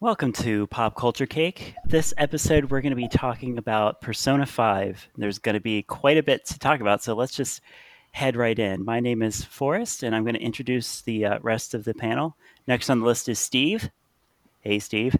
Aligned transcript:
Welcome 0.00 0.32
to 0.34 0.68
Pop 0.68 0.94
Culture 0.94 1.26
Cake. 1.26 1.74
This 1.84 2.14
episode, 2.16 2.70
we're 2.70 2.82
going 2.82 2.90
to 2.90 2.96
be 2.96 3.08
talking 3.08 3.58
about 3.58 4.00
Persona 4.00 4.46
5. 4.46 5.08
There's 5.16 5.40
going 5.40 5.54
to 5.54 5.60
be 5.60 5.82
quite 5.82 6.16
a 6.16 6.22
bit 6.22 6.46
to 6.46 6.58
talk 6.60 6.80
about, 6.80 7.02
so 7.02 7.14
let's 7.14 7.34
just 7.34 7.60
head 8.12 8.36
right 8.36 8.56
in. 8.56 8.84
My 8.84 9.00
name 9.00 9.24
is 9.24 9.44
Forrest, 9.44 10.04
and 10.04 10.14
I'm 10.14 10.22
going 10.22 10.36
to 10.36 10.40
introduce 10.40 11.00
the 11.00 11.24
uh, 11.24 11.38
rest 11.42 11.74
of 11.74 11.82
the 11.82 11.94
panel. 11.94 12.36
Next 12.68 12.88
on 12.90 13.00
the 13.00 13.06
list 13.06 13.28
is 13.28 13.40
Steve. 13.40 13.90
Hey, 14.60 14.78
Steve. 14.78 15.16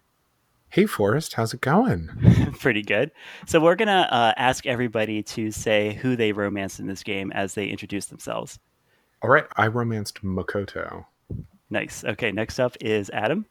Hey, 0.69 0.87
Forrest, 0.87 1.35
how's 1.35 1.53
it 1.53 1.61
going? 1.61 2.09
Pretty 2.61 2.83
good. 2.83 3.11
So, 3.47 3.59
we're 3.59 3.75
going 3.75 3.89
to 3.89 4.15
uh, 4.15 4.33
ask 4.37 4.65
everybody 4.65 5.25
to 5.25 5.51
say 5.51 5.95
who 5.95 6.15
they 6.15 6.31
romanced 6.31 6.79
in 6.79 6.87
this 6.87 7.03
game 7.03 7.33
as 7.33 7.55
they 7.55 7.67
introduce 7.67 8.07
themselves. 8.07 8.61
All 9.23 9.31
right, 9.31 9.47
I 9.57 9.67
romanced 9.67 10.23
Makoto. 10.23 11.07
Nice. 11.69 12.05
Okay, 12.05 12.31
next 12.31 12.61
up 12.61 12.77
is 12.81 13.11
Adam. 13.11 13.45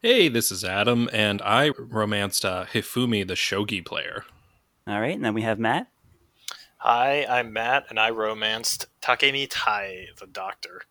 Hey, 0.00 0.28
this 0.28 0.52
is 0.52 0.62
Adam, 0.64 1.08
and 1.12 1.42
I 1.42 1.70
romanced 1.70 2.44
uh, 2.44 2.66
Hifumi, 2.66 3.26
the 3.26 3.34
shogi 3.34 3.84
player. 3.84 4.24
All 4.86 5.00
right, 5.00 5.14
and 5.14 5.24
then 5.24 5.34
we 5.34 5.42
have 5.42 5.58
Matt. 5.58 5.88
Hi, 6.78 7.26
I'm 7.28 7.52
Matt, 7.52 7.86
and 7.90 7.98
I 7.98 8.10
romanced 8.10 8.86
Takemi 9.02 9.48
Tae, 9.50 10.08
the 10.20 10.28
doctor. 10.28 10.82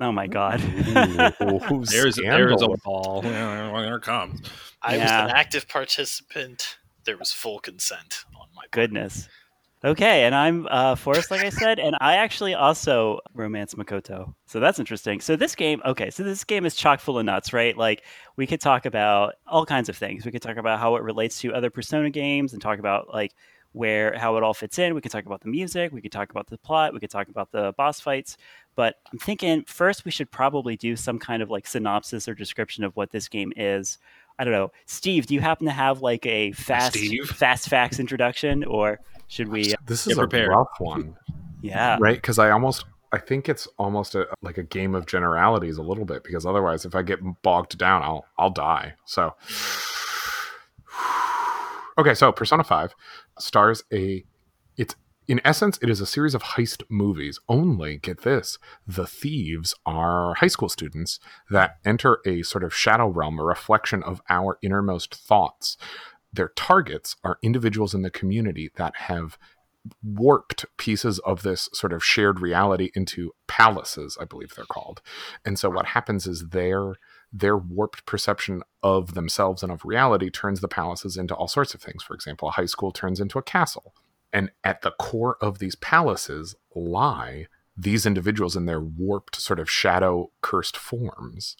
Oh 0.00 0.10
my 0.10 0.26
god. 0.26 0.60
Ooh, 0.62 1.84
There's 1.84 1.90
there's 1.90 2.18
a 2.18 2.22
scandal. 2.22 2.76
ball. 2.84 3.22
Here 3.22 3.96
it 3.96 4.02
comes. 4.02 4.40
I 4.82 4.96
was 4.96 5.10
an 5.10 5.30
active 5.30 5.68
participant. 5.68 6.78
There 7.04 7.16
was 7.16 7.32
full 7.32 7.58
consent 7.60 8.24
on 8.38 8.48
my 8.54 8.62
part. 8.62 8.70
Goodness. 8.72 9.28
Okay, 9.86 10.24
and 10.24 10.34
I'm 10.34 10.66
uh, 10.68 10.96
Forrest, 10.96 11.30
like 11.30 11.44
I 11.44 11.48
said, 11.48 11.78
and 11.78 11.96
I 12.00 12.16
actually 12.16 12.54
also 12.54 13.20
romance 13.34 13.74
Makoto. 13.74 14.34
So 14.46 14.58
that's 14.58 14.80
interesting. 14.80 15.20
So 15.20 15.36
this 15.36 15.54
game, 15.54 15.80
okay, 15.84 16.10
so 16.10 16.24
this 16.24 16.42
game 16.42 16.66
is 16.66 16.74
chock 16.74 16.98
full 16.98 17.20
of 17.20 17.24
nuts, 17.24 17.52
right? 17.52 17.76
Like 17.76 18.02
we 18.34 18.48
could 18.48 18.60
talk 18.60 18.84
about 18.84 19.34
all 19.46 19.64
kinds 19.64 19.88
of 19.88 19.96
things. 19.96 20.26
We 20.26 20.32
could 20.32 20.42
talk 20.42 20.56
about 20.56 20.80
how 20.80 20.96
it 20.96 21.04
relates 21.04 21.40
to 21.42 21.54
other 21.54 21.70
Persona 21.70 22.10
games, 22.10 22.52
and 22.52 22.60
talk 22.60 22.80
about 22.80 23.14
like 23.14 23.32
where 23.74 24.18
how 24.18 24.36
it 24.36 24.42
all 24.42 24.54
fits 24.54 24.76
in. 24.80 24.92
We 24.92 25.00
could 25.00 25.12
talk 25.12 25.24
about 25.24 25.42
the 25.42 25.50
music. 25.50 25.92
We 25.92 26.00
could 26.00 26.10
talk 26.10 26.30
about 26.30 26.48
the 26.48 26.58
plot. 26.58 26.92
We 26.92 26.98
could 26.98 27.10
talk 27.10 27.28
about 27.28 27.52
the 27.52 27.72
boss 27.76 28.00
fights. 28.00 28.36
But 28.74 28.96
I'm 29.12 29.20
thinking 29.20 29.62
first 29.68 30.04
we 30.04 30.10
should 30.10 30.32
probably 30.32 30.76
do 30.76 30.96
some 30.96 31.20
kind 31.20 31.44
of 31.44 31.50
like 31.50 31.64
synopsis 31.64 32.26
or 32.26 32.34
description 32.34 32.82
of 32.82 32.96
what 32.96 33.12
this 33.12 33.28
game 33.28 33.52
is. 33.54 33.98
I 34.36 34.42
don't 34.42 34.52
know, 34.52 34.72
Steve. 34.86 35.26
Do 35.26 35.34
you 35.34 35.40
happen 35.40 35.66
to 35.66 35.72
have 35.72 36.02
like 36.02 36.26
a 36.26 36.50
fast 36.52 36.96
Steve? 36.96 37.28
fast 37.28 37.68
facts 37.68 38.00
introduction, 38.00 38.64
or 38.64 38.98
should 39.28 39.48
we? 39.48 39.74
Uh, 39.74 39.76
this 39.86 40.06
Get 40.06 40.12
is 40.12 40.18
a 40.18 40.26
rough 40.48 40.68
one, 40.78 41.16
Yeah. 41.62 41.98
right? 42.00 42.16
Because 42.16 42.38
I 42.38 42.50
almost, 42.50 42.84
I 43.12 43.18
think 43.18 43.48
it's 43.48 43.66
almost 43.78 44.14
a, 44.14 44.26
like 44.42 44.58
a 44.58 44.62
game 44.62 44.94
of 44.94 45.06
generalities 45.06 45.78
a 45.78 45.82
little 45.82 46.04
bit. 46.04 46.24
Because 46.24 46.46
otherwise, 46.46 46.84
if 46.84 46.94
I 46.94 47.02
get 47.02 47.20
bogged 47.42 47.78
down, 47.78 48.02
I'll 48.02 48.24
I'll 48.38 48.50
die. 48.50 48.94
So, 49.04 49.34
okay, 51.98 52.14
so 52.14 52.32
Persona 52.32 52.64
Five 52.64 52.94
stars 53.38 53.82
a, 53.92 54.24
it's 54.76 54.94
in 55.28 55.40
essence, 55.44 55.76
it 55.82 55.90
is 55.90 56.00
a 56.00 56.06
series 56.06 56.34
of 56.34 56.42
heist 56.42 56.82
movies. 56.88 57.40
Only 57.48 57.98
get 57.98 58.22
this: 58.22 58.58
the 58.86 59.06
thieves 59.06 59.74
are 59.84 60.34
high 60.34 60.46
school 60.46 60.68
students 60.68 61.18
that 61.50 61.78
enter 61.84 62.18
a 62.24 62.42
sort 62.42 62.62
of 62.62 62.74
shadow 62.74 63.08
realm, 63.08 63.38
a 63.38 63.44
reflection 63.44 64.02
of 64.02 64.20
our 64.28 64.58
innermost 64.62 65.14
thoughts. 65.14 65.76
Their 66.36 66.48
targets 66.50 67.16
are 67.24 67.38
individuals 67.42 67.94
in 67.94 68.02
the 68.02 68.10
community 68.10 68.70
that 68.76 68.96
have 68.96 69.38
warped 70.02 70.64
pieces 70.76 71.18
of 71.20 71.42
this 71.42 71.68
sort 71.72 71.92
of 71.92 72.04
shared 72.04 72.40
reality 72.40 72.90
into 72.94 73.32
palaces, 73.46 74.16
I 74.20 74.24
believe 74.24 74.54
they're 74.54 74.64
called. 74.64 75.00
And 75.44 75.58
so 75.58 75.70
what 75.70 75.86
happens 75.86 76.26
is 76.26 76.48
their 76.48 76.94
their 77.32 77.56
warped 77.56 78.06
perception 78.06 78.62
of 78.82 79.14
themselves 79.14 79.62
and 79.62 79.70
of 79.72 79.84
reality 79.84 80.30
turns 80.30 80.60
the 80.60 80.68
palaces 80.68 81.16
into 81.16 81.34
all 81.34 81.48
sorts 81.48 81.74
of 81.74 81.82
things. 81.82 82.02
For 82.02 82.14
example, 82.14 82.48
a 82.48 82.52
high 82.52 82.66
school 82.66 82.92
turns 82.92 83.20
into 83.20 83.38
a 83.38 83.42
castle. 83.42 83.94
And 84.32 84.50
at 84.64 84.82
the 84.82 84.92
core 84.92 85.36
of 85.40 85.58
these 85.58 85.74
palaces 85.76 86.54
lie 86.74 87.46
these 87.76 88.06
individuals 88.06 88.56
in 88.56 88.64
their 88.64 88.80
warped 88.80 89.36
sort 89.36 89.58
of 89.58 89.70
shadow 89.70 90.30
cursed 90.40 90.76
forms. 90.76 91.56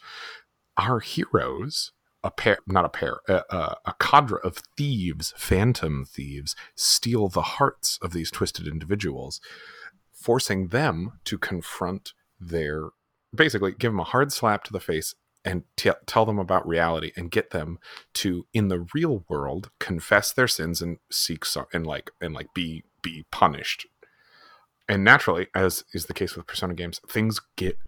Our 0.78 1.00
heroes 1.00 1.92
a 2.26 2.30
pair, 2.30 2.58
not 2.66 2.84
a 2.84 2.88
pair, 2.88 3.20
a, 3.28 3.42
a, 3.50 3.76
a 3.86 3.94
cadre 4.00 4.38
of 4.42 4.62
thieves, 4.76 5.32
phantom 5.36 6.04
thieves, 6.04 6.56
steal 6.74 7.28
the 7.28 7.42
hearts 7.42 7.98
of 8.02 8.12
these 8.12 8.30
twisted 8.30 8.66
individuals, 8.66 9.40
forcing 10.12 10.68
them 10.68 11.12
to 11.24 11.38
confront 11.38 12.12
their, 12.40 12.90
basically, 13.34 13.72
give 13.72 13.92
them 13.92 14.00
a 14.00 14.04
hard 14.04 14.32
slap 14.32 14.64
to 14.64 14.72
the 14.72 14.80
face 14.80 15.14
and 15.44 15.62
t- 15.76 15.90
tell 16.06 16.26
them 16.26 16.38
about 16.38 16.66
reality 16.66 17.12
and 17.16 17.30
get 17.30 17.50
them 17.50 17.78
to, 18.12 18.46
in 18.52 18.66
the 18.68 18.86
real 18.92 19.24
world, 19.28 19.70
confess 19.78 20.32
their 20.32 20.48
sins 20.48 20.82
and 20.82 20.98
seek 21.10 21.44
so- 21.44 21.68
and 21.72 21.86
like 21.86 22.10
and 22.20 22.34
like 22.34 22.52
be 22.52 22.82
be 23.00 23.24
punished. 23.30 23.86
And 24.88 25.04
naturally, 25.04 25.46
as 25.54 25.84
is 25.92 26.06
the 26.06 26.14
case 26.14 26.34
with 26.36 26.46
Persona 26.46 26.74
games, 26.74 27.00
things 27.08 27.40
get 27.54 27.78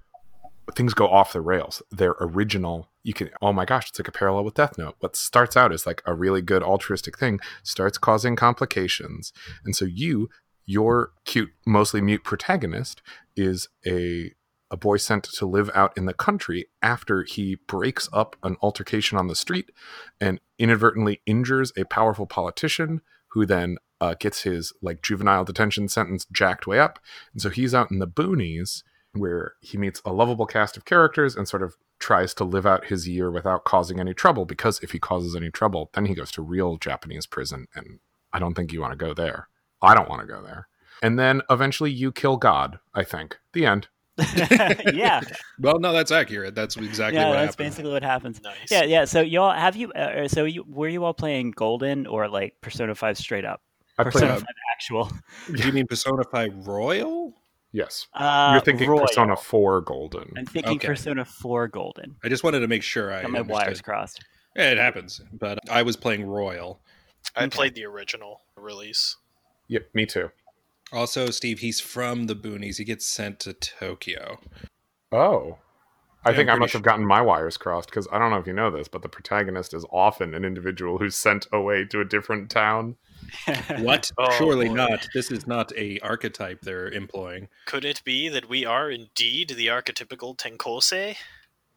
things 0.75 0.95
go 0.95 1.09
off 1.09 1.33
the 1.33 1.41
rails. 1.41 1.83
Their 1.91 2.15
original, 2.21 2.89
you 3.09 3.15
can, 3.15 3.31
oh 3.41 3.55
my 3.55 3.65
gosh, 3.65 3.89
it's 3.89 3.99
like 3.99 4.07
a 4.07 4.13
parallel 4.13 4.45
with 4.45 4.53
Death 4.53 4.77
Note. 4.77 4.97
What 4.99 5.17
starts 5.17 5.57
out 5.57 5.73
as 5.73 5.87
like 5.87 6.03
a 6.05 6.15
really 6.15 6.43
good 6.43 6.63
altruistic 6.63 7.19
thing 7.19 7.41
starts 7.63 7.97
causing 7.97 8.37
complications. 8.37 9.33
And 9.65 9.75
so 9.75 9.87
you, 9.87 10.29
your 10.67 11.13
cute, 11.25 11.49
mostly 11.67 12.03
mute 12.03 12.23
protagonist, 12.23 13.01
is 13.35 13.69
a 13.87 14.33
a 14.71 14.77
boy 14.77 14.99
sent 14.99 15.25
to 15.25 15.47
live 15.47 15.71
out 15.75 15.97
in 15.97 16.05
the 16.05 16.13
country 16.13 16.67
after 16.83 17.23
he 17.23 17.55
breaks 17.67 18.07
up 18.13 18.37
an 18.43 18.59
altercation 18.61 19.17
on 19.17 19.27
the 19.27 19.35
street 19.35 19.71
and 20.21 20.39
inadvertently 20.59 21.23
injures 21.25 21.73
a 21.79 21.85
powerful 21.85 22.27
politician 22.27 23.01
who 23.29 23.47
then 23.47 23.79
uh, 24.03 24.15
gets 24.21 24.43
his 24.43 24.75
like 24.83 25.01
juvenile 25.01 25.47
detention 25.47 25.89
sentence 25.89 26.27
jacked 26.31 26.67
way 26.67 26.79
up. 26.79 26.99
And 27.33 27.41
so 27.41 27.49
he's 27.49 27.75
out 27.75 27.91
in 27.91 28.01
the 28.01 28.07
boonies 28.07 28.83
where 29.15 29.55
he 29.63 29.79
meets 29.79 30.03
a 30.05 30.13
lovable 30.13 30.45
cast 30.45 30.77
of 30.77 30.85
characters 30.85 31.35
and 31.35 31.49
sort 31.49 31.63
of 31.63 31.79
tries 31.99 32.35
to 32.35 32.45
live 32.45 32.67
out 32.67 32.87
his 32.87 33.09
year 33.09 33.31
without 33.31 33.65
causing 33.65 34.01
any 34.01 34.15
trouble 34.15 34.45
because 34.45 34.81
if 34.83 34.93
he 34.93 34.99
causes 34.99 35.35
any 35.35 35.51
trouble 35.51 35.91
then 35.95 36.07
he 36.07 36.15
goes 36.15 36.31
to 36.31 36.43
real 36.43 36.77
japanese 36.77 37.27
prison 37.27 37.67
and 37.75 37.99
i 38.33 38.39
don't 38.39 38.55
think 38.55 38.73
you 38.73 38.81
want 38.81 38.93
to 38.93 38.97
go 38.97 39.15
there 39.15 39.49
i 39.83 39.95
don't 39.95 40.09
want 40.09 40.21
to 40.21 40.27
go 40.27 40.43
there 40.43 40.69
and 41.03 41.19
then 41.19 41.43
eventually 41.51 41.91
you 41.91 42.13
kill 42.13 42.37
god 42.37 42.79
i 42.95 43.03
think 43.03 43.39
the 43.53 43.67
end 43.67 43.89
yeah. 44.93 45.21
Well, 45.61 45.79
no, 45.79 45.93
that's 45.93 46.11
accurate. 46.11 46.57
That's 46.57 46.77
exactly 46.77 47.21
yeah, 47.21 47.29
what 47.29 47.37
that's 47.37 47.53
happened. 47.53 47.71
basically 47.71 47.93
what 47.93 48.03
happens. 48.03 48.43
Nice. 48.43 48.69
Yeah, 48.69 48.83
yeah. 48.83 49.05
So 49.05 49.21
y'all 49.21 49.53
have 49.53 49.77
you? 49.77 49.93
Uh, 49.93 50.27
so 50.27 50.45
you 50.45 50.65
were 50.67 50.89
you 50.89 51.05
all 51.05 51.15
playing 51.15 51.53
Golden 51.53 52.05
or 52.05 52.27
like 52.27 52.57
Persona 52.61 52.97
Five 52.97 53.17
straight 53.17 53.45
up? 53.45 53.63
i 53.97 54.03
played 54.03 54.13
Persona 54.13 54.33
uh, 54.33 54.37
Five 54.39 54.47
actual. 54.79 55.11
Do 55.53 55.67
you 55.67 55.73
mean 55.79 55.87
Persona 55.87 56.23
5 56.25 56.67
Royal? 56.67 57.35
Yes 57.73 58.07
Uh, 58.15 58.51
you're 58.53 58.61
thinking 58.63 58.89
Royal. 58.89 59.07
persona 59.07 59.37
4 59.37 59.81
golden 59.83 60.33
I'm 60.37 60.47
thinking 60.47 60.77
Okay. 60.77 60.87
Persona 60.89 61.25
Four 61.25 61.69
Golden. 61.69 62.17
I 62.25 62.29
just 62.29 62.43
wanted 62.45 62.61
to 62.61 62.69
make 62.69 62.83
sure 62.83 63.13
I 63.13 63.23
Got 63.23 63.31
my 63.31 63.41
wires 63.43 63.81
crossed. 63.81 64.25
Yeah, 64.57 64.71
it 64.73 64.79
happens. 64.79 65.21
But 65.33 65.59
I 65.71 65.83
was 65.83 65.97
playing 65.97 66.25
Royal. 66.27 66.81
I 67.37 67.45
Okay. 67.45 67.57
played 67.57 67.75
the 67.75 67.85
original 67.85 68.41
release. 68.57 69.17
yep 69.69 69.89
me 69.95 70.07
too 70.07 70.31
Also, 70.93 71.31
Steve, 71.31 71.59
he's 71.59 71.81
from 71.81 72.27
the 72.27 72.35
boonies. 72.35 72.79
He 72.79 72.85
gets 72.85 73.07
sent 73.07 73.39
to 73.41 73.53
Tokyo. 73.53 74.41
oh 75.13 75.59
I 76.25 76.31
Yeah, 76.31 76.37
think 76.37 76.49
I'm 76.51 76.59
must 76.59 76.73
pretty 76.73 76.79
have 76.79 76.83
gotten 76.85 77.07
my 77.07 77.21
wires 77.21 77.57
crossed 77.57 77.91
because 77.91 78.09
I 78.11 78.19
don't 78.19 78.31
know 78.31 78.39
if 78.39 78.47
you 78.47 78.53
know 78.53 78.71
this, 78.71 78.89
but 78.89 79.03
the 79.03 79.09
protagonist 79.09 79.73
is 79.75 79.85
often 79.93 80.35
an 80.35 80.45
individual 80.45 80.99
who's 80.99 81.15
sent 81.17 81.47
away 81.53 81.85
to 81.87 82.01
a 82.01 82.05
different 82.05 82.51
town. 82.51 82.97
What? 83.79 84.11
Oh, 84.19 84.31
Surely 84.39 84.69
boy. 84.69 84.75
not. 84.75 85.07
This 85.15 85.31
is 85.31 85.47
not 85.47 85.73
a 85.77 85.99
archetype 86.01 86.61
they're 86.63 86.91
employing. 86.91 87.49
Could 87.67 87.85
it 87.85 88.03
be 88.05 88.29
that 88.29 88.49
we 88.49 88.65
are 88.65 88.91
indeed 88.91 89.51
the 89.51 89.67
archetypical 89.69 90.37
Tenkose 90.37 91.17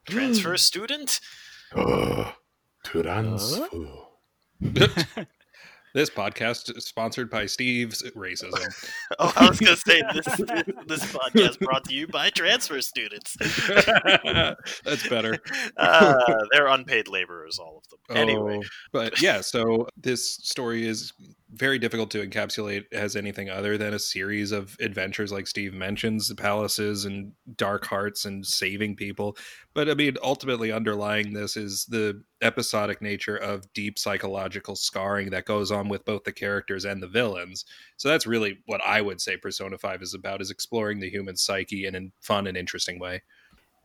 transfer 0.08 0.56
student? 0.56 1.20
Ugh. 1.74 2.32
Transfer. 2.84 3.68
this 5.94 6.08
podcast 6.10 6.76
is 6.76 6.84
sponsored 6.86 7.30
by 7.30 7.46
Steve's 7.46 8.02
racism. 8.16 8.74
Oh, 9.18 9.32
I 9.36 9.48
was 9.48 9.60
going 9.60 9.74
to 9.76 9.80
say 9.80 10.02
this 10.14 10.26
this 10.86 11.04
podcast 11.12 11.60
brought 11.60 11.84
to 11.84 11.94
you 11.94 12.06
by 12.08 12.30
transfer 12.30 12.80
students. 12.80 13.36
That's 14.84 15.08
better. 15.08 15.38
Uh, 15.76 16.14
they're 16.52 16.66
unpaid 16.66 17.08
laborers, 17.08 17.58
all 17.58 17.82
of 17.84 17.90
them. 18.08 18.16
Anyway, 18.16 18.58
Oh, 18.62 18.68
but 18.92 19.20
yeah, 19.22 19.40
so 19.40 19.86
this 19.96 20.36
story 20.42 20.86
is 20.86 21.12
very 21.52 21.78
difficult 21.78 22.10
to 22.10 22.26
encapsulate 22.26 22.84
as 22.92 23.14
anything 23.14 23.50
other 23.50 23.76
than 23.76 23.92
a 23.92 23.98
series 23.98 24.52
of 24.52 24.74
adventures, 24.80 25.30
like 25.30 25.46
Steve 25.46 25.74
mentions, 25.74 26.28
the 26.28 26.34
palaces 26.34 27.04
and 27.04 27.32
dark 27.56 27.84
hearts 27.84 28.24
and 28.24 28.44
saving 28.44 28.96
people. 28.96 29.36
But 29.74 29.90
I 29.90 29.94
mean, 29.94 30.16
ultimately 30.22 30.72
underlying 30.72 31.34
this 31.34 31.56
is 31.56 31.84
the 31.86 32.22
episodic 32.40 33.02
nature 33.02 33.36
of 33.36 33.70
deep 33.74 33.98
psychological 33.98 34.76
scarring 34.76 35.30
that 35.30 35.44
goes 35.44 35.70
on 35.70 35.88
with 35.88 36.04
both 36.06 36.24
the 36.24 36.32
characters 36.32 36.86
and 36.86 37.02
the 37.02 37.08
villains. 37.08 37.66
So 37.98 38.08
that's 38.08 38.26
really 38.26 38.58
what 38.66 38.80
I 38.84 39.02
would 39.02 39.20
say 39.20 39.36
Persona 39.36 39.76
5 39.76 40.02
is 40.02 40.14
about 40.14 40.40
is 40.40 40.50
exploring 40.50 41.00
the 41.00 41.10
human 41.10 41.36
psyche 41.36 41.86
in 41.86 41.94
a 41.94 42.00
fun 42.20 42.46
and 42.46 42.56
interesting 42.56 42.98
way. 42.98 43.22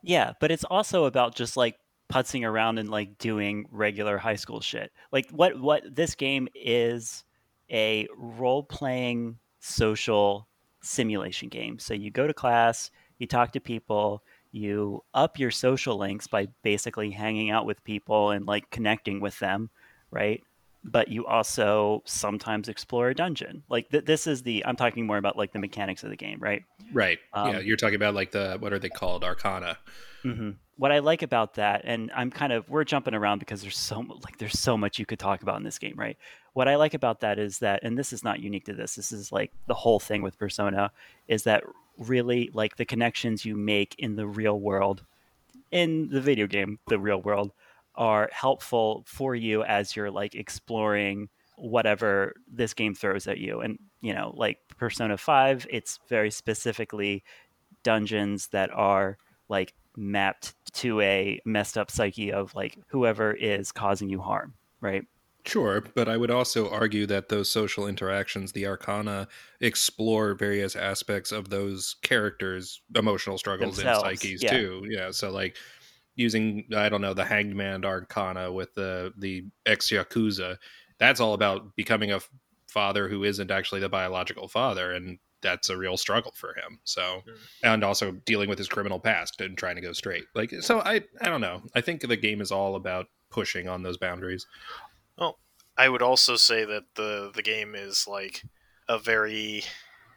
Yeah, 0.04 0.34
but 0.40 0.52
it's 0.52 0.64
also 0.64 1.06
about 1.06 1.36
just 1.36 1.58
like 1.58 1.76
putzing 2.12 2.48
around 2.48 2.80
and 2.80 2.90
like 2.90 3.18
doing 3.18 3.66
regular 3.72 4.18
high 4.18 4.36
school 4.36 4.62
shit. 4.62 4.92
Like 5.12 5.30
what 5.32 5.60
what 5.60 5.84
this 5.94 6.16
game 6.16 6.48
is 6.56 7.26
a 7.72 8.08
role 8.18 8.64
playing 8.64 9.38
social 9.60 10.48
simulation 10.82 11.50
game. 11.50 11.80
So 11.80 11.94
you 11.94 12.12
go 12.12 12.28
to 12.28 12.34
class, 12.34 12.92
you 13.20 13.28
talk 13.28 13.52
to 13.54 13.60
people, 13.60 14.24
you 14.52 15.04
up 15.14 15.40
your 15.40 15.52
social 15.52 15.98
links 15.98 16.28
by 16.28 16.48
basically 16.64 17.12
hanging 17.12 17.50
out 17.50 17.66
with 17.66 17.84
people 17.84 18.32
and 18.32 18.46
like 18.46 18.70
connecting 18.70 19.20
with 19.20 19.38
them, 19.40 19.70
right? 20.12 20.42
But 20.88 21.10
you 21.10 21.26
also 21.26 22.02
sometimes 22.06 22.70
explore 22.70 23.10
a 23.10 23.14
dungeon. 23.16 23.64
Like 23.70 23.90
th- 23.90 24.06
this 24.06 24.26
is 24.26 24.44
the 24.44 24.66
I'm 24.66 24.76
talking 24.76 25.06
more 25.06 25.18
about 25.18 25.38
like 25.38 25.52
the 25.52 25.60
mechanics 25.60 26.04
of 26.04 26.10
the 26.10 26.16
game, 26.16 26.40
right? 26.40 26.64
Right. 26.94 27.20
Um, 27.34 27.54
yeah, 27.54 27.60
you're 27.60 27.78
talking 27.78 27.96
about 27.96 28.16
like 28.16 28.32
the 28.32 28.58
what 28.60 28.72
are 28.74 28.80
they 28.80 28.90
called? 28.90 29.24
Arcana. 29.24 29.78
hmm 30.24 30.52
What 30.78 30.92
I 30.92 31.00
like 31.00 31.22
about 31.22 31.56
that, 31.56 31.82
and 31.84 32.12
I'm 32.16 32.32
kind 32.32 32.54
of 32.54 32.70
we're 32.70 32.86
jumping 32.86 33.14
around 33.14 33.40
because 33.40 33.62
there's 33.62 33.78
so 33.78 34.00
like 34.24 34.38
there's 34.38 34.58
so 34.60 34.78
much 34.78 34.98
you 34.98 35.06
could 35.06 35.20
talk 35.20 35.42
about 35.42 35.58
in 35.58 35.64
this 35.64 35.78
game, 35.78 35.96
right? 35.98 36.18
What 36.54 36.68
I 36.68 36.76
like 36.76 36.94
about 36.94 37.20
that 37.20 37.38
is 37.38 37.60
that, 37.60 37.84
and 37.84 37.98
this 37.98 38.14
is 38.14 38.24
not 38.24 38.40
unique 38.40 38.66
to 38.66 38.74
this. 38.74 38.96
This 38.96 39.12
is 39.12 39.32
like 39.32 39.52
the 39.68 39.74
whole 39.74 40.00
thing 40.00 40.22
with 40.22 40.40
Persona, 40.40 40.92
is 41.28 41.44
that 41.44 41.64
really 41.98 42.50
like 42.54 42.78
the 42.78 42.86
connections 42.86 43.44
you 43.46 43.56
make 43.56 43.96
in 44.00 44.16
the 44.16 44.26
real 44.26 44.60
world, 44.60 45.04
in 45.72 46.10
the 46.10 46.22
video 46.22 46.48
game, 46.48 46.80
the 46.88 47.00
real 47.00 47.22
world, 47.22 47.52
are 47.98 48.30
helpful 48.32 49.04
for 49.06 49.36
you 49.36 49.64
as 49.64 49.96
you're 49.96 50.12
like 50.12 50.36
exploring 50.36 51.30
whatever 51.58 52.36
this 52.52 52.74
game 52.74 52.94
throws 52.94 53.28
at 53.28 53.40
you. 53.40 53.62
And 53.62 53.80
you 54.02 54.14
know, 54.14 54.34
like 54.36 54.60
Persona 54.78 55.18
Five, 55.18 55.66
it's 55.70 56.00
very 56.08 56.32
specifically 56.32 57.24
dungeons 57.84 58.50
that 58.50 58.70
are 58.72 59.18
like 59.50 59.74
mapped 59.96 60.54
to 60.74 61.02
a 61.02 61.40
messed 61.46 61.78
up 61.78 61.90
psyche 61.90 62.32
of 62.32 62.54
like 62.54 62.78
whoever 62.90 63.34
is 63.34 63.72
causing 63.72 64.10
you 64.10 64.22
harm, 64.22 64.54
right? 64.80 65.04
Sure, 65.48 65.82
but 65.96 66.10
I 66.10 66.18
would 66.18 66.30
also 66.30 66.70
argue 66.70 67.06
that 67.06 67.30
those 67.30 67.50
social 67.50 67.88
interactions, 67.88 68.52
the 68.52 68.68
arcana, 68.68 69.30
explore 69.62 70.34
various 70.34 70.76
aspects 70.76 71.32
of 71.32 71.50
those 71.50 71.96
characters' 72.02 72.82
emotional 72.94 73.38
struggles 73.38 73.78
Themselves, 73.78 74.04
and 74.04 74.20
psyches 74.20 74.44
yeah. 74.44 74.52
too. 74.52 74.86
Yeah, 74.90 75.12
so 75.12 75.32
like 75.32 75.56
using 76.18 76.66
I 76.76 76.90
don't 76.90 77.02
know 77.02 77.14
the 77.14 77.24
Hanged 77.24 77.56
Man 77.56 77.86
arcana 77.86 78.52
with 78.52 78.74
the 78.74 79.14
the 79.18 79.46
ex 79.66 79.90
yakuza, 79.90 80.58
that's 80.98 81.22
all 81.22 81.34
about 81.34 81.76
becoming 81.78 82.12
a 82.12 82.20
father 82.68 83.08
who 83.08 83.24
isn't 83.24 83.52
actually 83.52 83.80
the 83.80 83.88
biological 83.88 84.50
father, 84.50 84.92
and 84.92 85.20
that's 85.42 85.70
a 85.70 85.78
real 85.78 85.96
struggle 85.96 86.34
for 86.36 86.50
him. 86.50 86.80
So, 86.84 87.22
and 87.64 87.84
also 87.84 88.12
dealing 88.12 88.50
with 88.50 88.58
his 88.58 88.68
criminal 88.68 89.00
past 89.00 89.40
and 89.40 89.58
trying 89.58 89.76
to 89.76 89.82
go 89.82 89.94
straight. 89.94 90.26
Like, 90.36 90.52
so 90.62 90.80
I 90.82 91.04
I 91.22 91.30
don't 91.30 91.42
know. 91.42 91.62
I 91.76 91.82
think 91.82 92.02
the 92.02 92.18
game 92.18 92.42
is 92.42 92.52
all 92.52 92.76
about 92.76 93.06
pushing 93.30 93.70
on 93.70 93.84
those 93.84 93.98
boundaries. 93.98 94.46
Well, 95.18 95.38
I 95.78 95.90
would 95.90 96.02
also 96.02 96.36
say 96.36 96.66
that 96.66 96.84
the 96.96 97.32
the 97.34 97.44
game 97.44 97.76
is 97.76 98.08
like 98.08 98.44
a 98.90 98.98
very 98.98 99.64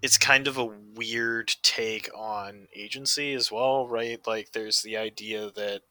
it's 0.02 0.16
kind 0.16 0.48
of 0.48 0.56
a 0.56 0.64
weird 0.64 1.52
take 1.62 2.08
on 2.16 2.68
agency 2.74 3.34
as 3.34 3.52
well, 3.52 3.86
right? 3.86 4.26
Like 4.26 4.52
there's 4.52 4.80
the 4.80 4.96
idea 4.96 5.50
that 5.50 5.82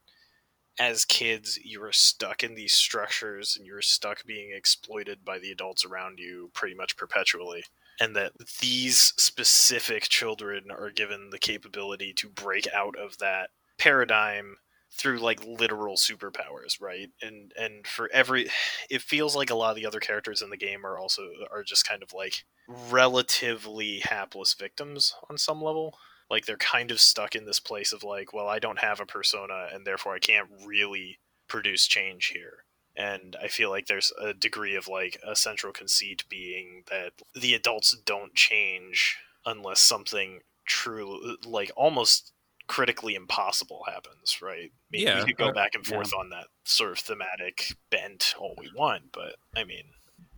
as 0.80 1.04
kids 1.04 1.58
you 1.62 1.82
are 1.84 1.92
stuck 1.92 2.42
in 2.42 2.54
these 2.54 2.72
structures 2.72 3.54
and 3.54 3.66
you're 3.66 3.82
stuck 3.82 4.24
being 4.24 4.50
exploited 4.50 5.24
by 5.24 5.38
the 5.38 5.52
adults 5.52 5.84
around 5.84 6.18
you 6.18 6.50
pretty 6.54 6.74
much 6.74 6.96
perpetually. 6.96 7.62
And 8.00 8.16
that 8.16 8.32
these 8.60 9.12
specific 9.18 10.04
children 10.04 10.70
are 10.70 10.90
given 10.90 11.28
the 11.30 11.38
capability 11.38 12.14
to 12.14 12.30
break 12.30 12.66
out 12.72 12.96
of 12.98 13.18
that 13.18 13.50
paradigm 13.76 14.56
through 14.90 15.18
like 15.18 15.44
literal 15.44 15.96
superpowers, 15.96 16.80
right? 16.80 17.10
And 17.20 17.52
and 17.58 17.86
for 17.86 18.10
every 18.10 18.48
it 18.88 19.02
feels 19.02 19.36
like 19.36 19.50
a 19.50 19.54
lot 19.54 19.70
of 19.70 19.76
the 19.76 19.86
other 19.86 20.00
characters 20.00 20.40
in 20.40 20.48
the 20.48 20.56
game 20.56 20.86
are 20.86 20.98
also 20.98 21.28
are 21.52 21.62
just 21.62 21.86
kind 21.86 22.02
of 22.02 22.14
like 22.14 22.44
relatively 22.66 24.00
hapless 24.00 24.54
victims 24.54 25.14
on 25.28 25.36
some 25.36 25.60
level. 25.62 25.94
Like 26.30 26.46
they're 26.46 26.56
kind 26.56 26.90
of 26.90 27.00
stuck 27.00 27.34
in 27.34 27.44
this 27.44 27.60
place 27.60 27.92
of 27.92 28.04
like, 28.04 28.32
well, 28.32 28.48
I 28.48 28.58
don't 28.58 28.78
have 28.78 29.00
a 29.00 29.06
persona 29.06 29.68
and 29.72 29.86
therefore 29.86 30.14
I 30.14 30.18
can't 30.18 30.48
really 30.64 31.18
produce 31.48 31.86
change 31.86 32.26
here. 32.26 32.64
And 32.96 33.36
I 33.42 33.48
feel 33.48 33.70
like 33.70 33.86
there's 33.86 34.12
a 34.20 34.34
degree 34.34 34.76
of 34.76 34.88
like 34.88 35.20
a 35.26 35.34
central 35.34 35.72
conceit 35.72 36.24
being 36.28 36.84
that 36.90 37.12
the 37.34 37.54
adults 37.54 37.96
don't 38.04 38.34
change 38.34 39.18
unless 39.46 39.80
something 39.80 40.40
true 40.66 41.36
like 41.44 41.70
almost 41.76 42.32
critically 42.70 43.16
impossible 43.16 43.82
happens, 43.86 44.40
right? 44.40 44.70
Mean, 44.92 45.06
Yeah, 45.06 45.18
we 45.18 45.26
could 45.26 45.36
go 45.36 45.48
uh, 45.48 45.52
back 45.52 45.74
and 45.74 45.84
forth 45.84 46.12
on 46.14 46.30
that 46.30 46.46
sort 46.64 46.92
of 46.92 46.98
thematic 46.98 47.74
bent 47.90 48.34
all 48.38 48.54
we 48.56 48.70
want, 48.76 49.12
but 49.12 49.34
I 49.56 49.64
mean, 49.64 49.84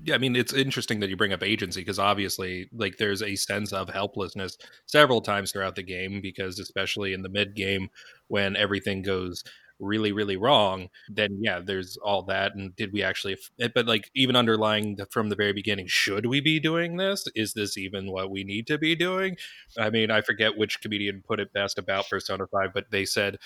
yeah 0.04 0.14
i 0.14 0.18
mean 0.18 0.34
it's 0.36 0.52
interesting 0.52 1.00
that 1.00 1.08
you 1.10 1.16
bring 1.16 1.32
up 1.32 1.42
agency 1.42 1.80
because 1.80 1.98
obviously 1.98 2.68
like 2.72 2.96
there's 2.98 3.22
a 3.22 3.36
sense 3.36 3.72
of 3.72 3.88
helplessness 3.88 4.56
several 4.86 5.20
times 5.20 5.52
throughout 5.52 5.76
the 5.76 5.82
game 5.82 6.20
because 6.20 6.58
especially 6.58 7.12
in 7.12 7.22
the 7.22 7.28
mid 7.28 7.54
game 7.54 7.88
when 8.28 8.56
everything 8.56 9.02
goes 9.02 9.44
really 9.78 10.12
really 10.12 10.36
wrong 10.36 10.88
then 11.08 11.38
yeah 11.40 11.58
there's 11.58 11.96
all 12.04 12.22
that 12.22 12.54
and 12.54 12.74
did 12.76 12.92
we 12.92 13.02
actually 13.02 13.36
eh, 13.60 13.68
but 13.74 13.86
like 13.86 14.10
even 14.14 14.36
underlying 14.36 14.94
the, 14.96 15.06
from 15.06 15.28
the 15.28 15.34
very 15.34 15.52
beginning 15.52 15.86
should 15.88 16.26
we 16.26 16.40
be 16.40 16.60
doing 16.60 16.96
this? 16.98 17.26
Is 17.34 17.52
this 17.54 17.76
even 17.76 18.10
what 18.12 18.30
we 18.30 18.44
need 18.44 18.68
to 18.68 18.78
be 18.78 18.94
doing? 18.94 19.36
I 19.76 19.90
mean 19.90 20.10
i 20.10 20.20
forget 20.20 20.56
which 20.56 20.80
comedian 20.80 21.22
put 21.26 21.40
it 21.40 21.52
best 21.52 21.78
about 21.78 22.08
persona 22.08 22.46
5 22.46 22.72
but 22.72 22.90
they 22.90 23.04
said 23.04 23.38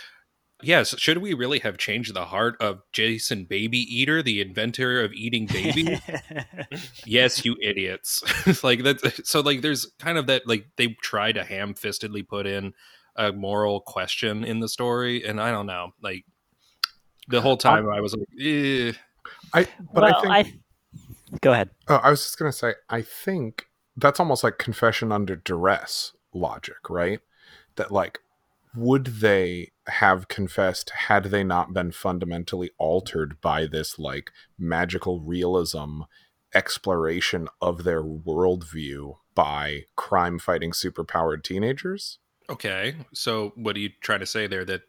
Yes, 0.62 0.98
should 0.98 1.18
we 1.18 1.34
really 1.34 1.58
have 1.60 1.76
changed 1.76 2.14
the 2.14 2.24
heart 2.26 2.56
of 2.60 2.80
Jason 2.92 3.44
Baby 3.44 3.78
Eater, 3.78 4.22
the 4.22 4.40
inventor 4.40 5.04
of 5.04 5.12
eating 5.12 5.46
baby? 5.46 6.00
yes, 7.04 7.44
you 7.44 7.56
idiots. 7.60 8.22
like 8.64 8.82
that 8.84 9.26
so 9.26 9.40
like 9.40 9.60
there's 9.60 9.86
kind 9.98 10.16
of 10.16 10.26
that 10.28 10.46
like 10.46 10.66
they 10.76 10.96
try 11.02 11.30
to 11.32 11.44
ham-fistedly 11.44 12.26
put 12.26 12.46
in 12.46 12.72
a 13.16 13.32
moral 13.32 13.80
question 13.80 14.44
in 14.44 14.60
the 14.60 14.68
story 14.68 15.24
and 15.24 15.40
I 15.40 15.50
don't 15.50 15.66
know, 15.66 15.92
like 16.02 16.24
the 17.28 17.40
whole 17.40 17.56
time 17.56 17.88
I 17.90 18.00
was 18.00 18.14
like, 18.14 18.28
eh. 18.40 18.92
I 19.52 19.66
but 19.92 20.02
well, 20.02 20.24
I 20.30 20.42
think 20.42 20.62
I 21.34 21.38
go 21.40 21.52
ahead. 21.52 21.70
Oh, 21.88 21.96
I 21.96 22.10
was 22.10 22.22
just 22.22 22.38
gonna 22.38 22.52
say, 22.52 22.74
I 22.88 23.02
think 23.02 23.66
that's 23.96 24.20
almost 24.20 24.44
like 24.44 24.58
confession 24.58 25.12
under 25.12 25.36
duress 25.36 26.12
logic, 26.32 26.88
right? 26.88 27.20
That 27.76 27.90
like, 27.90 28.20
would 28.76 29.06
they 29.06 29.72
have 29.88 30.28
confessed 30.28 30.90
had 30.90 31.24
they 31.24 31.44
not 31.44 31.72
been 31.72 31.92
fundamentally 31.92 32.70
altered 32.78 33.40
by 33.40 33.66
this 33.66 33.98
like 33.98 34.30
magical 34.58 35.20
realism 35.20 36.02
exploration 36.54 37.48
of 37.60 37.84
their 37.84 38.02
worldview 38.02 39.16
by 39.34 39.82
crime 39.96 40.38
fighting 40.38 40.72
superpowered 40.72 41.42
teenagers? 41.42 42.18
okay. 42.48 42.94
So 43.12 43.52
what 43.56 43.76
are 43.76 43.80
you 43.80 43.90
trying 44.00 44.20
to 44.20 44.26
say 44.26 44.46
there 44.46 44.64
that 44.64 44.82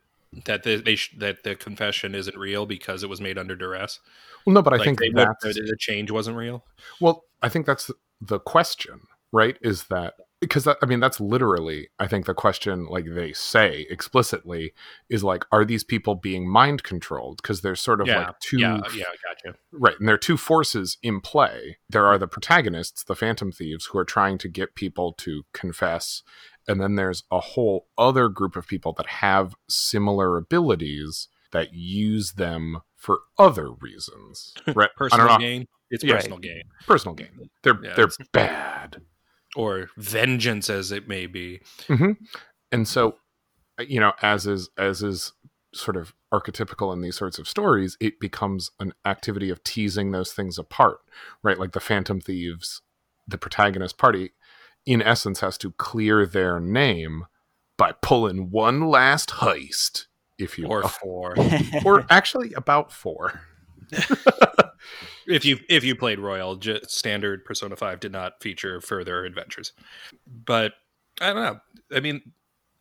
that 0.45 0.63
they, 0.63 0.75
they 0.75 0.95
sh- 0.95 1.15
that 1.17 1.43
the 1.43 1.55
confession 1.55 2.13
isn't 2.13 2.37
real 2.37 2.65
because 2.65 3.03
it 3.03 3.09
was 3.09 3.21
made 3.21 3.37
under 3.37 3.55
duress? 3.55 3.99
Well, 4.45 4.53
no, 4.53 4.61
but 4.61 4.73
I 4.73 4.77
like 4.77 4.97
think 4.97 5.15
that's 5.15 5.43
the 5.43 5.77
change 5.79 6.11
wasn't 6.11 6.37
real. 6.37 6.63
Well, 6.99 7.23
I 7.41 7.49
think 7.49 7.65
that's 7.65 7.91
the 8.21 8.39
question, 8.39 9.01
right? 9.31 9.57
Is 9.61 9.85
that 9.85 10.15
because 10.39 10.63
that, 10.65 10.77
I 10.81 10.85
mean 10.85 10.99
that's 10.99 11.19
literally 11.19 11.89
I 11.99 12.07
think 12.07 12.25
the 12.25 12.33
question 12.33 12.85
like 12.85 13.05
they 13.09 13.33
say 13.33 13.85
explicitly 13.89 14.73
is 15.09 15.23
like 15.23 15.45
are 15.51 15.65
these 15.65 15.83
people 15.83 16.15
being 16.15 16.47
mind 16.49 16.83
controlled 16.83 17.39
because 17.41 17.61
there's 17.61 17.81
sort 17.81 18.01
of 18.01 18.07
yeah, 18.07 18.17
like 18.27 18.39
two 18.39 18.59
yeah, 18.59 18.81
yeah, 18.95 19.05
gotcha. 19.23 19.57
right 19.71 19.95
and 19.99 20.07
there 20.07 20.15
are 20.15 20.19
two 20.19 20.37
forces 20.37 20.97
in 21.01 21.21
play. 21.21 21.77
There 21.89 22.05
are 22.05 22.17
the 22.17 22.27
protagonists, 22.27 23.03
the 23.03 23.15
phantom 23.15 23.51
thieves 23.51 23.85
who 23.87 23.97
are 23.97 24.05
trying 24.05 24.37
to 24.39 24.47
get 24.47 24.75
people 24.75 25.13
to 25.19 25.43
confess 25.53 26.23
and 26.67 26.81
then 26.81 26.95
there's 26.95 27.23
a 27.31 27.39
whole 27.39 27.87
other 27.97 28.27
group 28.29 28.55
of 28.55 28.67
people 28.67 28.93
that 28.93 29.07
have 29.07 29.55
similar 29.69 30.37
abilities 30.37 31.29
that 31.51 31.73
use 31.73 32.33
them 32.33 32.81
for 32.95 33.19
other 33.37 33.71
reasons. 33.71 34.53
Right? 34.75 34.89
Personal 34.97 35.37
gain. 35.37 35.65
It's 35.89 36.03
Yeah. 36.03 36.15
personal 36.15 36.39
gain. 36.39 36.63
Personal 36.85 37.15
gain. 37.15 37.49
They're 37.63 37.79
Yeah, 37.81 37.93
they're 37.95 38.09
bad. 38.33 39.01
Or 39.57 39.89
vengeance 39.97 40.69
as 40.69 40.91
it 40.91 41.07
may 41.07 41.25
be. 41.25 41.59
and 42.71 42.87
so 42.87 43.15
uh, 43.79 43.83
you 43.87 43.99
know 43.99 44.13
as 44.21 44.45
is 44.47 44.69
as 44.77 45.03
is 45.03 45.33
sort 45.73 45.97
of 45.97 46.13
archetypical 46.33 46.93
in 46.93 47.01
these 47.01 47.15
sorts 47.17 47.37
of 47.39 47.47
stories 47.47 47.97
it 47.99 48.19
becomes 48.19 48.71
an 48.79 48.93
activity 49.05 49.49
of 49.49 49.63
teasing 49.63 50.11
those 50.11 50.31
things 50.31 50.57
apart 50.57 50.99
right 51.43 51.59
like 51.59 51.73
the 51.73 51.79
phantom 51.79 52.19
thieves 52.21 52.81
the 53.27 53.37
protagonist 53.37 53.97
party 53.97 54.31
in 54.85 55.01
essence 55.01 55.41
has 55.41 55.57
to 55.57 55.71
clear 55.73 56.25
their 56.25 56.59
name 56.59 57.25
by 57.77 57.91
pulling 58.01 58.49
one 58.49 58.89
last 58.89 59.29
heist 59.29 60.05
if 60.39 60.57
you 60.57 60.67
Or 60.67 60.81
will 60.81 60.87
four. 60.89 61.35
or 61.85 62.05
actually 62.09 62.53
about 62.53 62.91
four 62.91 63.41
if 65.27 65.45
you 65.45 65.59
if 65.69 65.83
you 65.83 65.95
played 65.95 66.19
Royal, 66.19 66.55
j- 66.55 66.81
standard 66.87 67.45
Persona 67.45 67.75
Five 67.75 67.99
did 67.99 68.11
not 68.11 68.41
feature 68.41 68.81
further 68.81 69.25
adventures. 69.25 69.73
But 70.27 70.73
I 71.21 71.33
don't 71.33 71.43
know. 71.43 71.59
I 71.95 71.99
mean, 71.99 72.21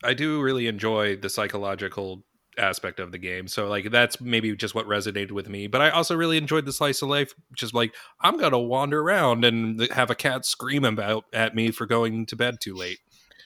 I 0.03 0.15
do 0.15 0.41
really 0.43 0.67
enjoy 0.67 1.17
the 1.17 1.29
psychological 1.29 2.25
aspect 2.59 3.01
of 3.01 3.13
the 3.13 3.19
game. 3.19 3.49
So 3.49 3.69
like 3.69 3.91
that's 3.91 4.21
maybe 4.21 4.55
just 4.57 4.75
what 4.75 4.87
resonated 4.87 5.33
with 5.33 5.49
me. 5.49 5.67
But 5.67 5.81
I 5.83 5.91
also 5.91 6.17
really 6.17 6.39
enjoyed 6.39 6.65
the 6.65 6.73
slice 6.73 7.03
of 7.03 7.09
life, 7.09 7.35
just 7.55 7.75
like 7.75 7.95
I'm 8.21 8.39
gonna 8.39 8.59
wander 8.59 9.01
around 9.01 9.45
and 9.45 9.81
have 9.93 10.11
a 10.11 10.15
cat 10.15 10.45
scream 10.47 10.85
about 10.85 11.25
at 11.33 11.55
me 11.55 11.71
for 11.71 11.87
going 11.87 12.27
to 12.27 12.37
bed 12.37 12.59
too 12.61 12.75
late. 12.75 12.99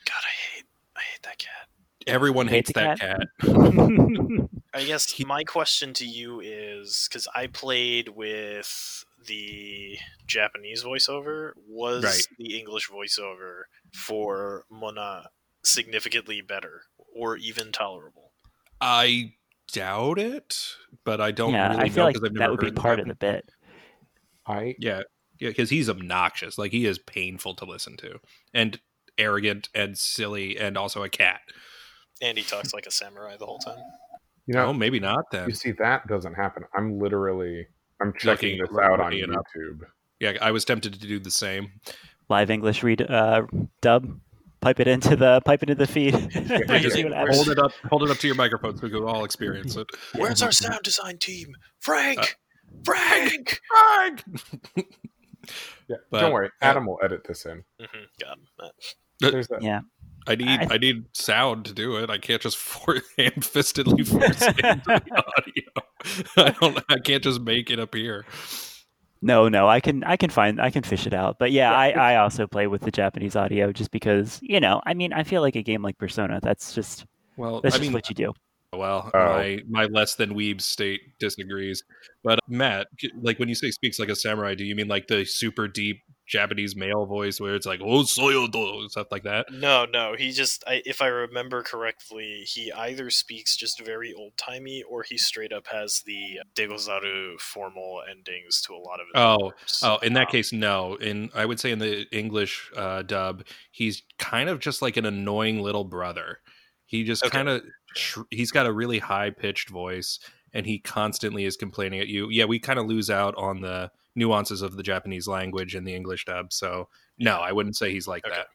God, 0.07 0.23
I 0.23 0.57
hate 0.57 0.65
I 0.97 1.01
hate 1.01 1.23
that 1.23 1.39
cat. 1.39 1.60
Everyone 2.11 2.47
You 2.47 2.53
hates 2.53 2.73
that 2.73 2.99
cat? 2.99 3.19
cat. 3.41 3.41
I 4.73 4.85
guess 4.85 5.19
my 5.27 5.43
question 5.45 5.93
to 5.95 6.07
you 6.07 6.41
is 6.41 7.09
because 7.09 7.27
I 7.35 7.47
played 7.49 8.09
with 8.11 9.05
the 9.27 9.99
Japanese 10.27 10.85
voiceover, 10.85 11.53
was 11.69 12.05
Right. 12.05 12.27
the 12.39 12.59
English 12.59 12.89
voiceover 12.89 13.63
for 13.93 14.65
Mona 14.71 15.31
significantly 15.65 16.41
better 16.41 16.83
or 17.15 17.37
even 17.37 17.73
tolerable? 17.73 18.33
I 18.81 19.35
doubt 19.73 20.19
it, 20.19 20.57
but 21.05 21.21
I 21.21 21.33
don't 21.33 21.53
yeah, 21.53 21.69
really 21.71 21.83
I 21.83 21.89
feel 21.89 21.97
know 21.97 22.05
like 22.05 22.17
I've 22.17 22.23
that 22.23 22.33
never 22.33 22.53
would 22.53 22.61
be 22.61 22.71
part 22.71 23.01
of 23.01 23.07
the 23.09 23.15
bit. 23.15 23.51
I 24.47 24.75
Yeah, 24.79 25.03
yeah, 25.39 25.49
because 25.51 25.71
he's 25.71 25.91
obnoxious. 25.91 26.59
Like 26.59 26.73
he 26.73 26.87
is 26.87 26.99
painful 26.99 27.55
to 27.57 27.65
listen 27.65 27.97
to, 27.99 28.21
and 28.55 28.81
arrogant 29.19 29.69
and 29.75 29.99
silly, 29.99 30.59
and 30.59 30.79
also 30.79 31.03
a 31.03 31.09
cat. 31.09 31.41
And 32.23 32.37
he 32.39 32.45
talks 32.45 32.73
like 32.75 32.87
a 32.87 32.91
samurai 32.91 33.37
the 33.39 33.47
whole 33.47 33.59
time. 33.59 33.79
you 34.47 34.55
know 34.55 34.67
oh, 34.67 34.73
maybe 34.73 35.01
not 35.01 35.25
then. 35.33 35.49
you 35.49 35.55
see 35.55 35.73
that 35.73 36.07
doesn't 36.07 36.35
happen. 36.35 36.65
I'm 36.77 36.99
literally 36.99 37.67
I'm 38.01 38.13
checking 38.19 38.59
Looking- 38.59 38.75
this 38.77 38.85
out 38.85 39.01
on 39.01 39.13
looking 39.13 39.31
it 39.31 39.37
up. 39.37 39.45
YouTube. 39.57 39.81
Yeah, 40.21 40.33
I 40.43 40.51
was 40.51 40.65
tempted 40.65 40.93
to 40.95 40.99
do 41.01 41.19
the 41.19 41.31
same. 41.31 41.73
Live 42.29 42.51
English 42.51 42.83
read 42.83 43.03
uh, 43.03 43.43
dub, 43.81 44.19
pipe 44.61 44.79
it 44.81 44.87
into 44.87 45.17
the 45.17 45.41
pipe 45.47 45.63
into 45.63 45.75
the 45.75 45.87
feed. 45.87 46.15
Yeah, 46.35 46.79
just 46.79 46.95
see 46.95 47.05
what 47.05 47.13
where's- 47.13 47.37
happens. 47.37 47.37
hold 47.37 47.49
it 47.49 47.59
up, 47.59 47.73
hold 47.89 48.03
it 48.05 48.11
up 48.11 48.19
to 48.19 48.27
your 48.27 48.37
microphone 48.37 48.77
so 48.77 48.83
we 48.85 48.91
can 48.91 49.03
all 49.03 49.25
experience 49.25 49.77
it. 49.77 49.87
Where's 50.15 50.43
our 50.43 50.53
sound 50.53 50.83
design 50.83 51.19
team? 51.19 51.55
Frank! 51.81 52.19
Uh, 52.21 52.25
Frank! 52.85 53.61
Frank! 53.69 54.25
Yeah, 55.89 55.97
But- 56.11 56.21
don't 56.21 56.33
worry, 56.33 56.51
Adam 56.61 56.87
will 56.87 56.99
edit 57.03 57.23
this 57.27 57.45
in. 57.47 57.65
hmm 57.81 58.05
God, 58.23 58.39
that- 58.59 59.33
There's 59.33 59.49
that. 59.49 59.63
Yeah, 59.63 59.81
I 60.27 60.35
need 60.37 60.49
I- 60.49 60.69
I, 60.75 60.79
need 60.79 61.05
sound 61.13 61.65
to 61.67 61.73
do 61.75 61.97
it. 61.97 62.11
I 62.11 62.19
can't 62.19 62.43
just 62.43 62.57
for 62.71 62.97
ham-fistedly 63.19 64.07
force 64.07 64.43
it 64.43 64.65
into 64.65 64.85
the 64.85 65.25
audio. 65.39 66.27
I 66.37 66.51
don't. 66.61 66.85
I 66.89 66.99
can't 66.99 67.23
just 67.23 67.41
make 67.41 67.71
it 67.71 67.79
appear. 67.79 68.25
no, 69.23 69.49
no, 69.49 69.69
I 69.69 69.81
can 69.81 70.03
I 70.05 70.17
can 70.17 70.31
find 70.31 70.61
I 70.61 70.71
can 70.71 70.83
fish 70.83 71.07
it 71.07 71.13
out. 71.15 71.39
But 71.39 71.53
yeah, 71.53 71.73
I 71.73 71.91
I 71.91 72.17
also 72.17 72.47
play 72.47 72.67
with 72.67 72.83
the 72.83 72.91
Japanese 72.91 73.37
audio 73.37 73.73
just 73.73 73.91
because 73.91 74.39
you 74.43 74.61
know 74.61 74.81
I 74.87 74.95
mean 74.95 75.13
I 75.13 75.25
feel 75.25 75.43
like 75.43 75.57
a 75.57 75.63
game 75.63 75.83
like 75.83 75.99
Persona 75.99 76.41
that's 76.43 76.75
just 76.75 77.05
Well, 77.37 77.61
that's 77.61 77.75
I 77.75 77.79
just 77.79 77.83
mean, 77.89 77.93
what 77.93 78.09
you 78.09 78.15
do. 78.15 78.33
well, 78.73 79.11
Oh. 79.13 79.19
my 79.35 79.63
my 79.69 79.85
less 79.87 80.15
than 80.15 80.35
weeb 80.35 80.61
state 80.61 81.01
disagrees. 81.19 81.83
But 82.25 82.39
uh, 82.39 82.47
Matt, 82.49 82.87
like 83.21 83.39
when 83.39 83.49
you 83.49 83.55
say 83.55 83.71
speaks 83.71 83.99
like 83.99 84.09
a 84.09 84.17
samurai, 84.17 84.55
do 84.55 84.65
you 84.65 84.75
mean 84.75 84.89
like 84.89 85.07
the 85.09 85.25
super 85.25 85.69
deep 85.69 86.01
Japanese 86.31 86.77
male 86.77 87.07
voice 87.07 87.41
where 87.41 87.55
it's 87.55 87.67
like 87.67 87.81
oh 87.83 88.03
soyodo 88.05 88.89
stuff 88.91 89.09
like 89.11 89.25
that? 89.25 89.47
No, 89.49 89.85
no. 89.85 90.15
He 90.17 90.31
just, 90.31 90.63
I, 90.67 90.81
if 90.87 91.03
I 91.03 91.09
remember 91.09 91.63
correctly, 91.65 92.45
he 92.47 92.71
either 92.73 93.11
speaks 93.11 93.57
just 93.57 93.81
very 93.81 94.13
old 94.15 94.37
timey 94.37 94.83
or 94.85 95.03
he 95.03 95.19
straight 95.19 95.53
up 95.53 95.67
has 95.67 96.03
the 96.07 96.39
Degozaru 96.55 97.41
formal 97.41 98.03
endings 98.09 98.63
to 98.63 98.75
a 98.75 98.77
lot 98.79 99.01
of 99.01 99.09
his 99.13 99.27
Oh, 99.27 99.37
words. 99.37 99.83
Oh, 99.83 99.99
in 99.99 100.13
that 100.15 100.29
Um, 100.29 100.33
case, 100.33 100.53
no. 100.53 100.95
In 100.97 101.31
I 101.35 101.45
would 101.47 101.59
say 101.59 101.73
in 101.73 101.81
the 101.81 102.07
English 102.17 102.71
uh, 102.77 103.03
dub, 103.03 103.45
he's 103.73 104.03
kind 104.19 104.49
of 104.49 104.61
just 104.61 104.83
like 104.83 104.97
an 104.97 105.05
annoying 105.07 105.61
little 105.61 105.85
brother. 105.85 106.39
He 106.87 107.03
just 107.05 107.25
Okay. 107.25 107.31
kind 107.31 107.49
of 107.49 107.63
he's 108.31 108.53
got 108.53 108.67
a 108.67 108.73
really 108.73 108.99
high 109.01 109.31
pitched 109.31 109.69
voice, 109.69 110.21
and 110.53 110.65
he 110.67 110.79
constantly 110.79 111.45
is 111.45 111.57
complaining 111.57 111.99
at 112.01 112.07
you. 112.09 112.29
Yeah, 112.31 112.45
we 112.45 112.61
kind 112.61 112.79
of 112.79 112.87
lose 112.87 113.11
out 113.11 113.35
on 113.37 113.61
the 113.63 113.91
nuances 114.15 114.63
of 114.63 114.77
the 114.77 114.83
Japanese 114.83 115.29
language 115.29 115.75
in 115.75 115.85
the 115.85 115.95
English 115.95 116.25
dub. 116.25 116.53
So 116.53 116.89
no, 117.19 117.37
I 117.37 117.53
wouldn't 117.53 117.77
say 117.77 117.93
he's 117.93 118.09
like 118.09 118.27
Okay. 118.27 118.37
that. 118.37 118.47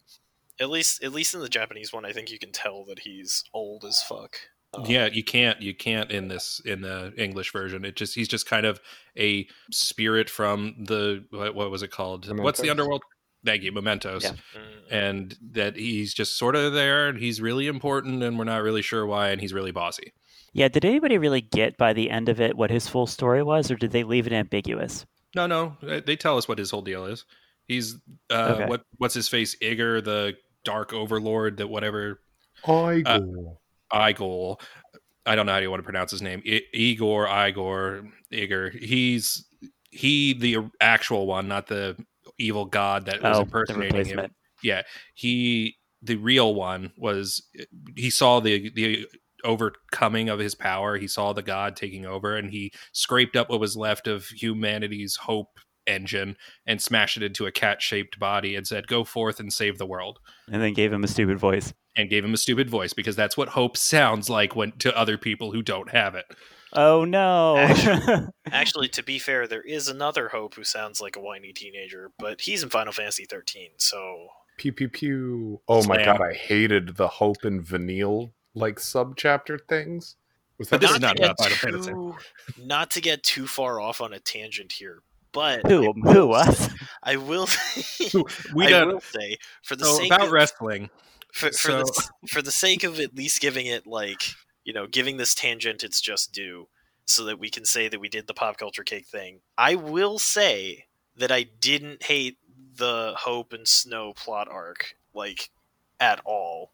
At 0.60 0.70
least, 0.70 1.04
at 1.04 1.12
least 1.12 1.34
in 1.34 1.42
the 1.42 1.50
Japanese 1.50 1.92
one, 1.92 2.06
I 2.06 2.14
think 2.14 2.32
you 2.32 2.40
can 2.40 2.52
tell 2.52 2.86
that 2.86 3.00
he's 3.00 3.44
old 3.54 3.84
as 3.84 4.02
fuck. 4.02 4.38
Um, 4.74 4.86
Yeah, 4.88 5.08
you 5.08 5.24
can't 5.24 5.62
you 5.62 5.74
can't 5.74 6.12
in 6.12 6.28
this 6.30 6.62
in 6.66 6.82
the 6.82 7.14
English 7.18 7.52
version. 7.52 7.84
It 7.86 7.96
just 7.96 8.16
he's 8.16 8.28
just 8.28 8.48
kind 8.48 8.66
of 8.66 8.80
a 9.18 9.48
spirit 9.72 10.30
from 10.30 10.76
the 10.80 11.26
what, 11.32 11.56
what 11.56 11.72
was 11.72 11.84
it 11.84 11.92
called? 11.92 12.28
What's 12.40 12.62
the 12.62 12.70
underworld? 12.70 13.04
Thank 13.46 13.64
you, 13.64 13.72
Mementos. 13.72 14.24
Yeah. 14.24 14.32
mm, 14.32 14.92
and 14.92 15.38
that 15.52 15.76
he's 15.76 16.14
just 16.14 16.38
sort 16.38 16.56
of 16.56 16.74
there 16.74 17.10
and 17.10 17.20
he's 17.20 17.40
really 17.42 17.68
important 17.68 18.24
and 18.24 18.40
we're 18.40 18.46
not 18.46 18.64
really 18.64 18.82
sure 18.82 19.06
why 19.06 19.30
and 19.30 19.40
he's 19.40 19.54
really 19.54 19.72
bossy. 19.72 20.14
Yeah, 20.54 20.70
did 20.70 20.86
anybody 20.86 21.18
really 21.18 21.42
get 21.42 21.78
by 21.78 21.92
the 21.94 22.10
end 22.10 22.30
of 22.30 22.40
it 22.40 22.56
what 22.56 22.72
his 22.72 22.88
full 22.88 23.08
story 23.08 23.44
was, 23.44 23.70
or 23.70 23.76
did 23.76 23.92
they 23.92 24.04
leave 24.04 24.26
it 24.26 24.32
ambiguous? 24.34 25.06
No, 25.36 25.48
no, 25.48 25.78
uh, 25.88 26.00
they 26.06 26.16
tell 26.16 26.38
us 26.38 26.48
what 26.48 26.58
his 26.58 26.72
whole 26.72 26.82
deal 26.82 27.06
is. 27.06 27.26
He's 27.68 27.96
uh 28.30 28.56
Okay. 28.56 28.66
what 28.68 28.84
what's 28.98 29.14
his 29.14 29.28
face 29.28 29.56
Igor 29.62 30.02
the 30.02 30.36
dark 30.64 30.94
overlord 30.94 31.58
that 31.58 31.68
whatever 31.68 32.22
I 32.68 33.04
Uh. 33.06 34.10
Igor 34.10 34.58
I 35.28 35.36
don't 35.36 35.46
know 35.48 35.54
how 35.54 35.58
you 35.60 35.70
want 35.72 35.80
to 35.80 35.84
pronounce 35.86 36.12
his 36.12 36.22
name. 36.22 36.42
I- 36.48 36.62
Igor 36.74 37.28
Igor 37.28 38.08
Igor. 38.32 38.70
He's 38.70 39.46
he 39.92 40.34
the 40.34 40.58
actual 40.80 41.26
one, 41.26 41.48
not 41.48 41.68
the 41.68 41.98
evil 42.38 42.66
god 42.66 43.06
that 43.06 43.22
was 43.24 43.38
Oh, 43.38 43.40
the 43.40 43.46
impersonating 43.46 44.06
him. 44.06 44.32
yeah 44.64 44.82
he 45.16 45.76
the 46.02 46.16
real 46.18 46.54
one 46.54 46.92
was 46.98 47.42
he 47.96 48.10
saw 48.10 48.40
the 48.40 48.70
the 48.72 49.08
overcoming 49.46 50.28
of 50.28 50.40
his 50.40 50.56
power 50.56 50.98
he 50.98 51.08
saw 51.08 51.32
the 51.34 51.42
god 51.42 51.76
taking 51.76 52.06
over 52.06 52.36
and 52.36 52.52
he 52.52 52.72
scraped 52.92 53.36
up 53.36 53.50
what 53.50 53.60
was 53.60 53.78
left 53.78 54.08
of 54.08 54.26
humanity's 54.28 55.16
hope 55.16 55.60
engine 55.88 56.36
and 56.66 56.82
smashed 56.82 57.16
it 57.16 57.24
into 57.24 57.46
a 57.46 57.52
cat 57.52 57.82
shaped 57.82 58.18
body 58.20 58.56
and 58.56 58.66
said 58.68 58.88
go 58.88 59.04
forth 59.04 59.40
and 59.40 59.54
save 59.54 59.78
the 59.78 59.86
world 59.86 60.20
And 60.52 60.62
then 60.62 60.74
gave 60.74 60.92
him 60.92 61.04
a 61.04 61.08
stupid 61.08 61.38
voice. 61.38 61.74
and 61.96 62.10
gave 62.10 62.26
him 62.26 62.34
a 62.34 62.38
stupid 62.38 62.70
voice 62.72 62.92
because 62.92 63.16
that's 63.16 63.38
what 63.38 63.50
hope 63.50 63.78
sounds 63.78 64.28
like 64.30 64.56
when 64.56 64.72
to 64.80 64.98
other 64.98 65.18
people 65.18 65.52
who 65.52 65.62
don't 65.62 65.92
have 65.92 66.16
it 66.16 66.26
Oh 66.78 67.06
no! 67.06 67.56
Actually, 68.52 68.88
to 68.98 69.04
be 69.04 69.18
fair, 69.18 69.48
there 69.48 69.62
is 69.62 69.88
another 69.88 70.28
Hope 70.28 70.56
who 70.56 70.66
sounds 70.66 71.00
like 71.00 71.16
a 71.16 71.22
whiny 71.22 71.54
teenager, 71.54 72.12
but 72.20 72.42
he's 72.42 72.64
in 72.64 72.70
Final 72.70 72.92
Fantasy 72.92 73.24
13, 73.24 73.70
so 73.78 74.28
Pew 74.58 74.74
pew 74.74 74.90
pew. 74.90 75.62
Oh 75.70 75.86
my 75.88 76.04
god, 76.04 76.20
I 76.22 76.34
hated 76.34 76.98
the 76.98 77.08
Hope 77.08 77.46
and 77.46 77.62
Vanille 77.66 78.34
like 78.56 78.78
subchapter 78.78 79.60
things. 79.68 80.16
Was 80.58 80.70
But 80.70 80.80
that 80.82 80.88
this 80.88 80.96
is 80.96 81.02
not 81.02 81.20
about 81.20 81.38
Final 81.38 81.58
Fantasy. 81.58 82.64
Not 82.64 82.90
to 82.92 83.02
get 83.02 83.24
too 83.24 83.46
far 83.46 83.80
off 83.82 84.00
on 84.02 84.14
a 84.14 84.20
tangent 84.20 84.72
here, 84.72 85.02
but 85.34 85.68
who? 85.68 85.84
I 85.84 85.88
will 85.94 86.14
Who 86.14 86.32
us? 86.32 86.58
say- 86.58 86.76
I 87.04 87.16
will. 87.18 87.48
we 88.54 88.66
I 88.66 88.70
got 88.70 88.88
will 88.88 89.02
say 89.02 89.38
for 89.64 89.76
the 89.76 89.84
so 89.86 89.98
sake 89.98 90.12
about 90.12 90.28
of, 90.28 90.32
wrestling 90.32 90.90
for, 91.34 91.52
for, 91.52 91.72
the, 91.74 91.86
so- 91.86 92.10
for 92.30 92.42
the 92.42 92.52
sake 92.52 92.84
of 92.86 93.00
at 93.02 93.14
least 93.16 93.42
giving 93.42 93.66
it 93.66 93.86
like 93.86 94.24
you 94.64 94.72
know 94.74 94.88
giving 94.88 95.18
this 95.18 95.36
tangent 95.36 95.84
its 95.84 96.00
just 96.00 96.32
due 96.32 96.68
so 97.06 97.26
that 97.26 97.38
we 97.38 97.50
can 97.50 97.66
say 97.66 97.88
that 97.90 98.00
we 98.00 98.08
did 98.10 98.26
the 98.26 98.34
pop 98.34 98.58
culture 98.58 98.84
cake 98.84 99.06
thing 99.06 99.40
i 99.60 99.76
will 99.76 100.18
say 100.18 100.86
that 101.18 101.32
i 101.32 101.44
didn't 101.44 102.02
hate 102.04 102.38
the 102.78 103.14
hope 103.18 103.54
and 103.54 103.68
snow 103.68 104.12
plot 104.14 104.48
arc 104.50 104.96
like 105.14 105.52
at 106.00 106.20
all 106.26 106.72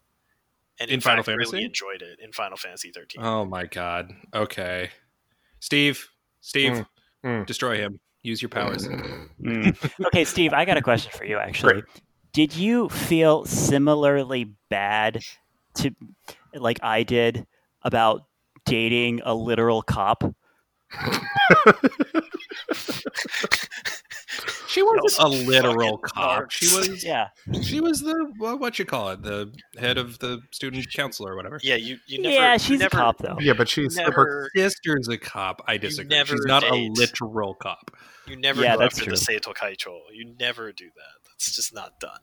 and 0.82 0.90
in, 0.90 0.94
In 0.96 1.00
Final 1.00 1.22
fact, 1.22 1.36
Fantasy? 1.36 1.52
really 1.56 1.64
enjoyed 1.66 2.02
it 2.02 2.18
in 2.20 2.32
final 2.32 2.56
fantasy 2.58 2.90
13 2.92 3.22
oh 3.24 3.44
my 3.44 3.66
god 3.66 4.10
okay 4.34 4.90
steve 5.60 6.08
steve 6.40 6.84
Mm, 7.24 7.42
mm. 7.42 7.46
destroy 7.46 7.76
him 7.78 8.00
use 8.22 8.42
your 8.42 8.48
powers 8.48 8.86
Mm. 8.88 9.76
Okay, 10.06 10.24
Steve, 10.24 10.52
I 10.52 10.64
got 10.64 10.76
a 10.76 10.82
question 10.82 11.10
for 11.16 11.24
you. 11.24 11.38
Actually, 11.38 11.72
Great. 11.72 11.84
did 12.32 12.54
you 12.54 12.88
feel 12.88 13.44
similarly 13.44 14.52
bad 14.70 15.20
to, 15.74 15.90
like 16.54 16.78
I 16.82 17.02
did, 17.02 17.46
about 17.82 18.22
dating 18.64 19.20
a 19.24 19.34
literal 19.34 19.82
cop? 19.82 20.22
She 24.72 24.82
was 24.82 25.16
a 25.18 25.28
literal 25.28 25.98
cop. 25.98 26.50
She 26.50 26.66
was 26.76 27.04
Yeah. 27.04 27.28
she 27.62 27.80
was 27.80 28.00
the 28.00 28.32
well, 28.38 28.58
what 28.58 28.78
you 28.78 28.84
call 28.84 29.10
it, 29.10 29.22
the 29.22 29.52
head 29.78 29.98
of 29.98 30.18
the 30.18 30.40
student 30.50 30.90
council 30.92 31.28
or 31.28 31.36
whatever. 31.36 31.60
yeah 31.62 31.74
you, 31.76 31.98
you 32.06 32.20
never 32.22 32.34
yeah, 32.34 32.56
she's 32.56 32.80
never, 32.80 32.96
a 32.96 33.00
cop 33.00 33.18
though. 33.18 33.36
yeah, 33.40 33.52
but 33.52 33.68
she's 33.68 33.98
her 33.98 34.48
Sister's 34.54 35.08
a 35.08 35.18
cop. 35.18 35.62
I 35.66 35.76
disagree. 35.76 36.16
never 36.16 36.32
She's 36.36 36.44
not 36.46 36.64
a 36.64 36.90
literal 36.94 37.54
cop. 37.54 37.90
you 38.26 38.36
never 38.36 38.62
Yeah, 38.62 38.74
go 38.74 38.80
that's 38.80 38.94
after 38.98 39.10
true. 39.10 39.16
the 39.16 39.20
Seito 39.20 39.54
Kaicho. 39.54 39.98
You 40.12 40.34
never 40.40 40.72
do 40.72 40.86
that. 40.86 41.28
That's 41.28 41.54
just 41.54 41.74
not 41.74 42.00
done. 42.00 42.20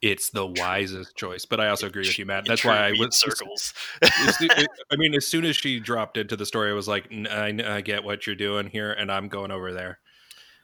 It's 0.00 0.30
the 0.30 0.46
wisest 0.46 1.16
choice. 1.16 1.44
But 1.44 1.60
I 1.60 1.68
also 1.68 1.86
agree 1.88 2.02
with 2.06 2.18
you, 2.18 2.24
Matt. 2.26 2.44
That's 2.46 2.64
why 2.64 2.86
I 2.86 2.90
true 2.90 3.06
was. 3.06 3.16
circles. 3.16 3.74
I 4.02 4.96
mean, 4.96 5.14
as 5.14 5.26
soon 5.26 5.44
as 5.44 5.56
she 5.56 5.80
dropped 5.80 6.16
into 6.16 6.36
the 6.36 6.46
story, 6.46 6.70
I 6.70 6.74
was 6.74 6.86
like, 6.86 7.08
I, 7.12 7.56
I 7.64 7.80
get 7.80 8.04
what 8.04 8.26
you're 8.26 8.36
doing 8.36 8.68
here, 8.68 8.92
and 8.92 9.10
I'm 9.10 9.26
going 9.28 9.50
over 9.50 9.72
there. 9.72 9.98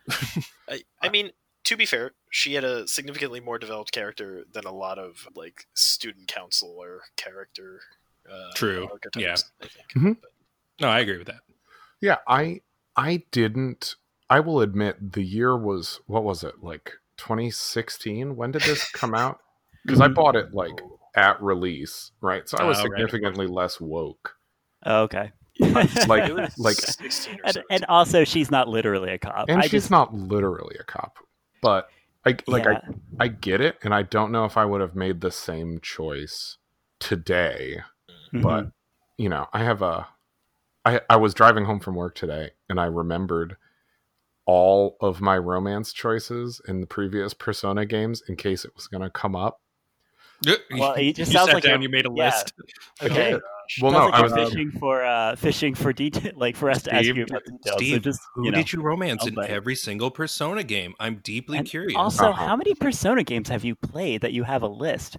I, 0.68 0.82
I 1.02 1.08
mean, 1.08 1.30
to 1.64 1.76
be 1.76 1.86
fair, 1.86 2.12
she 2.30 2.54
had 2.54 2.64
a 2.64 2.86
significantly 2.86 3.40
more 3.40 3.58
developed 3.58 3.92
character 3.92 4.44
than 4.52 4.64
a 4.64 4.72
lot 4.72 4.98
of 4.98 5.26
like 5.34 5.66
student 5.74 6.28
counselor 6.28 7.02
character 7.16 7.80
uh, 8.30 8.52
True. 8.54 8.88
archetypes, 8.90 9.50
I 9.62 9.66
think. 9.68 9.86
Mhm. 9.94 10.16
But- 10.20 10.30
No, 10.80 10.88
I 10.88 11.00
agree 11.00 11.18
with 11.18 11.26
that. 11.28 11.40
Yeah, 12.00 12.18
I 12.28 12.60
I 12.96 13.24
didn't. 13.30 13.96
I 14.30 14.40
will 14.40 14.60
admit 14.60 15.12
the 15.12 15.22
year 15.22 15.56
was 15.56 16.00
what 16.06 16.24
was 16.24 16.42
it 16.44 16.62
like 16.62 16.92
2016? 17.16 18.36
When 18.36 18.50
did 18.50 18.62
this 18.62 18.90
come 18.90 19.14
out? 19.14 19.40
Because 19.84 20.00
I 20.00 20.08
Mhm. 20.08 20.14
bought 20.14 20.36
it 20.36 20.52
like 20.54 20.80
at 21.14 21.40
release, 21.42 22.10
right? 22.20 22.48
So 22.48 22.58
I 22.58 22.64
was 22.64 22.78
Oh, 22.78 22.82
right. 22.84 22.90
significantly 22.98 23.46
less 23.46 23.80
woke. 23.80 24.36
Oh, 24.84 25.02
okay. 25.04 25.32
Like- 26.08 26.28
It 26.30 26.52
like- 26.58 26.76
and, 27.44 27.62
and 27.70 27.84
also, 27.86 28.24
she's 28.24 28.50
not 28.50 28.68
literally 28.68 29.10
a 29.12 29.18
cop. 29.18 29.46
And 29.48 29.58
I 29.58 29.62
she's 29.62 29.70
just, 29.70 29.90
not 29.90 30.12
literally 30.14 30.76
a 30.80 30.84
cop, 30.84 31.18
but 31.62 31.88
I 32.26 32.36
like 32.46 32.64
yeah. 32.64 32.80
I 33.20 33.24
I 33.24 33.28
get 33.28 33.60
it, 33.60 33.76
and 33.82 33.94
I 33.94 34.02
don't 34.02 34.32
know 34.32 34.44
if 34.46 34.56
I 34.56 34.64
would 34.64 34.80
have 34.80 34.94
made 34.96 35.20
the 35.20 35.30
same 35.30 35.78
choice 35.80 36.58
today. 36.98 37.82
Mhm. 38.32 38.42
But 38.42 38.70
you 39.18 39.28
know, 39.28 39.46
I 39.52 39.62
have 39.62 39.82
a. 39.82 40.08
I 40.84 41.00
I 41.08 41.16
was 41.16 41.34
driving 41.34 41.66
home 41.66 41.80
from 41.80 41.94
work 41.94 42.14
today, 42.14 42.50
and 42.68 42.80
I 42.80 42.86
remembered 42.86 43.56
all 44.46 44.96
of 45.00 45.20
my 45.20 45.38
romance 45.38 45.92
choices 45.92 46.60
in 46.68 46.80
the 46.80 46.86
previous 46.86 47.32
Persona 47.32 47.86
games 47.86 48.22
in 48.28 48.36
case 48.36 48.64
it 48.64 48.72
was 48.74 48.86
going 48.86 49.02
to 49.02 49.08
come 49.10 49.34
up. 49.34 49.60
Well, 50.72 50.92
it 50.94 51.12
just 51.16 51.32
you 51.32 51.38
sounds 51.38 51.48
sat 51.48 51.54
like 51.54 51.64
down, 51.64 51.80
a- 51.80 51.82
you 51.82 51.88
made 51.88 52.06
a 52.06 52.10
yeah. 52.14 52.24
list. 52.26 52.52
Okay. 53.02 53.32
did. 53.32 53.40
Well, 53.80 53.92
no, 53.92 53.98
like 54.06 54.14
I 54.14 54.18
you're 54.18 54.36
was 54.36 54.48
fishing 54.50 54.70
for 54.72 55.04
uh, 55.04 55.36
fishing 55.36 55.74
for 55.74 55.92
detail, 55.92 56.32
like 56.36 56.54
for 56.54 56.68
us 56.70 56.82
to 56.82 56.94
ask 56.94 57.06
you 57.06 57.22
about 57.24 57.44
details. 57.44 57.60
so 57.64 57.76
Steve, 57.78 58.02
just 58.02 58.20
who 58.34 58.44
you 58.44 58.50
know. 58.50 58.56
did 58.58 58.72
you 58.72 58.82
romance 58.82 59.22
I'll 59.22 59.28
in 59.28 59.34
play 59.34 59.46
every 59.48 59.74
single 59.74 60.10
Persona 60.10 60.62
game? 60.62 60.94
I'm 61.00 61.16
deeply 61.24 61.58
And 61.58 61.66
curious. 61.66 61.96
Also, 61.96 62.26
Uh-huh. 62.26 62.46
how 62.48 62.56
many 62.56 62.74
Persona 62.74 63.22
games 63.24 63.48
have 63.48 63.64
you 63.64 63.74
played 63.74 64.20
that 64.20 64.32
you 64.34 64.42
have 64.44 64.62
a 64.62 64.66
list? 64.68 65.16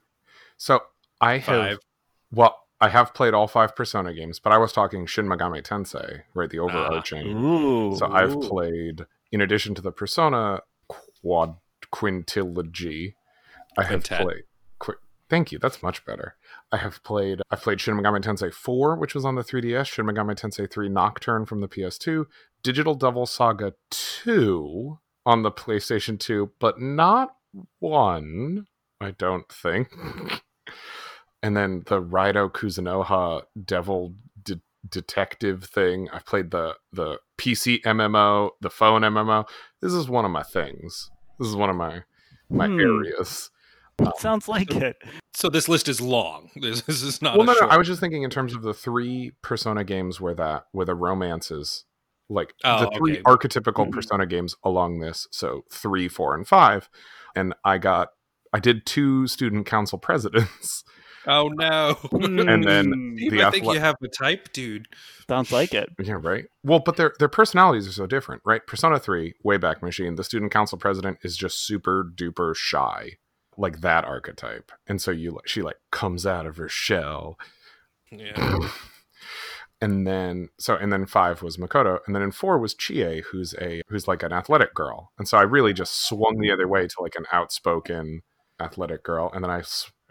So 0.57 0.81
I 1.19 1.39
have. 1.39 1.45
Five. 1.45 1.77
Well, 2.31 2.55
I 2.79 2.89
have 2.89 3.13
played 3.15 3.33
all 3.33 3.47
five 3.47 3.75
Persona 3.75 4.13
games, 4.13 4.39
but 4.39 4.51
I 4.53 4.57
was 4.59 4.71
talking 4.73 5.05
Shin 5.07 5.25
Megami 5.27 5.63
Tensei, 5.63 6.21
right? 6.35 6.49
The 6.49 6.59
overarching. 6.59 7.27
Ooh. 7.35 7.95
So 7.95 8.11
I've 8.11 8.39
played, 8.41 9.05
in 9.31 9.41
addition 9.41 9.73
to 9.75 9.81
the 9.81 9.91
Persona 9.91 10.59
quad 10.87 11.55
quintilogy, 11.91 13.13
I 13.77 13.83
have 13.83 14.03
Quintet. 14.03 14.21
played. 14.21 14.43
Thank 15.29 15.51
you. 15.51 15.57
That's 15.59 15.81
much 15.81 16.05
better. 16.05 16.35
I 16.71 16.77
have 16.77 17.03
played. 17.03 17.41
I've 17.49 17.61
played 17.61 17.81
Shin 17.81 17.95
Megami 17.95 18.21
Tensei 18.21 18.53
4, 18.53 18.95
which 18.97 19.15
was 19.15 19.25
on 19.25 19.35
the 19.35 19.43
3DS. 19.43 19.87
Shin 19.87 20.05
Megami 20.05 20.35
Tensei 20.39 20.69
3 20.71 20.87
Nocturne 20.89 21.45
from 21.45 21.61
the 21.61 21.67
PS2. 21.67 22.25
Digital 22.63 22.93
Devil 22.95 23.25
Saga 23.25 23.73
2 23.91 24.99
on 25.25 25.41
the 25.43 25.51
PlayStation 25.51 26.19
2, 26.19 26.51
but 26.59 26.79
not 26.79 27.35
one. 27.79 28.67
I 29.01 29.11
don't 29.11 29.47
think. 29.51 29.89
and 31.43 31.55
then 31.57 31.83
the 31.87 32.01
Raido 32.01 32.51
Kuzunoha 32.51 33.43
Devil 33.63 34.13
de- 34.43 34.61
Detective 34.87 35.63
thing. 35.65 36.07
I've 36.13 36.25
played 36.25 36.51
the 36.51 36.75
the 36.93 37.17
PC 37.39 37.81
MMO, 37.81 38.51
the 38.61 38.69
phone 38.69 39.01
MMO. 39.01 39.47
This 39.81 39.93
is 39.93 40.07
one 40.07 40.25
of 40.25 40.31
my 40.31 40.43
things. 40.43 41.09
This 41.39 41.47
is 41.49 41.55
one 41.55 41.69
of 41.71 41.75
my 41.75 42.03
my 42.49 42.67
Hmm. 42.67 42.79
areas. 42.79 43.49
Sounds 44.17 44.47
like 44.47 44.71
it. 44.75 44.97
So 45.33 45.49
this 45.49 45.67
list 45.69 45.87
is 45.87 45.99
long. 46.01 46.49
This, 46.61 46.81
this 46.81 47.01
is 47.01 47.21
not. 47.21 47.37
well, 47.37 47.49
a 47.49 47.53
no, 47.53 47.59
no. 47.61 47.67
I 47.67 47.77
was 47.77 47.87
just 47.87 47.99
thinking 47.99 48.23
in 48.23 48.29
terms 48.29 48.53
of 48.55 48.61
the 48.61 48.73
three 48.73 49.33
Persona 49.41 49.83
games 49.83 50.19
where 50.21 50.35
that 50.35 50.65
where 50.71 50.85
the 50.85 50.95
romance 50.95 51.51
is 51.51 51.85
like 52.29 52.53
Oh, 52.63 52.81
the 52.89 52.91
three 52.97 53.13
okay. 53.13 53.21
archetypical 53.23 53.87
Mhm. 53.87 53.91
Persona 53.91 54.25
games 54.25 54.55
along 54.63 54.99
this. 54.99 55.27
So 55.31 55.63
three, 55.71 56.07
four, 56.07 56.33
and 56.35 56.47
five. 56.47 56.89
And 57.35 57.53
I 57.63 57.77
got 57.77 58.09
I 58.53 58.59
did 58.59 58.85
two 58.85 59.27
student 59.27 59.65
council 59.65 59.97
presidents. 60.07 60.83
Oh 61.27 61.47
no! 61.47 61.97
And 62.11 62.63
then 62.63 63.15
Steve, 63.17 63.31
the 63.31 63.43
I 63.43 63.49
think 63.49 63.65
athle- 63.65 63.73
you 63.73 63.79
have 63.79 63.95
the 63.99 64.07
type, 64.07 64.53
dude. 64.53 64.87
sounds 65.27 65.51
like 65.51 65.73
it. 65.73 65.89
Yeah, 65.99 66.19
right. 66.21 66.45
Well, 66.63 66.79
but 66.79 66.97
their 66.97 67.13
their 67.17 67.27
personalities 67.27 67.87
are 67.87 67.91
so 67.91 68.05
different, 68.05 68.43
right? 68.45 68.65
Persona 68.67 68.99
3, 68.99 69.33
Wayback 69.43 69.81
Machine, 69.81 70.15
the 70.15 70.23
student 70.23 70.51
council 70.51 70.77
president 70.77 71.17
is 71.23 71.35
just 71.35 71.65
super 71.65 72.05
duper 72.15 72.55
shy, 72.55 73.13
like 73.57 73.81
that 73.81 74.05
archetype. 74.05 74.71
And 74.87 75.01
so 75.01 75.11
you 75.11 75.39
she 75.45 75.61
like 75.61 75.77
comes 75.91 76.25
out 76.25 76.45
of 76.45 76.57
her 76.57 76.69
shell. 76.69 77.37
Yeah. 78.11 78.59
and 79.81 80.05
then 80.07 80.49
so 80.57 80.75
and 80.75 80.91
then 80.91 81.05
5 81.05 81.41
was 81.41 81.57
Makoto, 81.57 81.99
and 82.05 82.15
then 82.15 82.21
in 82.23 82.31
4 82.31 82.57
was 82.57 82.73
Chie, 82.73 83.21
who's 83.31 83.53
a 83.59 83.81
who's 83.87 84.07
like 84.07 84.23
an 84.23 84.31
athletic 84.33 84.73
girl. 84.73 85.11
And 85.17 85.27
so 85.27 85.37
I 85.37 85.43
really 85.43 85.73
just 85.73 86.07
swung 86.07 86.37
the 86.39 86.51
other 86.51 86.67
way 86.67 86.87
to 86.87 86.95
like 86.99 87.15
an 87.15 87.25
outspoken 87.31 88.21
athletic 88.59 89.03
girl, 89.03 89.29
and 89.33 89.43
then 89.43 89.51
i 89.51 89.63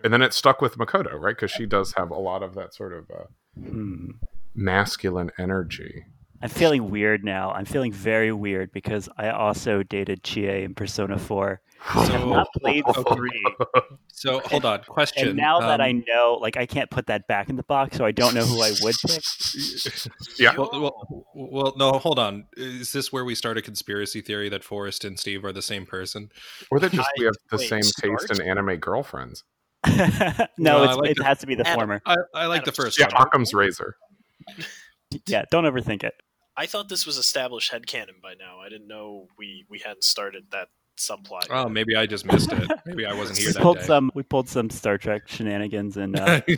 and 0.02 0.12
then 0.12 0.20
it 0.22 0.34
stuck 0.34 0.60
with 0.60 0.76
Makoto, 0.76 1.18
right? 1.18 1.36
Cuz 1.36 1.50
she 1.50 1.64
does 1.66 1.94
have 1.94 2.10
a 2.10 2.18
lot 2.18 2.42
of 2.42 2.54
that 2.54 2.74
sort 2.74 2.92
of 2.92 3.10
uh, 3.10 3.24
Hmm. 3.56 4.10
masculine 4.54 5.30
energy. 5.38 6.06
I'm 6.44 6.50
feeling 6.50 6.90
weird 6.90 7.24
now. 7.24 7.52
I'm 7.52 7.64
feeling 7.64 7.90
very 7.90 8.30
weird 8.30 8.70
because 8.70 9.08
I 9.16 9.30
also 9.30 9.82
dated 9.82 10.22
Chie 10.22 10.62
in 10.62 10.74
Persona 10.74 11.18
4. 11.18 11.58
I 11.80 11.92
have 12.04 12.06
So- 12.20 12.28
not 12.28 12.48
played 12.60 12.84
3. 12.94 13.30
So 14.16 14.38
hold 14.40 14.64
on. 14.64 14.80
Question. 14.84 15.28
And 15.28 15.36
now 15.36 15.58
that 15.58 15.80
um, 15.80 15.86
I 15.86 15.92
know, 15.92 16.38
like, 16.40 16.56
I 16.56 16.66
can't 16.66 16.88
put 16.88 17.08
that 17.08 17.26
back 17.26 17.48
in 17.50 17.56
the 17.56 17.62
box, 17.64 17.96
so 17.96 18.04
I 18.06 18.12
don't 18.12 18.32
know 18.34 18.44
who 18.44 18.62
I 18.62 18.72
would 18.80 18.94
pick. 19.06 19.20
Yeah. 20.38 20.54
Well, 20.56 20.70
well, 20.72 21.26
well, 21.34 21.74
no, 21.76 21.92
hold 21.98 22.18
on. 22.18 22.46
Is 22.56 22.92
this 22.92 23.12
where 23.12 23.24
we 23.24 23.34
start 23.34 23.58
a 23.58 23.62
conspiracy 23.62 24.20
theory 24.20 24.48
that 24.50 24.62
Forrest 24.62 25.04
and 25.04 25.18
Steve 25.18 25.44
are 25.44 25.52
the 25.52 25.60
same 25.62 25.84
person? 25.84 26.28
Or 26.70 26.78
that 26.78 26.92
just 26.92 27.08
I- 27.08 27.12
we 27.18 27.24
have 27.24 27.34
the 27.50 27.56
wait, 27.56 27.68
same 27.68 27.80
taste 27.82 28.30
in 28.30 28.40
anime 28.40 28.76
girlfriends. 28.76 29.42
no, 29.86 30.46
No, 30.58 30.84
it's, 30.84 30.96
like 30.96 31.10
it 31.10 31.16
the- 31.18 31.24
has 31.24 31.38
to 31.40 31.46
be 31.46 31.54
the 31.56 31.66
Adam, 31.66 31.80
former. 31.80 32.02
I, 32.06 32.16
I 32.34 32.46
like 32.46 32.64
the 32.64 32.72
first 32.72 32.98
Yeah, 32.98 33.06
one. 33.12 33.22
Occam's 33.26 33.52
razor. 33.52 33.96
Yeah, 35.26 35.42
don't 35.50 35.64
overthink 35.64 36.04
it. 36.04 36.14
I 36.56 36.66
thought 36.66 36.88
this 36.88 37.06
was 37.06 37.18
established 37.18 37.72
headcanon 37.72 38.20
by 38.22 38.34
now. 38.34 38.60
I 38.60 38.68
didn't 38.68 38.88
know 38.88 39.28
we 39.38 39.64
we 39.68 39.78
hadn't 39.80 40.04
started 40.04 40.46
that 40.52 40.68
subplot. 40.96 41.46
Oh, 41.50 41.68
maybe 41.68 41.96
I 41.96 42.06
just 42.06 42.24
missed 42.24 42.52
it. 42.52 42.70
Maybe 42.86 43.04
I 43.04 43.14
wasn't 43.14 43.38
here 43.38 43.48
we 43.48 43.52
that 43.54 43.62
pulled 43.62 43.78
day. 43.78 43.84
some. 43.84 44.12
We 44.14 44.22
pulled 44.22 44.48
some 44.48 44.70
Star 44.70 44.96
Trek 44.96 45.26
shenanigans, 45.26 45.96
and 45.96 46.18
uh, 46.18 46.40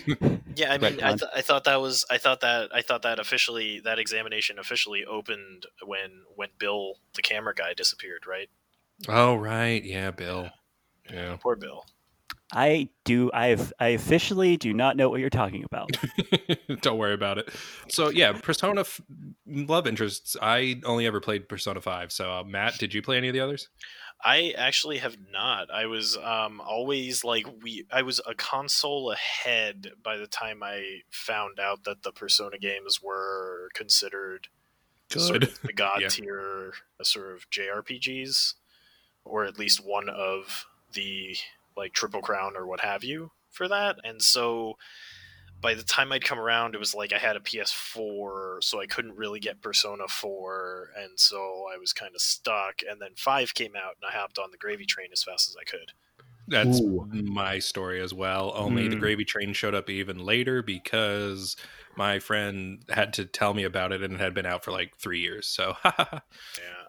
Yeah, 0.57 0.73
I 0.73 0.79
mean, 0.79 1.03
I, 1.03 1.15
th- 1.17 1.31
I 1.35 1.41
thought 1.41 1.65
that 1.65 1.81
was, 1.81 2.05
I 2.11 2.19
thought 2.19 2.41
that, 2.41 2.69
I 2.75 2.83
thought 2.83 3.03
that 3.03 3.19
officially, 3.19 3.81
that 3.85 3.99
examination 3.99 4.59
officially 4.59 5.05
opened 5.05 5.65
when 5.85 6.25
when 6.35 6.49
Bill, 6.59 6.95
the 7.15 7.23
camera 7.23 7.55
guy, 7.55 7.73
disappeared. 7.75 8.27
Right, 8.27 8.51
oh 9.09 9.37
right, 9.37 9.83
yeah, 9.83 10.11
Bill. 10.11 10.51
Yeah. 11.11 11.37
poor 11.41 11.57
Bill. 11.57 11.87
I 12.53 12.91
do. 13.05 13.31
I've. 13.35 13.73
I 13.81 13.89
officially 13.89 14.57
do 14.57 14.73
not 14.73 14.97
know 14.97 15.09
what 15.09 15.21
you're 15.21 15.31
talking 15.31 15.65
about. 15.65 15.91
Don't 16.81 16.99
worry 16.99 17.15
about 17.15 17.39
it. 17.39 17.49
So 17.89 18.09
yeah, 18.09 18.33
Persona 18.33 18.83
f- 18.83 19.01
love 19.47 19.87
interests. 19.87 20.37
I 20.41 20.81
only 20.85 21.07
ever 21.07 21.21
played 21.21 21.49
Persona 21.49 21.81
Five. 21.81 22.13
So 22.13 22.31
uh, 22.31 22.45
Matt, 22.45 22.79
did 22.79 22.95
you 22.95 23.03
play 23.03 23.17
any 23.17 23.29
of 23.29 23.35
the 23.35 23.41
others? 23.41 23.69
I 24.25 24.55
actually 24.57 24.99
have 24.99 25.17
not. 25.31 25.71
I 25.71 25.87
was 25.87 26.17
um, 26.17 26.61
always 26.61 27.25
like 27.25 27.47
we. 27.63 27.85
I 27.91 28.03
was 28.03 28.21
a 28.27 28.35
console 28.35 29.11
ahead 29.11 29.89
by 30.03 30.17
the 30.17 30.27
time 30.29 30.63
I 30.63 31.01
found 31.11 31.59
out 31.59 31.85
that 31.85 32.03
the 32.05 32.13
Persona 32.13 32.59
games 32.59 33.03
were 33.03 33.69
considered 33.75 34.49
sort 35.11 35.43
of 35.43 35.61
the 35.63 35.73
god 35.73 35.99
Yeah. 36.01 36.09
tier 36.09 36.73
uh, 37.01 37.05
sort 37.05 37.35
of 37.35 37.51
JRPGs, 37.51 38.55
or 39.25 39.45
at 39.45 39.59
least 39.59 39.85
one 39.85 40.09
of 40.09 40.67
the 40.93 41.37
like 41.77 41.93
Triple 41.93 42.23
Crown 42.23 42.57
or 42.57 42.67
what 42.67 42.81
have 42.81 43.05
you 43.05 43.33
for 43.51 43.69
that. 43.69 43.97
And 44.05 44.23
so 44.23 44.75
by 45.61 45.75
the 45.75 45.83
time 45.83 46.13
I'd 46.13 46.25
come 46.25 46.39
around, 46.39 46.75
it 46.75 46.79
was 46.79 46.95
like 46.95 47.13
I 47.13 47.19
had 47.19 47.37
a 47.37 47.41
PS4, 47.41 48.61
so 48.63 48.81
I 48.81 48.87
couldn't 48.87 49.17
really 49.17 49.41
get 49.41 49.63
Persona 49.63 50.09
4, 50.09 50.93
and 50.97 51.19
so 51.19 51.67
I 51.75 51.79
was 51.79 51.93
kind 51.93 52.15
of 52.15 52.21
stuck. 52.21 52.83
And 52.89 53.01
then 53.01 53.15
5 53.17 53.55
came 53.55 53.75
out, 53.77 53.97
and 54.01 54.09
I 54.09 54.17
hopped 54.17 54.39
on 54.39 54.51
the 54.51 54.59
gravy 54.59 54.87
train 54.87 55.09
as 55.13 55.23
fast 55.25 55.49
as 55.49 55.57
I 55.61 55.65
could. 55.65 55.93
That's 56.49 56.81
Ooh. 56.81 57.07
my 57.11 57.59
story 57.59 58.01
as 58.01 58.15
well. 58.15 58.53
Only 58.55 58.87
the 58.89 58.95
Hmm. 58.95 58.97
gravy 58.97 59.25
train 59.25 59.53
showed 59.53 59.75
up 59.75 59.91
even 59.91 60.19
later 60.19 60.63
because 60.63 61.57
my 61.97 62.19
friend 62.19 62.85
had 62.89 63.13
to 63.15 63.25
tell 63.25 63.55
me 63.55 63.65
about 63.65 63.93
it 63.93 64.03
and 64.03 64.15
it 64.15 64.21
had 64.21 64.35
been 64.35 64.47
out 64.47 64.65
for 64.65 64.73
like 64.73 64.97
three 64.97 65.21
years. 65.21 65.47
So 65.47 65.75
Yeah, 65.85 66.21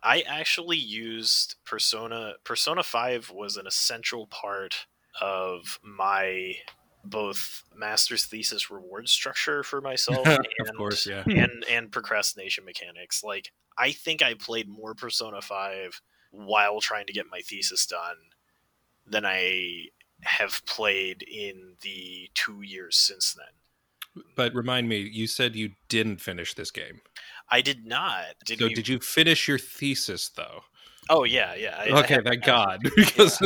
I 0.03 0.21
actually 0.21 0.77
used 0.77 1.55
Persona. 1.65 2.33
Persona 2.43 2.83
Five 2.83 3.31
was 3.31 3.57
an 3.57 3.67
essential 3.67 4.27
part 4.27 4.87
of 5.21 5.79
my 5.83 6.55
both 7.03 7.63
master's 7.75 8.25
thesis 8.25 8.69
reward 8.69 9.07
structure 9.07 9.63
for 9.63 9.79
myself 9.81 10.27
and 10.27 10.45
of 10.69 10.75
course, 10.75 11.07
yeah. 11.07 11.23
Hmm. 11.23 11.31
and 11.31 11.65
and 11.69 11.91
procrastination 11.91 12.65
mechanics. 12.65 13.23
Like 13.23 13.51
I 13.77 13.91
think 13.91 14.21
I 14.21 14.33
played 14.33 14.67
more 14.67 14.93
Persona 14.93 15.41
Five 15.41 16.01
while 16.31 16.81
trying 16.81 17.07
to 17.07 17.13
get 17.13 17.25
my 17.31 17.39
thesis 17.39 17.85
done 17.85 18.17
than 19.05 19.25
I 19.25 19.85
have 20.23 20.65
played 20.65 21.23
in 21.23 21.75
the 21.81 22.29
two 22.33 22.61
years 22.61 22.97
since 22.97 23.33
then. 23.33 23.56
But 24.35 24.53
remind 24.53 24.89
me, 24.89 24.99
you 24.99 25.27
said 25.27 25.55
you 25.55 25.71
didn't 25.89 26.17
finish 26.21 26.53
this 26.53 26.71
game. 26.71 27.01
I 27.49 27.61
did 27.61 27.85
not. 27.85 28.25
Did 28.45 28.59
so 28.59 28.65
you? 28.65 28.75
did 28.75 28.87
you 28.87 28.99
finish 28.99 29.47
your 29.47 29.57
thesis 29.57 30.29
though? 30.29 30.61
Oh 31.09 31.23
yeah, 31.23 31.55
yeah. 31.55 31.75
I- 31.79 31.89
I 31.89 31.99
okay, 32.03 32.15
have- 32.15 32.25
thank 32.25 32.43
God. 32.43 32.81
because 32.95 33.39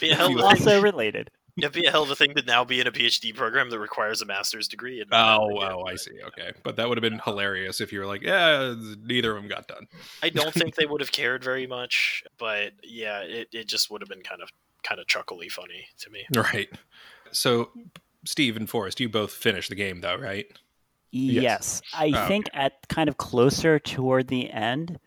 Yeah, 0.00 0.28
you- 0.28 0.36
like- 0.36 0.44
also 0.60 0.80
related. 0.80 1.30
It'd 1.56 1.70
be 1.72 1.86
a 1.86 1.90
hell 1.92 2.02
of 2.02 2.10
a 2.10 2.16
thing 2.16 2.34
to 2.34 2.42
now 2.42 2.64
be 2.64 2.80
in 2.80 2.88
a 2.88 2.90
PhD 2.90 3.32
program 3.32 3.70
that 3.70 3.78
requires 3.78 4.20
a 4.20 4.26
master's 4.26 4.66
degree. 4.66 5.00
And 5.00 5.08
Oh, 5.12 5.56
oh, 5.62 5.84
I 5.86 5.94
see. 5.94 6.10
Okay, 6.26 6.50
but 6.64 6.74
that 6.74 6.88
would 6.88 6.98
have 6.98 7.02
been 7.08 7.20
hilarious 7.24 7.80
if 7.80 7.92
you 7.92 8.00
were 8.00 8.06
like, 8.06 8.22
yeah, 8.22 8.74
neither 9.04 9.36
of 9.36 9.40
them 9.40 9.48
got 9.48 9.68
done. 9.68 9.86
I 10.20 10.30
don't 10.30 10.52
think 10.52 10.74
they 10.74 10.84
would 10.84 11.00
have 11.00 11.12
cared 11.12 11.44
very 11.44 11.68
much, 11.68 12.24
but 12.38 12.72
yeah, 12.82 13.20
it, 13.20 13.48
it 13.52 13.68
just 13.68 13.88
would 13.88 14.00
have 14.02 14.08
been 14.08 14.22
kind 14.22 14.42
of 14.42 14.48
kind 14.82 15.00
of 15.00 15.06
chuckly 15.06 15.48
funny 15.48 15.86
to 16.00 16.10
me. 16.10 16.26
Right. 16.34 16.68
So, 17.30 17.70
Steve 18.24 18.56
and 18.56 18.68
Forrest, 18.68 19.00
you 19.00 19.08
both 19.08 19.32
finished 19.32 19.68
the 19.70 19.74
game 19.74 20.00
though, 20.00 20.16
right? 20.16 20.46
Yes, 21.12 21.82
I 21.92 22.12
Oh, 22.12 22.26
think 22.28 22.50
at 22.54 22.88
kind 22.88 23.08
of 23.08 23.16
closer 23.16 23.78
toward 23.78 24.26
the 24.28 24.50
end, 24.50 24.98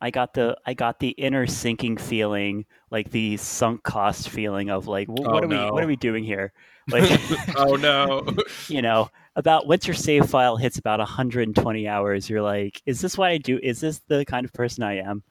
I 0.00 0.10
got 0.10 0.34
the 0.34 0.56
I 0.66 0.74
got 0.74 1.00
the 1.00 1.08
inner 1.10 1.46
sinking 1.46 1.96
feeling, 1.96 2.66
like 2.90 3.10
the 3.10 3.36
sunk 3.38 3.82
cost 3.82 4.28
feeling 4.28 4.70
of 4.70 4.86
like, 4.86 5.08
"Wh- 5.08 5.26
Oh, 5.26 5.32
what 5.32 5.44
are 5.44 5.48
we 5.48 5.70
what 5.70 5.82
are 5.82 5.86
we 5.86 5.96
doing 5.96 6.24
here? 6.24 6.52
Like, 6.88 7.10
oh 7.56 7.74
no. 7.74 8.32
you 8.68 8.80
know, 8.80 9.10
about 9.34 9.66
once 9.66 9.86
your 9.88 9.94
save 9.94 10.30
file 10.30 10.56
hits 10.56 10.78
about 10.78 11.00
120 11.00 11.88
hours, 11.88 12.30
you're 12.30 12.42
like, 12.42 12.80
is 12.86 13.00
this 13.00 13.18
what 13.18 13.30
I 13.30 13.38
do? 13.38 13.58
Is 13.60 13.80
this 13.80 13.98
the 14.06 14.24
kind 14.24 14.44
of 14.44 14.52
person 14.52 14.84
I 14.84 14.98
am? 14.98 15.24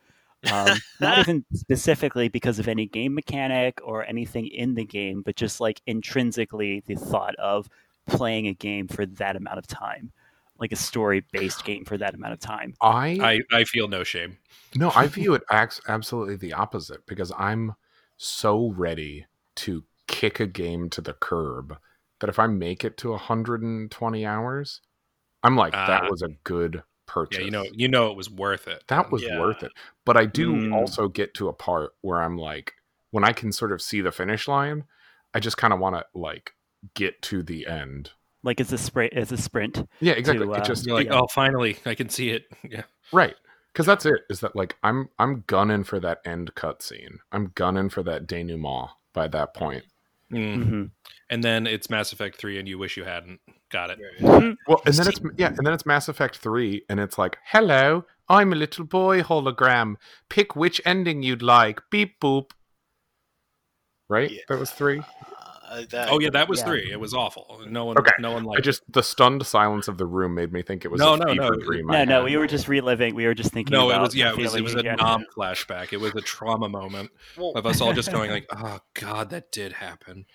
Um, 0.51 0.77
not 0.99 1.19
even 1.19 1.45
specifically 1.53 2.27
because 2.29 2.59
of 2.59 2.67
any 2.67 2.85
game 2.85 3.13
mechanic 3.15 3.79
or 3.83 4.05
anything 4.05 4.47
in 4.47 4.75
the 4.75 4.85
game, 4.85 5.21
but 5.21 5.35
just 5.35 5.59
like 5.59 5.81
intrinsically 5.87 6.83
the 6.85 6.95
thought 6.95 7.35
of 7.35 7.69
playing 8.07 8.47
a 8.47 8.53
game 8.53 8.87
for 8.87 9.05
that 9.05 9.35
amount 9.35 9.57
of 9.57 9.67
time, 9.67 10.11
like 10.59 10.71
a 10.71 10.75
story 10.75 11.23
based 11.31 11.63
game 11.65 11.85
for 11.85 11.97
that 11.97 12.13
amount 12.13 12.33
of 12.33 12.39
time. 12.39 12.73
I, 12.81 13.41
I 13.51 13.57
I 13.59 13.63
feel 13.63 13.87
no 13.87 14.03
shame. 14.03 14.37
no, 14.75 14.91
I 14.95 15.07
view 15.07 15.33
it 15.33 15.43
ax- 15.51 15.81
absolutely 15.87 16.35
the 16.35 16.53
opposite 16.53 17.05
because 17.07 17.31
I'm 17.37 17.73
so 18.17 18.69
ready 18.69 19.25
to 19.55 19.83
kick 20.07 20.39
a 20.39 20.47
game 20.47 20.89
to 20.91 21.01
the 21.01 21.13
curb 21.13 21.77
that 22.19 22.29
if 22.29 22.39
I 22.39 22.47
make 22.47 22.85
it 22.85 22.95
to 22.99 23.09
120 23.09 24.25
hours, 24.25 24.81
I'm 25.43 25.55
like, 25.57 25.73
Ah. 25.75 25.87
that 25.87 26.09
was 26.09 26.21
a 26.21 26.29
good 26.43 26.83
purchase. 27.07 27.39
Yeah, 27.39 27.45
you 27.45 27.51
know, 27.51 27.65
you 27.73 27.87
know, 27.87 28.09
it 28.11 28.17
was 28.17 28.29
worth 28.29 28.67
it. 28.67 28.83
that 28.87 29.11
was 29.11 29.23
Yeah. 29.23 29.39
worth 29.39 29.63
it. 29.63 29.71
But 30.05 30.17
I 30.17 30.25
do 30.25 30.53
Mm. 30.53 30.73
also 30.73 31.07
get 31.07 31.33
to 31.35 31.47
a 31.49 31.53
part 31.53 31.91
where 32.01 32.21
I'm 32.21 32.37
like, 32.37 32.73
when 33.11 33.23
I 33.23 33.31
can 33.33 33.51
sort 33.51 33.71
of 33.71 33.81
see 33.81 34.01
the 34.01 34.11
finish 34.11 34.47
line, 34.47 34.83
I 35.33 35.39
just 35.39 35.57
kind 35.57 35.73
of 35.73 35.79
want 35.79 35.95
to 35.95 36.05
like 36.17 36.53
get 36.93 37.21
to 37.23 37.43
the 37.43 37.65
end. 37.67 38.11
Like 38.43 38.59
it's 38.59 38.71
a 38.71 38.77
sprint, 38.77 39.13
it's 39.13 39.31
a 39.31 39.37
sprint. 39.37 39.87
Yeah, 39.99 40.13
exactly. 40.13 40.47
uh, 40.47 40.51
it 40.53 40.63
just 40.65 40.85
You're 40.85 40.95
like, 40.95 41.07
Yeah. 41.07 41.19
oh, 41.21 41.27
finally, 41.27 41.77
I 41.85 41.95
can 41.95 42.09
see 42.09 42.29
it. 42.29 42.45
Yeah. 42.69 42.83
right 43.11 43.35
because 43.73 43.85
that's 43.85 44.05
it. 44.05 44.21
Is 44.29 44.39
that 44.41 44.55
like 44.55 44.75
I'm 44.83 45.09
I'm 45.19 45.43
gunning 45.47 45.83
for 45.83 45.99
that 45.99 46.21
end 46.25 46.53
cutscene. 46.55 47.17
I'm 47.31 47.51
gunning 47.55 47.89
for 47.89 48.03
that 48.03 48.27
denouement 48.27 48.89
by 49.13 49.27
that 49.29 49.53
point. 49.53 49.83
Mm. 50.31 50.55
Mhm. 50.65 50.91
And 51.29 51.43
then 51.43 51.67
it's 51.67 51.89
Mass 51.89 52.11
Effect 52.13 52.37
Three, 52.37 52.57
and 52.59 52.67
you 52.67 52.77
wish 52.77 52.97
you 52.97 53.03
hadn't 53.03 53.39
got 53.71 53.89
it. 53.89 53.99
Well, 54.21 54.81
and 54.85 54.93
then 54.95 55.07
it's 55.07 55.19
yeah, 55.37 55.47
and 55.47 55.65
then 55.65 55.73
it's 55.73 55.85
Mass 55.85 56.07
Effect 56.07 56.37
three, 56.37 56.83
and 56.89 56.99
it's 56.99 57.17
like, 57.17 57.37
hello, 57.45 58.05
I'm 58.29 58.53
a 58.53 58.55
little 58.55 58.85
boy 58.85 59.21
hologram. 59.21 59.95
Pick 60.29 60.55
which 60.55 60.81
ending 60.85 61.23
you'd 61.23 61.41
like. 61.41 61.81
Beep 61.91 62.19
boop. 62.19 62.51
Right, 64.09 64.31
Yeah. 64.31 64.41
that 64.49 64.59
was 64.59 64.71
three. 64.71 65.01
Uh, 65.67 65.81
that, 65.89 66.09
Oh 66.11 66.19
yeah, 66.19 66.29
that 66.29 66.47
was 66.47 66.59
Yeah. 66.59 66.65
three. 66.65 66.91
It 66.91 66.99
was 66.99 67.15
awful. 67.15 67.59
No 67.67 67.85
one, 67.85 67.97
Okay. 67.97 68.11
no 68.19 68.33
one 68.33 68.45
I 68.55 68.61
just 68.61 68.83
the 68.91 69.01
stunned 69.01 69.43
silence 69.47 69.87
of 69.87 69.97
the 69.97 70.05
room 70.05 70.35
made 70.35 70.53
me 70.53 70.61
think 70.61 70.85
it 70.85 70.89
was 70.89 70.99
No, 70.99 71.15
a 71.15 71.17
no, 71.17 71.33
no. 71.33 71.49
dream. 71.55 71.87
No, 71.87 72.03
no, 72.05 72.23
we 72.23 72.37
were 72.37 72.45
just 72.45 72.67
reliving. 72.67 73.15
We 73.15 73.25
were 73.25 73.33
just 73.33 73.51
thinking. 73.51 73.71
no, 73.71 73.89
it 73.89 73.99
was 73.99 74.15
yeah, 74.15 74.29
it 74.29 74.37
was 74.37 74.53
it 74.53 74.61
was 74.61 74.75
a 74.75 74.83
get. 74.83 74.99
nom 74.99 75.25
flashback. 75.35 75.91
It 75.91 75.97
was 75.97 76.13
a 76.13 76.21
trauma 76.21 76.69
moment 76.69 77.09
well, 77.35 77.53
of 77.55 77.65
us 77.65 77.81
all 77.81 77.93
just 77.93 78.11
going 78.11 78.29
like, 78.37 78.45
oh 78.55 78.79
god, 78.93 79.31
that 79.31 79.51
did 79.51 79.73
happen. 79.73 80.25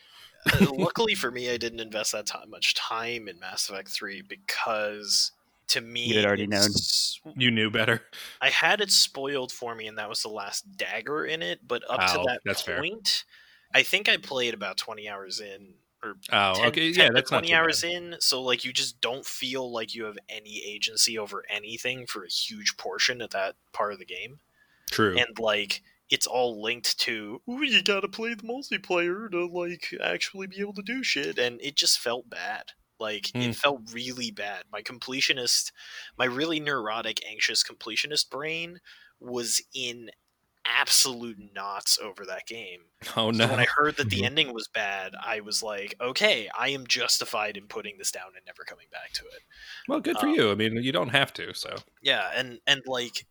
Uh, 0.53 0.71
luckily 0.75 1.15
for 1.15 1.31
me, 1.31 1.51
I 1.51 1.57
didn't 1.57 1.81
invest 1.81 2.13
that 2.13 2.27
ti- 2.27 2.39
much 2.49 2.75
time 2.75 3.29
in 3.29 3.39
Mass 3.39 3.69
Effect 3.69 3.89
3 3.89 4.23
because 4.23 5.33
to 5.69 5.81
me, 5.81 6.07
You 6.07 6.17
had 6.17 6.25
already 6.27 6.47
known. 6.47 6.69
You 7.37 7.51
knew 7.51 7.71
better. 7.71 8.03
I 8.41 8.49
had 8.51 8.81
it 8.81 8.91
spoiled 8.91 9.53
for 9.53 9.75
me, 9.75 9.87
and 9.87 9.99
that 9.99 10.09
was 10.09 10.23
the 10.23 10.29
last 10.29 10.77
dagger 10.77 11.25
in 11.27 11.43
it. 11.43 11.61
But 11.67 11.83
up 11.89 12.01
to 12.01 12.19
that 12.27 12.41
that's 12.45 12.63
fair. 12.63 12.79
point, 12.79 13.25
I 13.75 13.83
think 13.83 14.09
I 14.09 14.17
played 14.17 14.55
about 14.55 14.79
20 14.79 15.09
hours 15.09 15.39
in, 15.41 15.75
or 16.03 16.17
Oh, 16.33 16.55
10, 16.55 16.67
okay, 16.69 16.93
10 16.93 17.05
yeah, 17.05 17.11
that's 17.15 17.31
20 17.31 17.53
hours 17.55 17.83
bad. 17.83 17.93
in. 17.93 18.17
So, 18.21 18.43
like, 18.43 18.65
you 18.65 18.73
just 18.73 19.01
don't 19.01 19.25
feel 19.25 19.71
like 19.71 19.95
you 19.95 20.05
have 20.05 20.19
any 20.29 20.63
agency 20.65 21.19
over 21.19 21.45
anything 21.49 22.07
for 22.07 22.25
a 22.25 22.29
huge 22.29 22.77
portion 22.79 23.21
of 23.21 23.31
that 23.31 23.55
part 23.73 23.93
of 23.93 23.99
the 23.99 24.07
game 24.07 24.41
True. 24.91 25.17
and 25.19 25.39
like 25.39 25.83
it's 26.11 26.27
all 26.27 26.63
linked 26.63 26.99
to 27.01 27.41
Ooh, 27.49 27.63
you 27.63 27.83
gotta 27.83 28.09
play 28.09 28.35
the 28.35 28.43
multiplayer 28.43 29.31
to 29.31 29.47
like 29.47 29.95
actually 30.03 30.47
be 30.47 30.61
able 30.61 30.75
to 30.75 30.83
do 30.83 31.03
shit 31.03 31.39
and 31.39 31.61
it 31.63 31.77
just 31.77 31.99
felt 31.99 32.29
bad 32.29 32.73
like 32.99 33.33
Hmm. 33.35 33.41
it 33.41 33.55
felt 33.55 33.81
really 33.93 34.31
bad 34.31 34.65
my 34.73 34.83
completionist 34.83 35.73
my 36.19 36.25
really 36.25 36.61
neurotic 36.61 37.21
anxious 37.29 37.63
completionist 37.65 38.31
brain 38.31 38.81
was 39.21 39.63
in 39.75 40.11
absolute 40.67 41.39
knots 41.55 41.99
over 41.99 42.27
that 42.27 42.47
game 42.47 42.81
oh 43.17 43.31
so 43.33 43.47
no. 43.47 43.47
when 43.47 43.61
i 43.61 43.67
heard 43.77 43.97
that 43.97 44.11
the 44.11 44.23
Mhm. 44.23 44.27
ending 44.27 44.53
was 44.53 44.69
bad 44.69 45.15
i 45.23 45.41
was 45.41 45.63
like 45.63 45.95
okay 46.01 46.49
i 46.59 46.69
am 46.69 46.87
justified 46.87 47.57
in 47.57 47.67
putting 47.67 47.97
this 47.99 48.13
down 48.13 48.33
and 48.37 48.45
never 48.47 48.65
coming 48.65 48.87
back 48.93 49.13
to 49.13 49.25
it 49.27 49.43
well, 49.89 50.01
good 50.01 50.19
for 50.19 50.27
um, 50.27 50.35
you. 50.35 50.51
I 50.51 50.55
mean, 50.55 50.77
you 50.77 50.93
don't 50.93 51.09
have 51.09 51.33
to. 51.35 51.53
So 51.55 51.83
yeah 52.03 52.31
and 52.35 52.61
and 52.67 52.83
like 52.87 53.27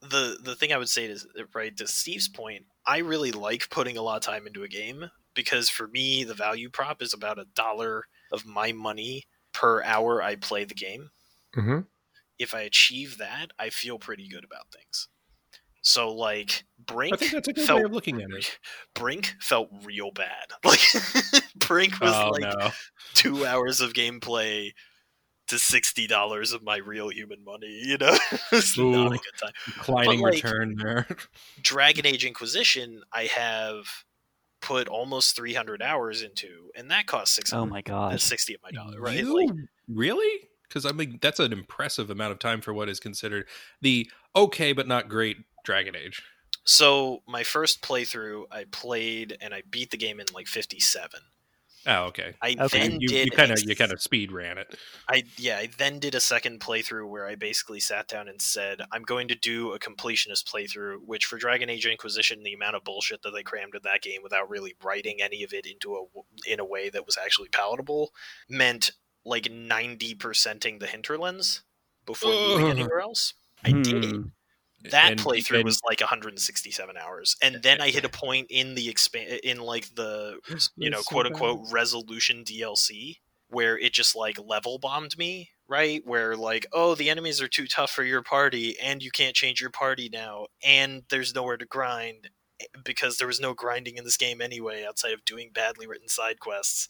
the 0.00 0.38
the 0.42 0.54
thing 0.54 0.72
i 0.72 0.78
would 0.78 0.88
say 0.88 1.04
is 1.06 1.26
right 1.54 1.76
to 1.76 1.86
steve's 1.86 2.28
point 2.28 2.64
i 2.86 2.98
really 2.98 3.32
like 3.32 3.68
putting 3.70 3.96
a 3.96 4.02
lot 4.02 4.16
of 4.16 4.22
time 4.22 4.46
into 4.46 4.62
a 4.62 4.68
game 4.68 5.10
because 5.34 5.68
for 5.68 5.88
me 5.88 6.24
the 6.24 6.34
value 6.34 6.70
prop 6.70 7.02
is 7.02 7.12
about 7.12 7.38
a 7.38 7.44
dollar 7.54 8.04
of 8.32 8.46
my 8.46 8.70
money 8.72 9.24
per 9.52 9.82
hour 9.82 10.22
i 10.22 10.36
play 10.36 10.64
the 10.64 10.74
game 10.74 11.10
Mhm. 11.56 11.86
if 12.38 12.54
i 12.54 12.60
achieve 12.60 13.18
that 13.18 13.50
i 13.58 13.70
feel 13.70 13.98
pretty 13.98 14.28
good 14.28 14.44
about 14.44 14.70
things 14.72 15.08
so 15.80 16.12
like 16.12 16.64
brink 16.78 17.14
I 17.14 17.16
think 17.16 17.32
that's 17.32 17.48
a 17.48 17.52
good 17.52 17.64
felt 17.66 17.78
way 17.80 17.84
of 17.84 17.92
looking 17.92 18.20
at 18.22 18.30
it. 18.30 18.58
brink 18.94 19.34
felt 19.40 19.68
real 19.84 20.10
bad 20.12 20.46
like 20.64 20.80
brink 21.56 22.00
was 22.00 22.14
Oh 22.14 22.30
like 22.30 22.42
no. 22.42 22.70
two 23.14 23.46
hours 23.46 23.80
of 23.80 23.92
gameplay 23.94 24.70
to 25.48 25.58
sixty 25.58 26.06
dollars 26.06 26.52
of 26.52 26.62
my 26.62 26.76
real 26.78 27.08
human 27.10 27.44
money. 27.44 27.80
You 27.84 27.98
know, 27.98 28.16
it's 28.52 28.78
not 28.78 29.06
a 29.06 29.10
good 29.10 29.20
time. 29.40 29.52
Declining 29.66 30.20
like- 30.20 30.34
return 30.34 30.76
there. 30.76 31.06
Dragon 31.62 32.06
Age 32.06 32.24
Inquisition, 32.24 33.02
I 33.12 33.24
have 33.24 33.86
put 34.60 34.88
almost 34.88 35.36
three 35.36 35.54
hundred 35.54 35.82
hours 35.82 36.22
into, 36.22 36.70
and 36.74 36.90
that 36.90 37.06
cost 37.06 37.34
six 37.34 37.52
Oh 37.52 37.58
hundred. 37.60 37.70
my 37.70 37.82
god! 37.82 38.20
sixty 38.20 38.54
of 38.54 38.60
my 38.62 38.70
dollar, 38.70 39.00
right? 39.00 39.18
You- 39.18 39.34
Like, 39.46 39.56
really? 39.88 40.48
Because 40.68 40.84
I 40.84 40.92
mean, 40.92 41.18
that's 41.22 41.40
an 41.40 41.52
impressive 41.52 42.10
amount 42.10 42.32
of 42.32 42.38
time 42.38 42.60
for 42.60 42.74
what 42.74 42.88
is 42.88 43.00
considered 43.00 43.46
the 43.80 44.10
okay 44.36 44.72
but 44.72 44.86
not 44.86 45.08
great 45.08 45.38
Dragon 45.64 45.96
Age. 45.96 46.22
so 46.64 47.22
my 47.26 47.42
first 47.42 47.80
playthrough, 47.82 48.44
I 48.50 48.64
played 48.70 49.36
and 49.40 49.54
I 49.54 49.62
beat 49.70 49.90
the 49.90 49.96
game 49.96 50.20
in 50.20 50.26
like 50.34 50.46
fifty-seven. 50.46 51.20
Oh, 51.88 52.04
okay. 52.08 52.34
I 52.42 52.54
Okay. 52.60 52.86
then 52.86 53.00
You 53.00 53.08
did 53.08 53.32
kind 53.32 53.50
of 53.50 53.60
you 53.64 53.74
kind 53.74 53.92
of 53.92 54.02
speed 54.02 54.30
ran 54.30 54.58
it. 54.58 54.78
I 55.08 55.24
yeah, 55.38 55.56
I 55.56 55.70
then 55.78 55.98
did 55.98 56.14
a 56.14 56.20
second 56.20 56.60
playthrough 56.60 57.08
where 57.08 57.26
I 57.26 57.34
basically 57.34 57.80
sat 57.80 58.08
down 58.08 58.28
and 58.28 58.42
said, 58.42 58.82
I'm 58.92 59.02
going 59.02 59.26
to 59.28 59.34
do 59.34 59.72
a 59.72 59.78
completionist 59.78 60.44
playthrough, 60.52 60.98
which 61.06 61.24
for 61.24 61.38
Dragon 61.38 61.70
Age 61.70 61.86
Inquisition, 61.86 62.42
the 62.42 62.52
amount 62.52 62.76
of 62.76 62.84
bullshit 62.84 63.22
that 63.22 63.30
they 63.30 63.42
crammed 63.42 63.74
in 63.74 63.80
that 63.84 64.02
game 64.02 64.20
without 64.22 64.50
really 64.50 64.74
writing 64.84 65.22
any 65.22 65.42
of 65.42 65.54
it 65.54 65.64
into 65.64 65.94
a 65.94 66.04
in 66.46 66.60
a 66.60 66.64
way 66.64 66.90
that 66.90 67.06
was 67.06 67.16
actually 67.16 67.48
palatable 67.48 68.12
meant 68.50 68.90
like 69.24 69.44
90%ing 69.44 70.78
the 70.78 70.86
hinterlands 70.86 71.62
before 72.04 72.32
moving 72.32 72.68
anywhere 72.68 73.00
else. 73.00 73.32
I 73.64 73.72
did 73.72 74.04
it. 74.04 74.16
That 74.84 75.12
And- 75.12 75.20
playthrough 75.20 75.56
and- 75.56 75.64
was 75.64 75.80
like 75.88 76.00
167 76.00 76.96
hours, 76.96 77.36
and 77.42 77.62
then 77.62 77.80
I 77.80 77.90
hit 77.90 78.04
a 78.04 78.08
point 78.08 78.46
in 78.50 78.74
the 78.76 78.88
expand 78.88 79.40
in 79.42 79.58
like 79.58 79.94
the 79.96 80.38
you 80.76 80.88
know 80.90 80.98
so 80.98 81.04
quote 81.04 81.26
unquote 81.26 81.70
resolution 81.70 82.44
DLC 82.44 83.20
where 83.48 83.78
it 83.78 83.92
just 83.94 84.14
like 84.14 84.38
level 84.38 84.78
bombed 84.78 85.16
me, 85.18 85.50
right? 85.66 86.02
Where 86.06 86.36
like 86.36 86.66
oh 86.72 86.94
the 86.94 87.10
enemies 87.10 87.40
are 87.40 87.48
too 87.48 87.66
tough 87.66 87.90
for 87.90 88.04
your 88.04 88.22
party, 88.22 88.78
and 88.78 89.02
you 89.02 89.10
can't 89.10 89.34
change 89.34 89.60
your 89.60 89.70
party 89.70 90.08
now, 90.12 90.46
and 90.62 91.02
there's 91.08 91.34
nowhere 91.34 91.56
to 91.56 91.66
grind 91.66 92.30
eh, 92.60 92.66
because 92.84 93.18
there 93.18 93.26
was 93.26 93.40
no 93.40 93.54
grinding 93.54 93.96
in 93.96 94.04
this 94.04 94.16
game 94.16 94.40
anyway 94.40 94.84
outside 94.86 95.12
of 95.12 95.24
doing 95.24 95.50
badly 95.52 95.86
written 95.88 96.08
side 96.08 96.38
quests. 96.40 96.88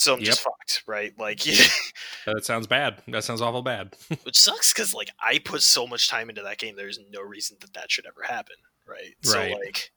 So 0.00 0.14
I'm 0.14 0.20
just 0.22 0.40
fucked, 0.40 0.82
right? 0.86 1.12
Like, 1.18 1.40
That 2.24 2.42
sounds 2.42 2.66
bad. 2.66 3.02
That 3.08 3.22
sounds 3.22 3.42
awful 3.42 3.60
bad. 3.60 3.94
which 4.22 4.38
sucks 4.38 4.72
because 4.72 4.94
like 4.94 5.10
I 5.22 5.38
put 5.40 5.60
so 5.60 5.86
much 5.86 6.08
time 6.08 6.30
into 6.30 6.40
that 6.40 6.56
game. 6.56 6.74
There's 6.74 6.98
no 7.12 7.20
reason 7.20 7.58
that 7.60 7.74
that 7.74 7.90
should 7.90 8.06
ever 8.06 8.22
happen, 8.22 8.56
right? 8.88 9.14
So 9.22 9.36
Right. 9.38 9.52
like, 9.52 9.90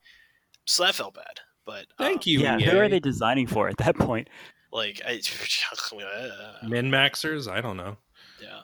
so 0.66 0.84
that 0.84 0.94
felt 0.94 1.14
bad. 1.14 1.40
But 1.64 1.86
Thank 1.96 2.18
um, 2.18 2.22
you. 2.26 2.40
Yeah, 2.40 2.58
EA. 2.58 2.64
who 2.64 2.78
are 2.80 2.88
they 2.90 3.00
designing 3.00 3.46
for 3.46 3.66
at 3.66 3.78
that 3.78 3.96
point? 3.96 4.28
Like 4.70 5.00
I, 5.06 5.12
Min 6.68 6.90
maxers? 6.90 7.50
I 7.50 7.62
don't 7.62 7.78
know. 7.78 7.96
yeah. 8.42 8.60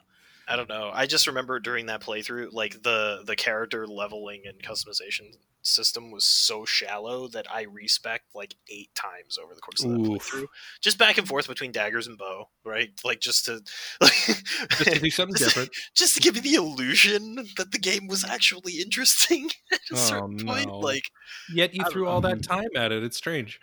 I 0.46 0.57
don't 0.57 0.68
know. 0.68 0.90
I 0.92 1.07
just 1.07 1.26
remember 1.26 1.59
during 1.59 1.87
that 1.87 2.03
playthrough, 2.03 2.53
like 2.53 2.83
the 2.83 3.22
the 3.24 3.37
character 3.37 3.87
leveling 3.87 4.42
and 4.44 4.59
customization 4.62 5.37
system 5.62 6.11
was 6.11 6.25
so 6.25 6.64
shallow 6.64 7.29
that 7.29 7.46
I 7.53 7.62
respec 7.62 8.23
like 8.35 8.55
eight 8.70 8.90
times 8.94 9.38
over 9.42 9.55
the 9.55 9.61
course 9.61 9.85
of 9.85 9.90
that 9.90 9.99
Oof. 10.01 10.23
playthrough, 10.31 10.46
just 10.81 10.99
back 10.99 11.18
and 11.18 11.27
forth 11.29 11.49
between 11.49 11.73
daggers 11.73 12.07
and 12.07 12.16
bow, 12.18 12.46
right? 12.64 12.90
Like 13.05 13.20
just 13.20 13.44
to 13.46 13.61
Just 14.01 14.85
to 14.85 14.99
do 15.01 15.11
something 15.11 15.37
Just- 15.37 15.51
different. 15.55 15.70
just 15.94 16.14
to 16.14 16.20
give 16.20 16.35
me 16.35 16.40
the 16.40 16.55
illusion 16.55 17.37
that 17.57 17.73
the 17.73 17.79
game 17.79 18.07
was 18.09 18.25
actually 18.25 18.75
interesting 18.81 19.49
at 19.73 19.79
a 19.90 19.94
Oh, 19.94 19.96
certain 19.96 20.46
point. 20.46 20.66
no. 20.68 20.79
Like, 20.79 21.05
Yet 21.53 21.75
you 21.75 21.81
I 21.81 21.85
don't 21.85 21.92
threw 21.92 22.05
know. 22.05 22.11
all 22.11 22.20
that 22.23 22.42
time 22.42 22.68
at 22.77 22.92
it. 22.92 23.03
It's 23.03 23.16
strange. 23.16 23.61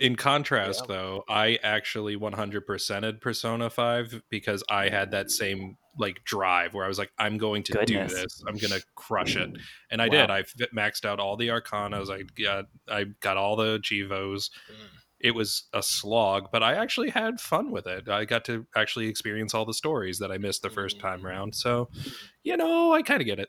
In 0.00 0.14
contrast, 0.14 0.82
Yeah. 0.88 0.94
though, 0.94 1.24
I 1.28 1.58
actually 1.62 2.16
100%ed 2.16 3.20
Persona 3.20 3.68
5 3.68 4.22
because 4.30 4.62
I 4.70 4.88
had 4.90 5.10
that 5.10 5.30
same 5.30 5.76
like 5.98 6.22
drive 6.24 6.74
where 6.74 6.84
I 6.84 6.88
was 6.88 6.98
like, 6.98 7.10
I'm 7.18 7.36
going 7.38 7.62
to 7.64 7.72
Goodness. 7.72 8.12
do 8.12 8.16
this. 8.22 8.42
I'm 8.46 8.56
going 8.56 8.70
to 8.72 8.82
crush 8.94 9.36
it. 9.36 9.50
And 9.90 10.00
I 10.00 10.06
Wow. 10.06 10.12
did. 10.12 10.30
I 10.30 10.42
fit- 10.44 10.74
maxed 10.74 11.04
out 11.04 11.18
all 11.20 11.36
the 11.36 11.48
arcanas. 11.48 12.08
I 12.10 12.22
got 12.42 12.66
I 12.88 13.04
got 13.20 13.36
all 13.36 13.56
the 13.56 13.78
Chivos. 13.80 14.50
mm, 14.70 14.74
It 15.20 15.34
was 15.34 15.64
a 15.72 15.82
slog, 15.82 16.50
but 16.52 16.62
I 16.62 16.74
actually 16.74 17.10
had 17.10 17.40
fun 17.40 17.70
with 17.72 17.86
it. 17.88 18.08
I 18.08 18.24
got 18.24 18.44
to 18.44 18.66
actually 18.76 19.08
experience 19.08 19.52
all 19.54 19.64
the 19.64 19.74
stories 19.74 20.18
that 20.20 20.30
I 20.30 20.38
missed 20.38 20.62
the 20.62 20.70
first 20.70 21.00
time 21.00 21.24
round. 21.26 21.54
So, 21.56 21.88
you 22.44 22.56
know, 22.56 22.92
I 22.92 23.02
kind 23.02 23.20
of 23.20 23.26
get 23.26 23.40
it. 23.40 23.48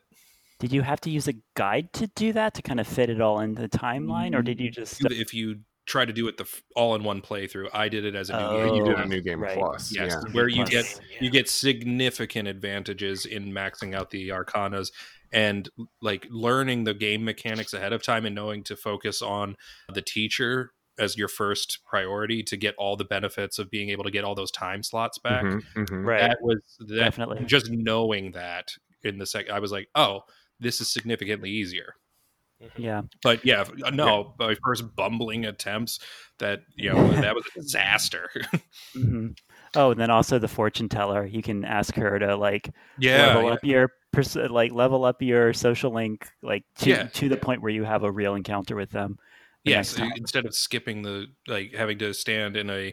Did 0.58 0.72
you 0.72 0.82
have 0.82 1.00
to 1.02 1.10
use 1.10 1.26
a 1.28 1.34
guide 1.54 1.92
to 1.94 2.06
do 2.08 2.32
that 2.34 2.52
to 2.54 2.62
kind 2.62 2.80
of 2.80 2.86
fit 2.86 3.08
it 3.08 3.20
all 3.20 3.40
in 3.40 3.54
the 3.54 3.68
timeline, 3.68 4.34
or 4.36 4.42
did 4.42 4.60
you 4.60 4.70
just? 4.70 5.00
If 5.10 5.32
you 5.32 5.60
try 5.90 6.04
to 6.04 6.12
do 6.12 6.28
it 6.28 6.36
the 6.36 6.46
all 6.76 6.94
in 6.94 7.02
one 7.02 7.20
playthrough, 7.20 7.68
I 7.72 7.88
did 7.88 8.04
it 8.04 8.14
as 8.14 8.30
a 8.30 8.32
new 8.34 8.38
Oh, 8.38 8.64
game. 8.66 8.74
you 8.76 8.84
did 8.84 8.98
a 8.98 9.02
Oh, 9.02 9.06
new 9.06 9.20
game 9.20 9.40
right. 9.42 9.58
plus. 9.58 9.92
Yes, 9.94 10.12
Yeah. 10.26 10.32
where 10.32 10.48
you 10.48 10.64
Plus. 10.64 10.70
get 10.70 11.00
you 11.20 11.30
get 11.30 11.48
significant 11.48 12.46
advantages 12.48 13.26
in 13.26 13.50
maxing 13.52 13.94
out 13.94 14.10
the 14.10 14.28
arcanas 14.28 14.92
and 15.32 15.68
like 16.00 16.26
learning 16.30 16.84
the 16.84 16.94
game 16.94 17.24
mechanics 17.24 17.72
ahead 17.74 17.92
of 17.92 18.02
time 18.02 18.24
and 18.24 18.34
knowing 18.34 18.62
to 18.64 18.76
focus 18.76 19.20
on 19.20 19.56
the 19.92 20.02
teacher 20.02 20.70
as 20.98 21.16
your 21.16 21.28
first 21.28 21.78
priority 21.84 22.42
to 22.42 22.56
get 22.56 22.74
all 22.76 22.94
the 22.96 23.04
benefits 23.04 23.58
of 23.58 23.70
being 23.70 23.88
able 23.90 24.04
to 24.04 24.10
get 24.10 24.22
all 24.22 24.34
those 24.34 24.50
time 24.50 24.82
slots 24.82 25.18
back. 25.18 25.42
Mhm, 25.44 25.62
mhm. 25.74 26.04
right, 26.04 26.20
That 26.20 26.38
was 26.42 26.58
that, 26.80 26.94
definitely. 26.96 27.44
just 27.46 27.70
knowing 27.70 28.32
that 28.32 28.74
in 29.02 29.18
the 29.18 29.24
second, 29.26 29.52
I 29.54 29.58
was 29.60 29.72
like, 29.72 29.88
oh, 29.94 30.22
this 30.60 30.80
is 30.80 30.90
significantly 30.90 31.50
easier. 31.50 31.94
Mm-hmm. 32.62 32.82
Yeah, 32.82 33.02
But 33.22 33.38
uh, 33.38 33.42
yeah, 33.44 33.64
no, 33.92 34.34
my 34.38 34.54
first 34.62 34.84
bumbling 34.94 35.46
attempts 35.46 35.98
that 36.38 36.60
you 36.76 36.92
know 36.92 37.08
that 37.20 37.34
was 37.34 37.44
a 37.56 37.60
disaster. 37.60 38.28
hmm 38.94 39.28
Oh, 39.76 39.92
and 39.92 40.00
then 40.00 40.10
also 40.10 40.38
the 40.40 40.48
fortune 40.48 40.88
teller. 40.88 41.24
You 41.24 41.42
can 41.42 41.64
ask 41.64 41.94
her 41.94 42.18
to 42.18 42.36
like 42.36 42.70
yeah, 42.98 43.28
level 43.28 43.44
yeah. 43.44 43.50
up 43.52 43.58
your 43.64 43.90
pers- 44.12 44.34
like 44.36 44.72
level 44.72 45.04
up 45.04 45.22
your 45.22 45.52
social 45.52 45.92
link 45.94 46.28
like 46.42 46.64
to 46.78 46.90
Yeah. 46.90 47.02
to 47.04 47.28
the 47.28 47.36
point 47.36 47.62
where 47.62 47.70
you 47.70 47.84
have 47.84 48.02
a 48.02 48.10
real 48.10 48.34
encounter 48.34 48.74
with 48.76 48.90
them. 48.90 49.16
the 49.64 49.70
yes 49.70 49.96
next 49.96 50.18
instead 50.18 50.44
of 50.44 50.54
skipping 50.54 51.02
the 51.02 51.26
like 51.46 51.72
having 51.74 51.98
to 52.00 52.12
stand 52.12 52.56
in 52.56 52.68
a 52.68 52.92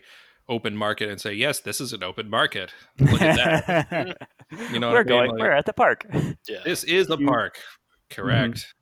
open 0.50 0.78
market 0.78 1.10
and 1.10 1.20
say 1.20 1.34
yes 1.34 1.60
this 1.62 1.82
is 1.82 1.92
an 1.94 2.04
open 2.04 2.30
market 2.30 2.72
look 3.00 3.22
at 3.22 3.66
that 3.90 4.18
You 4.72 4.80
know 4.80 4.92
we're 4.92 4.98
I 4.98 5.00
mean? 5.00 5.08
going. 5.08 5.32
Like- 5.32 5.40
we're 5.40 5.52
at 5.52 5.66
the 5.66 5.74
park. 5.74 6.06
yeah. 6.48 6.60
this 6.64 6.84
is 6.84 7.08
the 7.08 7.18
You- 7.18 7.28
park 7.28 7.56
mm-hmm. 7.58 8.22
correct 8.22 8.74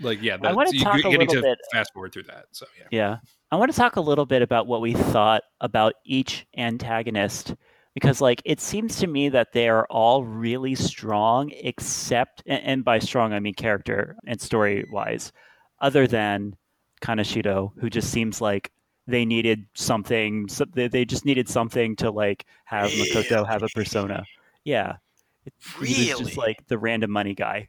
like 0.00 0.22
yeah 0.22 0.36
that's, 0.36 0.54
wanna 0.56 0.70
you, 0.72 0.80
talk 0.80 1.02
a 1.04 1.08
little 1.08 1.26
to 1.26 1.42
bit- 1.42 1.58
fast 1.72 1.92
forward 1.92 2.12
through 2.12 2.22
that 2.24 2.46
so 2.52 2.66
yeah 2.78 2.86
Yeah. 2.90 3.16
I 3.50 3.56
want 3.56 3.70
to 3.70 3.76
talk 3.76 3.96
a 3.96 4.00
little 4.00 4.24
bit 4.24 4.40
about 4.40 4.66
what 4.66 4.80
we 4.80 4.94
thought 4.94 5.42
about 5.60 5.94
each 6.06 6.46
antagonist 6.56 7.54
because 7.94 8.20
like 8.22 8.40
it 8.46 8.60
seems 8.60 8.96
to 9.00 9.06
me 9.06 9.28
that 9.28 9.52
they 9.52 9.68
are 9.68 9.86
all 9.90 10.24
really 10.24 10.74
strong 10.74 11.50
except 11.50 12.42
and, 12.46 12.62
and 12.64 12.84
by 12.84 12.98
strong 12.98 13.32
I 13.34 13.40
mean 13.40 13.52
character 13.54 14.16
and 14.26 14.40
story 14.40 14.86
wise 14.90 15.32
other 15.80 16.06
than 16.06 16.56
Kaneshiro 17.02 17.72
who 17.78 17.90
just 17.90 18.10
seems 18.10 18.40
like 18.40 18.72
they 19.06 19.24
needed 19.26 19.66
something 19.74 20.48
so 20.48 20.64
they, 20.64 20.88
they 20.88 21.04
just 21.04 21.24
needed 21.26 21.48
something 21.48 21.96
to 21.96 22.10
like 22.10 22.46
have 22.64 22.90
Makoto 22.92 23.46
have 23.46 23.62
a 23.62 23.68
persona. 23.74 24.24
Yeah. 24.64 24.96
It- 25.44 25.52
He 25.84 26.10
was 26.14 26.20
just 26.20 26.36
like 26.38 26.66
the 26.68 26.78
random 26.78 27.10
money 27.10 27.34
guy. 27.34 27.68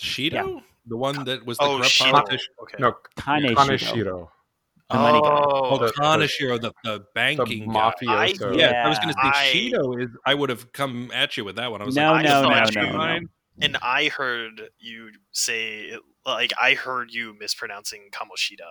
shido 0.00 0.62
the 0.86 0.96
one 0.96 1.24
that 1.24 1.44
was 1.46 1.58
the 1.58 1.64
Oh, 1.64 1.76
corrupt 1.78 1.90
Shido. 1.92 2.10
politician 2.10 2.54
Okay. 2.62 2.76
No, 2.80 2.94
Kaneshiro. 3.18 3.54
Kaneshiro, 3.56 4.28
the 4.90 4.96
money 4.98 5.20
guy. 5.20 5.28
oh, 5.28 5.50
oh 5.70 5.78
the- 5.78 5.84
oh 5.86 5.90
Kaneshiro, 5.92 6.60
the, 6.60 6.72
the 6.84 6.98
the 6.98 7.04
banking 7.14 7.70
guy. 7.72 7.92
mafioso. 8.02 8.56
Yeah, 8.58 8.84
I 8.84 8.88
was 8.88 8.98
going 8.98 9.08
to 9.08 9.14
say 9.14 9.28
I- 9.28 9.52
Shido 9.54 10.02
is. 10.02 10.10
I 10.26 10.34
would 10.34 10.50
have 10.50 10.72
come 10.72 11.10
at 11.14 11.36
you 11.36 11.44
with 11.44 11.56
that 11.56 11.70
one. 11.70 11.80
I 11.82 11.84
was 11.84 11.96
No, 11.96 12.12
like, 12.12 12.24
no, 12.24 12.40
I 12.42 12.42
no, 12.42 12.48
thought 12.64 12.74
no, 12.74 12.92
no. 13.18 13.20
and 13.60 13.76
I 13.82 14.08
heard 14.08 14.60
you 14.78 15.10
say 15.32 15.96
like 16.26 16.52
I 16.60 16.74
heard 16.74 17.10
you 17.12 17.34
mispronouncing 17.38 18.08
Kamoshida. 18.12 18.70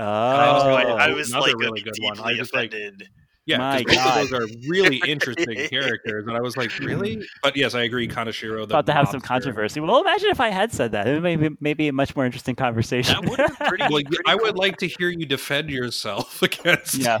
Oh, 0.00 0.04
I 0.04 0.52
was, 0.52 0.64
like, 0.64 0.86
I 0.86 1.10
Oh, 1.10 1.14
was 1.14 1.30
another 1.30 1.46
like 1.48 1.56
really 1.56 1.80
good 1.80 1.94
deeply 1.94 2.08
one. 2.10 2.20
I 2.20 2.38
was 2.38 2.52
like- 2.52 2.68
offended. 2.72 3.08
Yeah, 3.48 3.56
My 3.58 3.78
because 3.78 3.96
both 3.96 4.04
God. 4.04 4.22
of 4.24 4.30
those 4.30 4.40
are 4.40 4.46
really 4.68 5.00
interesting 5.06 5.56
characters, 5.70 6.26
and 6.26 6.36
I 6.36 6.40
was 6.40 6.56
like, 6.58 6.78
really? 6.80 7.22
But 7.42 7.56
yes, 7.56 7.74
I 7.74 7.82
agree. 7.84 8.06
Kaneshiro, 8.06 8.58
the 8.58 8.64
about 8.64 8.84
to 8.86 8.92
have 8.92 9.08
some 9.08 9.22
controversy. 9.22 9.80
Well, 9.80 10.00
imagine 10.02 10.28
if 10.28 10.38
I 10.40 10.50
had 10.50 10.70
said 10.70 10.92
that. 10.92 11.08
It 11.08 11.22
may 11.22 11.36
be 11.36 11.56
maybe 11.58 11.88
a 11.88 11.92
much 11.94 12.14
more 12.14 12.26
interesting 12.26 12.54
conversation. 12.56 13.14
That 13.22 13.30
would 13.30 13.38
have 13.40 13.58
pretty. 13.58 13.84
Well, 13.90 14.02
pretty 14.02 14.18
I 14.26 14.34
would 14.34 14.52
cool. 14.54 14.62
like 14.62 14.76
to 14.78 14.86
hear 14.86 15.08
you 15.08 15.24
defend 15.24 15.70
yourself 15.70 16.42
against 16.42 16.96
Yeah. 16.96 17.18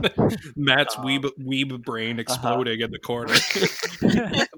Matt's 0.54 0.96
Um, 0.98 1.04
weeb, 1.04 1.24
weeb 1.42 1.82
brain 1.82 2.18
exploding 2.18 2.80
in 2.82 2.90
the 2.90 2.98
corner. 2.98 3.32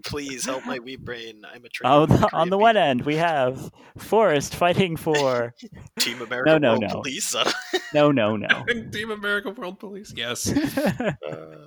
Please 0.05 0.45
help 0.45 0.67
my 0.67 0.79
wee 0.81 0.97
brain. 0.97 1.43
I'm 1.55 1.65
a 1.65 1.69
trained 1.69 1.93
on, 1.95 2.09
the, 2.09 2.29
on 2.33 2.51
the 2.51 2.59
one 2.59 2.77
end, 2.77 3.03
we 3.03 3.17
have 3.17 3.71
Forrest 3.97 4.55
fighting 4.57 4.97
for 4.97 5.55
Team 6.01 6.21
America 6.23 6.51
No, 6.51 6.59
no, 6.59 6.71
World 6.71 6.83
no. 6.83 6.89
Police. 6.89 7.37
no, 7.95 8.11
no, 8.11 8.37
no. 8.37 8.65
Team 8.91 9.11
America 9.11 9.51
World 9.51 9.79
Police, 9.79 10.13
yes. 10.17 10.51
Uh, 10.51 11.60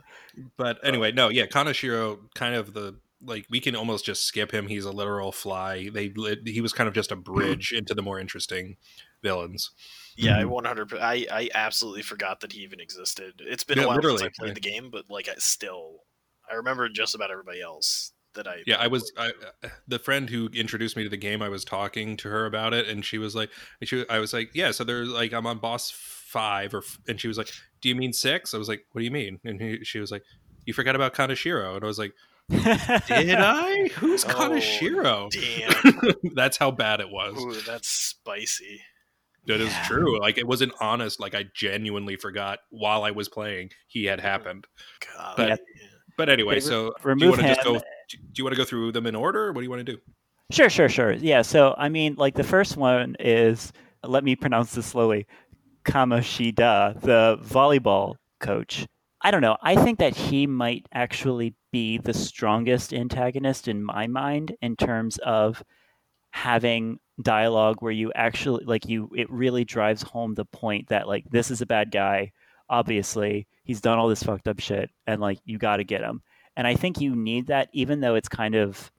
But 0.58 0.80
anyway, 0.84 1.12
no, 1.12 1.30
yeah, 1.30 1.46
Kaneshiro, 1.46 2.20
kind 2.36 2.56
of 2.56 2.74
the 2.74 3.00
like 3.26 3.46
we 3.50 3.60
can 3.60 3.76
almost 3.76 4.06
just 4.06 4.26
skip 4.26 4.52
him. 4.52 4.68
He's 4.68 4.86
a 4.86 4.92
literal 4.92 5.32
fly. 5.32 5.90
They 5.90 6.14
he 6.46 6.62
was 6.62 6.74
kind 6.74 6.88
of 6.88 6.94
just 6.94 7.12
a 7.12 7.16
bridge 7.16 7.72
into 7.72 7.94
the 7.94 8.02
more 8.02 8.20
interesting 8.20 8.78
villains. 9.22 9.72
yeah, 10.18 10.34
Mm-hmm. 10.34 10.42
I 10.42 10.46
100. 10.46 10.94
I 10.96 11.26
I 11.32 11.50
absolutely 11.54 12.02
forgot 12.02 12.42
that 12.42 12.52
he 12.52 12.62
even 12.62 12.80
existed. 12.80 13.36
It's 13.40 13.64
been 13.64 13.78
Yeah, 13.78 13.86
a 13.86 13.88
while 13.88 13.96
literally, 13.98 14.20
since 14.20 14.32
I 14.40 14.42
played 14.42 14.50
yeah. 14.50 14.54
the 14.56 14.60
game, 14.60 14.90
but 14.92 15.06
like 15.10 15.30
I 15.30 15.36
still, 15.38 16.04
I 16.52 16.56
remember 16.56 16.88
just 16.90 17.16
about 17.16 17.32
everybody 17.32 17.62
else 17.62 18.12
that 18.36 18.48
I. 18.48 18.58
Yeah, 18.66 18.78
I 18.78 18.88
was 18.88 19.12
I, 19.18 19.32
uh, 19.64 19.70
the 19.88 20.00
friend 20.00 20.30
who 20.30 20.50
introduced 20.54 20.98
me 20.98 21.04
to 21.04 21.10
the 21.10 21.18
game. 21.18 21.42
I 21.42 21.50
was 21.50 21.64
talking 21.64 22.18
to 22.18 22.30
her 22.30 22.46
about 22.46 22.74
it, 22.74 22.88
and 22.88 23.06
she 23.06 23.18
was 23.18 23.36
like, 23.36 23.50
and 23.80 23.88
she, 23.88 24.06
I 24.10 24.20
was 24.20 24.34
like, 24.34 24.52
yeah. 24.54 24.72
So 24.72 24.84
there's 24.84 25.10
like 25.10 25.34
I'm 25.34 25.48
on 25.48 25.60
boss 25.60 25.92
five, 25.92 26.74
or 26.74 26.84
and 27.08 27.20
she 27.20 27.28
was 27.28 27.38
like, 27.38 27.52
do 27.84 27.90
you 27.90 27.96
mean 27.96 28.14
six? 28.14 28.54
I 28.54 28.58
was 28.58 28.70
like, 28.70 28.86
what 28.94 29.00
do 29.00 29.06
you 29.06 29.12
mean? 29.12 29.40
And 29.44 29.62
he, 29.62 29.84
she 29.84 30.00
was 30.00 30.10
like, 30.10 30.24
you 30.66 30.74
forgot 30.74 30.96
about 30.96 31.14
Kaneshiro, 31.14 31.76
and 31.76 31.84
I 31.84 31.88
was 31.88 32.00
like, 32.00 32.14
did 32.50 32.62
I? 33.38 33.90
Who's 33.96 34.24
Oh, 34.24 34.30
Kaneshiro? 34.30 35.30
Damn. 35.30 36.14
That's 36.34 36.58
how 36.58 36.72
bad 36.72 37.02
it 37.02 37.10
was. 37.10 37.38
Ooh, 37.38 37.62
that's 37.62 37.88
spicy. 37.88 38.82
That 39.48 39.62
is 39.62 39.72
Yeah. 39.72 39.84
true. 39.84 40.20
Like 40.20 40.38
it 40.38 40.48
wasn't 40.48 40.74
honest. 40.80 41.20
Like 41.20 41.36
I 41.36 41.46
genuinely 41.54 42.16
forgot 42.16 42.60
while 42.70 43.04
I 43.04 43.12
was 43.12 43.30
playing 43.30 43.70
he 43.88 44.06
had 44.06 44.20
mm-hmm. 44.20 44.28
happened. 44.28 44.68
God. 45.16 45.34
But- 45.38 45.50
yeah. 45.50 45.56
But 46.16 46.30
anyway, 46.30 46.54
They 46.54 46.58
re- 46.58 46.62
so 46.62 46.86
do 46.86 46.94
you 47.02 47.10
remove 47.10 47.30
want 47.32 47.42
to 47.42 47.48
just 47.48 47.64
go? 47.64 47.74
Do 47.80 48.18
you 48.36 48.44
want 48.44 48.54
to 48.54 48.58
go 48.58 48.66
through 48.66 48.92
them 48.92 49.08
in 49.08 49.16
order? 49.16 49.52
What 49.52 49.62
do 49.62 49.64
you 49.64 49.70
want 49.70 49.84
to 49.86 49.92
do? 49.94 49.98
Sure, 50.52 50.70
sure, 50.70 50.88
sure. 50.88 51.14
Yeah. 51.14 51.42
So, 51.42 51.74
I 51.78 51.90
mean, 51.90 52.14
like 52.16 52.36
the 52.36 52.44
first 52.44 52.78
one 52.78 53.16
is, 53.20 53.74
let 54.04 54.24
me 54.24 54.36
pronounce 54.36 54.76
this 54.76 54.86
slowly, 54.86 55.26
Kamoshida, 55.84 57.00
the 57.02 57.38
volleyball 57.42 58.16
coach. 58.40 58.88
I 59.22 59.32
don't 59.32 59.42
know. 59.42 59.58
I 59.62 59.76
think 59.76 60.00
that 60.00 60.16
he 60.16 60.48
might 60.48 60.86
actually 60.94 61.54
be 61.72 61.98
the 61.98 62.14
strongest 62.14 62.94
antagonist 62.94 63.68
in 63.68 63.84
my 63.84 64.06
mind 64.08 64.56
in 64.62 64.76
terms 64.76 65.18
of 65.20 65.64
having 66.32 67.00
dialogue 67.22 67.78
where 67.80 67.92
you 67.92 68.12
actually 68.16 68.66
like 68.66 68.88
you 68.88 69.08
it 69.16 69.30
really 69.30 69.64
drives 69.64 70.02
home 70.02 70.34
the 70.34 70.46
point 70.46 70.88
that 70.90 71.08
like 71.08 71.24
this 71.30 71.52
is 71.52 71.62
a 71.62 71.66
bad 71.66 71.92
guy 71.92 72.32
obviously 72.70 73.46
he's 73.64 73.80
done 73.82 74.00
all 74.00 74.08
this 74.08 74.24
fucked 74.24 74.48
up 74.48 74.60
shit 74.60 74.90
and 75.06 75.22
like 75.22 75.38
you 75.46 75.60
got 75.60 75.78
to 75.78 75.84
get 75.84 76.02
him 76.02 76.24
and 76.58 76.66
i 76.66 76.74
think 76.74 77.00
you 77.00 77.16
need 77.16 77.46
that 77.48 77.70
even 77.72 78.00
though 78.00 78.16
it's 78.16 78.28
kind 78.28 78.56
of 78.56 78.92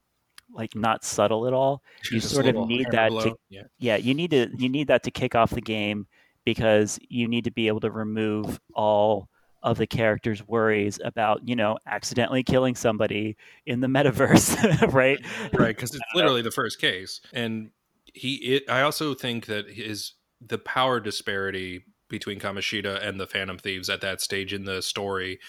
like 0.52 0.76
not 0.76 1.02
subtle 1.04 1.48
at 1.48 1.52
all 1.52 1.82
You 2.12 2.20
sort 2.20 2.46
of 2.46 2.54
need 2.68 2.86
that 2.92 3.10
blow. 3.10 3.20
to- 3.24 3.36
Yeah. 3.48 3.62
yeah 3.78 3.96
you 3.96 4.14
need 4.14 4.30
to 4.30 4.48
you 4.56 4.68
need 4.68 4.86
that 4.86 5.02
to 5.02 5.10
kick 5.10 5.34
off 5.34 5.50
the 5.50 5.60
game 5.60 6.06
because 6.44 6.98
you 7.08 7.28
need 7.28 7.44
to 7.44 7.50
be 7.50 7.68
able 7.68 7.80
to 7.80 7.90
remove 7.90 8.60
all 8.74 9.28
of 9.62 9.78
the 9.78 9.86
character's 9.86 10.46
worries 10.46 11.00
about 11.04 11.40
you 11.48 11.56
know 11.56 11.78
accidentally 11.86 12.42
killing 12.42 12.74
somebody 12.74 13.36
in 13.66 13.80
the 13.80 13.86
metaverse 13.88 14.92
right? 14.92 15.18
Right 15.54 15.74
because 15.74 15.94
it's 15.94 16.02
uh, 16.14 16.16
literally 16.16 16.42
the 16.42 16.50
first 16.50 16.80
case. 16.80 17.20
And 17.32 17.70
he 18.14 18.34
it, 18.36 18.62
i 18.70 18.80
also 18.80 19.12
think 19.12 19.46
that 19.46 19.68
his 19.68 20.12
the 20.40 20.58
power 20.58 21.00
disparity 21.00 21.84
between 22.08 22.38
Kamoshida 22.38 23.02
and 23.02 23.18
the 23.18 23.26
phantom 23.26 23.58
thieves 23.58 23.88
at 23.88 24.00
that 24.02 24.20
stage 24.20 24.52
in 24.52 24.64
the 24.64 24.82
story 24.82 25.40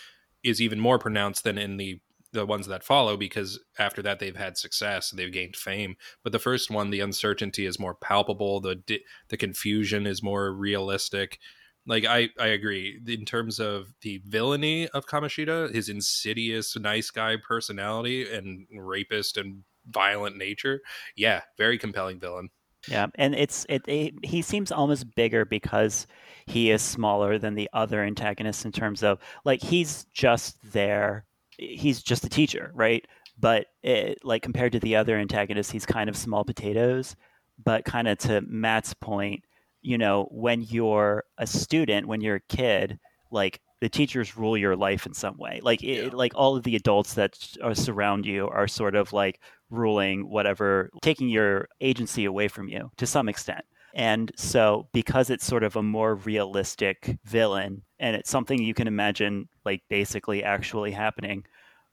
is 0.43 0.61
even 0.61 0.79
more 0.79 0.97
pronounced 0.97 1.43
than 1.43 1.57
in 1.57 1.77
the 1.77 1.99
the 2.35 2.45
ones 2.45 2.67
that 2.67 2.83
follow 2.83 3.17
because 3.17 3.59
after 3.79 4.01
that 4.01 4.19
they've 4.19 4.35
had 4.35 4.57
success 4.57 5.11
they've 5.11 5.31
gained 5.31 5.55
fame. 5.55 5.95
But 6.23 6.31
the 6.31 6.39
first 6.39 6.69
one 6.69 6.89
the 6.89 6.99
uncertainty 6.99 7.65
is 7.65 7.79
more 7.79 7.95
palpable 7.95 8.59
the 8.59 8.81
the 9.29 9.37
confusion 9.37 10.05
is 10.05 10.21
more 10.21 10.51
realistic. 10.51 11.39
Like 11.87 12.05
i 12.05 12.29
i 12.39 12.47
agree. 12.47 13.01
In 13.07 13.25
terms 13.25 13.59
of 13.59 13.93
the 14.01 14.21
villainy 14.25 14.87
of 14.89 15.07
kamoshida 15.07 15.73
his 15.73 15.89
insidious 15.89 16.77
nice 16.77 17.09
guy 17.09 17.37
personality 17.37 18.31
and 18.31 18.67
rapist 18.77 19.37
and 19.37 19.63
violent 19.87 20.35
nature 20.35 20.81
yeah 21.15 21.41
very 21.57 21.77
compelling 21.77 22.19
villain. 22.19 22.49
Yeah, 22.87 23.07
and 23.15 23.33
it's 23.33 23.65
it, 23.67 23.81
it, 23.87 24.13
He 24.23 24.41
seems 24.41 24.71
almost 24.71 25.15
bigger 25.15 25.43
because 25.43 26.05
he 26.45 26.69
is 26.69 26.81
smaller 26.81 27.39
than 27.39 27.55
the 27.55 27.69
other 27.73 28.03
antagonists 28.03 28.65
in 28.65 28.71
terms 28.71 29.01
of 29.01 29.19
like 29.43 29.61
he's 29.61 30.05
just 30.13 30.57
there 30.71 31.25
he's 31.57 32.01
just 32.01 32.25
a 32.25 32.29
teacher, 32.29 32.71
right? 32.73 33.05
But 33.39 33.67
it, 33.83 34.19
like 34.23 34.41
compared 34.41 34.71
to 34.73 34.79
the 34.79 34.95
other 34.95 35.17
antagonists, 35.17 35.71
he's 35.71 35.85
kind 35.85 36.09
of 36.09 36.17
small 36.17 36.43
potatoes. 36.43 37.15
But 37.63 37.85
kind 37.85 38.07
of 38.07 38.17
to 38.19 38.41
Matt's 38.41 38.93
point, 38.93 39.43
you 39.81 39.97
know, 39.97 40.27
when 40.31 40.61
you're 40.61 41.23
a 41.37 41.47
student, 41.47 42.07
when 42.07 42.21
you're 42.21 42.37
a 42.37 42.55
kid, 42.55 42.99
like 43.31 43.61
the 43.81 43.89
teachers 43.89 44.35
rule 44.35 44.57
your 44.57 44.75
life 44.75 45.05
in 45.05 45.13
some 45.13 45.37
way. 45.37 45.59
Like 45.61 45.83
it, 45.83 46.13
like 46.13 46.33
all 46.35 46.55
of 46.55 46.63
the 46.63 46.75
adults 46.75 47.13
that 47.13 47.37
are 47.61 47.75
surround 47.75 48.25
you 48.25 48.47
are 48.49 48.67
sort 48.67 48.95
of 48.95 49.13
like 49.13 49.39
ruling 49.69 50.29
whatever, 50.29 50.89
taking 51.01 51.29
your 51.29 51.67
agency 51.81 52.25
away 52.25 52.47
from 52.47 52.67
you 52.67 52.91
to 52.97 53.05
some 53.05 53.29
extent. 53.29 53.63
And 53.93 54.31
so, 54.35 54.89
because 54.91 55.29
it's 55.29 55.45
sort 55.45 55.63
of 55.63 55.77
a 55.77 55.83
more 55.83 56.15
realistic 56.15 57.17
villain 57.23 57.83
and 57.97 58.15
it's 58.15 58.29
something 58.29 58.61
you 58.61 58.73
can 58.73 58.87
imagine, 58.87 59.47
like 59.65 59.81
basically 59.89 60.43
actually 60.43 60.91
happening, 60.91 61.45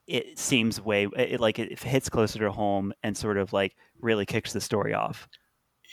it 0.06 0.38
seems 0.38 0.80
way 0.80 1.08
it, 1.16 1.40
like 1.40 1.58
it 1.58 1.78
hits 1.82 2.08
closer 2.08 2.38
to 2.40 2.52
home 2.52 2.92
and 3.02 3.16
sort 3.16 3.38
of 3.38 3.52
like 3.52 3.74
really 4.00 4.26
kicks 4.26 4.52
the 4.52 4.61
story 4.61 4.94
off. 4.94 5.28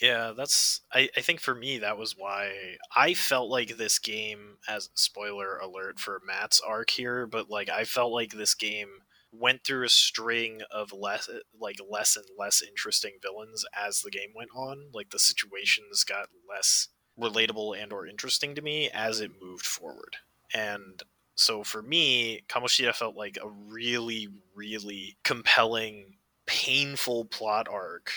Yeah, 0.02 0.32
that's. 0.36 0.82
I, 0.94 1.10
I 1.18 1.22
think 1.22 1.42
for 1.42 1.54
me, 1.54 1.80
that 1.80 1.98
was 1.98 2.16
why 2.18 2.54
I 2.96 3.14
felt 3.14 3.50
like 3.50 3.76
this 3.76 4.00
game, 4.00 4.58
as 4.68 4.90
spoiler 4.94 5.58
alert 5.58 6.00
for 6.00 6.22
Matt's 6.26 6.62
arc 6.66 6.92
here, 6.92 7.28
but 7.28 7.50
like 7.50 7.70
I 7.70 7.84
felt 7.84 8.14
like 8.14 8.32
this 8.32 8.56
game 8.56 8.88
went 9.32 9.64
through 9.64 9.86
a 9.86 9.90
string 9.90 10.62
of 10.72 10.92
less 10.92 11.30
like 11.60 11.78
less 11.88 12.16
and 12.16 12.26
less 12.38 12.62
interesting 12.62 13.14
villains 13.22 13.66
as 13.78 14.02
the 14.02 14.10
game 14.10 14.32
went 14.36 14.50
on 14.56 14.86
like 14.94 15.12
the 15.12 15.20
situations 15.20 16.04
got 16.04 16.30
less 16.50 16.88
relatable 17.20 17.80
and 17.80 17.94
or 17.94 18.08
interesting 18.08 18.56
to 18.56 18.62
me 18.62 18.90
as 18.90 19.20
it 19.20 19.32
moved 19.40 19.66
forward 19.66 20.16
and 20.54 21.04
so 21.40 21.64
for 21.64 21.82
me 21.82 22.42
kamoshida 22.48 22.94
felt 22.94 23.16
like 23.16 23.38
a 23.42 23.48
really 23.48 24.28
really 24.56 25.18
compelling 25.24 26.18
painful 26.46 27.26
plot 27.26 27.68
arc 27.70 28.12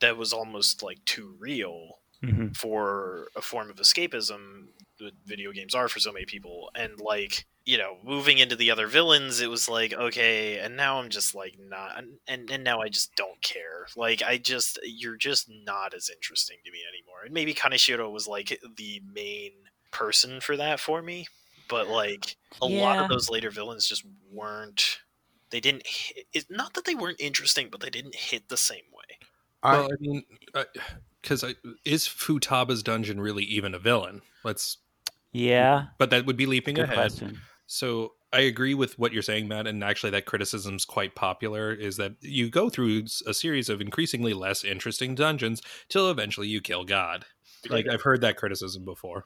that 0.00 0.16
was 0.16 0.32
almost 0.32 0.82
like 0.82 1.04
too 1.04 1.34
real 1.38 1.98
mm-hmm. 2.22 2.48
for 2.52 3.28
a 3.36 3.42
form 3.42 3.70
of 3.70 3.76
escapism 3.76 4.66
that 4.98 5.12
video 5.26 5.50
games 5.52 5.74
are 5.74 5.88
for 5.88 5.98
so 5.98 6.12
many 6.12 6.24
people 6.24 6.70
and 6.74 7.00
like 7.00 7.46
you 7.64 7.78
know, 7.78 7.96
moving 8.04 8.38
into 8.38 8.56
the 8.56 8.70
other 8.70 8.86
villains, 8.86 9.40
it 9.40 9.48
was 9.48 9.68
like, 9.68 9.94
okay, 9.94 10.58
and 10.58 10.76
now 10.76 10.98
I'm 11.00 11.08
just 11.08 11.34
like 11.34 11.56
not, 11.58 11.98
and 12.28 12.50
and 12.50 12.62
now 12.62 12.80
I 12.80 12.88
just 12.88 13.14
don't 13.16 13.40
care. 13.40 13.86
Like 13.96 14.22
I 14.22 14.36
just, 14.36 14.78
you're 14.84 15.16
just 15.16 15.50
not 15.64 15.94
as 15.94 16.10
interesting 16.10 16.58
to 16.64 16.70
me 16.70 16.80
anymore. 16.86 17.24
And 17.24 17.32
maybe 17.32 17.54
Kaneshiro 17.54 18.12
was 18.12 18.28
like 18.28 18.60
the 18.76 19.00
main 19.12 19.52
person 19.90 20.40
for 20.40 20.56
that 20.58 20.78
for 20.78 21.00
me, 21.00 21.26
but 21.68 21.88
like 21.88 22.36
a 22.62 22.68
yeah. 22.68 22.82
lot 22.82 22.98
of 22.98 23.08
those 23.08 23.30
later 23.30 23.50
villains 23.50 23.86
just 23.86 24.04
weren't. 24.30 24.98
They 25.50 25.60
didn't. 25.60 25.86
Hit, 25.86 26.26
it's 26.32 26.46
not 26.50 26.74
that 26.74 26.84
they 26.84 26.94
weren't 26.94 27.20
interesting, 27.20 27.68
but 27.70 27.80
they 27.80 27.90
didn't 27.90 28.14
hit 28.14 28.48
the 28.48 28.56
same 28.56 28.84
way. 28.92 29.18
Well, 29.62 29.88
I 29.90 29.96
mean, 30.00 30.24
because 31.22 31.42
uh, 31.42 31.52
is 31.84 32.06
Futaba's 32.06 32.82
dungeon 32.82 33.20
really 33.20 33.44
even 33.44 33.74
a 33.74 33.78
villain? 33.78 34.22
Let's 34.42 34.78
yeah, 35.32 35.86
but 35.98 36.10
that 36.10 36.26
would 36.26 36.36
be 36.36 36.46
leaping 36.46 36.74
Good 36.74 36.84
ahead. 36.84 36.96
Question. 36.96 37.40
So 37.66 38.12
I 38.32 38.40
agree 38.40 38.74
with 38.74 38.98
what 38.98 39.12
you're 39.12 39.22
saying, 39.22 39.48
Matt, 39.48 39.66
and 39.66 39.82
actually 39.82 40.10
that 40.10 40.26
criticism's 40.26 40.84
quite 40.84 41.14
popular. 41.14 41.72
Is 41.72 41.96
that 41.96 42.12
you 42.20 42.50
go 42.50 42.68
through 42.68 43.04
a 43.26 43.32
series 43.32 43.68
of 43.68 43.80
increasingly 43.80 44.34
less 44.34 44.64
interesting 44.64 45.14
dungeons 45.14 45.62
till 45.88 46.10
eventually 46.10 46.48
you 46.48 46.60
kill 46.60 46.84
God. 46.84 47.24
Like 47.70 47.86
I've 47.88 48.02
heard 48.02 48.20
that 48.20 48.36
criticism 48.36 48.84
before. 48.84 49.24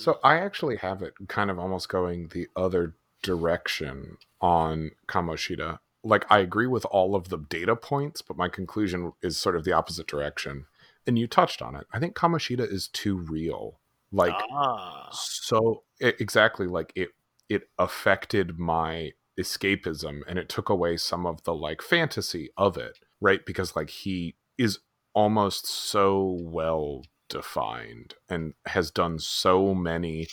So 0.00 0.18
I 0.24 0.38
actually 0.38 0.76
have 0.76 1.02
it 1.02 1.12
kind 1.28 1.50
of 1.50 1.58
almost 1.58 1.90
going 1.90 2.28
the 2.28 2.48
other 2.56 2.94
direction 3.22 4.16
on 4.40 4.92
Kamoshida. 5.06 5.78
Like 6.02 6.24
I 6.30 6.38
agree 6.38 6.66
with 6.66 6.86
all 6.86 7.14
of 7.14 7.28
the 7.28 7.36
data 7.36 7.76
points, 7.76 8.22
but 8.22 8.38
my 8.38 8.48
conclusion 8.48 9.12
is 9.22 9.36
sort 9.36 9.56
of 9.56 9.64
the 9.64 9.72
opposite 9.72 10.06
direction. 10.06 10.64
And 11.06 11.18
you 11.18 11.26
touched 11.26 11.60
on 11.60 11.76
it. 11.76 11.86
I 11.92 11.98
think 11.98 12.14
Kamoshida 12.14 12.70
is 12.70 12.88
too 12.88 13.18
real. 13.18 13.78
Like 14.10 14.34
ah. 14.50 15.10
so 15.12 15.82
it, 16.00 16.18
exactly 16.18 16.66
like 16.66 16.92
it 16.96 17.10
it 17.50 17.68
affected 17.78 18.58
my 18.58 19.12
escapism 19.38 20.20
and 20.26 20.38
it 20.38 20.48
took 20.48 20.70
away 20.70 20.96
some 20.96 21.26
of 21.26 21.42
the 21.44 21.54
like 21.54 21.82
fantasy 21.82 22.48
of 22.56 22.78
it, 22.78 22.98
right? 23.20 23.44
Because 23.44 23.76
like 23.76 23.90
he 23.90 24.34
is 24.56 24.78
almost 25.12 25.66
so 25.66 26.38
well 26.40 27.02
defined 27.30 28.14
and 28.28 28.52
has 28.66 28.90
done 28.90 29.18
so 29.18 29.74
many 29.74 30.28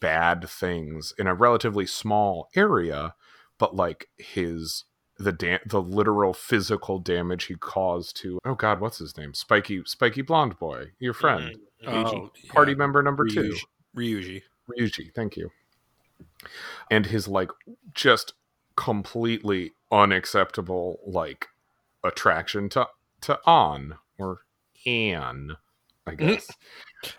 bad 0.00 0.48
things 0.48 1.12
in 1.18 1.26
a 1.26 1.34
relatively 1.34 1.86
small 1.86 2.48
area, 2.56 3.14
but 3.58 3.76
like 3.76 4.08
his 4.16 4.84
the 5.18 5.32
da- 5.32 5.58
the 5.66 5.82
literal 5.82 6.32
physical 6.32 6.98
damage 7.00 7.44
he 7.44 7.54
caused 7.56 8.16
to 8.16 8.38
oh 8.44 8.54
god 8.54 8.80
what's 8.80 8.98
his 8.98 9.16
name? 9.16 9.34
Spiky 9.34 9.82
spiky 9.84 10.22
blonde 10.22 10.58
boy 10.58 10.92
your 10.98 11.14
friend. 11.14 11.56
Mm-hmm. 11.84 11.88
oh, 11.88 12.30
party 12.48 12.72
yeah. 12.72 12.78
member 12.78 13.02
number 13.02 13.26
two. 13.26 13.54
Ryuji. 13.96 14.42
Ryuji. 14.68 15.14
Thank 15.14 15.36
you. 15.36 15.50
And 16.90 17.06
his 17.06 17.28
like 17.28 17.50
just 17.94 18.34
completely 18.76 19.72
unacceptable 19.90 21.00
like 21.04 21.48
attraction 22.04 22.68
to 22.70 22.86
to 23.22 23.40
on 23.44 23.96
or 24.18 24.42
Anne, 24.86 25.56
I 26.08 26.14
mm-hmm. 26.14 26.28
guess. 26.28 26.50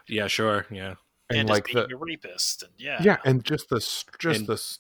yeah, 0.08 0.28
sure, 0.28 0.66
yeah. 0.72 0.96
And, 1.30 1.42
and 1.42 1.50
like 1.50 1.68
the 1.68 1.88
rapist, 1.98 2.64
and 2.64 2.72
yeah, 2.78 3.02
yeah, 3.04 3.18
and 3.24 3.44
just 3.44 3.70
the 3.70 3.78
just 3.78 4.40
and 4.40 4.48
the 4.48 4.78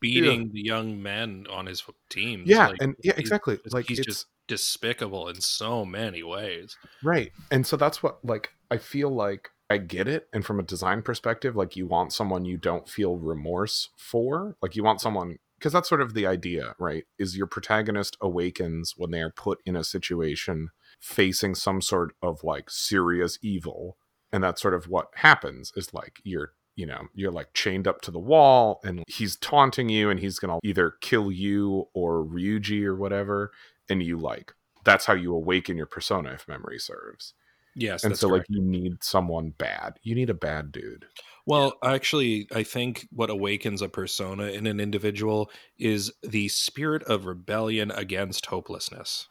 beating 0.00 0.42
yeah. 0.42 0.48
the 0.52 0.62
young 0.62 1.02
men 1.02 1.46
on 1.50 1.66
his 1.66 1.84
team. 2.08 2.44
Yeah, 2.46 2.68
like, 2.68 2.78
and 2.80 2.96
yeah, 3.02 3.12
exactly. 3.16 3.58
He's, 3.62 3.72
like 3.72 3.86
he's 3.86 4.00
just 4.00 4.26
despicable 4.48 5.28
in 5.28 5.40
so 5.42 5.84
many 5.84 6.22
ways. 6.22 6.76
Right, 7.02 7.32
and 7.50 7.66
so 7.66 7.76
that's 7.76 8.02
what 8.02 8.24
like 8.24 8.50
I 8.70 8.78
feel 8.78 9.10
like 9.10 9.50
I 9.70 9.78
get 9.78 10.08
it. 10.08 10.28
And 10.32 10.44
from 10.44 10.58
a 10.58 10.64
design 10.64 11.02
perspective, 11.02 11.54
like 11.54 11.76
you 11.76 11.86
want 11.86 12.12
someone 12.12 12.44
you 12.44 12.56
don't 12.56 12.88
feel 12.88 13.16
remorse 13.16 13.90
for. 13.96 14.56
Like 14.60 14.74
you 14.74 14.82
want 14.82 15.00
someone 15.00 15.38
because 15.58 15.72
that's 15.72 15.88
sort 15.88 16.00
of 16.00 16.14
the 16.14 16.26
idea, 16.26 16.74
right? 16.78 17.04
Is 17.18 17.36
your 17.36 17.46
protagonist 17.46 18.16
awakens 18.20 18.94
when 18.96 19.10
they 19.10 19.20
are 19.20 19.30
put 19.30 19.60
in 19.66 19.76
a 19.76 19.84
situation 19.84 20.70
facing 21.00 21.54
some 21.54 21.80
sort 21.80 22.14
of 22.22 22.44
like 22.44 22.70
serious 22.70 23.38
evil. 23.42 23.96
And 24.32 24.44
that's 24.44 24.62
sort 24.62 24.74
of 24.74 24.88
what 24.88 25.08
happens 25.16 25.72
is 25.74 25.92
like 25.92 26.20
you're 26.22 26.52
you 26.76 26.86
know, 26.86 27.08
you're 27.14 27.32
like 27.32 27.52
chained 27.52 27.86
up 27.86 28.00
to 28.00 28.10
the 28.10 28.18
wall 28.18 28.80
and 28.84 29.04
he's 29.06 29.36
taunting 29.36 29.90
you 29.90 30.08
and 30.08 30.18
he's 30.18 30.38
going 30.38 30.58
to 30.58 30.66
either 30.66 30.94
kill 31.02 31.30
you 31.30 31.88
or 31.92 32.24
Ryuji 32.24 32.84
or 32.84 32.96
whatever. 32.96 33.50
And 33.90 34.02
you 34.02 34.16
like, 34.16 34.54
that's 34.84 35.04
how 35.04 35.12
you 35.12 35.34
awaken 35.34 35.76
your 35.76 35.84
persona 35.84 36.32
if 36.32 36.48
memory 36.48 36.78
serves. 36.78 37.34
Yes, 37.76 38.02
and 38.02 38.16
so 38.16 38.28
correct. 38.28 38.50
like 38.50 38.56
you 38.56 38.62
need 38.62 39.04
someone 39.04 39.50
bad. 39.50 39.98
You 40.02 40.14
need 40.14 40.30
a 40.30 40.34
bad 40.34 40.72
dude. 40.72 41.06
Well, 41.46 41.74
yeah. 41.82 41.92
actually, 41.92 42.48
I 42.52 42.62
think 42.62 43.06
what 43.12 43.30
awakens 43.30 43.80
a 43.80 43.88
persona 43.88 44.44
in 44.44 44.66
an 44.66 44.80
individual 44.80 45.50
is 45.78 46.12
the 46.22 46.48
spirit 46.48 47.02
of 47.04 47.26
rebellion 47.26 47.90
against 47.90 48.46
hopelessness. 48.46 49.28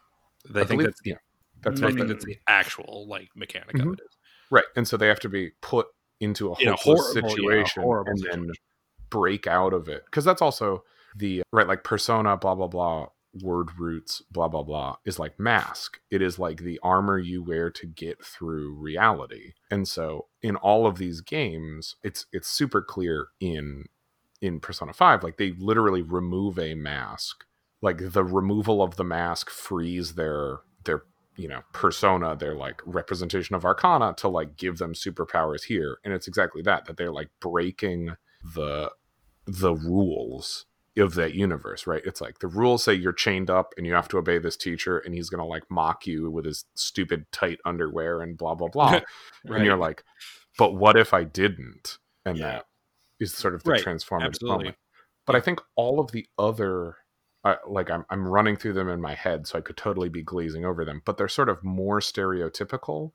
I, 0.47 0.59
I 0.59 0.63
think 0.63 0.69
believe, 0.69 0.87
that's 0.87 1.01
yeah, 1.03 1.15
that's 1.61 1.81
I 1.81 1.91
think 1.91 2.07
that's 2.07 2.25
the 2.25 2.37
actual 2.47 3.07
like 3.07 3.29
mechanic 3.35 3.75
mm-hmm. 3.75 3.89
of 3.89 3.93
it 3.93 4.01
is. 4.01 4.17
Right, 4.51 4.65
and 4.75 4.87
so 4.87 4.97
they 4.97 5.07
have 5.07 5.19
to 5.21 5.29
be 5.29 5.51
put 5.61 5.87
into 6.19 6.51
a 6.51 6.55
hopeless 6.55 6.75
a 6.75 6.75
horrible, 6.75 7.29
situation 7.29 7.83
yeah, 7.83 8.03
and 8.05 8.19
situation. 8.19 8.47
then 8.47 8.51
break 9.09 9.47
out 9.47 9.73
of 9.73 9.87
it 9.87 10.03
because 10.05 10.25
that's 10.25 10.41
also 10.41 10.83
the 11.15 11.41
right 11.51 11.67
like 11.67 11.83
persona 11.83 12.37
blah 12.37 12.55
blah 12.55 12.67
blah 12.67 13.07
word 13.33 13.69
roots, 13.77 14.21
blah, 14.31 14.47
blah, 14.47 14.63
blah, 14.63 14.95
is 15.05 15.19
like 15.19 15.39
mask. 15.39 15.99
It 16.09 16.21
is 16.21 16.39
like 16.39 16.63
the 16.63 16.79
armor 16.81 17.19
you 17.19 17.43
wear 17.43 17.69
to 17.71 17.85
get 17.85 18.23
through 18.23 18.73
reality. 18.73 19.53
And 19.69 19.87
so 19.87 20.27
in 20.41 20.55
all 20.55 20.87
of 20.87 20.97
these 20.97 21.21
games, 21.21 21.95
it's 22.03 22.25
it's 22.31 22.47
super 22.47 22.81
clear 22.81 23.27
in 23.39 23.85
in 24.41 24.59
Persona 24.59 24.93
5, 24.93 25.23
like 25.23 25.37
they 25.37 25.51
literally 25.57 26.01
remove 26.01 26.57
a 26.57 26.73
mask. 26.73 27.43
Like 27.81 28.11
the 28.11 28.23
removal 28.23 28.81
of 28.81 28.95
the 28.95 29.03
mask 29.03 29.49
frees 29.49 30.15
their 30.15 30.59
their 30.85 31.03
you 31.39 31.47
know 31.47 31.61
persona 31.73 32.35
their 32.35 32.53
like 32.55 32.81
representation 32.85 33.55
of 33.55 33.63
arcana 33.63 34.13
to 34.17 34.27
like 34.27 34.57
give 34.57 34.77
them 34.77 34.93
superpowers 34.93 35.63
here 35.63 35.97
and 36.03 36.13
it's 36.13 36.27
exactly 36.27 36.61
that 36.61 36.85
that 36.85 36.97
they're 36.97 37.11
like 37.11 37.29
breaking 37.39 38.15
the 38.55 38.91
the 39.45 39.73
rules 39.73 40.65
of 40.97 41.13
that 41.15 41.33
universe, 41.33 41.87
right? 41.87 42.01
It's 42.05 42.19
like 42.21 42.39
the 42.39 42.47
rules 42.47 42.83
say 42.83 42.93
you're 42.93 43.13
chained 43.13 43.49
up 43.49 43.73
and 43.77 43.85
you 43.85 43.93
have 43.93 44.07
to 44.09 44.17
obey 44.17 44.37
this 44.37 44.57
teacher, 44.57 44.99
and 44.99 45.13
he's 45.13 45.29
gonna 45.29 45.45
like 45.45 45.63
mock 45.69 46.05
you 46.05 46.29
with 46.29 46.45
his 46.45 46.65
stupid 46.75 47.25
tight 47.31 47.59
underwear 47.65 48.21
and 48.21 48.37
blah 48.37 48.55
blah 48.55 48.67
blah. 48.67 48.99
And 49.45 49.65
you're 49.65 49.77
like, 49.77 50.03
but 50.57 50.75
what 50.75 50.97
if 50.97 51.13
I 51.13 51.23
didn't? 51.23 51.97
And 52.25 52.37
Yeah. 52.37 52.43
that 52.43 52.65
is 53.19 53.33
sort 53.33 53.55
of 53.55 53.63
the 53.63 53.71
Right. 53.71 53.83
transformative 53.83 54.25
Absolutely. 54.25 54.57
moment. 54.57 54.75
But 55.25 55.35
I 55.35 55.39
think 55.39 55.61
all 55.75 55.99
of 55.99 56.11
the 56.11 56.27
other, 56.37 56.97
uh, 57.43 57.55
like 57.67 57.89
I'm, 57.89 58.05
I'm 58.09 58.27
running 58.27 58.57
through 58.57 58.73
them 58.73 58.89
in 58.89 59.01
my 59.01 59.15
head, 59.15 59.47
so 59.47 59.57
I 59.57 59.61
could 59.61 59.77
totally 59.77 60.09
be 60.09 60.23
glazing 60.23 60.65
over 60.65 60.83
them. 60.83 61.01
But 61.05 61.17
they're 61.17 61.27
sort 61.27 61.49
of 61.49 61.63
more 61.63 61.99
stereotypical, 61.99 63.11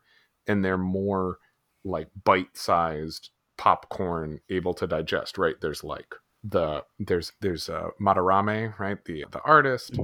and 0.47 0.64
they're 0.64 0.79
more 0.79 1.39
like 1.85 2.09
bite-sized 2.25 3.31
popcorn, 3.59 4.41
able 4.49 4.75
to 4.75 4.87
digest. 4.87 5.39
Right? 5.39 5.57
There's 5.61 5.85
like 5.85 6.14
the 6.43 6.85
there's 6.99 7.33
there's 7.41 7.68
uh, 7.68 7.89
Madarame, 8.01 8.79
right? 8.79 9.03
The 9.05 9.25
the 9.31 9.41
artist 9.43 9.99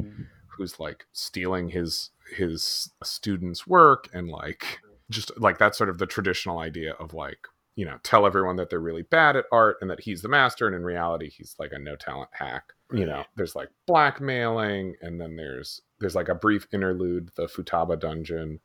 who's 0.56 0.78
like 0.80 1.06
stealing 1.12 1.70
his 1.70 2.10
his 2.36 2.90
students' 3.02 3.66
work 3.66 4.08
and 4.12 4.28
like 4.28 4.80
just 5.10 5.38
like 5.38 5.58
that's 5.58 5.78
sort 5.78 5.90
of 5.90 5.98
the 5.98 6.06
traditional 6.06 6.58
idea 6.58 6.92
of 6.92 7.12
like 7.14 7.46
you 7.80 7.86
know 7.86 7.96
tell 8.02 8.26
everyone 8.26 8.56
that 8.56 8.68
they're 8.68 8.78
really 8.78 9.00
bad 9.00 9.36
at 9.36 9.46
art 9.50 9.78
and 9.80 9.90
that 9.90 10.00
he's 10.00 10.20
the 10.20 10.28
master 10.28 10.66
and 10.66 10.76
in 10.76 10.84
reality 10.84 11.30
he's 11.30 11.56
like 11.58 11.72
a 11.72 11.78
no 11.78 11.96
talent 11.96 12.28
hack 12.32 12.74
you 12.92 13.06
know? 13.06 13.24
There's 13.36 13.54
like 13.54 13.70
blackmailing 13.86 14.96
and 15.00 15.20
then 15.20 15.36
there's 15.36 15.80
there's 16.00 16.14
like 16.14 16.28
a 16.28 16.34
brief 16.34 16.66
interlude 16.72 17.30
the 17.36 17.46
futaba 17.46 17.98
dungeon 17.98 18.60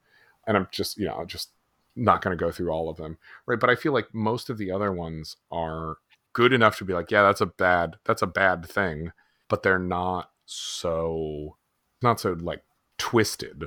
and 0.48 0.58
i'm 0.58 0.68
just 0.72 0.98
you 0.98 1.06
know 1.06 1.24
just 1.26 1.52
not 1.96 2.22
going 2.22 2.38
to 2.38 2.44
go 2.44 2.52
through 2.52 2.72
all 2.72 2.90
of 2.90 2.98
them 2.98 3.18
right? 3.46 3.60
But 3.60 3.70
i 3.70 3.76
feel 3.76 3.94
like 3.94 4.14
most 4.14 4.50
of 4.50 4.58
the 4.58 4.72
other 4.72 4.92
ones 4.92 5.38
are 5.50 5.98
good 6.34 6.52
enough 6.52 6.78
to 6.78 6.86
be 6.86 6.94
like 6.94 7.12
yeah 7.12 7.24
that's 7.24 7.42
a 7.42 7.46
bad 7.46 7.96
that's 8.04 8.22
a 8.22 8.28
bad 8.28 8.66
thing 8.66 9.12
but 9.48 9.64
they're 9.64 9.80
not 9.80 10.32
so 10.46 11.56
not 12.02 12.20
so 12.20 12.34
like 12.34 12.64
twisted 12.98 13.66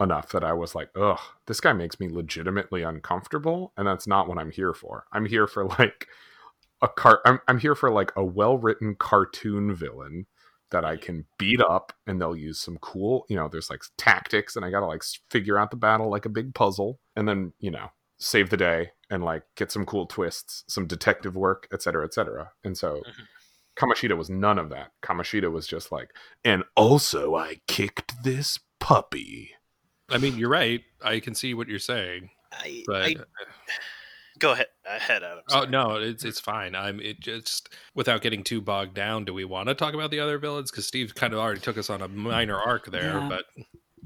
enough 0.00 0.30
that 0.30 0.44
I 0.44 0.52
was 0.52 0.74
like, 0.74 0.90
ugh, 0.96 1.18
this 1.46 1.60
guy 1.60 1.72
makes 1.72 1.98
me 1.98 2.08
legitimately 2.08 2.82
uncomfortable, 2.82 3.72
and 3.76 3.86
that's 3.86 4.06
not 4.06 4.28
what 4.28 4.38
I'm 4.38 4.50
here 4.50 4.72
for. 4.74 5.06
I'm 5.12 5.26
here 5.26 5.46
for 5.46 5.64
like 5.78 6.06
a 6.82 6.88
car. 6.88 7.20
I'm 7.24 7.40
I'm 7.48 7.58
here 7.58 7.74
for 7.74 7.90
like 7.90 8.12
a 8.16 8.24
well 8.24 8.56
written 8.58 8.94
cartoon 8.96 9.74
villain 9.74 10.26
that 10.70 10.84
I 10.84 10.96
can 10.96 11.24
beat 11.38 11.60
up, 11.60 11.92
and 12.06 12.20
they'll 12.20 12.36
use 12.36 12.60
some 12.60 12.76
cool, 12.78 13.24
you 13.28 13.36
know, 13.36 13.48
there's 13.48 13.70
like 13.70 13.82
tactics, 13.96 14.54
and 14.54 14.64
I 14.64 14.70
gotta 14.70 14.86
like 14.86 15.02
figure 15.30 15.58
out 15.58 15.70
the 15.70 15.76
battle 15.76 16.10
like 16.10 16.26
a 16.26 16.30
big 16.30 16.54
puzzle, 16.54 17.00
and 17.16 17.26
then 17.28 17.52
you 17.58 17.70
know 17.70 17.90
save 18.20 18.50
the 18.50 18.56
day 18.56 18.90
and 19.10 19.24
like 19.24 19.44
get 19.56 19.70
some 19.72 19.86
cool 19.86 20.06
twists, 20.06 20.64
some 20.68 20.86
detective 20.86 21.36
work, 21.36 21.68
et 21.72 21.82
cetera, 21.82 22.04
et 22.04 22.14
cetera. 22.14 22.50
And 22.64 22.76
so. 22.76 22.96
Mhm. 23.06 23.26
Kamoshida 23.78 24.16
was 24.16 24.28
none 24.28 24.58
of 24.58 24.70
that. 24.70 24.90
Kamoshida 25.04 25.52
was 25.52 25.64
just 25.64 25.92
like, 25.92 26.10
and 26.44 26.64
also 26.74 27.36
I 27.36 27.60
kicked 27.68 28.24
this 28.24 28.58
puppy. 28.80 29.52
I 30.08 30.18
mean, 30.18 30.38
you're 30.38 30.48
right. 30.48 30.82
I 31.02 31.20
can 31.20 31.34
see 31.34 31.54
what 31.54 31.68
you're 31.68 31.78
saying, 31.78 32.30
I, 32.52 32.82
but 32.86 33.02
I 33.02 33.16
uh, 33.18 33.24
go 34.38 34.52
ahead 34.52 34.66
ahead 34.86 35.22
Adam. 35.22 35.42
oh 35.50 35.64
no, 35.64 35.96
it's 35.96 36.24
it's 36.24 36.40
fine. 36.40 36.74
I'm 36.74 37.00
it 37.00 37.20
just 37.20 37.68
without 37.94 38.22
getting 38.22 38.42
too 38.44 38.60
bogged 38.60 38.94
down. 38.94 39.24
Do 39.24 39.34
we 39.34 39.44
want 39.44 39.68
to 39.68 39.74
talk 39.74 39.94
about 39.94 40.10
the 40.10 40.20
other 40.20 40.38
villains? 40.38 40.70
Because 40.70 40.86
Steve 40.86 41.14
kind 41.14 41.32
of 41.32 41.38
already 41.40 41.60
took 41.60 41.76
us 41.78 41.90
on 41.90 42.00
a 42.02 42.08
minor 42.08 42.56
arc 42.56 42.86
there, 42.90 43.18
Yeah. 43.18 43.28
but 43.28 43.44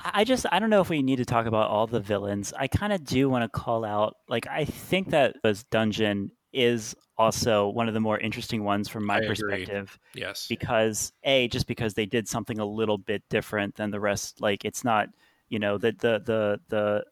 I 0.00 0.20
I 0.20 0.24
just 0.24 0.46
I 0.50 0.58
don't 0.58 0.70
know 0.70 0.80
if 0.80 0.88
we 0.88 1.02
need 1.02 1.16
to 1.16 1.24
talk 1.24 1.46
about 1.46 1.70
all 1.70 1.86
the 1.86 2.00
villains. 2.00 2.52
I 2.58 2.66
kind 2.66 2.92
of 2.92 3.04
do 3.04 3.28
want 3.28 3.44
to 3.44 3.48
call 3.48 3.84
out 3.84 4.16
like 4.28 4.46
I 4.48 4.64
think 4.64 5.10
that 5.10 5.36
this 5.42 5.62
dungeon 5.64 6.30
is 6.52 6.94
also 7.18 7.68
one 7.68 7.88
of 7.88 7.94
the 7.94 8.00
more 8.00 8.18
interesting 8.18 8.64
ones 8.64 8.88
from 8.88 9.06
my 9.06 9.14
I 9.14 9.18
agree. 9.18 9.28
perspective 9.28 9.98
yes, 10.14 10.46
because 10.48 11.12
a 11.24 11.46
just 11.48 11.66
because 11.66 11.94
they 11.94 12.06
did 12.06 12.26
something 12.26 12.58
a 12.58 12.64
little 12.66 12.98
bit 12.98 13.22
different 13.30 13.76
than 13.76 13.90
the 13.90 14.00
rest 14.00 14.40
like 14.40 14.64
it's 14.64 14.82
not 14.82 15.08
you 15.52 15.58
know 15.60 15.78
the 15.78 15.92
the 15.92 16.18
the 16.24 16.60
the 16.68 17.04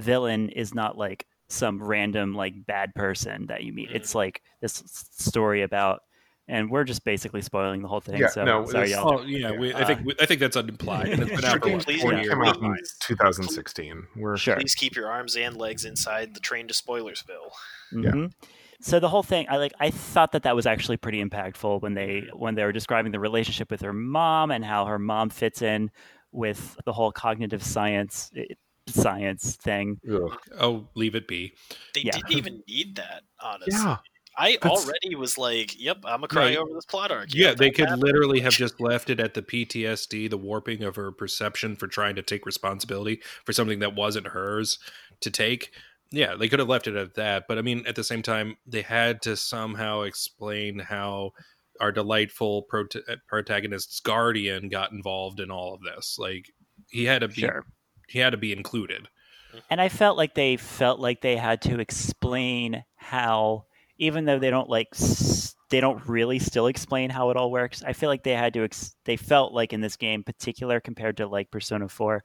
villain 0.00 0.48
is 0.50 0.74
not 0.74 0.96
like 0.96 1.26
some 1.48 1.82
random 1.82 2.34
like 2.34 2.54
bad 2.66 2.94
person 2.94 3.46
that 3.48 3.64
you 3.64 3.72
meet. 3.72 3.90
It's 3.92 4.14
like 4.14 4.40
this 4.62 4.82
story 5.18 5.62
about 5.62 6.00
and 6.50 6.70
we're 6.70 6.84
just 6.84 7.04
basically 7.04 7.42
spoiling 7.42 7.82
the 7.82 7.88
whole 7.88 8.00
thing. 8.00 8.20
Yeah, 8.20 8.28
so 8.28 8.44
no, 8.44 8.64
sorry 8.66 8.90
y'all. 8.92 9.20
Oh 9.20 9.22
yeah, 9.24 9.50
we, 9.50 9.74
I 9.74 9.80
Uh, 9.82 9.86
think 9.86 10.00
I 10.20 10.24
think 10.26 10.40
that's 10.40 10.56
implied. 10.56 11.08
And 11.08 11.22
it's 11.22 11.30
been 11.40 11.44
out 11.50 11.62
for 11.62 11.70
what, 11.70 11.84
Please 11.84 12.00
four 12.00 12.12
don't. 12.12 12.22
Years. 12.22 12.32
came 12.32 12.42
out 12.42 12.56
in 12.56 12.62
Fine. 12.62 12.76
2016. 13.00 14.06
We're 14.16 14.36
Sure. 14.36 14.56
Please 14.56 14.74
keep 14.74 14.94
your 14.96 15.10
arms 15.10 15.36
and 15.36 15.56
legs 15.56 15.84
inside 15.84 16.34
the 16.34 16.40
train 16.40 16.68
to 16.68 16.74
Spoilersville. 16.74 17.50
Yeah. 17.92 18.10
Mhm. 18.12 18.32
So 18.80 19.00
the 19.00 19.08
whole 19.08 19.24
thing, 19.24 19.46
I 19.50 19.56
like. 19.56 19.72
I 19.80 19.90
thought 19.90 20.30
that 20.32 20.44
that 20.44 20.54
was 20.54 20.64
actually 20.64 20.98
pretty 20.98 21.22
impactful 21.24 21.82
when 21.82 21.94
they 21.94 22.28
when 22.32 22.54
they 22.54 22.62
were 22.64 22.70
describing 22.72 23.10
the 23.10 23.18
relationship 23.18 23.70
with 23.72 23.80
her 23.80 23.92
mom 23.92 24.50
and 24.52 24.64
how 24.64 24.84
her 24.86 24.98
mom 25.00 25.30
fits 25.30 25.62
in 25.62 25.90
with 26.32 26.76
the 26.84 26.92
whole 26.92 27.12
cognitive 27.12 27.62
science 27.62 28.30
eh, 28.36 28.44
science 28.86 29.56
thing. 29.56 30.00
Ugh. 30.10 30.38
Oh, 30.58 30.88
leave 30.94 31.14
it 31.14 31.28
be. 31.28 31.52
They 31.94 32.02
Yeah. 32.02 32.12
didn't 32.12 32.32
even 32.32 32.62
need 32.66 32.96
that, 32.96 33.22
honestly. 33.40 33.74
Yeah, 33.74 33.96
I 34.36 34.52
That's- 34.62 34.84
already 34.86 35.14
was 35.14 35.36
like, 35.36 35.78
"Yep, 35.80 35.98
I'm 36.04 36.20
gonna 36.20 36.28
cry 36.28 36.54
No, 36.54 36.60
over 36.62 36.72
this 36.74 36.84
plot 36.86 37.10
arc." 37.10 37.34
Yeah, 37.34 37.48
Yep, 37.48 37.56
they 37.58 37.70
could 37.70 37.86
happened. 37.86 38.02
literally 38.04 38.40
have 38.40 38.52
just 38.54 38.80
left 38.80 39.10
it 39.10 39.20
at 39.20 39.34
the 39.34 39.42
PTSD, 39.42 40.28
the 40.28 40.38
warping 40.38 40.84
of 40.84 40.96
her 40.96 41.10
perception 41.12 41.76
for 41.76 41.86
trying 41.88 42.14
to 42.16 42.22
take 42.22 42.46
responsibility 42.46 43.20
for 43.44 43.52
something 43.52 43.80
that 43.80 43.94
wasn't 43.94 44.28
hers 44.28 44.78
to 45.20 45.30
take. 45.30 45.72
Yeah, 46.10 46.36
they 46.36 46.48
could 46.48 46.60
have 46.60 46.68
left 46.68 46.86
it 46.86 46.94
at 46.96 47.14
that. 47.14 47.46
But 47.48 47.58
I 47.58 47.62
mean, 47.62 47.84
at 47.86 47.94
the 47.96 48.04
same 48.04 48.22
time, 48.22 48.56
they 48.64 48.82
had 48.82 49.20
to 49.22 49.36
somehow 49.36 50.02
explain 50.02 50.78
how 50.78 51.32
our 51.80 51.92
delightful 51.92 52.62
prot- 52.62 52.94
uh, 53.08 53.16
protagonist's 53.26 54.00
guardian 54.00 54.68
got 54.68 54.92
involved 54.92 55.40
in 55.40 55.50
all 55.50 55.74
of 55.74 55.80
this. 55.82 56.16
Like 56.18 56.50
he 56.88 57.04
had 57.04 57.20
to 57.22 57.28
be, 57.28 57.34
Sure. 57.42 57.64
he 58.08 58.18
had 58.18 58.30
to 58.30 58.36
be 58.36 58.52
included. 58.52 59.08
And 59.70 59.80
I 59.80 59.88
felt 59.88 60.16
like 60.16 60.34
they 60.34 60.56
felt 60.56 61.00
like 61.00 61.20
they 61.20 61.36
had 61.36 61.62
to 61.62 61.80
explain 61.80 62.84
how, 62.96 63.64
even 63.98 64.24
though 64.24 64.38
they 64.38 64.50
don't 64.50 64.68
like, 64.68 64.88
s- 64.92 65.54
they 65.70 65.80
don't 65.80 66.06
really 66.06 66.38
still 66.38 66.66
explain 66.66 67.10
how 67.10 67.30
it 67.30 67.36
all 67.36 67.50
works. 67.50 67.82
I 67.82 67.92
feel 67.92 68.08
like 68.08 68.22
they 68.22 68.34
had 68.34 68.54
to. 68.54 68.64
Ex- 68.64 68.94
they 69.04 69.16
felt 69.16 69.52
like 69.52 69.72
in 69.72 69.80
this 69.80 69.96
game, 69.96 70.22
particular 70.22 70.80
compared 70.80 71.16
to 71.18 71.26
like 71.26 71.50
Persona 71.50 71.88
Four, 71.88 72.24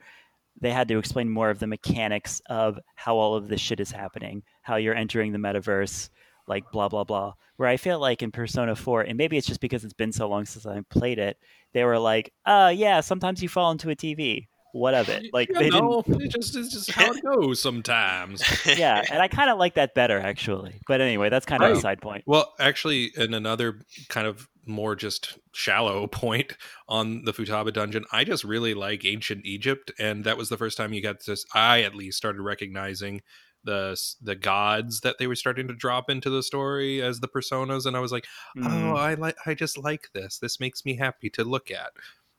they 0.61 0.71
had 0.71 0.87
to 0.89 0.97
explain 0.99 1.29
more 1.29 1.49
of 1.49 1.59
the 1.59 1.67
mechanics 1.67 2.41
of 2.49 2.77
how 2.95 3.15
all 3.17 3.35
of 3.35 3.47
this 3.47 3.59
shit 3.59 3.79
is 3.79 3.91
happening, 3.91 4.43
how 4.61 4.75
you're 4.77 4.95
entering 4.95 5.31
the 5.33 5.39
metaverse, 5.39 6.09
like 6.47 6.63
blah 6.71 6.89
blah 6.89 7.03
blah. 7.03 7.33
Where 7.57 7.69
I 7.69 7.77
feel 7.77 7.99
like 7.99 8.21
in 8.21 8.31
Persona 8.31 8.75
Four, 8.75 9.01
and 9.01 9.17
maybe 9.17 9.37
it's 9.37 9.47
just 9.47 9.61
because 9.61 9.83
it's 9.83 9.93
been 9.93 10.11
so 10.11 10.27
long 10.27 10.45
since 10.45 10.65
I 10.65 10.81
played 10.89 11.19
it, 11.19 11.37
they 11.73 11.83
were 11.83 11.99
like, 11.99 12.33
"Uh, 12.45 12.73
yeah, 12.75 13.01
sometimes 13.01 13.41
you 13.41 13.49
fall 13.49 13.71
into 13.71 13.89
a 13.89 13.95
TV." 13.95 14.47
What 14.73 14.95
of 14.95 15.07
it? 15.07 15.27
Like 15.33 15.49
Yeah, 15.49 15.59
they 15.59 15.69
didn't 15.69 15.85
no, 15.85 16.03
it 16.07 16.31
just 16.31 16.55
it's 16.55 16.71
just 16.73 16.91
how 16.91 17.11
it 17.11 17.23
goes 17.35 17.61
sometimes. 17.61 18.43
yeah, 18.65 19.03
and 19.11 19.21
I 19.21 19.27
kind 19.27 19.51
of 19.51 19.59
like 19.59 19.75
that 19.75 19.93
better 19.93 20.19
actually. 20.19 20.81
But 20.87 20.99
anyway, 20.99 21.29
that's 21.29 21.45
kind 21.45 21.63
of 21.63 21.77
a 21.77 21.79
side 21.79 22.01
point. 22.01 22.23
Well, 22.25 22.53
actually, 22.59 23.11
in 23.15 23.33
another 23.35 23.81
kind 24.09 24.25
of 24.25 24.49
more 24.65 24.95
just 24.95 25.37
shallow 25.53 26.07
point 26.07 26.53
on 26.89 27.23
the 27.25 27.33
Futaba 27.33 27.71
dungeon, 27.71 28.05
I 28.11 28.23
just 28.23 28.43
really 28.43 28.73
like 28.73 29.05
ancient 29.05 29.45
Egypt, 29.45 29.91
and 29.99 30.23
that 30.23 30.37
was 30.37 30.49
the 30.49 30.57
first 30.57 30.75
time 30.75 30.91
you 30.91 31.03
got 31.03 31.23
this. 31.23 31.45
I 31.53 31.83
at 31.83 31.93
least 31.93 32.17
started 32.17 32.41
recognizing 32.41 33.21
the 33.63 33.99
the 34.21 34.35
gods 34.35 35.01
that 35.01 35.17
they 35.19 35.27
were 35.27 35.35
starting 35.35 35.67
to 35.67 35.73
drop 35.75 36.09
into 36.09 36.29
the 36.29 36.43
story 36.43 37.01
as 37.01 37.19
the 37.19 37.27
personas, 37.27 37.85
and 37.85 37.95
I 37.95 37.99
was 37.99 38.11
like, 38.11 38.25
Mm. 38.57 38.91
oh, 38.91 38.95
I 38.95 39.13
like, 39.15 39.35
I 39.45 39.53
just 39.53 39.77
like 39.77 40.09
this. 40.13 40.37
This 40.39 40.59
makes 40.59 40.85
me 40.85 40.95
happy 40.97 41.29
to 41.31 41.43
look 41.43 41.71
at. 41.71 41.91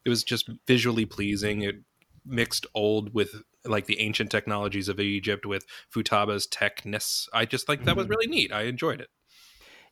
It 0.04 0.08
was 0.10 0.22
just 0.24 0.50
visually 0.66 1.06
pleasing. 1.06 1.62
It 1.62 1.76
mixed 2.26 2.66
old 2.74 3.12
with 3.14 3.42
like 3.64 3.86
the 3.86 4.00
ancient 4.00 4.30
technologies 4.30 4.88
of 4.88 5.00
Egypt 5.00 5.46
with 5.46 5.64
Futaba's 5.94 6.46
techness. 6.46 7.26
I 7.32 7.44
just 7.46 7.68
like 7.68 7.84
that 7.84 7.96
was 7.96 8.06
Mhm. 8.06 8.10
really 8.10 8.26
neat. 8.26 8.52
I 8.52 8.62
enjoyed 8.62 9.00
it. 9.00 9.08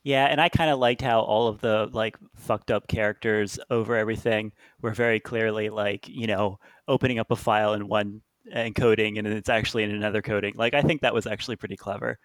Yeah, 0.03 0.25
and 0.25 0.41
I 0.41 0.49
kind 0.49 0.69
of 0.69 0.79
liked 0.79 1.01
how 1.01 1.21
all 1.21 1.47
of 1.47 1.61
the 1.61 1.89
like 1.93 2.17
fucked 2.35 2.69
up 2.71 2.87
characters 2.87 3.57
over 3.69 3.95
everything 3.95 4.51
were 4.81 4.91
very 4.91 5.19
clearly 5.19 5.69
like 5.69 6.07
you 6.09 6.27
know 6.27 6.59
opening 6.87 7.19
up 7.19 7.31
a 7.31 7.35
file 7.35 7.73
in 7.73 7.87
one 7.87 8.21
encoding 8.55 9.17
and 9.19 9.27
it's 9.27 9.49
actually 9.49 9.83
in 9.83 9.91
another 9.91 10.21
coding. 10.21 10.53
Like 10.55 10.73
I 10.73 10.81
think 10.81 11.01
that 11.01 11.13
was 11.13 11.27
actually 11.27 11.55
pretty 11.55 11.77
clever. 11.77 12.17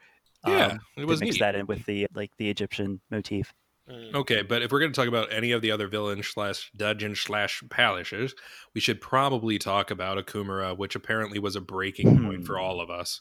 Yeah, 0.46 0.66
um, 0.66 0.80
it 0.96 1.00
to 1.00 1.06
was 1.06 1.20
mix 1.20 1.34
neat. 1.34 1.40
that 1.40 1.54
in 1.54 1.66
with 1.66 1.84
the 1.86 2.06
like 2.14 2.30
the 2.38 2.48
Egyptian 2.48 3.00
motif. 3.10 3.52
Mm. 3.90 4.14
Okay, 4.14 4.42
but 4.42 4.62
if 4.62 4.70
we're 4.70 4.80
going 4.80 4.92
to 4.92 4.96
talk 4.96 5.08
about 5.08 5.32
any 5.32 5.50
of 5.52 5.62
the 5.62 5.70
other 5.70 5.88
villain 5.88 6.22
slash 6.22 6.70
dungeon 6.76 7.14
slash 7.16 7.62
palaces, 7.70 8.34
we 8.74 8.80
should 8.80 9.00
probably 9.00 9.58
talk 9.58 9.90
about 9.90 10.18
Okumura, 10.18 10.76
which 10.76 10.94
apparently 10.94 11.38
was 11.38 11.56
a 11.56 11.60
breaking 11.60 12.22
point 12.22 12.44
for 12.44 12.56
Hmm. 12.58 12.62
all 12.64 12.80
of 12.80 12.90
us. 12.90 13.20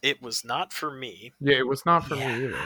It 0.00 0.22
was 0.22 0.44
not 0.44 0.72
for 0.72 0.90
me. 0.90 1.32
yeah, 1.40 1.58
it 1.58 1.66
was 1.66 1.84
not 1.86 2.06
for 2.08 2.16
Yeah. 2.16 2.38
me 2.38 2.44
either. 2.46 2.58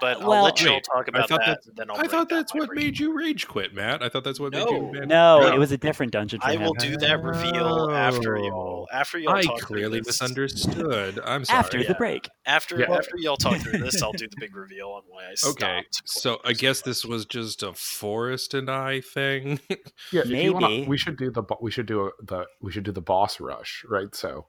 But 0.00 0.22
I'll 0.22 0.42
let 0.44 0.60
you 0.60 0.68
all 0.68 0.74
Wait, 0.76 0.84
talk 0.84 1.08
about 1.08 1.28
thought 1.28 1.40
that. 1.46 1.64
that- 1.64 1.76
then 1.76 1.90
I'll 1.90 1.98
I 2.00 2.06
thought 2.06 2.28
that's 2.28 2.54
what 2.54 2.68
rage. 2.70 2.76
made 2.84 2.98
you 2.98 3.16
rage 3.16 3.46
quit, 3.48 3.74
Matt. 3.74 4.02
I 4.02 4.08
thought 4.08 4.24
that's 4.24 4.38
what 4.40 4.52
made 4.52 4.68
you. 4.68 4.90
ban- 4.92 5.08
No, 5.08 5.40
No. 5.40 5.52
it 5.54 5.58
was 5.58 5.72
a 5.72 5.76
different 5.78 6.12
dungeon 6.12 6.40
for 6.40 6.46
I 6.46 6.52
him. 6.52 6.62
will 6.62 6.74
do 6.74 6.96
that 6.98 7.22
reveal 7.22 7.90
after 7.90 8.36
Oh. 8.38 8.42
y'all. 8.46 8.88
After 8.92 9.18
y'all 9.18 9.34
I 9.34 9.42
talk 9.42 9.58
through 9.60 9.66
clearly 9.78 9.98
this. 10.00 10.06
misunderstood. 10.20 11.20
I'm 11.24 11.44
sorry. 11.46 11.58
after 11.58 11.84
the 11.84 11.94
break. 11.94 12.28
After 12.46 12.78
Yeah. 12.80 12.92
after 12.92 13.16
y'all 13.18 13.36
talk 13.36 13.58
through 13.60 13.78
this, 13.78 14.02
I'll 14.02 14.12
do 14.12 14.26
the 14.28 14.36
big 14.38 14.54
reveal 14.54 14.88
on 14.90 15.02
why 15.08 15.30
I 15.30 15.34
stopped. 15.34 15.62
Okay, 15.62 15.82
so 16.04 16.38
I 16.44 16.52
guess 16.52 16.82
this 16.82 17.04
was 17.04 17.26
just 17.26 17.62
a 17.62 17.72
Forest 17.74 18.54
and 18.54 18.70
I 18.70 19.00
thing. 19.00 19.60
Yeah, 20.12 20.22
if 20.22 20.28
you 20.28 20.52
wanna, 20.54 20.68
Maybe. 20.68 20.86
we 20.86 20.96
should 20.96 21.16
do 21.18 21.30
the 21.30 21.42
we 21.60 21.70
should 21.70 21.86
do 21.86 22.06
a, 22.06 22.10
the 22.22 22.46
we 22.62 22.70
should 22.72 22.84
do 22.84 22.92
the 22.92 23.00
boss 23.00 23.40
rush, 23.40 23.84
right? 23.88 24.14
So 24.14 24.46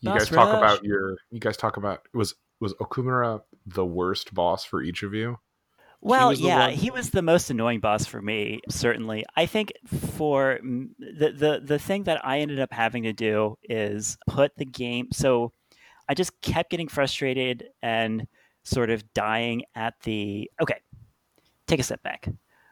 you 0.00 0.10
Boss 0.10 0.18
guys 0.22 0.28
talk 0.30 0.48
about 0.56 0.84
your 0.84 1.16
you 1.30 1.40
guys 1.40 1.56
talk 1.56 1.76
about 1.76 2.00
was 2.12 2.34
was 2.60 2.74
Okumura 2.74 3.40
the 3.66 3.84
worst 3.84 4.34
boss 4.34 4.64
for 4.64 4.82
each 4.82 5.02
of 5.02 5.14
you? 5.14 5.38
Well, 6.00 6.30
the 6.30 6.36
yeah, 6.38 6.66
one- 6.66 6.72
he 6.74 6.90
was 6.90 7.10
the 7.10 7.22
most 7.22 7.48
annoying 7.50 7.78
boss 7.80 8.06
for 8.06 8.20
me. 8.20 8.60
Certainly, 8.68 9.24
I 9.36 9.46
think 9.46 9.72
for 9.86 10.58
the 10.98 11.30
the 11.30 11.62
the 11.64 11.78
thing 11.78 12.04
that 12.04 12.24
I 12.26 12.40
ended 12.40 12.58
up 12.58 12.72
having 12.72 13.04
to 13.04 13.12
do 13.12 13.56
is 13.62 14.18
put 14.26 14.56
the 14.56 14.64
game. 14.64 15.08
So 15.12 15.52
I 16.08 16.14
just 16.14 16.40
kept 16.42 16.70
getting 16.70 16.88
frustrated 16.88 17.68
and 17.82 18.26
sort 18.64 18.90
of 18.90 19.04
dying 19.14 19.62
at 19.76 19.94
the. 20.02 20.50
Okay, 20.60 20.80
take 21.68 21.78
a 21.78 21.84
step 21.84 22.02
back. 22.02 22.28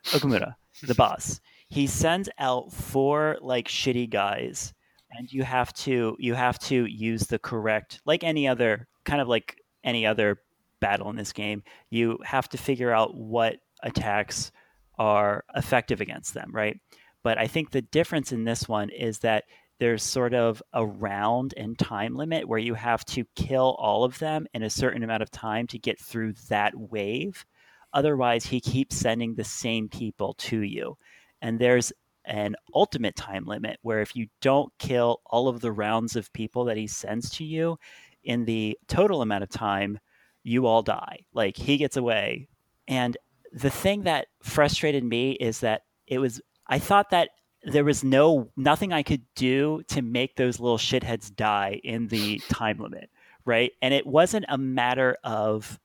Okumura, 0.06 0.54
the 0.82 0.94
boss, 0.96 1.40
he 1.68 1.86
sends 1.86 2.28
out 2.38 2.72
four 2.72 3.38
like 3.40 3.68
shitty 3.68 4.10
guys, 4.10 4.74
and 5.12 5.32
you 5.32 5.44
have 5.44 5.72
to 5.74 6.16
you 6.18 6.34
have 6.34 6.58
to 6.60 6.84
use 6.86 7.28
the 7.28 7.38
correct 7.38 8.00
like 8.04 8.24
any 8.24 8.48
other 8.48 8.88
kind 9.04 9.20
of 9.20 9.28
like 9.28 9.56
any 9.84 10.04
other 10.04 10.40
battle 10.80 11.10
in 11.10 11.16
this 11.16 11.32
game 11.32 11.62
you 11.90 12.18
have 12.24 12.48
to 12.48 12.58
figure 12.58 12.92
out 12.92 13.14
what 13.14 13.56
attacks 13.82 14.50
are 14.98 15.44
effective 15.56 16.00
against 16.00 16.34
them, 16.34 16.50
right? 16.52 16.78
But 17.22 17.38
I 17.38 17.46
think 17.46 17.70
the 17.70 17.82
difference 17.82 18.32
in 18.32 18.44
this 18.44 18.68
one 18.68 18.90
is 18.90 19.20
that 19.20 19.44
there's 19.78 20.02
sort 20.02 20.34
of 20.34 20.62
a 20.74 20.84
round 20.84 21.54
and 21.56 21.78
time 21.78 22.14
limit 22.14 22.46
where 22.46 22.58
you 22.58 22.74
have 22.74 23.04
to 23.06 23.24
kill 23.34 23.76
all 23.78 24.04
of 24.04 24.18
them 24.18 24.46
in 24.52 24.62
a 24.62 24.70
certain 24.70 25.02
amount 25.02 25.22
of 25.22 25.30
time 25.30 25.66
to 25.68 25.78
get 25.78 25.98
through 25.98 26.34
that 26.50 26.74
wave. 26.76 27.46
Otherwise, 27.94 28.44
he 28.44 28.60
keeps 28.60 28.96
sending 28.96 29.34
the 29.34 29.44
same 29.44 29.88
people 29.88 30.34
to 30.34 30.60
you. 30.60 30.96
And 31.40 31.58
there's 31.58 31.92
an 32.26 32.54
ultimate 32.74 33.16
time 33.16 33.46
limit 33.46 33.78
where 33.80 34.02
if 34.02 34.14
you 34.14 34.26
don't 34.42 34.70
kill 34.78 35.22
all 35.24 35.48
of 35.48 35.60
the 35.60 35.72
rounds 35.72 36.14
of 36.14 36.32
people 36.34 36.64
that 36.66 36.76
he 36.76 36.86
sends 36.86 37.30
to 37.30 37.44
you 37.44 37.78
in 38.22 38.44
the 38.44 38.78
total 38.86 39.22
amount 39.22 39.42
of 39.42 39.48
time, 39.48 39.98
you 40.42 40.66
all 40.66 40.82
die. 40.82 41.20
Like 41.32 41.56
he 41.56 41.76
gets 41.76 41.96
away. 41.96 42.48
And 42.88 43.16
the 43.52 43.70
thing 43.70 44.02
that 44.02 44.28
frustrated 44.42 45.04
me 45.04 45.32
is 45.32 45.60
that 45.60 45.82
it 46.06 46.18
was 46.18 46.40
I 46.66 46.78
thought 46.78 47.10
that 47.10 47.30
there 47.64 47.84
was 47.84 48.02
no 48.02 48.50
nothing 48.56 48.92
I 48.92 49.02
could 49.02 49.22
do 49.34 49.82
to 49.88 50.02
make 50.02 50.36
those 50.36 50.60
little 50.60 50.78
shitheads 50.78 51.34
die 51.34 51.80
in 51.84 52.08
the 52.08 52.38
time 52.48 52.78
limit, 52.78 53.10
right? 53.44 53.72
And 53.82 53.92
it 53.92 54.06
wasn't 54.06 54.46
a 54.48 54.58
matter 54.58 55.16
of 55.24 55.78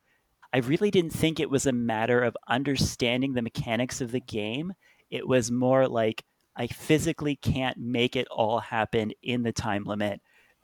I 0.53 0.59
really 0.59 0.89
didn't 0.89 1.11
think 1.11 1.39
it 1.39 1.49
was 1.49 1.65
a 1.65 1.73
matter 1.73 2.21
of 2.21 2.37
understanding 2.47 3.33
the 3.33 3.41
mechanics 3.41 3.99
of 3.99 4.11
the 4.11 4.21
game. 4.21 4.73
It 5.09 5.27
was 5.27 5.51
more 5.51 5.87
like 5.87 6.23
I 6.55 6.67
physically 6.67 7.35
can't 7.35 7.77
make 7.77 8.15
it 8.15 8.27
all 8.29 8.59
happen 8.59 9.11
in 9.21 9.43
the 9.43 9.51
time 9.51 9.83
limit. 9.83 10.21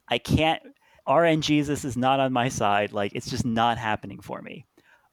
I 0.07 0.17
can't 0.17 0.61
RNG 1.11 1.65
this 1.65 1.83
is 1.83 1.97
not 1.97 2.19
on 2.19 2.31
my 2.31 2.47
side. 2.49 2.93
Like 2.93 3.11
it's 3.13 3.29
just 3.29 3.45
not 3.45 3.77
happening 3.77 4.21
for 4.21 4.41
me. 4.41 4.65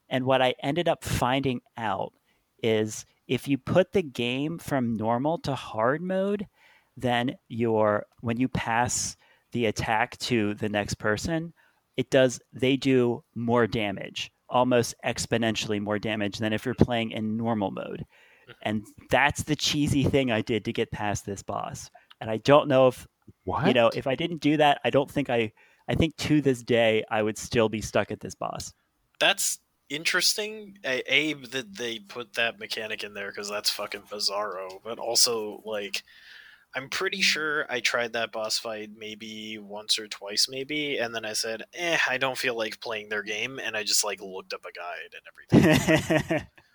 And 0.09 0.25
what 0.25 0.41
I 0.41 0.55
ended 0.63 0.87
up 0.87 1.03
finding 1.03 1.61
out 1.77 2.13
is 2.63 3.05
if 3.27 3.47
you 3.47 3.57
put 3.57 3.91
the 3.91 4.01
game 4.01 4.57
from 4.57 4.97
normal 4.97 5.37
to 5.39 5.53
hard 5.55 6.01
mode, 6.01 6.47
then 6.97 7.35
your 7.47 8.05
when 8.21 8.39
you 8.39 8.47
pass 8.47 9.17
the 9.51 9.65
attack 9.65 10.17
to 10.19 10.53
the 10.55 10.69
next 10.69 10.95
person, 10.95 11.53
it 11.97 12.09
does 12.09 12.39
they 12.53 12.77
do 12.77 13.23
more 13.35 13.67
damage, 13.67 14.31
almost 14.49 14.95
exponentially 15.05 15.81
more 15.81 15.99
damage 15.99 16.37
than 16.37 16.53
if 16.53 16.65
you're 16.65 16.75
playing 16.75 17.11
in 17.11 17.37
normal 17.37 17.71
mode. 17.71 18.05
Mm-hmm. 18.49 18.51
And 18.63 18.87
that's 19.09 19.43
the 19.43 19.55
cheesy 19.55 20.03
thing 20.03 20.31
I 20.31 20.41
did 20.41 20.65
to 20.65 20.73
get 20.73 20.91
past 20.91 21.25
this 21.25 21.43
boss. 21.43 21.89
And 22.21 22.29
I 22.29 22.37
don't 22.37 22.67
know 22.67 22.87
if 22.87 23.07
What? 23.43 23.67
you 23.67 23.73
know, 23.73 23.91
if 23.93 24.07
I 24.07 24.15
didn't 24.15 24.41
do 24.41 24.57
that, 24.57 24.81
I 24.83 24.89
don't 24.89 25.09
think 25.09 25.29
I 25.29 25.51
I 25.89 25.95
think 25.95 26.15
to 26.17 26.41
this 26.41 26.61
day 26.61 27.03
I 27.09 27.23
would 27.23 27.37
still 27.37 27.67
be 27.67 27.81
stuck 27.81 28.11
at 28.11 28.19
this 28.19 28.35
boss. 28.35 28.73
That's 29.19 29.59
interesting. 29.89 30.77
A, 30.85 31.01
a 31.11 31.33
that 31.33 31.75
they 31.75 31.99
put 31.99 32.35
that 32.35 32.59
mechanic 32.59 33.03
in 33.03 33.15
there 33.15 33.29
because 33.29 33.49
that's 33.49 33.71
fucking 33.71 34.03
bizarro. 34.03 34.79
But 34.83 34.99
also, 34.99 35.61
like, 35.65 36.03
I'm 36.75 36.89
pretty 36.89 37.21
sure 37.21 37.65
I 37.71 37.79
tried 37.79 38.13
that 38.13 38.31
boss 38.31 38.59
fight 38.59 38.91
maybe 38.95 39.57
once 39.57 39.97
or 39.97 40.07
twice, 40.07 40.47
maybe, 40.47 40.97
and 40.99 41.13
then 41.13 41.25
I 41.25 41.33
said, 41.33 41.63
"Eh, 41.73 41.97
I 42.07 42.17
don't 42.19 42.37
feel 42.37 42.55
like 42.55 42.79
playing 42.79 43.09
their 43.09 43.23
game," 43.23 43.59
and 43.59 43.75
I 43.75 43.83
just 43.83 44.03
like 44.03 44.21
looked 44.21 44.53
up 44.53 44.65
a 44.65 44.71
guide 44.71 45.15
and 45.15 45.63
everything 45.65 46.47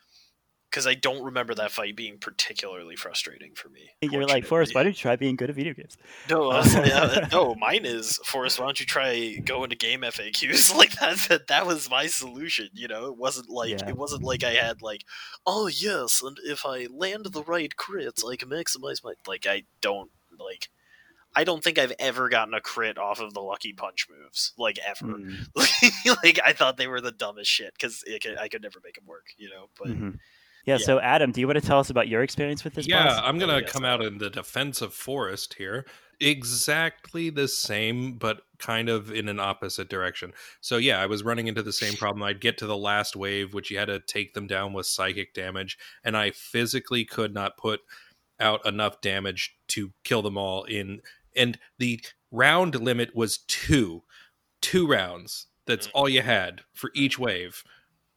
because 0.75 0.89
I 0.89 0.95
don't 0.95 1.22
remember 1.22 1.55
that 1.55 1.70
fight 1.70 1.95
being 1.95 2.18
particularly 2.18 2.97
frustrating 2.97 3.53
for 3.55 3.68
me. 3.68 3.91
You're 4.03 4.27
like, 4.27 4.45
Forrest, 4.45 4.75
why 4.75 4.83
don't 4.83 4.91
you 4.91 4.97
try 4.97 5.14
being 5.14 5.37
good 5.37 5.49
at 5.49 5.55
video 5.55 5.72
games? 5.72 5.97
No, 6.29 6.51
uh, 6.51 6.64
yeah, 6.66 7.29
no, 7.33 7.55
mine 7.55 7.85
is 7.85 8.18
Forrest. 8.25 8.59
Why 8.59 8.66
don't 8.66 8.81
you 8.81 8.85
try 8.85 9.37
going 9.37 9.70
to 9.70 9.77
game 9.77 10.01
FAQs 10.01 10.75
like 10.77 10.99
that? 10.99 11.18
That 11.29 11.47
that 11.47 11.64
was 11.64 11.89
my 11.89 12.09
solution. 12.09 12.70
You 12.72 12.89
know, 12.89 13.07
it 13.07 13.16
wasn't 13.16 13.51
like 13.51 13.70
Yeah. 13.70 13.89
it 13.89 13.97
wasn't 13.97 14.25
like 14.25 14.43
I 14.43 14.55
had 14.55 14.83
like, 14.83 15.05
oh 15.47 15.68
yes, 15.68 16.20
and 16.25 16.39
if 16.45 16.66
I 16.66 16.89
land 16.91 17.27
the 17.27 17.45
right 17.45 17.72
crits, 17.77 18.29
I 18.29 18.35
can 18.35 18.49
maximize 18.49 19.05
my 19.05 19.12
like. 19.29 19.47
I 19.47 19.62
don't 19.81 20.11
like. 20.41 20.70
I 21.37 21.45
don't 21.45 21.62
think 21.62 21.79
I've 21.79 21.95
ever 22.01 22.29
gotten 22.29 22.55
a 22.55 22.61
crit 22.61 22.99
off 22.99 23.20
of 23.20 23.33
the 23.33 23.41
lucky 23.41 23.72
punch 23.72 24.09
moves, 24.11 24.53
like 24.59 24.79
ever. 24.85 25.07
Mm, 25.07 25.47
like 26.25 26.41
I 26.45 26.53
thought 26.53 26.79
they 26.79 26.89
were 26.89 27.01
the 27.01 27.12
dumbest 27.12 27.51
shit 27.51 27.75
because 27.75 28.03
I 28.41 28.49
could 28.49 28.62
never 28.62 28.81
make 28.85 28.97
them 28.97 29.07
work. 29.07 29.27
You 29.37 29.51
know, 29.51 29.68
but 29.79 29.89
mhm. 29.89 30.18
Yeah, 30.65 30.77
yeah. 30.79 30.85
so 30.85 31.01
Adam, 31.01 31.33
do 31.33 31.41
you 31.41 31.47
want 31.47 31.59
to 31.61 31.67
tell 31.67 31.79
us 31.79 31.91
about 31.91 32.09
your 32.09 32.23
experience 32.23 32.65
with 32.65 32.75
this 32.75 32.87
yeah, 32.87 33.05
boss? 33.05 33.21
I'm 33.23 33.37
Oh, 33.37 33.41
gonna 33.41 33.61
yes, 33.61 33.73
come 33.73 33.85
out 33.85 34.03
in 34.03 34.19
the 34.19 34.31
defense 34.31 34.81
of 34.81 34.95
Forrest 34.95 35.55
here. 35.55 35.87
Exactly 36.21 37.29
the 37.31 37.49
same, 37.49 38.15
but 38.15 38.43
kind 38.59 38.89
of 38.89 39.11
in 39.11 39.29
an 39.29 39.41
opposite 39.41 39.89
direction. 39.89 40.33
So 40.61 40.77
yeah, 40.77 41.01
I 41.01 41.07
was 41.07 41.23
running 41.23 41.49
into 41.49 41.62
the 41.62 41.73
same 41.73 41.95
problem. 41.99 42.23
I'd 42.23 42.41
get 42.41 42.59
to 42.59 42.67
the 42.67 42.77
last 42.77 43.17
wave, 43.17 43.53
which 43.53 43.71
you 43.71 43.79
had 43.79 43.89
to 43.89 44.01
take 44.01 44.35
them 44.35 44.47
down 44.47 44.73
with 44.73 44.87
psychic 44.87 45.35
damage, 45.35 45.79
and 46.03 46.17
I 46.17 46.31
physically 46.31 47.05
could 47.05 47.35
not 47.35 47.57
put 47.57 47.81
out 48.41 48.65
enough 48.67 49.01
damage 49.01 49.57
to 49.69 49.93
kill 50.03 50.23
them 50.23 50.39
all 50.39 50.65
in. 50.65 51.01
And 51.37 51.59
the 51.79 52.01
round 52.31 52.75
limit 52.81 53.15
was 53.15 53.39
two, 53.39 54.03
two 54.61 54.87
rounds. 54.87 55.47
That's 55.67 55.89
mm. 55.89 55.91
all 55.95 56.09
you 56.09 56.23
had 56.23 56.62
for 56.73 56.91
each 56.95 57.19
wave. 57.19 57.65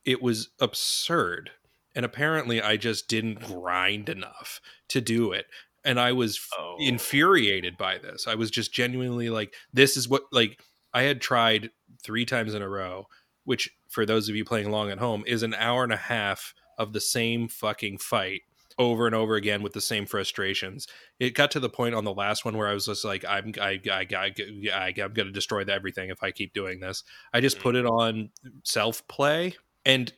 It 0.06 0.22
was 0.22 0.50
absurd. 0.60 1.52
And 1.98 2.06
apparently, 2.06 2.62
I 2.62 2.78
just 2.78 3.08
didn't 3.08 3.42
grind 3.42 4.08
enough 4.08 4.62
to 4.90 5.02
do 5.02 5.32
it. 5.32 5.48
And 5.84 6.00
I 6.00 6.12
was 6.12 6.40
Oh. 6.56 6.78
infuriated 6.80 7.76
by 7.76 7.98
this. 7.98 8.28
I 8.28 8.36
was 8.36 8.52
just 8.52 8.72
genuinely 8.72 9.32
like, 9.32 9.56
this 9.74 9.98
is 9.98 10.08
what, 10.08 10.22
like, 10.32 10.62
I 10.94 11.02
had 11.04 11.22
tried 11.22 11.72
three 12.04 12.24
times 12.24 12.54
in 12.54 12.62
a 12.62 12.70
row, 12.70 13.08
which 13.46 13.72
for 13.90 14.06
those 14.06 14.30
of 14.30 14.36
you 14.36 14.46
playing 14.46 14.68
along 14.68 14.92
at 14.92 15.00
home 15.00 15.24
is 15.26 15.42
an 15.42 15.56
hour 15.56 15.84
and 15.84 15.92
a 15.92 15.98
half 15.98 16.54
of 16.78 16.94
the 16.94 17.02
same 17.02 17.48
fucking 17.48 17.98
fight 17.98 18.44
over 18.78 19.08
and 19.08 19.16
over 19.16 19.34
again 19.34 19.64
with 19.64 19.74
the 19.74 19.82
same 19.82 20.06
frustrations. 20.06 20.88
It 21.20 21.34
got 21.34 21.50
to 21.52 21.60
the 21.60 21.68
point 21.68 21.96
on 21.96 22.04
the 22.04 22.14
last 22.14 22.46
one 22.46 22.56
where 22.56 22.68
I 22.68 22.74
was 22.74 22.86
just 22.86 23.04
like, 23.04 23.26
I'm, 23.26 23.54
I, 23.60 23.82
I, 23.92 24.06
I, 24.16 24.34
I, 24.72 24.94
I'm 25.02 25.14
going 25.14 25.26
to 25.28 25.32
destroy 25.32 25.64
everything 25.64 26.12
if 26.12 26.22
I 26.22 26.30
keep 26.30 26.54
doing 26.54 26.80
this. 26.80 27.04
I 27.34 27.42
just 27.42 27.58
mm. 27.58 27.62
put 27.62 27.76
it 27.76 27.88
on 27.88 28.30
self 28.62 29.08
play 29.08 29.56
and 29.84 30.14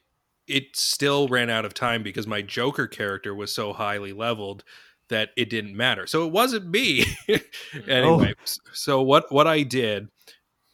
it 0.50 0.76
still 0.76 1.28
ran 1.28 1.50
out 1.50 1.66
of 1.66 1.74
time 1.74 2.04
because 2.04 2.28
my 2.28 2.42
Joker 2.42 2.88
character 2.88 3.34
was 3.36 3.54
so 3.54 3.74
highly 3.74 4.14
leveled 4.14 4.64
that 5.10 5.30
it 5.38 5.50
didn't 5.50 5.76
matter. 5.76 6.08
So 6.08 6.26
it 6.26 6.32
wasn't 6.32 6.70
me. 6.70 7.06
Mm. 7.28 7.44
Oh. 8.04 8.20
anyway, 8.20 8.34
s- 8.44 8.60
so 8.74 9.02
what 9.02 9.32
what 9.32 9.46
I 9.48 9.64
did 9.64 10.08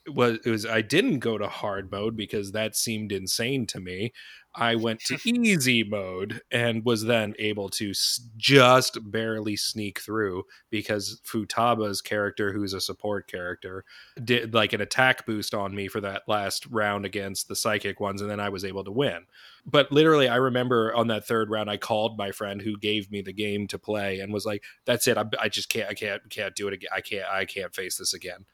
was 0.07 0.39
it 0.45 0.49
was 0.49 0.65
I 0.65 0.81
didn't 0.81 1.19
go 1.19 1.37
to 1.37 1.47
hard 1.47 1.91
mode 1.91 2.15
because 2.15 2.51
that 2.51 2.75
seemed 2.75 3.11
insane 3.11 3.65
to 3.67 3.79
me. 3.79 4.13
I 4.57 4.75
went 4.75 5.01
to 5.01 5.17
easy 5.25 5.83
mode 5.83 6.41
and 6.51 6.85
was 6.85 7.03
then 7.03 7.33
able 7.39 7.69
to 7.69 7.93
just 8.37 8.97
barely 9.11 9.55
sneak 9.55 9.99
through 9.99 10.43
because 10.69 11.21
Futaba's 11.25 12.01
character, 12.01 12.53
who's 12.53 12.73
a 12.73 12.81
support 12.81 13.27
character, 13.27 13.83
did 14.23 14.53
like 14.53 14.73
an 14.73 14.81
attack 14.81 15.25
boost 15.25 15.53
on 15.53 15.75
me 15.75 15.87
for 15.87 16.01
that 16.01 16.23
last 16.27 16.65
round 16.67 17.05
against 17.05 17.47
the 17.47 17.55
psychic 17.55 17.99
ones, 17.99 18.21
and 18.21 18.29
then 18.29 18.39
I 18.39 18.49
was 18.49 18.63
able 18.63 18.83
to 18.83 18.91
win. 18.91 19.25
But 19.65 19.91
literally, 19.91 20.27
I 20.27 20.35
remember 20.35 20.93
on 20.95 21.07
that 21.07 21.25
third 21.25 21.49
round, 21.49 21.69
I 21.69 21.77
called 21.77 22.17
my 22.17 22.31
friend 22.31 22.61
who 22.61 22.77
gave 22.77 23.11
me 23.11 23.21
the 23.21 23.33
game 23.33 23.67
to 23.67 23.79
play 23.79 24.19
and 24.19 24.31
was 24.31 24.45
like, 24.45 24.63
"That's 24.85 25.07
it. 25.07 25.17
I, 25.17 25.25
I 25.39 25.49
just 25.49 25.69
can't. 25.69 25.89
I 25.89 25.93
can't. 25.93 26.21
Can't 26.29 26.55
do 26.55 26.67
it 26.67 26.73
again. 26.73 26.91
I 26.95 27.01
can't. 27.01 27.27
I 27.29 27.45
can't 27.45 27.73
face 27.73 27.97
this 27.97 28.13
again. 28.13 28.45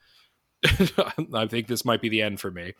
I 1.33 1.47
think 1.47 1.67
this 1.67 1.85
might 1.85 2.01
be 2.01 2.09
the 2.09 2.21
end 2.21 2.39
for 2.39 2.51
me." 2.51 2.73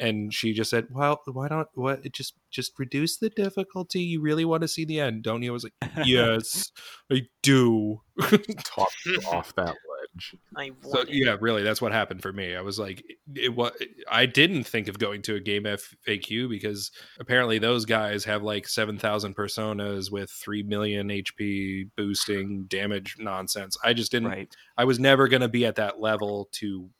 And 0.00 0.32
she 0.32 0.52
just 0.52 0.70
said, 0.70 0.88
"Well, 0.90 1.20
why 1.26 1.48
don't 1.48 1.68
what 1.74 2.10
just 2.12 2.34
just 2.50 2.78
reduce 2.78 3.16
the 3.16 3.30
difficulty? 3.30 4.00
You 4.00 4.20
really 4.20 4.44
want 4.44 4.62
to 4.62 4.68
see 4.68 4.84
the 4.84 5.00
end, 5.00 5.22
don't 5.22 5.42
you?" 5.42 5.50
I 5.50 5.52
was 5.52 5.64
like, 5.64 5.74
"Yes, 6.04 6.70
I 7.10 7.22
do." 7.42 8.02
Talk 8.20 8.88
you 9.06 9.20
off 9.32 9.54
that 9.56 9.74
ledge. 9.74 10.36
I 10.56 10.70
so 10.82 11.04
yeah, 11.08 11.36
really, 11.40 11.62
that's 11.62 11.82
what 11.82 11.92
happened 11.92 12.22
for 12.22 12.32
me. 12.32 12.54
I 12.54 12.60
was 12.60 12.78
like, 12.78 13.02
it 13.34 13.54
was. 13.54 13.72
I 14.10 14.26
didn't 14.26 14.64
think 14.64 14.88
of 14.88 14.98
going 14.98 15.22
to 15.22 15.34
a 15.34 15.40
game 15.40 15.64
FAQ 15.64 16.48
because 16.48 16.90
apparently 17.18 17.58
those 17.58 17.84
guys 17.84 18.24
have 18.24 18.42
like 18.42 18.68
seven 18.68 18.98
thousand 18.98 19.36
personas 19.36 20.10
with 20.10 20.30
three 20.30 20.62
million 20.62 21.08
HP 21.08 21.90
boosting 21.96 22.64
damage 22.68 23.16
nonsense. 23.18 23.76
I 23.84 23.92
just 23.92 24.12
didn't. 24.12 24.28
Right. 24.28 24.56
I 24.76 24.84
was 24.84 24.98
never 24.98 25.28
going 25.28 25.42
to 25.42 25.48
be 25.48 25.66
at 25.66 25.76
that 25.76 26.00
level 26.00 26.48
to 26.52 26.90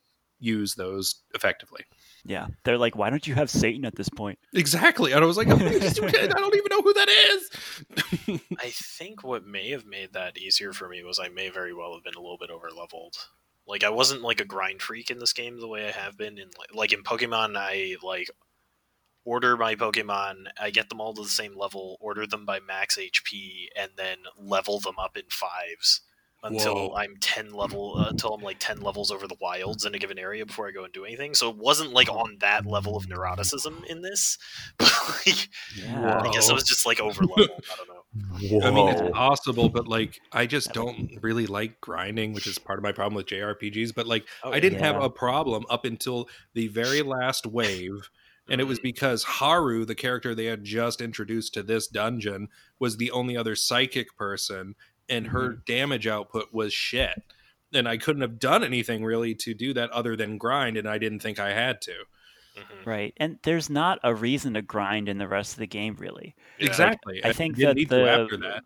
use 0.40 0.74
those 0.74 1.22
effectively. 1.34 1.84
Yeah. 2.28 2.48
They're 2.64 2.78
like, 2.78 2.94
why 2.94 3.08
don't 3.08 3.26
you 3.26 3.34
have 3.34 3.48
Satan 3.48 3.86
at 3.86 3.96
this 3.96 4.10
point? 4.10 4.38
Exactly. 4.52 5.12
And 5.12 5.24
I 5.24 5.26
was 5.26 5.38
like, 5.38 5.48
I 5.48 5.56
don't 5.56 5.62
even 5.62 6.68
know 6.70 6.82
who 6.82 6.92
that 6.92 7.08
is. 7.08 8.40
I 8.60 8.68
think 8.70 9.24
what 9.24 9.46
may 9.46 9.70
have 9.70 9.86
made 9.86 10.12
that 10.12 10.36
easier 10.36 10.74
for 10.74 10.88
me 10.90 11.02
was 11.02 11.18
I 11.18 11.30
may 11.30 11.48
very 11.48 11.72
well 11.72 11.94
have 11.94 12.04
been 12.04 12.16
a 12.16 12.20
little 12.20 12.36
bit 12.38 12.50
over 12.50 12.68
leveled. 12.70 13.14
Like 13.66 13.82
I 13.82 13.88
wasn't 13.88 14.22
like 14.22 14.40
a 14.40 14.44
grind 14.44 14.82
freak 14.82 15.10
in 15.10 15.18
this 15.18 15.32
game 15.32 15.58
the 15.58 15.68
way 15.68 15.88
I 15.88 15.90
have 15.90 16.18
been 16.18 16.36
in 16.36 16.50
like, 16.58 16.74
like 16.74 16.92
in 16.92 17.02
Pokemon. 17.02 17.56
I 17.56 17.96
like 18.02 18.28
order 19.24 19.56
my 19.56 19.74
Pokemon, 19.74 20.46
I 20.58 20.70
get 20.70 20.88
them 20.88 21.00
all 21.00 21.12
to 21.14 21.22
the 21.22 21.28
same 21.28 21.56
level, 21.56 21.98
order 22.00 22.26
them 22.26 22.46
by 22.46 22.60
max 22.60 22.96
HP, 22.96 23.66
and 23.76 23.90
then 23.96 24.18
level 24.38 24.80
them 24.80 24.94
up 24.98 25.18
in 25.18 25.24
fives 25.28 26.00
until 26.42 26.90
Whoa. 26.90 26.94
I'm 26.96 27.16
ten 27.20 27.52
level 27.52 27.94
uh, 27.98 28.08
until 28.10 28.34
I'm 28.34 28.42
like 28.42 28.58
ten 28.58 28.80
levels 28.80 29.10
over 29.10 29.26
the 29.26 29.36
wilds 29.40 29.84
in 29.84 29.94
a 29.94 29.98
given 29.98 30.18
area 30.18 30.46
before 30.46 30.68
I 30.68 30.70
go 30.70 30.84
and 30.84 30.92
do 30.92 31.04
anything. 31.04 31.34
So 31.34 31.50
it 31.50 31.56
wasn't 31.56 31.92
like 31.92 32.08
on 32.08 32.36
that 32.40 32.64
level 32.66 32.96
of 32.96 33.06
neuroticism 33.06 33.84
in 33.86 34.02
this, 34.02 34.38
but 34.78 34.92
like 35.26 35.48
Yeah. 35.76 36.20
I 36.22 36.30
guess 36.30 36.48
I 36.50 36.52
was 36.54 36.64
just 36.64 36.86
like 36.86 37.00
over 37.00 37.24
leveled. 37.24 37.50
I 37.72 37.76
don't 37.76 37.88
know. 37.88 37.94
Whoa. 38.60 38.60
I 38.66 38.70
mean, 38.70 38.88
it's 38.88 39.10
possible, 39.16 39.68
but 39.68 39.86
like, 39.88 40.20
I 40.32 40.46
just 40.46 40.72
don't 40.72 41.18
really 41.22 41.46
like 41.46 41.80
grinding, 41.80 42.32
which 42.32 42.46
is 42.46 42.58
part 42.58 42.78
of 42.78 42.82
my 42.82 42.92
problem 42.92 43.14
with 43.14 43.26
JRPGs. 43.26 43.94
But 43.94 44.06
like, 44.06 44.24
Oh, 44.44 44.52
I 44.52 44.60
didn't 44.60 44.80
have 44.80 45.02
a 45.02 45.10
problem 45.10 45.64
up 45.68 45.84
until 45.84 46.28
the 46.54 46.68
very 46.68 47.02
last 47.02 47.46
wave. 47.46 48.08
And 48.50 48.62
it 48.62 48.64
was 48.64 48.78
Mhm. 48.78 48.84
because 48.84 49.24
Haru, 49.24 49.84
the 49.84 49.94
character 49.94 50.34
they 50.34 50.46
had 50.46 50.64
just 50.64 51.02
introduced 51.02 51.52
to 51.54 51.62
this 51.62 51.86
dungeon, 51.86 52.48
was 52.78 52.96
the 52.96 53.10
only 53.10 53.36
other 53.36 53.54
psychic 53.54 54.16
person, 54.16 54.74
and 55.08 55.26
her 55.28 55.50
damage 55.66 56.06
output 56.06 56.52
was 56.52 56.72
shit. 56.72 57.22
And 57.72 57.86
I 57.88 57.98
couldn't 57.98 58.22
have 58.22 58.38
done 58.38 58.64
anything 58.64 59.04
really 59.04 59.34
to 59.36 59.52
do 59.54 59.74
that 59.74 59.90
other 59.90 60.16
than 60.16 60.38
grind, 60.38 60.76
and 60.76 60.88
I 60.88 60.98
didn't 60.98 61.20
think 61.20 61.38
I 61.38 61.52
had 61.52 61.80
to. 61.82 61.92
Mhm. 62.56 62.86
Right. 62.86 63.14
And 63.18 63.38
there's 63.42 63.68
not 63.70 63.98
a 64.02 64.14
reason 64.14 64.54
to 64.54 64.62
grind 64.62 65.08
in 65.08 65.18
the 65.18 65.28
rest 65.28 65.52
of 65.52 65.58
the 65.58 65.66
game, 65.66 65.94
really. 65.98 66.34
Yeah. 66.58 66.66
exactly. 66.66 67.24
I 67.24 67.32
think 67.32 67.56
didn't 67.56 67.68
that 67.68 67.76
need 67.76 67.88
the 67.90 67.96
to 67.98 68.10
after 68.10 68.36
that. 68.38 68.64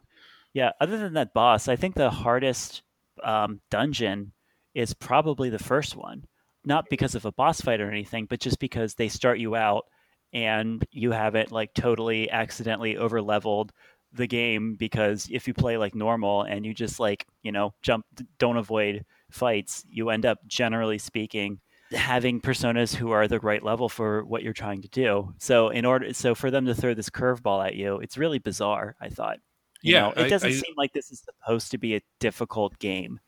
yeah, 0.55 0.71
other 0.81 0.99
than 0.99 1.15
that 1.15 1.35
boss, 1.35 1.69
I 1.69 1.77
think 1.77 1.95
the 1.95 2.11
hardest 2.11 2.83
um, 3.23 3.61
dungeon 3.71 4.33
is 4.75 4.95
probably 4.95 5.51
the 5.51 5.59
first 5.59 5.97
one. 5.97 6.25
Not 6.65 6.89
because 6.89 7.15
of 7.17 7.25
a 7.25 7.33
boss 7.33 7.61
fight 7.61 7.81
or 7.81 7.91
anything, 7.91 8.27
but 8.27 8.39
just 8.41 8.61
because 8.61 8.95
they 8.95 9.09
start 9.09 9.39
you 9.41 9.57
out 9.57 9.85
and 10.33 10.83
you 10.93 11.11
haven't 11.11 11.51
like 11.53 11.75
totally 11.75 12.31
accidentally 12.31 12.97
over 12.97 13.21
leveled 13.21 13.73
the 14.15 14.27
game 14.27 14.75
because 14.75 15.29
if 15.31 15.49
you 15.49 15.55
play 15.55 15.77
like 15.79 15.95
normal 15.95 16.43
and 16.43 16.65
you 16.67 16.75
just 16.75 17.01
like, 17.01 17.27
you 17.43 17.53
know, 17.53 17.73
jump 17.83 18.05
don't 18.39 18.57
avoid 18.59 19.05
fights, 19.31 19.85
you 19.91 20.11
end 20.11 20.27
up 20.27 20.39
generally 20.47 20.99
speaking 20.99 21.61
having 21.93 22.41
personas 22.41 22.95
who 22.95 23.11
are 23.11 23.29
the 23.29 23.41
right 23.41 23.63
level 23.63 23.89
for 23.89 24.25
what 24.25 24.43
you're 24.43 24.53
trying 24.55 24.81
to 24.83 24.89
do. 24.89 25.35
So 25.39 25.69
in 25.69 25.85
order 25.85 26.13
so 26.15 26.35
for 26.35 26.51
them 26.51 26.65
to 26.67 26.75
throw 26.75 26.95
this 26.95 27.11
curveball 27.11 27.67
at 27.67 27.75
you, 27.75 27.97
it's 27.99 28.17
really 28.17 28.39
bizarre, 28.39 28.97
I 29.01 29.09
thought. 29.11 29.39
You 29.83 29.95
Yeah, 29.95 30.01
know, 30.03 30.11
it 30.13 30.21
I- 30.25 30.29
doesn't 30.29 30.51
I- 30.51 30.55
seem 30.55 30.75
like 30.77 30.93
this 30.93 31.11
is 31.11 31.21
supposed 31.23 31.71
to 31.73 31.79
be 31.79 31.95
a 31.97 32.01
difficult 32.19 32.79
game 32.79 33.21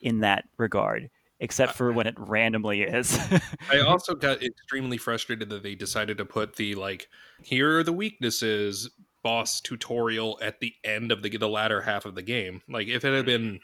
in 0.00 0.20
that 0.20 0.44
regard, 0.58 1.10
except 1.40 1.74
for 1.74 1.92
when 1.92 2.06
it 2.06 2.14
randomly 2.18 2.82
is. 2.82 3.18
I 3.70 3.80
also 3.80 4.14
got 4.14 4.42
extremely 4.42 4.96
frustrated 4.98 5.48
that 5.48 5.62
they 5.62 5.74
decided 5.74 6.18
to 6.18 6.24
put 6.24 6.56
the 6.56 6.74
like, 6.76 7.08
here 7.42 7.78
are 7.78 7.82
the 7.82 7.92
weaknesses 7.92 8.90
boss 9.24 9.60
tutorial 9.60 10.38
at 10.40 10.60
the 10.60 10.74
end 10.84 11.10
of 11.10 11.22
the 11.22 11.36
the 11.36 11.48
latter 11.48 11.80
half 11.80 12.04
of 12.04 12.14
the 12.14 12.22
game. 12.22 12.62
Like 12.68 12.86
if 12.86 13.04
it 13.04 13.12
had 13.12 13.26
been 13.26 13.58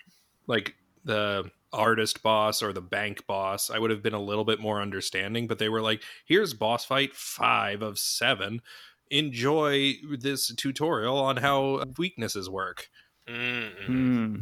like 0.48 0.74
the 1.04 1.52
artist 1.72 2.22
boss 2.24 2.62
or 2.62 2.72
the 2.72 2.80
bank 2.80 3.26
boss, 3.28 3.70
I 3.70 3.78
would 3.78 3.92
have 3.92 4.02
been 4.02 4.14
a 4.14 4.20
little 4.20 4.44
bit 4.44 4.58
more 4.58 4.82
understanding. 4.82 5.46
But 5.46 5.60
they 5.60 5.68
were 5.68 5.82
like, 5.82 6.02
here's 6.24 6.52
boss 6.54 6.84
fight 6.84 7.14
five 7.14 7.82
of 7.82 7.98
seven. 7.98 8.62
Enjoy 9.10 9.94
this 10.18 10.52
tutorial 10.54 11.18
on 11.18 11.36
how 11.36 11.84
weaknesses 11.96 12.50
work. 12.50 12.88
Hmm. 13.28 14.36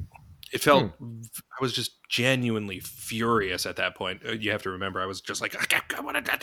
It 0.52 0.62
felt 0.62 0.92
I 1.02 1.60
was 1.60 1.74
just 1.74 1.96
genuinely 2.08 2.80
furious 2.80 3.66
at 3.66 3.76
that 3.76 3.94
point. 3.94 4.22
Uh, 4.26 4.32
You 4.32 4.50
have 4.52 4.62
to 4.62 4.70
remember, 4.70 5.00
I 5.00 5.06
was 5.06 5.20
just 5.20 5.42
like, 5.42 5.54
I 5.94 6.00
want 6.00 6.24
to. 6.24 6.40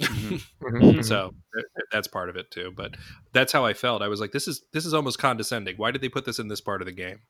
Mhm. 0.00 1.04
so 1.04 1.28
mm-hmm. 1.28 1.60
that's 1.92 2.08
part 2.08 2.28
of 2.28 2.36
it 2.36 2.50
too 2.50 2.72
but 2.76 2.96
that's 3.32 3.52
how 3.52 3.64
i 3.64 3.74
felt. 3.74 4.02
I 4.02 4.08
was 4.08 4.20
like 4.20 4.32
this 4.32 4.48
is 4.48 4.62
this 4.72 4.86
is 4.86 4.94
almost 4.94 5.18
condescending. 5.18 5.76
Why 5.76 5.90
did 5.90 6.02
they 6.02 6.08
put 6.08 6.24
this 6.24 6.38
in 6.38 6.48
this 6.48 6.60
part 6.60 6.82
of 6.82 6.86
the 6.86 6.92
game? 6.92 7.20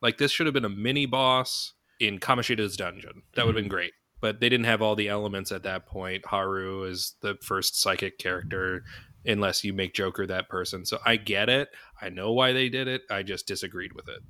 Like 0.00 0.18
this 0.18 0.32
should 0.32 0.46
have 0.46 0.54
been 0.54 0.64
a 0.64 0.70
mini 0.70 1.06
boss 1.06 1.74
in 2.00 2.18
kamoshida's 2.18 2.76
dungeon. 2.76 3.22
That 3.34 3.46
would 3.46 3.54
have 3.54 3.62
been 3.62 3.64
mm-hmm. 3.64 3.74
great 3.74 3.92
but 4.20 4.40
they 4.40 4.48
didn't 4.48 4.64
have 4.64 4.80
all 4.80 4.96
the 4.96 5.08
elements 5.08 5.52
at 5.52 5.64
that 5.64 5.84
point. 5.84 6.24
Haru 6.24 6.84
is 6.84 7.14
the 7.20 7.36
first 7.42 7.78
psychic 7.78 8.16
character 8.16 8.82
unless 9.26 9.64
you 9.64 9.74
make 9.74 9.92
joker 9.92 10.26
that 10.26 10.48
person. 10.48 10.86
So 10.86 10.98
i 11.04 11.16
get 11.16 11.50
it. 11.50 11.68
I 12.00 12.08
know 12.08 12.32
why 12.32 12.54
they 12.54 12.70
did 12.70 12.88
it. 12.88 13.02
I 13.10 13.22
just 13.22 13.46
disagreed 13.46 13.92
with 13.92 14.08
it 14.08 14.20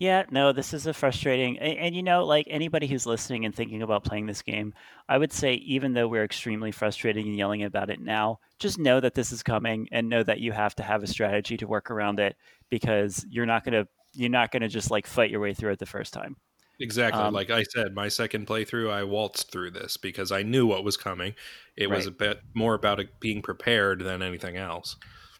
Yeah, 0.00 0.24
no, 0.30 0.52
this 0.52 0.72
is 0.72 0.86
a 0.86 0.94
frustrating, 0.94 1.58
and, 1.58 1.76
and 1.78 1.94
you 1.94 2.02
know, 2.02 2.24
like 2.24 2.46
anybody 2.48 2.86
who's 2.86 3.04
listening 3.04 3.44
and 3.44 3.54
thinking 3.54 3.82
about 3.82 4.02
playing 4.02 4.24
this 4.24 4.40
game, 4.40 4.72
I 5.10 5.18
would 5.18 5.30
say 5.30 5.54
even 5.56 5.92
though 5.92 6.08
we're 6.08 6.24
extremely 6.24 6.72
frustrated 6.72 7.26
and 7.26 7.36
yelling 7.36 7.62
about 7.64 7.90
it 7.90 8.00
now, 8.00 8.40
just 8.58 8.78
know 8.78 8.98
that 9.00 9.14
this 9.14 9.30
is 9.30 9.42
coming 9.42 9.88
and 9.92 10.08
know 10.08 10.22
that 10.22 10.40
you 10.40 10.52
have 10.52 10.74
to 10.76 10.82
have 10.82 11.02
a 11.02 11.06
strategy 11.06 11.58
to 11.58 11.66
work 11.68 11.90
around 11.90 12.18
it 12.18 12.36
because 12.70 13.26
you're 13.28 13.44
not 13.44 13.62
gonna 13.62 13.86
you're 14.14 14.30
not 14.30 14.50
gonna 14.50 14.68
just 14.70 14.90
like 14.90 15.06
fight 15.06 15.30
your 15.30 15.40
way 15.40 15.52
through 15.52 15.72
it 15.72 15.78
the 15.78 15.84
first 15.86 16.14
time. 16.14 16.36
Exactly. 16.78 17.26
Um, 17.26 17.34
like 17.34 17.50
I 17.50 17.62
said, 17.64 17.94
my 17.94 18.08
second 18.08 18.46
playthrough, 18.46 18.90
I 18.90 19.04
waltzed 19.04 19.50
through 19.50 19.72
this 19.72 19.98
because 19.98 20.32
I 20.32 20.42
knew 20.42 20.66
what 20.66 20.82
was 20.82 20.96
coming. 20.96 21.34
It 21.76 21.88
was 21.90 22.06
a 22.06 22.10
bit 22.10 22.40
more 22.54 22.74
about 22.74 23.00
it 23.00 23.20
being 23.20 23.42
prepared 23.42 24.00
than 24.00 24.22
anything 24.22 24.56
else. 24.56 24.96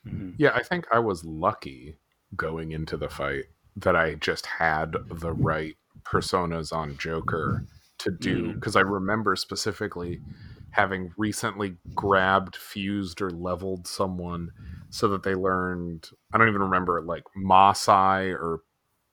Mhm. 0.06 0.34
Yeah, 0.38 0.52
I 0.54 0.62
think 0.62 0.86
I 0.92 0.98
was 0.98 1.24
lucky 1.24 1.98
going 2.36 2.72
into 2.72 2.96
the 2.96 3.08
fight 3.08 3.46
that 3.80 3.96
I 3.96 4.14
just 4.14 4.46
had 4.46 4.94
the 5.10 5.32
right 5.32 5.74
personas 6.04 6.72
on 6.72 6.96
Joker 6.98 7.64
to 7.98 8.10
do 8.10 8.44
Mm. 8.48 8.54
because 8.54 8.76
I 8.76 8.80
remember 8.80 9.36
specifically 9.36 10.20
having 10.70 11.12
recently 11.18 11.76
grabbed, 11.94 12.56
fused, 12.56 13.20
or 13.20 13.30
leveled 13.30 13.86
someone 13.86 14.50
so 14.88 15.08
that 15.08 15.22
they 15.22 15.34
learned 15.34 16.08
I 16.32 16.38
don't 16.38 16.48
even 16.48 16.62
remember 16.62 17.02
like 17.02 17.24
Masai 17.36 18.30
or 18.32 18.60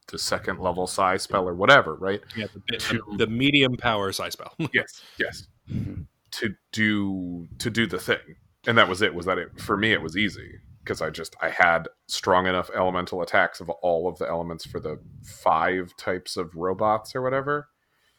the 0.09 0.17
second 0.17 0.59
level 0.59 0.87
Psi 0.87 1.17
spell 1.17 1.47
or 1.49 1.53
whatever, 1.53 1.95
right? 1.95 2.21
Yeah, 2.35 2.47
the, 2.53 2.61
bit- 2.67 2.79
To- 2.81 3.03
the, 3.17 3.25
the 3.25 3.31
medium 3.31 3.75
power 3.75 4.11
psi 4.11 4.29
spell. 4.29 4.53
Yes, 4.73 5.01
yes. 5.19 5.47
Mhm. 5.69 6.05
To 6.31 6.55
do 6.71 7.47
to 7.59 7.69
do 7.69 7.87
the 7.87 7.99
thing. 7.99 8.35
And 8.65 8.77
that 8.77 8.87
was 8.87 9.01
it, 9.01 9.13
was 9.13 9.25
that 9.25 9.37
it 9.37 9.59
for 9.59 9.75
me 9.77 9.91
it 9.93 10.01
was 10.01 10.15
easy 10.17 10.59
because 10.87 11.01
I 11.01 11.09
just 11.09 11.35
I 11.41 11.49
had 11.49 11.87
strong 12.07 12.47
enough 12.47 12.69
elemental 12.73 13.21
attacks 13.21 13.59
of 13.59 13.69
all 13.69 14.07
of 14.07 14.17
the 14.17 14.27
elements 14.27 14.65
for 14.65 14.79
the 14.79 14.97
five 15.23 15.95
types 15.97 16.37
of 16.37 16.55
robots 16.55 17.13
or 17.15 17.21
whatever. 17.21 17.67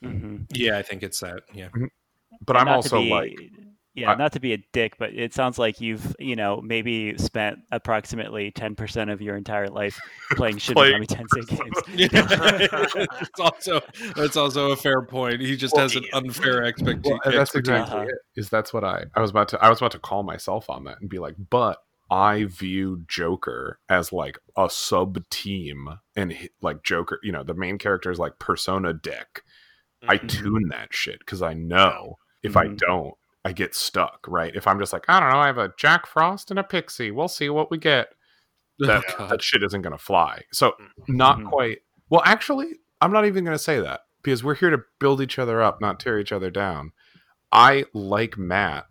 Mhm. 0.05 0.47
yeah, 0.53 0.79
I 0.79 0.83
think 0.83 1.03
it's 1.03 1.21
that. 1.21 1.43
Yeah. 1.55 1.69
But 2.45 2.57
I'm 2.57 2.69
also 2.69 3.01
be- 3.01 3.11
like 3.11 3.41
yeah, 3.95 4.13
I- 4.13 4.15
not 4.15 4.33
to 4.35 4.41
be 4.41 4.53
a 4.53 4.59
dick, 4.73 4.95
but 4.97 5.13
it 5.13 5.35
sounds 5.35 5.59
like 5.59 5.81
you've, 5.81 6.15
you 6.21 6.37
know, 6.37 6.61
maybe 6.63 7.19
spent 7.19 7.59
approximately 7.73 8.53
10% 8.53 9.11
of 9.13 9.21
your 9.21 9.35
entire 9.37 9.67
life 9.69 9.99
playing 10.37 10.59
Shin 10.59 10.77
Megami 10.77 11.07
Tensei 11.07 11.49
games. 11.49 12.93
it's 13.19 13.41
also 13.41 13.81
that's 14.15 14.37
also 14.37 14.71
a 14.71 14.77
fair 14.77 15.03
point. 15.03 15.41
He 15.41 15.57
just 15.57 15.75
Well, 15.75 15.83
has 15.83 15.97
an 15.97 16.05
yeah. 16.05 16.17
unfair 16.19 16.63
expectation. 16.65 17.03
well, 17.11 17.21
and 17.25 17.35
that's 17.35 17.55
exactly 17.57 17.97
Uh-huh. 17.97 18.07
it. 18.09 18.15
Is 18.41 18.51
that's 18.51 18.73
what 18.73 18.85
I 18.85 19.05
I 19.17 19.21
was 19.21 19.31
about 19.31 19.49
to 19.49 19.65
I 19.65 19.69
was 19.69 19.79
about 19.81 19.93
to 19.93 19.99
call 19.99 20.23
myself 20.23 20.71
on 20.71 20.85
that 20.85 21.01
and 21.01 21.09
be 21.11 21.19
like, 21.19 21.35
but 21.51 21.79
I 22.11 22.45
view 22.45 23.05
Joker 23.07 23.81
as 23.89 24.13
like 24.13 24.39
a 24.57 24.71
sub 24.71 25.29
team 25.31 25.89
and 26.17 26.35
like 26.63 26.83
Joker, 26.83 27.21
you 27.23 27.33
know, 27.33 27.43
the 27.45 27.55
main 27.55 27.79
character 27.79 28.11
is 28.11 28.19
like 28.19 28.39
Persona 28.39 28.93
Dick. 28.95 29.43
I 30.09 30.17
Mhm. 30.19 30.29
tune 30.29 30.69
that 30.69 30.95
shit 30.95 31.19
because 31.21 31.43
I 31.43 31.55
know 31.55 32.17
if 32.43 32.57
I 32.57 32.67
Mhm. 32.67 32.79
don't, 32.79 33.15
I 33.45 33.53
get 33.53 33.75
stuck, 33.75 34.25
right? 34.29 34.55
If 34.55 34.67
I'm 34.67 34.79
just 34.79 34.93
like, 34.93 35.05
I 35.09 35.21
don't 35.21 35.31
know, 35.31 35.39
I 35.39 35.47
have 35.47 35.59
a 35.59 35.73
Jack 35.77 36.07
Frost 36.07 36.51
and 36.51 36.59
a 36.59 36.65
Pixie, 36.65 37.11
we'll 37.11 37.29
see 37.29 37.49
what 37.51 37.71
we 37.71 37.79
get. 37.79 38.15
That, 38.81 39.05
Oh, 39.19 39.27
that 39.29 39.43
shit 39.43 39.65
isn't 39.65 39.83
going 39.83 39.97
to 39.97 39.99
fly. 39.99 40.45
So, 40.53 40.75
not 41.09 41.39
Mhm. 41.41 41.47
quite. 41.47 41.79
Well, 42.11 42.23
actually, 42.25 42.75
I'm 43.01 43.11
not 43.13 43.27
even 43.27 43.45
going 43.45 43.57
to 43.57 43.63
say 43.63 43.81
that 43.81 44.03
because 44.23 44.45
we're 44.45 44.55
here 44.55 44.71
to 44.71 44.83
build 45.01 45.21
each 45.21 45.39
other 45.39 45.61
up, 45.61 45.81
not 45.81 45.99
tear 45.99 46.19
each 46.21 46.31
other 46.33 46.49
down. 46.51 46.93
I, 47.51 47.87
like 47.93 48.39
Matt, 48.39 48.87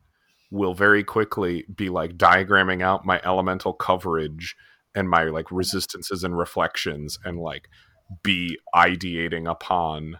will 0.52 0.74
very 0.74 1.04
quickly 1.04 1.66
be 1.74 1.90
like 1.90 2.18
diagramming 2.18 2.82
out 2.82 3.06
my 3.06 3.22
elemental 3.24 3.74
coverage 3.74 4.56
and 4.96 5.10
my 5.10 5.26
like 5.26 5.46
mm-hmm. 5.46 5.56
resistances 5.56 6.24
and 6.24 6.38
reflections 6.38 7.20
and 7.24 7.40
like 7.40 7.70
be 8.24 8.58
ideating 8.76 9.50
upon 9.50 10.20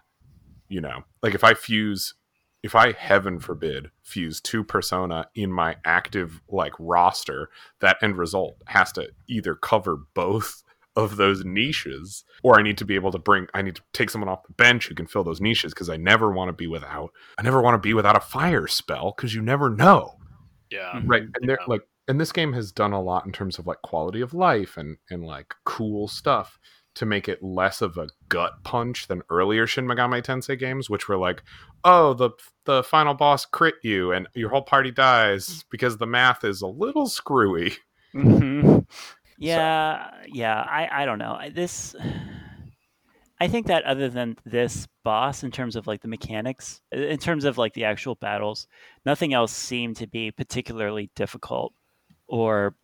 you 0.68 0.80
know 0.80 1.02
like 1.22 1.34
if 1.34 1.42
i 1.42 1.54
fuse 1.54 2.14
if 2.62 2.74
i 2.74 2.92
heaven 2.92 3.40
forbid 3.40 3.90
fuse 4.02 4.40
two 4.40 4.62
persona 4.62 5.26
in 5.34 5.52
my 5.52 5.76
active 5.84 6.40
like 6.48 6.72
roster 6.78 7.48
that 7.80 7.96
end 8.02 8.16
result 8.16 8.56
has 8.66 8.92
to 8.92 9.08
either 9.28 9.54
cover 9.54 9.98
both 10.14 10.62
of 10.96 11.16
those 11.16 11.44
niches 11.44 12.24
or 12.42 12.58
i 12.58 12.62
need 12.62 12.76
to 12.76 12.84
be 12.84 12.96
able 12.96 13.12
to 13.12 13.18
bring 13.18 13.46
i 13.54 13.62
need 13.62 13.76
to 13.76 13.82
take 13.92 14.10
someone 14.10 14.28
off 14.28 14.42
the 14.42 14.52
bench 14.54 14.88
who 14.88 14.94
can 14.94 15.06
fill 15.06 15.22
those 15.22 15.40
niches 15.40 15.72
because 15.72 15.88
i 15.88 15.96
never 15.96 16.32
want 16.32 16.48
to 16.48 16.52
be 16.52 16.66
without 16.66 17.10
i 17.38 17.42
never 17.42 17.62
want 17.62 17.74
to 17.74 17.78
be 17.78 17.94
without 17.94 18.16
a 18.16 18.20
fire 18.20 18.66
spell 18.66 19.14
because 19.16 19.32
you 19.32 19.40
never 19.40 19.70
know 19.70 20.17
Yeah. 20.70 21.00
Right 21.04 21.22
and 21.22 21.48
they're 21.48 21.58
Yeah. 21.60 21.66
like 21.66 21.82
and 22.08 22.20
this 22.20 22.32
game 22.32 22.52
has 22.54 22.72
done 22.72 22.92
a 22.92 23.00
lot 23.02 23.26
in 23.26 23.32
terms 23.32 23.58
of 23.58 23.66
like 23.66 23.82
quality 23.82 24.20
of 24.20 24.34
life 24.34 24.76
and 24.76 24.96
and 25.10 25.24
like 25.24 25.54
cool 25.64 26.08
stuff 26.08 26.58
to 26.94 27.06
make 27.06 27.28
it 27.28 27.42
less 27.42 27.80
of 27.80 27.96
a 27.96 28.08
gut 28.28 28.52
punch 28.64 29.06
than 29.06 29.22
earlier 29.30 29.66
Shin 29.68 29.86
Megami 29.86 30.20
Tensei 30.22 30.58
games, 30.58 30.90
which 30.90 31.06
were 31.08 31.16
like, 31.18 31.42
oh, 31.84 32.12
the 32.14 32.30
the 32.64 32.82
final 32.82 33.14
boss 33.14 33.44
crit 33.46 33.76
you 33.84 34.10
and 34.12 34.26
your 34.34 34.48
whole 34.50 34.62
party 34.62 34.90
dies 34.90 35.64
because 35.70 35.96
the 35.98 36.06
math 36.06 36.42
is 36.44 36.60
a 36.62 36.66
little 36.66 37.06
screwy. 37.06 37.72
Mhm. 38.14 38.86
Yeah, 39.36 40.10
yeah. 40.26 40.60
I, 40.62 41.02
I 41.02 41.04
don't 41.04 41.18
know. 41.18 41.36
I- 41.38 41.50
This, 41.50 41.94
I 43.40 43.46
think 43.48 43.66
that 43.68 43.84
other 43.84 44.08
than 44.08 44.36
this 44.44 44.88
boss, 45.04 45.44
in 45.44 45.50
terms 45.50 45.76
of 45.76 45.86
like 45.86 46.00
the 46.02 46.08
mechanics, 46.08 46.80
in 46.90 47.18
terms 47.18 47.44
of 47.44 47.56
like 47.58 47.72
the 47.74 47.84
actual 47.84 48.16
battles, 48.16 48.66
nothing 49.06 49.32
else 49.32 49.52
seemed 49.52 49.96
to 49.96 50.06
be 50.08 50.30
particularly 50.32 51.10
difficult 51.14 51.72
or 52.26 52.74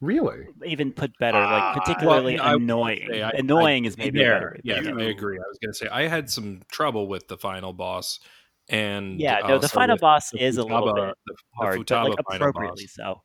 Really? 0.00 0.46
even 0.64 0.92
put 0.92 1.16
better. 1.18 1.36
Ah, 1.38 1.72
like 1.74 1.82
particularly 1.84 2.36
well, 2.36 2.44
I 2.44 2.52
would 2.54 2.62
annoying. 2.62 3.08
say 3.10 3.22
I- 3.22 3.30
annoying 3.30 3.84
I- 3.84 3.88
is 3.88 3.98
maybe 3.98 4.18
there, 4.18 4.34
better. 4.34 4.60
Yeah, 4.64 4.80
yeah. 4.80 4.94
I 4.96 5.08
agree. 5.08 5.36
I 5.36 5.48
was 5.48 5.58
going 5.62 5.72
to 5.72 5.74
say 5.78 5.88
I 5.88 6.06
had 6.08 6.30
some 6.30 6.60
trouble 6.70 7.06
with 7.08 7.28
the 7.28 7.36
final 7.36 7.72
boss, 7.74 8.18
and 8.68 9.20
Yeah, 9.20 9.40
no, 9.46 9.58
the 9.58 9.68
final 9.68 9.96
boss 9.98 10.30
the 10.30 10.42
is 10.42 10.56
a 10.56 10.62
little 10.62 10.78
Futaba- 10.88 10.94
bit 11.08 11.14
the- 11.26 11.32
the 11.34 11.36
hard, 11.54 11.86
but 11.86 12.08
like 12.10 12.18
appropriately 12.36 12.84
boss. 12.84 12.92
so. 12.94 13.22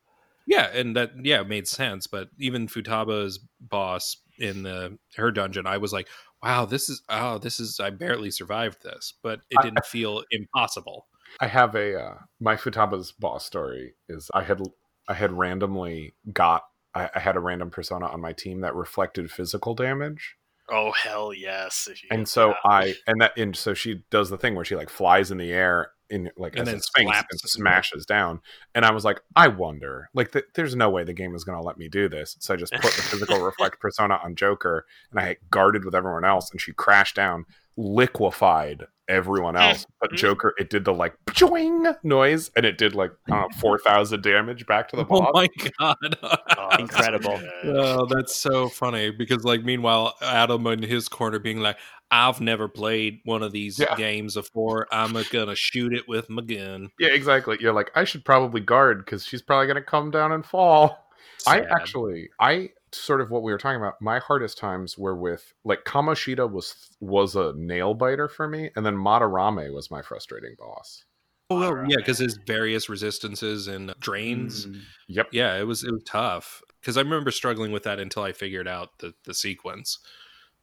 Yeah, 0.47 0.69
and 0.73 0.95
that 0.95 1.11
yeah 1.25 1.41
made 1.43 1.67
sense. 1.67 2.07
But 2.07 2.29
even 2.39 2.67
Futaba's 2.67 3.39
boss 3.61 4.17
in 4.37 4.63
the 4.63 4.99
her 5.15 5.31
dungeon, 5.31 5.65
I 5.65 5.77
was 5.77 5.91
like, 5.93 6.07
wow, 6.45 6.65
this 6.65 6.89
is 6.89 7.01
oh, 7.09 7.37
this 7.39 7.59
is 7.59 7.79
I 7.79 7.89
barely 7.89 8.31
survived 8.31 8.83
this, 8.83 9.13
but 9.23 9.41
it 9.49 9.61
didn't 9.61 9.85
feel 9.85 10.23
impossible. 10.31 11.07
I 11.39 11.47
have 11.47 11.75
a 11.75 11.99
uh, 12.01 12.15
my 12.39 12.55
Futaba's 12.55 13.11
boss 13.11 13.45
story 13.45 13.95
is 14.07 14.29
I 14.33 14.43
had 14.43 14.61
I 15.07 15.15
had 15.15 15.33
randomly 15.33 16.13
got 16.31 16.63
I, 16.93 17.09
I 17.15 17.19
had 17.19 17.35
a 17.35 17.41
random 17.41 17.71
persona 17.71 18.07
on 18.07 18.21
my 18.21 18.33
team 18.33 18.61
that 18.61 18.75
reflected 18.75 19.31
physical 19.31 19.73
damage. 19.73 20.35
Oh 20.69 20.91
hell 20.91 21.33
yes! 21.33 21.87
And 22.09 22.27
so 22.27 22.49
that. 22.49 22.57
I 22.65 22.95
and 23.07 23.21
that 23.21 23.37
and 23.37 23.55
so 23.55 23.73
she 23.73 24.03
does 24.09 24.29
the 24.29 24.37
thing 24.37 24.55
where 24.55 24.65
she 24.65 24.75
like 24.75 24.89
flies 24.89 25.31
in 25.31 25.37
the 25.37 25.51
air 25.51 25.91
in 26.09 26.31
like 26.37 26.55
And 26.55 26.67
then 26.67 26.75
a 26.75 26.79
sphinx 26.79 27.17
and 27.17 27.39
smashes 27.39 28.05
down. 28.05 28.41
And 28.73 28.85
I 28.85 28.91
was 28.91 29.03
like, 29.03 29.21
I 29.35 29.47
wonder, 29.47 30.09
like, 30.13 30.31
th- 30.31 30.45
there's 30.53 30.75
no 30.75 30.89
way 30.89 31.03
the 31.03 31.13
game 31.13 31.35
is 31.35 31.43
going 31.43 31.57
to 31.57 31.63
let 31.63 31.77
me 31.77 31.87
do 31.87 32.07
this. 32.07 32.37
So 32.39 32.53
I 32.53 32.57
just 32.57 32.73
put 32.73 32.93
the 32.93 33.01
physical 33.01 33.39
reflect 33.45 33.79
persona 33.79 34.19
on 34.23 34.35
Joker, 34.35 34.85
and 35.11 35.19
I 35.19 35.37
guarded 35.49 35.85
with 35.85 35.95
everyone 35.95 36.25
else, 36.25 36.51
and 36.51 36.61
she 36.61 36.73
crashed 36.73 37.15
down, 37.15 37.45
liquefied 37.77 38.87
everyone 39.07 39.55
mm, 39.55 39.61
else. 39.61 39.85
But 39.99 40.11
mm. 40.11 40.17
Joker, 40.17 40.53
it 40.57 40.69
did 40.69 40.85
the 40.85 40.93
like 40.93 41.15
"Pchoing" 41.25 41.95
noise, 42.03 42.51
and 42.55 42.65
it 42.65 42.77
did 42.77 42.95
like 42.95 43.11
I 43.27 43.31
don't 43.41 43.53
uh, 43.53 43.57
four 43.57 43.77
thousand 43.79 44.23
damage 44.23 44.65
back 44.65 44.89
to 44.89 44.95
the 44.95 45.03
oh 45.03 45.21
boss. 45.21 45.31
Oh 45.33 45.33
my 45.33 45.47
god! 45.79 46.17
Oh, 46.57 46.69
that's 46.69 46.81
Incredible. 46.81 47.41
Oh, 47.65 48.05
that's 48.05 48.35
so 48.35 48.69
funny 48.69 49.11
because, 49.11 49.43
like, 49.43 49.63
meanwhile, 49.63 50.15
Adam 50.21 50.65
in 50.67 50.81
his 50.81 51.07
corner 51.07 51.37
being 51.37 51.59
like, 51.59 51.77
"I've 52.09 52.41
never 52.41 52.67
played 52.67 53.19
one 53.23 53.43
of 53.43 53.51
these 53.51 53.77
Yeah. 53.77 53.95
games 53.95 54.35
before. 54.35 54.87
I'm 54.91 55.13
gonna 55.31 55.55
shoot 55.55 55.93
it 55.93 56.07
with 56.07 56.29
my 56.29 56.41
gun." 56.41 56.91
Yeah, 56.99 57.09
exactly. 57.09 57.57
You're 57.59 57.73
like, 57.73 57.91
I 57.95 58.03
should 58.03 58.25
probably 58.25 58.61
guard 58.61 59.05
because 59.05 59.25
she's 59.25 59.41
probably 59.41 59.67
going 59.67 59.75
to 59.75 59.83
come 59.83 60.11
down 60.11 60.31
and 60.31 60.45
fall. 60.45 61.09
I 61.47 61.61
actually, 61.61 62.29
I 62.39 62.71
sort 62.95 63.21
of 63.21 63.31
what 63.31 63.43
we 63.43 63.51
were 63.51 63.57
talking 63.57 63.79
about. 63.79 64.01
My 64.01 64.19
hardest 64.19 64.57
times 64.57 64.97
were 64.97 65.15
with 65.15 65.53
like 65.63 65.83
Kamoshida 65.85 66.49
was 66.49 66.89
was 66.99 67.35
a 67.35 67.53
nail 67.55 67.93
biter 67.93 68.27
for 68.27 68.47
me, 68.47 68.71
and 68.75 68.85
then 68.85 68.95
Madarame 68.95 69.73
was 69.73 69.91
my 69.91 70.01
frustrating 70.01 70.55
boss. 70.57 71.05
Oh, 71.49 71.59
well, 71.59 71.69
Alright. 71.69 71.89
yeah, 71.89 71.97
because 71.97 72.17
his 72.17 72.39
various 72.47 72.89
resistances 72.89 73.67
and 73.67 73.93
drains. 73.99 74.65
Mm. 74.65 74.81
Yep. 75.07 75.27
Yeah, 75.31 75.57
it 75.57 75.63
was 75.63 75.83
it 75.83 75.91
was 75.91 76.03
tough 76.03 76.61
because 76.81 76.97
I 76.97 77.01
remember 77.01 77.29
struggling 77.31 77.71
with 77.71 77.83
that 77.83 77.99
until 77.99 78.23
I 78.23 78.31
figured 78.31 78.67
out 78.67 78.97
the 78.99 79.13
the 79.25 79.33
sequence. 79.33 79.99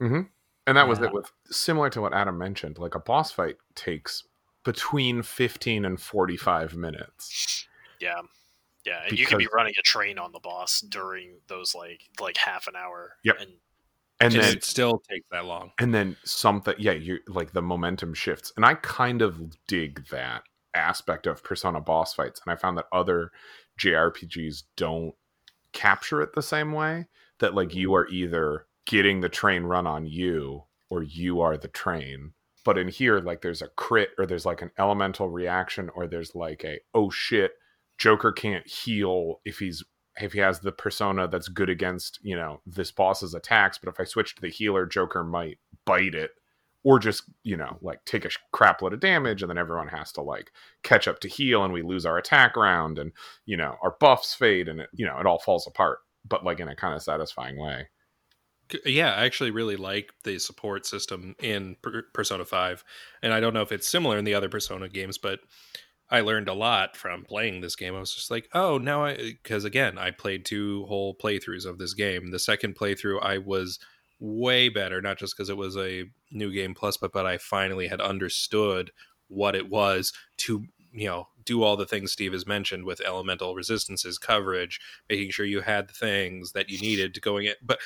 And 0.01 0.77
that 0.77 0.89
was 0.89 1.01
it 1.01 1.13
with 1.13 1.31
similar 1.51 1.91
to 1.91 2.01
what 2.01 2.15
Adam 2.15 2.39
mentioned. 2.39 2.79
Like 2.79 2.95
a 2.95 3.01
boss 3.01 3.31
fight 3.31 3.57
takes 3.75 4.25
between 4.65 5.23
fifteen 5.23 5.85
and 5.85 6.01
forty 6.01 6.37
five 6.37 6.75
minutes. 6.75 7.67
Yeah, 8.01 8.21
yeah, 8.85 9.03
and 9.09 9.19
you 9.19 9.27
could 9.27 9.39
be 9.39 9.49
running 9.53 9.75
a 9.79 9.83
train 9.83 10.19
on 10.19 10.33
the 10.33 10.41
boss 10.41 10.81
during 10.81 11.35
those 11.49 11.75
like 11.75 12.01
like 12.21 12.37
half 12.37 12.67
an 12.67 12.75
hour. 12.77 13.17
Yep. 13.25 13.37
And 13.41 13.51
And 14.21 14.33
And 14.35 14.43
then 14.43 14.57
it 14.57 14.65
still 14.65 15.03
takes 15.11 15.27
that 15.31 15.47
long. 15.47 15.73
and 15.79 15.93
then 15.93 16.17
something 16.25 16.75
yeah 16.79 16.93
you 16.93 17.19
like 17.27 17.53
the 17.53 17.63
momentum 17.63 18.15
shifts 18.15 18.53
and 18.57 18.65
i 18.65 18.75
kind 18.75 19.21
of 19.21 19.41
dig 19.67 20.07
that 20.11 20.43
aspect 20.75 21.27
of 21.27 21.43
persona 21.43 21.81
boss 21.81 22.15
fights 22.15 22.41
and 22.45 22.53
i 22.53 22.57
found 22.57 22.79
that 22.79 22.87
other 22.93 23.33
jrpgs 23.81 24.63
don't 24.77 25.15
capture 25.73 26.23
it 26.23 26.33
the 26.35 26.43
same 26.43 26.73
way 26.73 27.07
that 27.41 27.55
like 27.55 27.75
you 27.75 27.89
mm-hmm. 27.89 27.97
are 27.97 28.09
either 28.09 28.67
getting 28.87 29.21
the 29.21 29.29
train 29.29 29.65
run 29.65 29.87
on 29.87 30.07
you 30.07 30.63
or 30.89 31.03
you 31.03 31.41
are 31.41 31.57
the 31.57 31.69
train 31.69 32.33
but 32.65 32.79
in 32.79 32.89
here 32.89 33.19
like 33.19 33.43
there's 33.43 33.63
a 33.63 33.69
crit 33.69 34.11
or 34.19 34.27
there's 34.27 34.47
like 34.47 34.63
an 34.63 34.71
elemental 34.79 35.29
reaction 35.29 35.91
or 35.97 36.07
there's 36.07 36.35
like 36.35 36.65
a 36.65 36.79
oh 36.95 37.11
shit 37.11 37.53
joker 38.03 38.33
can't 38.33 38.67
heal 38.67 39.41
if 39.45 39.61
he's 39.61 39.85
if 40.21 40.33
he 40.33 40.41
has 40.41 40.59
the 40.59 40.73
persona 40.73 41.29
that's 41.29 41.47
good 41.47 41.71
against 41.71 42.19
you 42.23 42.35
know 42.35 42.61
this 42.67 42.91
boss's 42.91 43.33
attacks 43.33 43.79
but 43.79 43.89
if 43.89 44.01
i 44.01 44.05
switch 44.05 44.35
to 44.35 44.43
the 44.43 44.49
healer 44.49 44.85
joker 44.85 45.23
might 45.23 45.59
bite 45.87 46.13
it 46.17 46.33
or 46.83 46.99
just 46.99 47.23
you 47.45 47.57
know 47.57 47.79
like 47.81 48.05
take 48.05 48.25
a 48.25 48.31
crap 48.51 48.83
load 48.83 48.93
of 48.93 48.99
damage 48.99 49.41
and 49.41 49.49
then 49.49 49.57
everyone 49.57 49.87
has 49.87 50.11
to 50.11 50.21
like 50.21 50.51
catch 50.83 51.07
up 51.07 51.21
to 51.21 51.29
heal 51.29 51.63
and 51.63 51.73
we 51.73 51.81
lose 51.81 52.05
our 52.05 52.19
attack 52.19 52.57
round 52.57 52.99
and 52.99 53.13
you 53.47 53.57
know 53.57 53.77
our 53.85 53.95
buffs 54.01 54.35
fade 54.35 54.69
and 54.69 54.81
it 54.81 54.89
you 54.93 55.07
know 55.07 55.17
it 55.21 55.27
all 55.27 55.39
falls 55.39 55.69
apart 55.69 56.01
but 56.27 56.45
like 56.45 56.59
in 56.59 56.67
a 56.67 56.75
kind 56.75 56.97
of 56.97 57.03
satisfying 57.03 57.57
way 57.57 57.87
Yeah, 58.85 59.13
I 59.13 59.27
actually 59.27 59.51
really 59.53 59.77
like 59.77 60.13
the 60.25 60.39
support 60.39 60.87
system 60.87 61.35
in 61.41 61.77
Persona 62.15 62.45
5. 62.45 62.85
And 63.23 63.33
I 63.33 63.41
don't 63.41 63.55
know 63.55 63.63
if 63.63 63.73
it's 63.73 63.89
similar 63.89 64.19
in 64.19 64.25
the 64.25 64.35
other 64.35 64.49
Persona 64.49 64.89
games, 64.89 65.19
but 65.19 65.41
I 66.13 66.21
learned 66.21 66.49
a 66.49 66.55
lot 66.55 66.95
from 66.95 67.25
playing 67.25 67.63
this 67.63 67.75
game. 67.75 67.97
I 67.97 68.01
was 68.01 68.15
just 68.15 68.31
like, 68.31 68.47
oh, 68.53 68.77
now 68.77 69.03
I, 69.03 69.17
because 69.17 69.65
again, 69.65 69.97
I 69.97 70.11
played 70.11 70.45
two 70.45 70.85
whole 70.85 71.15
playthroughs 71.15 71.65
of 71.65 71.79
this 71.79 71.95
game. 71.95 72.31
The 72.31 72.39
second 72.39 72.77
playthrough, 72.77 73.23
I 73.23 73.39
was 73.39 73.79
way 74.21 74.69
better, 74.69 75.01
not 75.01 75.19
just 75.19 75.35
because 75.35 75.49
it 75.49 75.57
was 75.57 75.75
a 75.79 76.05
new 76.31 76.53
game 76.53 76.75
plus, 76.75 76.99
but, 76.99 77.15
but 77.15 77.25
I 77.25 77.39
finally 77.39 77.89
had 77.89 78.03
understood 78.03 78.91
what 79.29 79.57
it 79.57 79.71
was 79.71 80.13
to, 80.37 80.67
you 80.93 81.07
know, 81.07 81.29
do 81.47 81.63
all 81.63 81.79
the 81.79 81.87
things 81.87 82.13
Steve 82.13 82.35
has 82.35 82.47
mentioned 82.47 82.85
with 82.85 83.01
elemental 83.01 83.55
resistances, 83.55 84.19
coverage, 84.19 84.81
making 85.09 85.31
sure 85.31 85.47
you 85.47 85.63
had 85.63 85.89
the 85.89 85.95
things 85.95 86.53
that 86.53 86.69
you 86.69 86.79
needed 86.83 87.15
to 87.15 87.23
going 87.23 87.47
in. 87.47 87.55
But 87.63 87.79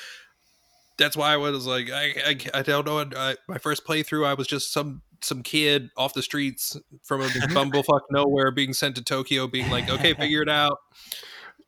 that's 0.97 1.15
why 1.15 1.31
I 1.31 1.37
was 1.37 1.65
like, 1.65 1.89
I, 1.91 2.13
I, 2.25 2.59
I 2.59 2.61
don't 2.61 2.85
know. 2.85 3.05
I, 3.15 3.37
my 3.47 3.57
first 3.57 3.85
playthrough, 3.85 4.25
I 4.25 4.33
was 4.33 4.47
just 4.47 4.73
some 4.73 5.01
some 5.21 5.43
kid 5.43 5.89
off 5.97 6.13
the 6.13 6.21
streets 6.23 6.77
from 7.03 7.21
a 7.21 7.25
bumblefuck 7.29 8.01
nowhere, 8.11 8.51
being 8.51 8.73
sent 8.73 8.95
to 8.95 9.03
Tokyo, 9.03 9.47
being 9.47 9.69
like, 9.69 9.89
okay, 9.89 10.13
figure 10.19 10.41
it 10.41 10.49
out, 10.49 10.77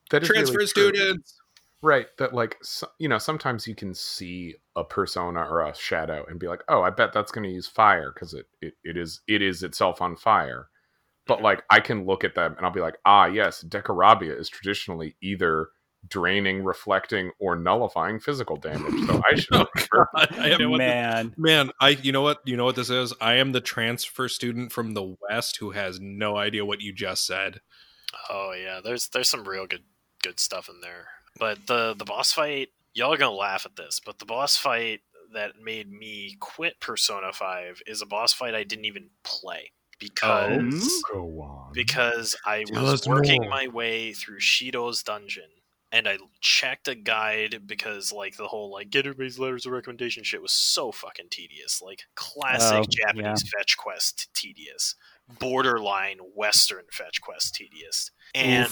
that 0.09 0.23
is 0.23 0.29
transfer 0.29 0.57
really 0.57 0.67
true. 0.67 0.89
students. 0.89 1.39
right 1.81 2.07
that 2.17 2.33
like 2.33 2.57
so, 2.61 2.87
you 2.99 3.07
know 3.07 3.17
sometimes 3.17 3.67
you 3.67 3.75
can 3.75 3.93
see 3.93 4.55
a 4.75 4.83
persona 4.83 5.39
or 5.41 5.61
a 5.61 5.75
shadow 5.75 6.25
and 6.27 6.39
be 6.39 6.47
like 6.47 6.61
oh 6.67 6.81
i 6.81 6.89
bet 6.89 7.13
that's 7.13 7.31
going 7.31 7.43
to 7.43 7.53
use 7.53 7.67
fire 7.67 8.11
because 8.13 8.33
it, 8.33 8.47
it 8.61 8.73
it 8.83 8.97
is 8.97 9.21
it 9.27 9.41
is 9.41 9.63
itself 9.63 10.01
on 10.01 10.15
fire 10.15 10.67
but 11.25 11.41
like 11.41 11.63
i 11.69 11.79
can 11.79 12.05
look 12.05 12.23
at 12.23 12.35
them 12.35 12.53
and 12.57 12.65
i'll 12.65 12.71
be 12.71 12.81
like 12.81 12.97
ah 13.05 13.27
yes 13.27 13.63
Decarabia 13.63 14.37
is 14.37 14.49
traditionally 14.49 15.15
either 15.21 15.69
draining 16.07 16.63
reflecting 16.63 17.31
or 17.39 17.55
nullifying 17.55 18.19
physical 18.19 18.55
damage 18.55 19.05
so 19.05 19.21
i 19.29 19.35
should 19.35 19.53
Oh. 19.53 19.65
God, 19.91 20.07
I 20.37 20.49
am 20.51 20.57
this- 20.71 20.77
Man, 20.77 21.33
man, 21.37 21.71
I 21.81 21.89
you 21.89 22.11
know 22.11 22.21
what 22.21 22.39
you 22.45 22.55
know 22.57 22.65
what 22.65 22.75
this 22.75 22.89
is. 22.89 23.13
I 23.19 23.33
am 23.35 23.51
the 23.51 23.61
transfer 23.61 24.27
student 24.29 24.71
from 24.71 24.93
the 24.93 25.15
West 25.29 25.57
who 25.57 25.71
has 25.71 25.99
no 25.99 26.37
idea 26.37 26.65
what 26.65 26.81
you 26.81 26.93
just 26.93 27.25
said. 27.25 27.59
Oh 28.29 28.53
yeah, 28.53 28.79
there's 28.83 29.09
there's 29.09 29.29
some 29.29 29.47
real 29.47 29.67
good 29.67 29.83
good 30.23 30.39
stuff 30.39 30.69
in 30.69 30.79
there. 30.81 31.07
But 31.37 31.67
the 31.67 31.93
the 31.97 32.05
boss 32.05 32.31
fight, 32.31 32.69
y'all 32.93 33.13
are 33.13 33.17
gonna 33.17 33.35
laugh 33.35 33.65
at 33.65 33.75
this, 33.75 33.99
but 34.03 34.19
the 34.19 34.25
boss 34.25 34.55
fight 34.57 35.01
that 35.33 35.61
made 35.61 35.91
me 35.91 36.37
quit 36.39 36.79
Persona 36.79 37.31
Five 37.33 37.81
is 37.85 38.01
a 38.01 38.05
boss 38.05 38.31
fight 38.33 38.55
I 38.55 38.63
didn't 38.63 38.85
even 38.85 39.09
play. 39.23 39.71
because 39.99 41.03
oh. 41.11 41.13
Go. 41.13 41.41
Oh, 41.43 41.71
because 41.73 42.35
I 42.45 42.63
was 42.71 43.05
working 43.07 43.41
more. 43.41 43.49
my 43.49 43.67
way 43.67 44.13
through 44.13 44.39
Shido's 44.39 45.03
dungeon 45.03 45.49
and 45.91 46.07
I 46.07 46.17
checked 46.39 46.87
a 46.87 46.95
guide 46.95 47.61
because 47.65 48.11
like 48.11 48.37
the 48.37 48.47
whole 48.47 48.71
like 48.71 48.89
get 48.89 49.05
everybody's 49.05 49.39
letters 49.39 49.65
of 49.65 49.71
recommendation 49.71 50.23
shit 50.23 50.41
was 50.41 50.51
so 50.51 50.91
fucking 50.91 51.27
tedious. 51.31 51.81
Like 51.81 52.03
classic 52.15 52.79
Oh, 52.79 52.85
Japanese 52.89 53.43
fetch 53.49 53.77
quest 53.77 54.29
tedious. 54.33 54.95
Borderline 55.39 56.17
Western 56.35 56.85
fetch 56.91 57.21
quest 57.21 57.55
tedious. 57.55 58.11
And 58.35 58.67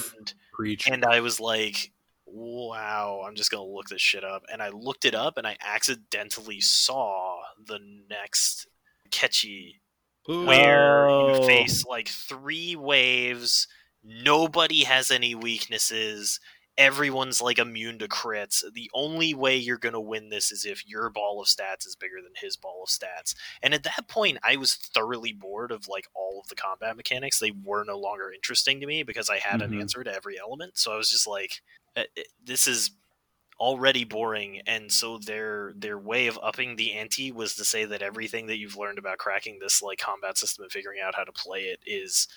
Preach. 0.53 0.88
and 0.89 1.05
I 1.05 1.22
was 1.22 1.39
like, 1.39 1.91
wow, 2.26 3.24
I'm 3.28 3.36
just 3.36 3.51
gonna 3.51 3.63
look 3.63 3.88
this 3.88 4.01
shit 4.01 4.24
up. 4.24 4.43
And 4.51 4.61
I 4.61 4.70
looked 4.70 5.05
it 5.05 5.15
up 5.15 5.38
and 5.38 5.47
I 5.47 5.57
accidentally 5.61 6.61
saw 6.61 7.38
the 7.65 7.80
next 8.09 8.68
catchy 9.11 9.82
Ooh. 10.30 10.45
where 10.45 11.09
you 11.09 11.45
face 11.45 11.86
like 11.86 12.09
three 12.09 12.76
waves. 12.76 13.68
Nobody 14.03 14.84
has 14.84 15.11
any 15.11 15.36
weaknesses. 15.36 16.39
Everyone's 16.78 17.41
like 17.41 17.57
immune 17.57 17.97
to 17.99 18.07
crits. 18.07 18.63
The 18.73 18.89
only 18.93 19.34
way 19.34 19.57
you're 19.57 19.80
going 19.80 19.93
to 19.93 19.99
win 19.99 20.30
this 20.30 20.51
is 20.51 20.63
if 20.63 20.88
your 20.88 21.09
ball 21.09 21.41
of 21.41 21.47
stats 21.47 21.88
is 21.88 21.95
bigger 21.95 22.21
than 22.21 22.34
his 22.36 22.55
ball 22.55 22.84
of 22.84 22.89
stats. 22.89 23.34
And 23.63 23.73
at 23.73 23.82
that 23.84 24.07
point, 24.07 24.38
I 24.43 24.57
was 24.57 24.75
thoroughly 24.75 25.34
bored 25.34 25.71
of 25.71 25.88
like 25.88 26.05
all 26.13 26.39
of 26.39 26.49
the 26.49 26.55
combat 26.55 26.95
mechanics. 26.95 27.39
They 27.39 27.49
were 27.51 27.84
no 27.84 27.97
longer 27.97 28.32
interesting 28.32 28.80
to 28.80 28.86
me 28.86 29.01
because 29.01 29.28
I 29.30 29.39
had 29.39 29.59
Mhm. 29.59 29.63
an 29.63 29.73
answer 29.73 30.03
to 30.03 30.13
every 30.13 30.39
element. 30.39 30.78
So 30.78 30.93
I 30.93 30.97
was 30.97 31.09
just 31.09 31.25
like, 31.25 31.61
"Uh, 31.95 32.03
uh, 32.15 32.21
this 32.43 32.67
is 32.67 32.91
already 33.59 34.03
boring 34.03 34.61
and 34.67 34.91
so 34.91 35.17
their 35.17 35.73
their 35.75 35.97
way 35.97 36.28
of 36.28 36.39
upping 36.43 36.75
the 36.75 36.93
ante 36.93 37.32
was 37.32 37.55
to 37.55 37.65
say 37.65 37.86
that 37.86 38.03
everything 38.03 38.45
that 38.45 38.57
you've 38.57 38.78
learned 38.78 38.99
about 38.99 39.17
cracking 39.17 39.57
this 39.59 39.82
like 39.82 39.97
combat 39.97 40.38
system 40.38 40.63
and 40.63 40.71
figuring 40.71 40.99
out 41.01 41.15
how 41.15 41.23
to 41.23 41.32
play 41.32 41.65
it 41.65 41.80
is 41.86 42.28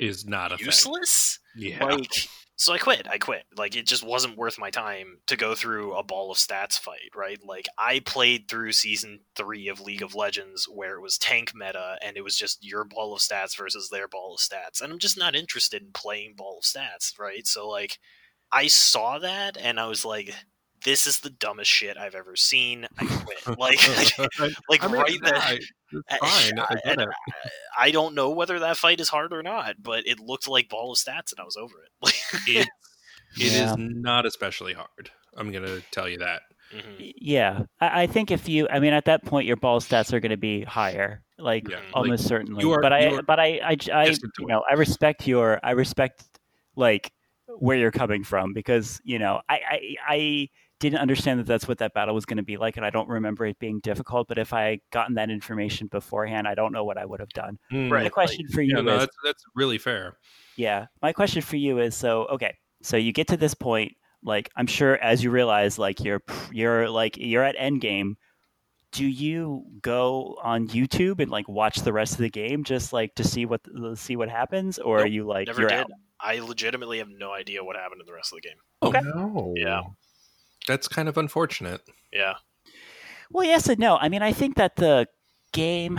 is 0.00 0.26
not 0.26 0.52
a 0.52 0.56
thing. 0.56 0.66
useless 0.66 1.38
Yeah. 1.54 1.84
like 1.84 2.28
so 2.56 2.72
i 2.72 2.78
quit 2.78 3.06
i 3.08 3.18
quit 3.18 3.44
like 3.56 3.76
it 3.76 3.86
just 3.86 4.02
wasn't 4.02 4.36
worth 4.36 4.58
my 4.58 4.70
time 4.70 5.18
to 5.26 5.36
go 5.36 5.54
through 5.54 5.94
a 5.94 6.02
ball 6.02 6.30
of 6.30 6.38
stats 6.38 6.78
fight 6.78 7.10
right 7.14 7.38
like 7.46 7.66
i 7.78 8.00
played 8.00 8.48
through 8.48 8.72
season 8.72 9.20
three 9.34 9.68
of 9.68 9.80
league 9.80 10.02
of 10.02 10.14
legends 10.14 10.66
where 10.66 10.96
it 10.96 11.02
was 11.02 11.18
tank 11.18 11.52
meta 11.54 11.98
and 12.02 12.16
it 12.16 12.24
was 12.24 12.36
just 12.36 12.64
your 12.64 12.84
ball 12.84 13.14
of 13.14 13.20
stats 13.20 13.56
versus 13.56 13.88
their 13.90 14.08
ball 14.08 14.34
of 14.34 14.40
stats 14.40 14.80
and 14.80 14.92
i'm 14.92 14.98
just 14.98 15.18
not 15.18 15.36
interested 15.36 15.82
in 15.82 15.90
playing 15.92 16.34
ball 16.36 16.58
of 16.58 16.64
stats 16.64 17.18
right 17.18 17.46
so 17.46 17.68
like 17.68 17.98
i 18.52 18.66
saw 18.66 19.18
that 19.18 19.56
and 19.58 19.78
i 19.78 19.86
was 19.86 20.04
like 20.04 20.34
this 20.84 21.06
is 21.06 21.20
the 21.20 21.30
dumbest 21.30 21.70
shit 21.70 21.96
i've 21.96 22.14
ever 22.14 22.36
seen 22.36 22.86
i 22.98 23.04
quit 23.06 23.58
like 23.58 23.78
like 24.68 24.82
I 24.84 24.86
mean, 24.88 25.00
right 25.00 25.18
there 25.22 25.34
I- 25.36 25.58
fine. 26.18 26.58
I 26.58 26.74
get 26.84 26.98
and 26.98 27.00
it. 27.02 27.08
I 27.78 27.90
don't 27.90 28.14
know 28.14 28.30
whether 28.30 28.58
that 28.60 28.76
fight 28.76 29.00
is 29.00 29.08
hard 29.08 29.32
or 29.32 29.42
not, 29.42 29.76
but 29.82 30.06
it 30.06 30.18
looked 30.18 30.48
like 30.48 30.68
ball 30.68 30.92
of 30.92 30.98
stats, 30.98 31.30
and 31.32 31.38
I 31.40 31.44
was 31.44 31.56
over 31.56 31.74
it. 31.84 32.14
It, 32.48 32.68
it 33.38 33.42
is 33.46 33.52
Yeah. 33.60 33.74
not 33.78 34.26
especially 34.26 34.72
hard. 34.72 35.10
I'm 35.36 35.52
gonna 35.52 35.80
tell 35.92 36.08
you 36.08 36.18
that. 36.18 36.42
Mhm. 36.74 37.12
Yeah, 37.16 37.62
I, 37.80 38.02
I 38.02 38.06
think 38.08 38.32
if 38.32 38.48
you, 38.48 38.66
I 38.68 38.80
mean, 38.80 38.92
at 38.94 39.04
that 39.04 39.24
point, 39.24 39.46
your 39.46 39.56
ball 39.56 39.80
stats 39.80 40.12
are 40.12 40.18
going 40.18 40.30
to 40.30 40.36
be 40.36 40.64
higher, 40.64 41.22
like 41.38 41.68
Yeah, 41.68 41.76
like, 41.76 41.84
almost 41.94 42.26
certainly. 42.26 42.64
are- 42.64 42.80
but 42.82 42.92
I, 42.92 43.06
you 43.08 43.18
are 43.18 43.22
but 43.22 43.38
I, 43.38 43.60
I, 43.62 43.74
j- 43.76 43.92
I- 43.92 44.06
destined 44.06 44.32
to 44.34 44.42
you 44.42 44.48
know, 44.48 44.64
I 44.68 44.74
respect 44.74 45.26
your, 45.28 45.60
I 45.62 45.70
respect 45.70 46.24
like 46.74 47.12
where 47.46 47.76
you're 47.76 47.92
coming 47.92 48.24
from 48.24 48.52
because 48.52 49.00
you 49.04 49.20
know, 49.20 49.40
I, 49.48 49.60
I, 49.70 49.94
I 50.08 50.48
didn't 50.78 50.98
understand 50.98 51.40
that 51.40 51.46
that's 51.46 51.66
what 51.66 51.78
that 51.78 51.94
battle 51.94 52.14
was 52.14 52.26
going 52.26 52.36
to 52.36 52.42
be 52.42 52.56
like, 52.56 52.76
and 52.76 52.84
I 52.84 52.90
don't 52.90 53.08
remember 53.08 53.46
it 53.46 53.58
being 53.58 53.80
difficult. 53.80 54.28
But 54.28 54.38
if 54.38 54.52
I 54.52 54.62
had 54.62 54.80
gotten 54.92 55.14
that 55.14 55.30
information 55.30 55.86
beforehand, 55.86 56.46
I 56.46 56.54
don't 56.54 56.72
know 56.72 56.84
what 56.84 56.98
I 56.98 57.04
would 57.06 57.20
have 57.20 57.30
done. 57.30 57.58
Mm, 57.72 57.90
Right. 57.90 58.02
My 58.04 58.08
question 58.10 58.46
for 58.48 58.60
you 58.62 58.76
Yeah, 58.76 58.82
no, 58.82 58.94
is, 58.94 58.98
that's 59.00 59.16
that's 59.24 59.44
really 59.54 59.78
fair. 59.78 60.18
yeah, 60.56 60.86
my 61.02 61.12
question 61.12 61.42
for 61.42 61.56
you 61.56 61.78
is 61.78 61.94
so 61.96 62.26
okay. 62.26 62.54
So 62.82 62.96
you 62.96 63.12
get 63.12 63.28
to 63.28 63.36
this 63.36 63.54
point, 63.54 63.92
like 64.22 64.50
I'm 64.56 64.66
sure 64.66 64.96
as 65.02 65.24
you 65.24 65.30
realize, 65.30 65.78
like 65.78 66.00
you're 66.00 66.22
you're 66.52 66.88
like 66.90 67.16
you're 67.16 67.42
at 67.44 67.54
end 67.58 67.80
game. 67.80 68.16
Do 68.92 69.04
you 69.06 69.64
go 69.82 70.38
on 70.42 70.68
YouTube 70.68 71.20
and 71.20 71.30
like 71.30 71.48
watch 71.48 71.78
the 71.80 71.92
rest 71.92 72.12
of 72.12 72.18
the 72.18 72.30
game 72.30 72.64
just 72.64 72.92
like 72.92 73.14
to 73.16 73.24
see 73.24 73.44
what 73.46 73.60
see 73.94 74.16
what 74.16 74.28
happens, 74.28 74.78
or 74.78 75.00
are 75.00 75.06
you 75.06 75.24
like 75.24 75.48
Never 75.48 75.62
you're 75.62 75.68
did. 75.70 75.78
out? 75.80 75.90
I 76.20 76.38
legitimately 76.38 76.98
have 76.98 77.08
no 77.10 77.30
idea 77.32 77.62
what 77.62 77.76
happened 77.76 78.00
in 78.00 78.06
the 78.06 78.12
rest 78.14 78.32
of 78.32 78.40
the 78.40 78.48
game. 78.48 78.56
Okay. 78.82 79.00
No. 79.02 79.52
Yeah. 79.56 79.82
That's 80.66 80.88
kind 80.88 81.08
of 81.08 81.16
unfortunate. 81.16 81.82
Yeah, 82.12 82.34
Well, 83.30 83.44
yes 83.44 83.68
and 83.68 83.78
no. 83.78 83.96
I 83.96 84.08
mean, 84.08 84.22
I 84.22 84.32
think 84.32 84.56
that 84.56 84.76
the 84.76 85.06
game. 85.52 85.98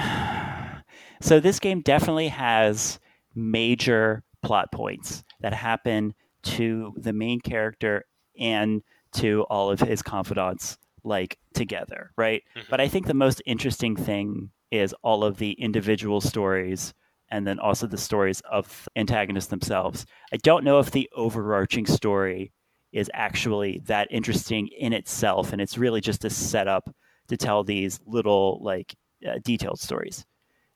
So 1.22 1.40
this 1.40 1.60
game 1.60 1.82
definitely 1.82 2.28
has 2.28 3.00
major 3.36 4.24
plot 4.44 4.72
points 4.72 5.24
that 5.42 5.54
happen 5.54 6.14
to 6.44 6.94
the 6.96 7.14
main 7.14 7.40
character 7.40 8.06
and 8.40 8.84
to 9.14 9.44
all 9.50 9.72
of 9.72 9.80
his 9.80 10.02
confidants, 10.02 10.78
like 11.04 11.38
together, 11.54 12.12
right? 12.18 12.44
Mhm. 12.56 12.70
But 12.70 12.82
I 12.82 12.88
think 12.88 13.08
the 13.08 13.14
most 13.14 13.42
interesting 13.46 13.96
thing 13.96 14.52
is 14.72 14.94
all 15.02 15.24
of 15.24 15.38
the 15.38 15.52
individual 15.54 16.22
stories 16.22 16.94
and 17.30 17.46
then 17.48 17.60
also 17.60 17.88
the 17.88 17.98
stories 17.98 18.42
of 18.42 18.88
antagonists 18.96 19.48
themselves. 19.48 20.06
I 20.32 20.38
don't 20.38 20.64
know 20.64 20.80
if 20.80 20.92
the 20.92 21.10
overarching 21.16 21.86
story 21.86 22.52
is 22.92 23.12
actually 23.14 23.80
that 23.86 24.08
interesting 24.12 24.68
in 24.68 24.94
itself, 24.94 25.54
and 25.54 25.62
it's 25.62 25.78
really 25.78 26.02
just 26.02 26.26
a 26.26 26.30
setup 26.30 26.94
to 27.28 27.38
tell 27.38 27.64
these 27.64 28.00
little 28.06 28.60
like 28.62 28.96
uh, 29.28 29.40
detailed 29.44 29.80
stories. 29.80 30.26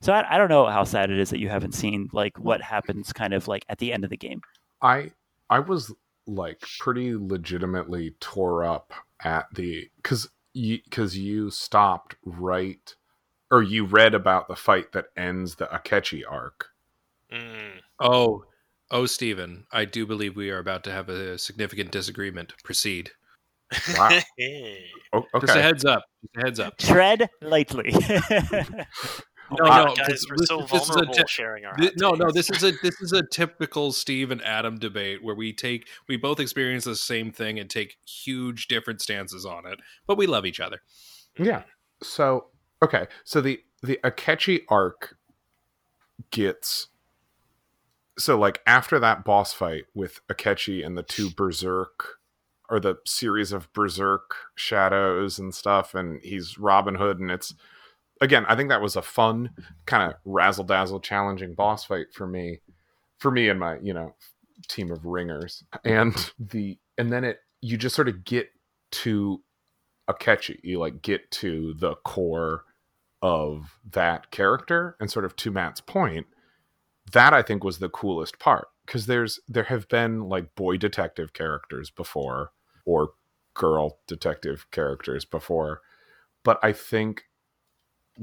So 0.00 0.12
I, 0.12 0.34
I 0.34 0.38
don't 0.38 0.48
know 0.48 0.66
how 0.66 0.84
sad 0.84 1.10
it 1.10 1.18
is 1.18 1.30
that 1.30 1.38
you 1.38 1.48
haven't 1.48 1.74
seen 1.74 2.08
like 2.12 2.38
what 2.38 2.60
happens 2.60 3.12
kind 3.12 3.32
of 3.32 3.48
like 3.48 3.64
at 3.68 3.78
the 3.78 3.92
end 3.92 4.04
of 4.04 4.10
the 4.10 4.16
game. 4.16 4.40
I 4.80 5.12
I 5.48 5.60
was 5.60 5.94
like 6.26 6.62
pretty 6.78 7.14
legitimately 7.16 8.14
tore 8.20 8.64
up 8.64 8.92
at 9.22 9.46
the 9.54 9.88
because 9.96 10.28
you 10.52 10.78
because 10.84 11.16
you 11.16 11.50
stopped 11.50 12.16
right 12.24 12.94
or 13.50 13.62
you 13.62 13.84
read 13.84 14.14
about 14.14 14.48
the 14.48 14.56
fight 14.56 14.92
that 14.92 15.06
ends 15.16 15.56
the 15.56 15.66
Akechi 15.66 16.22
arc. 16.28 16.68
Mm. 17.32 17.80
Oh, 18.00 18.44
oh, 18.92 19.06
Stephen, 19.06 19.64
I 19.72 19.84
do 19.86 20.06
believe 20.06 20.36
we 20.36 20.50
are 20.50 20.58
about 20.58 20.84
to 20.84 20.92
have 20.92 21.08
a 21.08 21.36
significant 21.38 21.90
disagreement. 21.90 22.52
Proceed. 22.62 23.10
Wow. 23.96 24.20
Hey. 24.38 24.84
Oh, 25.14 25.26
Just 25.40 25.56
a 25.56 25.60
heads 25.60 25.84
up. 25.84 26.04
Just 26.22 26.36
a 26.36 26.46
heads 26.46 26.58
up. 26.60 26.78
Tread 26.78 27.28
lightly. 27.42 27.92
Oh 27.94 28.00
No, 29.58 29.64
my 29.68 29.84
no, 29.84 29.94
guys, 29.94 30.06
this- 30.06 30.26
we're 30.30 30.36
this- 30.38 30.48
so 30.48 30.62
this 30.62 30.72
is 30.84 30.88
a 30.88 30.92
vulnerable 30.94 31.12
ti- 31.14 31.22
sharing 31.28 31.64
our. 31.66 31.76
Thi- 31.76 31.90
no, 31.98 32.12
no, 32.12 32.30
this 32.30 32.48
is 32.48 32.64
a 32.64 32.72
this 32.82 32.98
is 33.02 33.12
a 33.12 33.22
typical 33.26 33.92
Steve 33.92 34.30
and 34.30 34.42
Adam 34.42 34.78
debate 34.78 35.22
where 35.22 35.34
we 35.34 35.52
take 35.52 35.86
we 36.08 36.16
both 36.16 36.40
experience 36.40 36.84
the 36.84 36.96
same 36.96 37.30
thing 37.30 37.58
and 37.58 37.68
take 37.68 37.98
huge 38.06 38.68
different 38.68 39.02
stances 39.02 39.44
on 39.44 39.66
it, 39.66 39.78
but 40.06 40.16
we 40.16 40.26
love 40.26 40.46
each 40.46 40.60
other. 40.60 40.80
Yeah. 41.38 41.64
So 42.02 42.46
okay, 42.82 43.06
so 43.24 43.42
the 43.42 43.60
the 43.82 43.98
Akechi 44.02 44.62
arc 44.70 45.16
gets 46.30 46.88
so 48.18 48.38
like 48.38 48.60
after 48.66 48.98
that 48.98 49.24
boss 49.24 49.52
fight 49.52 49.84
with 49.94 50.20
Akechi 50.28 50.84
and 50.84 50.96
the 50.96 51.02
two 51.02 51.30
berserk 51.30 52.18
or 52.68 52.80
the 52.80 52.96
series 53.06 53.52
of 53.52 53.72
berserk 53.72 54.34
shadows 54.54 55.38
and 55.38 55.54
stuff 55.54 55.94
and 55.94 56.20
he's 56.22 56.58
Robin 56.58 56.94
Hood 56.94 57.18
and 57.18 57.30
it's 57.30 57.54
again 58.20 58.44
I 58.48 58.56
think 58.56 58.68
that 58.68 58.82
was 58.82 58.96
a 58.96 59.02
fun 59.02 59.50
kind 59.86 60.10
of 60.10 60.18
razzle 60.24 60.64
dazzle 60.64 61.00
challenging 61.00 61.54
boss 61.54 61.84
fight 61.84 62.06
for 62.12 62.26
me 62.26 62.60
for 63.18 63.30
me 63.30 63.48
and 63.48 63.58
my 63.58 63.78
you 63.82 63.94
know 63.94 64.14
team 64.68 64.92
of 64.92 65.04
ringers 65.04 65.64
and 65.84 66.32
the 66.38 66.78
and 66.98 67.12
then 67.12 67.24
it 67.24 67.40
you 67.60 67.76
just 67.76 67.94
sort 67.94 68.08
of 68.08 68.24
get 68.24 68.50
to 68.90 69.42
Akechi. 70.08 70.58
You 70.62 70.78
like 70.78 71.02
get 71.02 71.30
to 71.32 71.74
the 71.74 71.94
core 72.04 72.64
of 73.22 73.78
that 73.90 74.30
character, 74.30 74.96
and 75.00 75.10
sort 75.10 75.24
of 75.24 75.36
to 75.36 75.50
Matt's 75.50 75.80
point, 75.80 76.26
that 77.12 77.32
I 77.32 77.42
think 77.42 77.64
was 77.64 77.78
the 77.78 77.88
coolest 77.88 78.38
part 78.38 78.68
because 78.86 79.06
there's 79.06 79.40
there 79.48 79.64
have 79.64 79.88
been 79.88 80.28
like 80.28 80.54
boy 80.54 80.76
detective 80.76 81.32
characters 81.32 81.90
before 81.90 82.52
or 82.84 83.10
girl 83.54 83.98
detective 84.06 84.66
characters 84.70 85.24
before, 85.24 85.80
but 86.44 86.58
I 86.62 86.72
think 86.72 87.24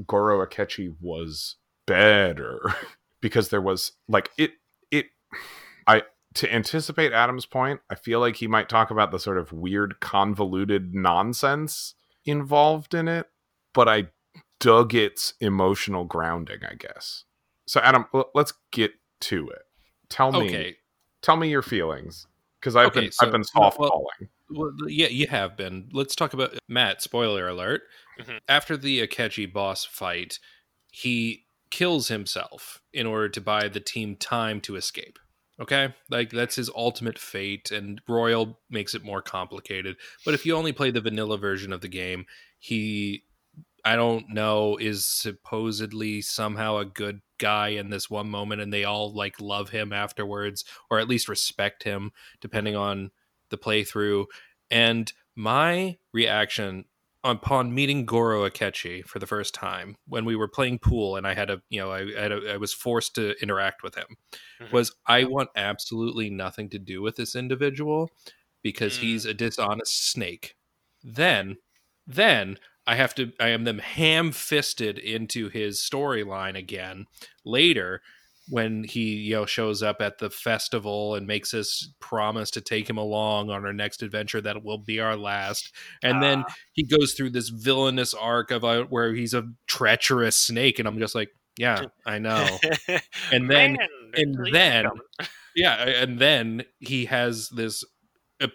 Goro 0.06 0.44
Akechi 0.44 0.94
was 1.00 1.56
better 1.86 2.60
because 3.20 3.48
there 3.48 3.60
was 3.60 3.92
like 4.08 4.30
it 4.38 4.52
it 4.90 5.06
I 5.86 6.02
to 6.34 6.52
anticipate 6.52 7.12
Adam's 7.12 7.46
point, 7.46 7.80
I 7.90 7.96
feel 7.96 8.20
like 8.20 8.36
he 8.36 8.46
might 8.46 8.68
talk 8.68 8.90
about 8.90 9.10
the 9.10 9.18
sort 9.18 9.38
of 9.38 9.52
weird, 9.52 10.00
convoluted 10.00 10.94
nonsense 10.94 11.94
involved 12.24 12.94
in 12.94 13.08
it, 13.08 13.26
but 13.74 13.88
I 13.88 14.08
dug 14.60 14.94
its 14.94 15.34
emotional 15.40 16.04
grounding, 16.04 16.60
I 16.64 16.74
guess. 16.74 17.24
So, 17.70 17.78
Adam, 17.84 18.04
l- 18.12 18.28
let's 18.34 18.52
get 18.72 18.90
to 19.20 19.48
it. 19.50 19.62
Tell 20.08 20.32
me, 20.32 20.38
Okay. 20.48 20.76
tell 21.22 21.36
me 21.36 21.48
your 21.48 21.62
feelings, 21.62 22.26
because 22.58 22.74
I've 22.74 22.88
Okay, 22.88 23.02
been 23.02 23.12
so- 23.12 23.26
I've 23.26 23.30
been 23.32 23.44
well- 23.54 23.70
softballing. 23.70 24.28
Well, 24.48 24.72
yeah, 24.88 25.06
you 25.06 25.28
have 25.28 25.56
been. 25.56 25.88
Let's 25.92 26.16
talk 26.16 26.32
about 26.32 26.58
Matt. 26.66 27.00
Spoiler 27.00 27.46
alert. 27.46 27.82
Mhm. 28.18 28.40
After 28.48 28.76
the 28.76 29.06
Akechi 29.06 29.46
boss 29.52 29.84
fight, 29.84 30.40
he 30.90 31.46
kills 31.70 32.08
himself 32.08 32.82
in 32.92 33.06
order 33.06 33.28
to 33.28 33.40
buy 33.40 33.68
the 33.68 33.78
team 33.78 34.16
time 34.16 34.60
to 34.62 34.74
escape. 34.74 35.20
Okay? 35.60 35.94
Like 36.08 36.30
that's 36.30 36.56
his 36.56 36.70
ultimate 36.74 37.20
fate 37.20 37.70
and 37.70 38.00
Royal 38.08 38.60
makes 38.68 38.96
it 38.96 39.04
more 39.04 39.22
complicated. 39.22 39.96
But 40.24 40.34
if 40.34 40.44
you 40.44 40.56
only 40.56 40.72
play 40.72 40.90
the 40.90 41.00
vanilla 41.00 41.38
version 41.38 41.72
of 41.72 41.82
the 41.82 41.88
game, 41.88 42.26
he 42.58 43.26
I 43.84 43.94
don't 43.94 44.28
know 44.28 44.76
is 44.78 45.06
supposedly 45.06 46.20
somehow 46.20 46.78
a 46.78 46.84
good 46.84 47.22
guy 47.40 47.68
in 47.70 47.90
this 47.90 48.08
one 48.08 48.30
moment 48.30 48.60
and 48.60 48.72
they 48.72 48.84
all 48.84 49.12
like 49.12 49.40
love 49.40 49.70
him 49.70 49.92
afterwards 49.92 50.64
or 50.90 51.00
at 51.00 51.08
least 51.08 51.28
respect 51.28 51.82
him 51.82 52.12
depending 52.40 52.76
on 52.76 53.10
the 53.50 53.58
playthrough 53.58 54.26
and 54.70 55.12
my 55.34 55.96
reaction 56.12 56.84
upon 57.24 57.74
meeting 57.74 58.06
Goro 58.06 58.48
Akechi 58.48 59.04
for 59.04 59.18
the 59.18 59.26
first 59.26 59.52
time 59.52 59.96
when 60.06 60.24
we 60.24 60.36
were 60.36 60.48
playing 60.48 60.78
pool 60.78 61.16
and 61.16 61.26
I 61.26 61.34
had 61.34 61.50
a 61.50 61.60
you 61.68 61.80
know 61.80 61.90
I 61.90 62.12
had 62.12 62.32
a, 62.32 62.52
I 62.54 62.56
was 62.56 62.72
forced 62.72 63.14
to 63.16 63.34
interact 63.42 63.82
with 63.82 63.94
him 63.96 64.16
Mhm. 64.60 64.72
was 64.72 64.94
I 65.06 65.24
want 65.24 65.50
absolutely 65.56 66.30
nothing 66.30 66.68
to 66.70 66.78
do 66.78 67.02
with 67.02 67.16
this 67.16 67.34
individual 67.34 68.10
because 68.62 68.94
Mm. 68.98 69.00
he's 69.00 69.24
a 69.26 69.34
dishonest 69.34 70.10
snake. 70.12 70.54
Then 71.02 71.56
then 72.06 72.58
I 72.90 72.96
have 72.96 73.14
to 73.14 73.32
I 73.38 73.48
am 73.50 73.62
them 73.62 73.78
ham 73.78 74.32
fisted 74.32 74.98
into 74.98 75.48
his 75.48 75.78
storyline 75.78 76.56
again 76.58 77.06
later 77.44 78.02
when 78.48 78.82
he 78.82 79.14
you 79.14 79.34
know 79.36 79.46
shows 79.46 79.80
up 79.80 80.00
at 80.00 80.18
the 80.18 80.28
festival 80.28 81.14
and 81.14 81.24
makes 81.24 81.54
us 81.54 81.88
promise 82.00 82.50
to 82.50 82.60
take 82.60 82.90
him 82.90 82.98
along 82.98 83.48
on 83.48 83.64
our 83.64 83.72
next 83.72 84.02
adventure 84.02 84.40
that 84.40 84.64
will 84.64 84.78
be 84.78 84.98
our 84.98 85.16
last. 85.16 85.72
And 86.02 86.20
then 86.20 86.44
he 86.72 86.82
goes 86.82 87.14
through 87.14 87.30
this 87.30 87.48
villainous 87.50 88.12
arc 88.12 88.50
of 88.50 88.64
uh, 88.64 88.82
where 88.90 89.14
he's 89.14 89.34
a 89.34 89.44
treacherous 89.68 90.36
snake 90.36 90.80
and 90.80 90.88
i'm 90.88 90.98
just 90.98 91.14
like 91.14 91.28
yeah 91.56 91.82
i 92.06 92.18
know. 92.18 92.58
And 93.32 93.48
then- 93.48 93.74
Man, 93.74 93.88
and 94.14 94.34
then- 94.52 94.86
yeah 95.54 95.74
and 96.02 96.18
then 96.18 96.64
he 96.80 97.04
has 97.04 97.50
this 97.50 97.84
uh, 98.40 98.48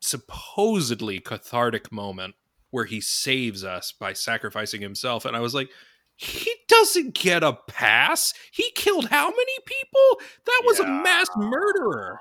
supposedly 0.00 1.18
cathartic 1.18 1.90
moment 1.90 2.34
where 2.70 2.84
he 2.84 3.00
saves 3.00 3.64
us 3.64 3.92
by 3.92 4.12
sacrificing 4.12 4.80
himself 4.80 5.24
and 5.24 5.36
i 5.36 5.40
was 5.40 5.54
like 5.54 5.68
he 6.16 6.52
doesn't 6.68 7.14
get 7.14 7.42
a 7.42 7.54
pass 7.66 8.34
he 8.52 8.70
killed 8.74 9.08
how 9.08 9.28
many 9.28 9.58
people 9.64 10.20
that 10.44 10.62
was 10.64 10.80
a 10.80 10.86
mass 10.86 11.28
murderer 11.36 12.18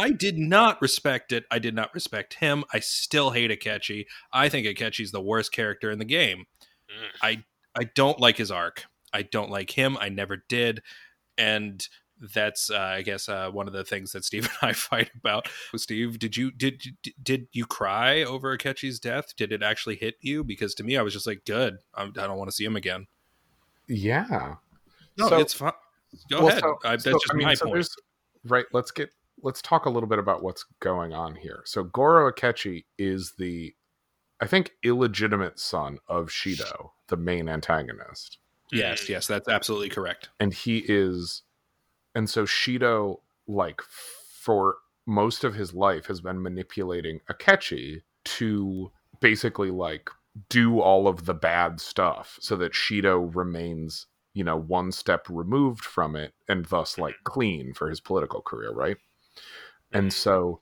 I 0.00 0.12
did 0.12 0.38
not 0.38 0.80
respect 0.80 1.30
it. 1.30 1.44
I 1.50 1.58
did 1.58 1.74
not 1.74 1.92
respect 1.92 2.34
him. 2.34 2.64
I 2.72 2.80
still 2.80 3.32
hate 3.32 3.50
Akechi. 3.50 4.06
I 4.32 4.48
think 4.48 4.66
Akechi's 4.66 5.12
the 5.12 5.20
worst 5.20 5.52
character 5.52 5.90
in 5.90 5.98
the 5.98 6.06
game. 6.06 6.46
Mm. 6.88 7.10
I 7.22 7.44
I 7.78 7.84
don't 7.94 8.18
like 8.18 8.38
his 8.38 8.50
arc. 8.50 8.84
I 9.12 9.22
don't 9.22 9.50
like 9.50 9.70
him. 9.70 9.98
I 10.00 10.08
never 10.08 10.42
did, 10.48 10.82
and 11.36 11.86
that's 12.34 12.70
uh, 12.70 12.78
I 12.78 13.02
guess 13.02 13.28
uh, 13.28 13.50
one 13.50 13.66
of 13.66 13.72
the 13.72 13.84
things 13.84 14.12
that 14.12 14.24
Steve 14.24 14.44
and 14.62 14.70
I 14.70 14.72
fight 14.72 15.10
about. 15.16 15.48
Steve, 15.76 16.18
did 16.18 16.36
you 16.36 16.50
did 16.50 16.82
did- 17.02 17.14
did 17.22 17.48
you 17.52 17.66
cry 17.66 18.22
over 18.22 18.56
Akechi's 18.56 18.98
death? 19.00 19.34
Did 19.36 19.52
it 19.52 19.62
actually 19.62 19.96
hit 19.96 20.16
you? 20.20 20.44
Because 20.44 20.74
to 20.76 20.84
me, 20.84 20.96
I 20.96 21.02
was 21.02 21.12
just 21.12 21.26
like, 21.26 21.44
good. 21.44 21.78
I'm, 21.94 22.08
I 22.18 22.26
don't 22.26 22.38
want 22.38 22.50
to 22.50 22.54
see 22.56 22.64
him 22.64 22.76
again. 22.76 23.06
Yeah. 23.88 24.56
No, 25.16 25.28
So- 25.28 25.38
it's 25.40 25.54
fine. 25.54 25.72
Go 26.28 26.38
Well, 26.40 26.48
ahead. 26.48 26.60
so- 26.60 26.78
I, 26.84 26.90
that's 26.92 27.04
so, 27.04 27.12
just 27.12 27.26
I 27.30 27.34
mean, 27.34 27.46
my 27.46 27.54
so 27.54 27.66
point. 27.66 27.86
Right. 28.44 28.64
Let's 28.72 28.90
get 28.90 29.10
let's 29.42 29.62
talk 29.62 29.86
a 29.86 29.90
little 29.90 30.08
bit 30.08 30.18
about 30.18 30.42
what's 30.42 30.64
going 30.80 31.12
on 31.12 31.34
here. 31.36 31.62
So 31.64 31.82
Goro 31.84 32.30
Akechi 32.30 32.84
is 32.98 33.32
the 33.38 33.74
I 34.40 34.46
think 34.46 34.72
illegitimate 34.82 35.58
son 35.58 35.98
of 36.08 36.28
Shido, 36.28 36.90
the 37.08 37.16
main 37.16 37.48
antagonist. 37.48 38.38
Yes, 38.72 39.08
yes, 39.08 39.26
that's 39.26 39.48
absolutely 39.48 39.88
correct. 39.90 40.28
And 40.38 40.54
he 40.54 40.84
is 40.88 41.42
and 42.14 42.28
so 42.28 42.44
Shido 42.44 43.20
like 43.46 43.80
for 43.82 44.76
most 45.06 45.44
of 45.44 45.54
his 45.54 45.74
life 45.74 46.06
has 46.06 46.20
been 46.20 46.42
manipulating 46.42 47.20
Akechi 47.30 48.02
to 48.24 48.92
basically 49.20 49.70
like 49.70 50.10
do 50.48 50.80
all 50.80 51.08
of 51.08 51.26
the 51.26 51.34
bad 51.34 51.80
stuff 51.80 52.38
so 52.40 52.56
that 52.56 52.72
Shido 52.72 53.34
remains, 53.34 54.06
you 54.34 54.44
know, 54.44 54.56
one 54.56 54.92
step 54.92 55.26
removed 55.28 55.84
from 55.84 56.16
it 56.16 56.32
and 56.48 56.64
thus 56.66 56.98
like 56.98 57.14
mm-hmm. 57.14 57.32
clean 57.32 57.74
for 57.74 57.90
his 57.90 58.00
political 58.00 58.40
career, 58.40 58.72
right? 58.72 58.96
And 59.92 60.06
mm-hmm. 60.06 60.10
so, 60.10 60.60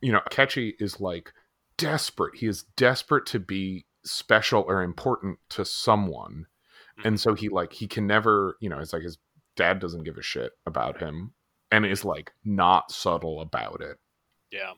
you 0.00 0.12
know, 0.12 0.20
Akechi 0.30 0.74
is 0.80 1.00
like 1.00 1.32
desperate. 1.76 2.36
He 2.36 2.46
is 2.46 2.64
desperate 2.76 3.26
to 3.26 3.38
be 3.38 3.84
special 4.04 4.64
or 4.66 4.82
important 4.82 5.38
to 5.50 5.64
someone. 5.64 6.46
And 7.04 7.14
mm-hmm. 7.14 7.16
so 7.16 7.34
he 7.34 7.48
like 7.48 7.72
he 7.72 7.86
can 7.86 8.06
never, 8.06 8.56
you 8.60 8.68
know, 8.68 8.78
it's 8.78 8.92
like 8.92 9.02
his 9.02 9.18
dad 9.60 9.78
doesn't 9.78 10.04
give 10.04 10.16
a 10.18 10.22
shit 10.22 10.52
about 10.66 10.98
him 11.00 11.32
and 11.70 11.84
is 11.86 12.04
like 12.04 12.32
not 12.44 12.90
subtle 12.90 13.40
about 13.40 13.80
it. 13.80 13.98
Yeah. 14.50 14.72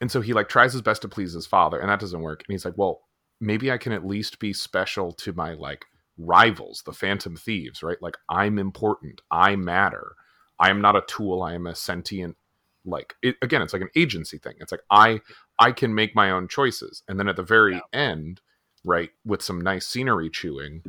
And 0.00 0.10
so 0.10 0.20
he 0.20 0.32
like 0.32 0.48
tries 0.48 0.72
his 0.72 0.82
best 0.82 1.02
to 1.02 1.08
please 1.08 1.32
his 1.34 1.46
father, 1.46 1.78
and 1.78 1.90
that 1.90 2.00
doesn't 2.00 2.22
work. 2.22 2.42
And 2.46 2.54
he's 2.54 2.64
like, 2.64 2.78
well, 2.78 3.02
maybe 3.40 3.70
I 3.70 3.78
can 3.78 3.92
at 3.92 4.06
least 4.06 4.38
be 4.38 4.52
special 4.52 5.12
to 5.12 5.32
my 5.32 5.54
like 5.54 5.84
rivals, 6.16 6.82
the 6.86 6.92
Phantom 6.92 7.36
Thieves, 7.36 7.82
right? 7.82 7.98
Like 8.00 8.16
I'm 8.28 8.58
important. 8.58 9.20
I 9.30 9.56
matter. 9.56 10.14
I 10.58 10.70
am 10.70 10.80
not 10.80 10.96
a 10.96 11.02
tool. 11.06 11.42
I 11.42 11.54
am 11.54 11.66
a 11.66 11.74
sentient. 11.74 12.36
Like 12.84 13.14
it, 13.22 13.36
again, 13.42 13.60
it's 13.60 13.72
like 13.74 13.82
an 13.82 13.90
agency 13.96 14.38
thing. 14.38 14.54
It's 14.60 14.72
like 14.72 14.80
I 14.90 15.20
I 15.58 15.72
can 15.72 15.94
make 15.94 16.14
my 16.14 16.30
own 16.30 16.48
choices. 16.48 17.02
And 17.08 17.18
then 17.18 17.28
at 17.28 17.36
the 17.36 17.42
very 17.42 17.74
Yeah. 17.74 17.80
end, 17.92 18.40
right, 18.84 19.10
with 19.26 19.42
some 19.42 19.60
nice 19.60 19.86
scenery 19.86 20.30
chewing, 20.30 20.82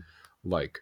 like 0.43 0.79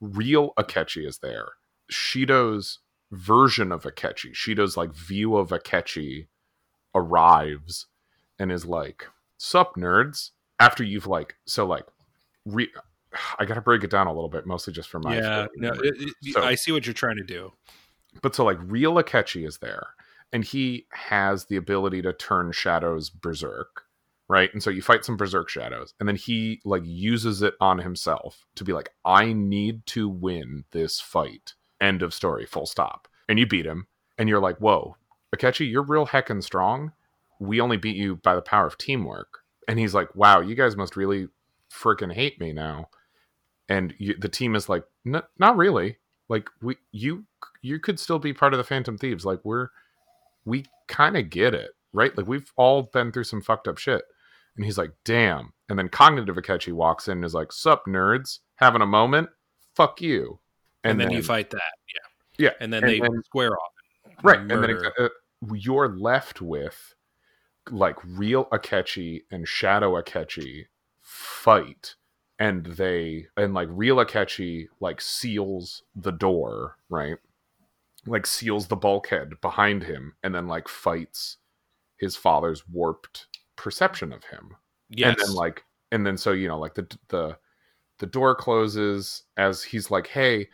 real 0.00 0.52
Akechi 0.58 1.06
is 1.06 1.18
there. 1.18 1.48
Shido's 1.94 2.80
version 3.12 3.70
of 3.72 3.84
Akechi, 3.84 4.34
Shido's 4.34 4.76
like 4.76 4.92
view 4.92 5.36
of 5.36 5.50
Akechi 5.50 6.26
arrives 6.94 7.86
and 8.38 8.50
is 8.52 8.66
like, 8.66 9.06
"Sup, 9.36 9.74
nerds?" 9.76 10.30
After 10.60 10.84
you've 10.84 11.06
like, 11.06 11.36
so 11.46 11.66
like, 11.66 11.84
re- 12.46 12.72
I 13.38 13.44
gotta 13.44 13.60
break 13.60 13.84
it 13.84 13.90
down 13.90 14.06
a 14.06 14.12
little 14.12 14.28
bit, 14.28 14.46
mostly 14.46 14.72
just 14.72 14.88
for 14.88 14.98
my 15.00 15.16
yeah, 15.16 15.46
no, 15.56 15.72
it- 15.72 16.14
it- 16.24 16.32
So- 16.34 16.42
I 16.42 16.54
see 16.54 16.72
what 16.72 16.86
you're 16.86 16.94
trying 16.94 17.16
to 17.16 17.24
do. 17.24 17.52
but 18.22 18.34
so 18.34 18.44
like 18.44 18.58
real 18.62 18.94
Akechi 18.94 19.46
is 19.46 19.58
there, 19.58 19.88
and 20.32 20.44
he 20.44 20.86
has 20.92 21.46
the 21.46 21.56
ability 21.56 22.02
to 22.02 22.12
turn 22.12 22.52
shadows 22.52 23.10
berserk, 23.10 23.82
right? 24.28 24.52
And 24.52 24.62
so 24.62 24.70
you 24.70 24.82
fight 24.82 25.04
some 25.04 25.16
berserk 25.16 25.48
shadows, 25.48 25.94
and 25.98 26.08
then 26.08 26.16
he 26.16 26.60
like 26.64 26.82
uses 26.84 27.42
it 27.42 27.54
on 27.60 27.78
himself 27.78 28.46
to 28.54 28.64
be 28.64 28.72
like, 28.72 28.90
I 29.04 29.32
need 29.32 29.84
to 29.86 30.08
win 30.08 30.64
this 30.70 31.00
fight. 31.00 31.54
End 31.80 32.02
of 32.02 32.14
story. 32.14 32.46
Full 32.46 32.66
stop. 32.66 33.08
And 33.28 33.38
you 33.38 33.46
beat 33.46 33.66
him, 33.66 33.86
and 34.18 34.28
you're 34.28 34.40
like, 34.40 34.58
whoa, 34.58 34.96
Akechi, 35.34 35.70
you're 35.70 35.82
real 35.82 36.06
heckin' 36.06 36.42
strong. 36.42 36.92
We 37.40 37.60
only 37.60 37.76
beat 37.76 37.96
you 37.96 38.16
by 38.16 38.34
the 38.34 38.42
power 38.42 38.66
of 38.66 38.78
teamwork. 38.78 39.40
And 39.66 39.78
he's 39.78 39.94
like, 39.94 40.14
wow, 40.14 40.40
you 40.40 40.54
guys 40.54 40.76
must 40.76 40.96
really 40.96 41.28
freaking 41.72 42.12
hate 42.12 42.40
me 42.40 42.52
now. 42.52 42.88
And 43.68 43.94
you, 43.98 44.14
the 44.16 44.28
team 44.28 44.54
is 44.54 44.68
like, 44.68 44.84
not 45.04 45.56
really. 45.56 45.96
Like 46.28 46.48
we, 46.62 46.76
you, 46.92 47.24
you 47.62 47.78
could 47.78 47.98
still 47.98 48.18
be 48.18 48.32
part 48.32 48.54
of 48.54 48.58
the 48.58 48.64
Phantom 48.64 48.96
Thieves. 48.96 49.24
Like 49.24 49.40
we're, 49.42 49.68
we 50.44 50.66
kind 50.86 51.16
of 51.16 51.30
get 51.30 51.54
it, 51.54 51.70
right? 51.92 52.16
Like 52.16 52.26
we've 52.26 52.52
all 52.56 52.82
been 52.82 53.10
through 53.10 53.24
some 53.24 53.42
fucked 53.42 53.68
up 53.68 53.78
shit. 53.78 54.02
And 54.56 54.64
he's 54.64 54.78
like, 54.78 54.92
damn. 55.04 55.52
And 55.68 55.78
then 55.78 55.88
Cognitive 55.88 56.36
Akechi 56.36 56.72
walks 56.72 57.08
in 57.08 57.18
and 57.18 57.24
is 57.24 57.34
like, 57.34 57.52
sup, 57.52 57.84
nerds? 57.86 58.38
Having 58.56 58.82
a 58.82 58.86
moment? 58.86 59.30
Fuck 59.74 60.00
you. 60.00 60.38
And, 60.84 61.00
then, 61.00 61.10
you 61.10 61.22
fight 61.22 61.50
that. 61.50 61.62
Yeah. 62.38 62.46
Yeah, 62.46 62.50
And 62.60 62.72
then 62.72 62.82
and 62.84 62.92
they 62.92 63.00
then- 63.00 63.22
square 63.24 63.52
off. 63.52 63.72
right 64.22 64.38
and 64.38 64.50
then 64.50 64.70
it, 64.70 64.92
uh, 64.98 65.08
you're 65.54 65.88
left 65.96 66.40
with 66.40 66.94
like 67.70 67.96
real 68.04 68.44
akechi 68.46 69.22
and 69.30 69.46
shadow 69.48 70.00
akechi 70.00 70.66
fight 71.00 71.94
and 72.38 72.66
they 72.66 73.26
and 73.36 73.54
like 73.54 73.68
real 73.70 73.96
akechi 73.96 74.66
like 74.80 75.00
seals 75.00 75.82
the 75.96 76.12
door 76.12 76.76
right 76.88 77.16
like 78.06 78.26
seals 78.26 78.66
the 78.68 78.76
bulkhead 78.76 79.30
behind 79.40 79.82
him 79.82 80.14
and 80.22 80.34
then 80.34 80.46
like 80.46 80.68
fights 80.68 81.38
his 81.98 82.16
father's 82.16 82.68
warped 82.68 83.26
perception 83.56 84.12
of 84.12 84.24
him 84.24 84.56
Yes. 84.90 85.16
and 85.18 85.28
then 85.28 85.34
like 85.34 85.64
and 85.92 86.06
then 86.06 86.16
so 86.16 86.32
you 86.32 86.48
know 86.48 86.58
like 86.58 86.74
the 86.74 86.86
the 87.08 87.36
the 87.98 88.06
door 88.06 88.34
closes 88.34 89.22
as 89.36 89.62
he's 89.62 89.90
like 89.90 90.06
hey 90.08 90.48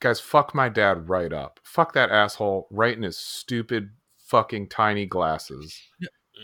guys 0.00 0.20
fuck 0.20 0.54
my 0.54 0.68
dad 0.68 1.08
right 1.08 1.32
up 1.32 1.60
fuck 1.62 1.92
that 1.92 2.10
asshole 2.10 2.66
right 2.70 2.96
in 2.96 3.02
his 3.02 3.18
stupid 3.18 3.90
fucking 4.18 4.68
tiny 4.68 5.06
glasses 5.06 5.80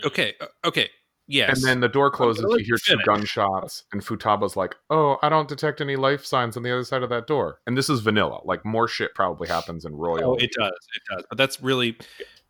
okay. 0.03 0.33
Okay. 0.63 0.89
Yes. 1.27 1.57
And 1.57 1.65
then 1.65 1.79
the 1.79 1.89
door 1.89 2.11
closes, 2.11 2.43
you 2.43 2.57
hear 2.63 2.77
two 2.77 2.93
finish. 2.93 3.05
gunshots, 3.05 3.83
and 3.91 4.01
Futaba's 4.01 4.55
like, 4.55 4.75
Oh, 4.91 5.17
I 5.23 5.29
don't 5.29 5.47
detect 5.47 5.81
any 5.81 5.95
life 5.95 6.23
signs 6.23 6.55
on 6.55 6.61
the 6.61 6.71
other 6.71 6.83
side 6.83 7.01
of 7.01 7.09
that 7.09 7.25
door. 7.25 7.61
And 7.65 7.75
this 7.75 7.89
is 7.89 8.01
vanilla. 8.01 8.41
Like 8.43 8.63
more 8.63 8.87
shit 8.87 9.15
probably 9.15 9.47
happens 9.47 9.85
in 9.85 9.95
Royal. 9.95 10.31
Oh, 10.31 10.35
it 10.35 10.51
does. 10.57 10.71
It 10.95 11.01
does. 11.09 11.25
But 11.27 11.39
that's 11.39 11.63
really 11.63 11.97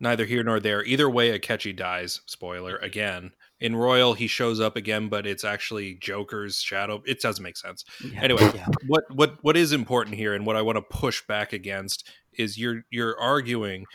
neither 0.01 0.26
here 0.26 0.43
nor 0.43 0.60
there. 0.60 0.84
Either 0.84 1.10
way, 1.10 1.38
Akechi 1.38 1.74
dies. 1.74 2.20
Spoiler 2.26 2.76
again. 2.78 3.32
In 3.66 3.76
Royal, 3.76 4.13
he 4.13 4.28
shows 4.28 4.59
up 4.59 4.76
again, 4.76 5.09
but 5.09 5.26
it's 5.26 5.43
actually 5.43 5.95
Joker's 5.95 6.59
shadow. 6.61 7.01
It 7.03 7.20
doesn't 7.20 7.43
make 7.43 7.57
sense. 7.57 7.84
Yeah. 8.03 8.22
Anyway, 8.22 8.51
yeah. 8.53 8.68
What 8.86 9.05
what 9.09 9.43
what 9.43 9.57
is 9.57 9.72
important 9.72 10.18
here, 10.18 10.36
and 10.36 10.45
what 10.45 10.55
I 10.55 10.61
want 10.61 10.76
to 10.76 10.84
push 10.84 11.26
back 11.26 11.51
against, 11.51 12.07
is 12.32 12.59
you're 12.59 12.84
you're 12.91 13.20
arguing 13.20 13.86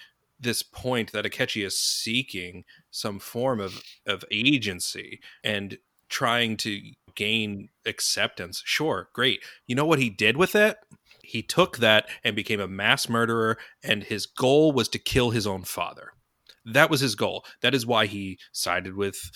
this 0.40 0.64
point 0.64 1.12
that 1.12 1.24
Akechi 1.24 1.64
is 1.64 1.78
seeking 1.78 2.64
some 2.90 3.20
form 3.20 3.60
of 3.60 3.80
of 4.08 4.24
agency 4.32 5.20
and 5.44 5.78
trying 6.08 6.56
to 6.56 6.80
gain 7.14 7.68
acceptance. 7.86 8.64
Sure, 8.66 9.08
great. 9.12 9.44
You 9.68 9.76
know 9.76 9.86
what 9.86 10.00
he 10.00 10.10
did 10.10 10.36
with 10.36 10.56
it? 10.56 10.78
He 11.22 11.42
took 11.42 11.76
that 11.76 12.08
and 12.24 12.34
became 12.34 12.58
a 12.58 12.66
mass 12.66 13.08
murderer, 13.08 13.56
and 13.84 14.02
his 14.02 14.26
goal 14.26 14.72
was 14.72 14.88
to 14.88 14.98
kill 14.98 15.30
his 15.30 15.46
own 15.46 15.62
father. 15.62 16.10
That 16.64 16.90
was 16.90 17.00
his 17.00 17.14
goal. 17.14 17.44
That 17.62 17.72
is 17.72 17.86
why 17.86 18.06
he 18.06 18.38
sided 18.50 18.96
with 18.96 19.30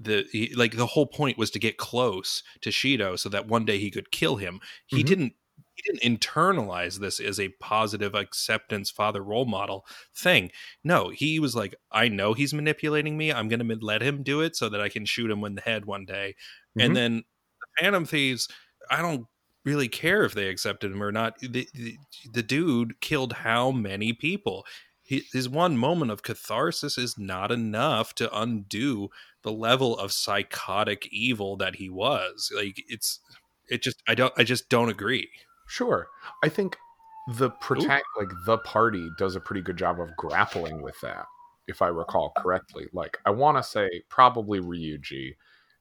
the 0.00 0.26
he, 0.32 0.54
like 0.54 0.76
the 0.76 0.86
whole 0.86 1.06
point 1.06 1.38
was 1.38 1.50
to 1.52 1.58
get 1.58 1.76
close 1.78 2.42
to 2.62 2.70
Shido 2.70 3.18
so 3.18 3.28
that 3.28 3.46
one 3.48 3.64
day 3.64 3.78
he 3.78 3.90
could 3.90 4.10
kill 4.10 4.36
him. 4.36 4.60
He 4.86 5.02
Mhm. 5.02 5.06
didn't 5.06 5.34
he 5.76 5.82
didn't 5.92 6.20
internalize 6.20 6.98
this 6.98 7.20
as 7.20 7.40
a 7.40 7.48
positive 7.60 8.14
acceptance 8.14 8.90
father 8.90 9.22
role 9.24 9.46
model 9.46 9.86
thing. 10.14 10.50
No, 10.84 11.08
he 11.10 11.38
was 11.40 11.54
like, 11.56 11.74
I 11.90 12.08
know 12.08 12.34
he's 12.34 12.52
manipulating 12.52 13.16
me. 13.16 13.32
I'm 13.32 13.48
going 13.48 13.66
to 13.66 13.78
let 13.80 14.02
him 14.02 14.22
do 14.22 14.42
it 14.42 14.56
so 14.56 14.68
that 14.68 14.80
I 14.82 14.90
can 14.90 15.06
shoot 15.06 15.30
him 15.30 15.42
in 15.44 15.54
the 15.54 15.62
head 15.62 15.86
one 15.86 16.04
day. 16.04 16.34
Mhm. 16.78 16.84
And 16.84 16.96
then 16.96 17.16
the 17.60 17.66
Phantom 17.80 18.04
Thieves, 18.04 18.48
I 18.90 19.00
don't 19.02 19.26
really 19.64 19.88
care 19.88 20.24
if 20.24 20.34
they 20.34 20.48
accepted 20.48 20.92
him 20.92 21.02
or 21.02 21.12
not. 21.12 21.38
The, 21.38 21.66
the, 21.74 21.96
the 22.30 22.42
dude 22.42 23.00
killed 23.00 23.32
how 23.32 23.70
many 23.70 24.12
people? 24.12 24.66
His 25.02 25.48
one 25.48 25.76
moment 25.76 26.12
of 26.12 26.22
catharsis 26.22 26.96
is 26.96 27.18
not 27.18 27.50
enough 27.50 28.14
to 28.16 28.38
undo 28.38 29.10
the 29.42 29.52
level 29.52 29.98
of 29.98 30.12
psychotic 30.12 31.08
evil 31.10 31.56
that 31.56 31.76
he 31.76 31.88
was. 31.88 32.52
Like 32.54 32.82
it's, 32.88 33.20
it 33.68 33.82
just, 33.82 34.02
I 34.08 34.14
don't, 34.14 34.32
I 34.36 34.44
just 34.44 34.68
don't 34.68 34.88
agree. 34.88 35.28
Sure. 35.66 36.08
I 36.42 36.48
think 36.48 36.76
the 37.36 37.50
protect 37.50 38.06
like 38.18 38.30
the 38.44 38.58
party 38.58 39.08
does 39.18 39.36
a 39.36 39.40
pretty 39.40 39.60
good 39.60 39.76
job 39.76 40.00
of 40.00 40.16
grappling 40.16 40.82
with 40.82 41.00
that, 41.02 41.26
if 41.68 41.80
I 41.80 41.86
recall 41.88 42.32
correctly. 42.36 42.88
Like 42.92 43.18
I 43.24 43.30
wanna 43.30 43.62
say 43.62 44.02
probably 44.08 44.60
Ryuji 44.60 45.36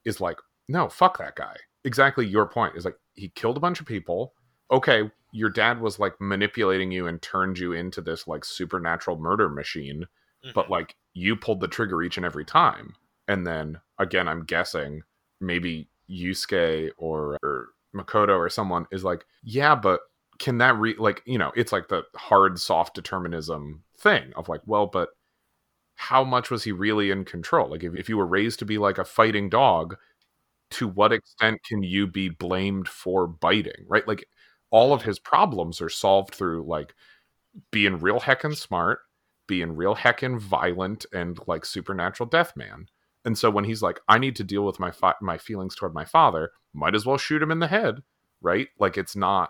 is 0.06 0.22
like, 0.22 0.38
no, 0.68 0.90
fuck 0.90 1.18
that 1.18 1.36
guy. 1.36 1.56
Exactly 1.86 2.28
your 2.28 2.46
point 2.46 2.76
is 2.76 2.86
like 2.86 2.98
he 3.16 3.30
killed 3.30 3.58
a 3.58 3.62
bunch 3.62 3.80
of 3.80 3.88
people. 3.88 4.34
Okay, 4.72 5.10
your 5.32 5.50
dad 5.50 5.82
was 5.82 5.98
like 5.98 6.14
manipulating 6.20 6.92
you 6.92 7.08
and 7.08 7.22
turned 7.22 7.58
you 7.58 7.74
into 7.74 8.02
this 8.02 8.28
like 8.28 8.46
supernatural 8.46 9.18
murder 9.18 9.50
machine, 9.50 10.06
but 10.54 10.68
Mhm. 10.68 10.70
like 10.70 10.96
you 11.14 11.36
pulled 11.36 11.62
the 11.62 11.68
trigger 11.68 12.04
each 12.04 12.18
and 12.18 12.26
every 12.26 12.46
time. 12.46 12.96
And 13.30 13.48
then 13.48 13.80
again, 14.00 14.28
I'm 14.28 14.44
guessing 14.46 15.04
maybe 15.40 15.90
Yusuke 16.10 16.92
or, 16.98 17.38
or 17.44 17.70
Makoto 17.96 18.38
or 18.38 18.50
someone 18.50 18.88
is 18.92 19.06
like, 19.06 19.26
yeah, 19.44 19.76
but 19.76 20.02
can 20.40 20.58
that 20.60 20.78
re 20.78 20.96
like 20.98 21.22
you 21.26 21.38
know, 21.38 21.52
it's 21.56 21.72
like 21.72 21.90
the 21.90 22.04
hard 22.16 22.60
soft 22.60 22.96
determinism 22.96 23.84
thing 24.00 24.34
of 24.36 24.50
like, 24.50 24.62
well, 24.66 24.88
but 24.88 25.10
how 25.96 26.24
much 26.24 26.50
was 26.52 26.64
he 26.64 26.72
really 26.72 27.12
in 27.12 27.26
control? 27.26 27.70
Like 27.70 27.84
if, 27.84 27.96
if 27.96 28.10
you 28.10 28.18
were 28.18 28.26
raised 28.28 28.60
to 28.60 28.66
be 28.66 28.78
like 28.78 28.98
a 28.98 29.06
fighting 29.06 29.50
dog, 29.50 29.96
to 30.72 30.88
what 30.88 31.14
extent 31.14 31.62
can 31.64 31.84
you 31.84 32.08
be 32.08 32.30
blamed 32.30 32.88
for 32.88 33.28
biting? 33.28 33.86
Right? 33.88 34.08
Like 34.08 34.26
all 34.72 34.94
of 34.94 35.04
his 35.04 35.20
problems 35.20 35.82
are 35.82 35.90
solved 35.90 36.34
through 36.36 36.64
like 36.68 36.96
being 37.72 38.00
real 38.00 38.20
heckin' 38.20 38.56
smart, 38.56 39.00
being 39.48 39.76
real 39.76 39.96
heckin' 39.96 40.40
violent 40.40 41.06
and 41.14 41.40
like 41.48 41.66
supernatural 41.66 42.30
death 42.30 42.56
man. 42.56 42.88
And 43.26 43.38
so 43.38 43.50
when 43.50 43.66
he's 43.66 43.82
like, 43.82 44.00
I 44.08 44.18
need 44.18 44.36
to 44.38 44.44
deal 44.44 44.66
with 44.66 44.80
my 44.80 44.92
fi- 44.92 45.16
my 45.22 45.38
feelings 45.38 45.76
toward 45.76 45.94
my 45.94 46.06
father, 46.06 46.52
might 46.74 46.96
as 46.96 47.06
well 47.06 47.18
shoot 47.18 47.42
him 47.42 47.52
in 47.52 47.60
the 47.60 47.68
head, 47.68 48.02
right? 48.42 48.68
Like 48.80 48.98
it's 48.98 49.16
not, 49.16 49.50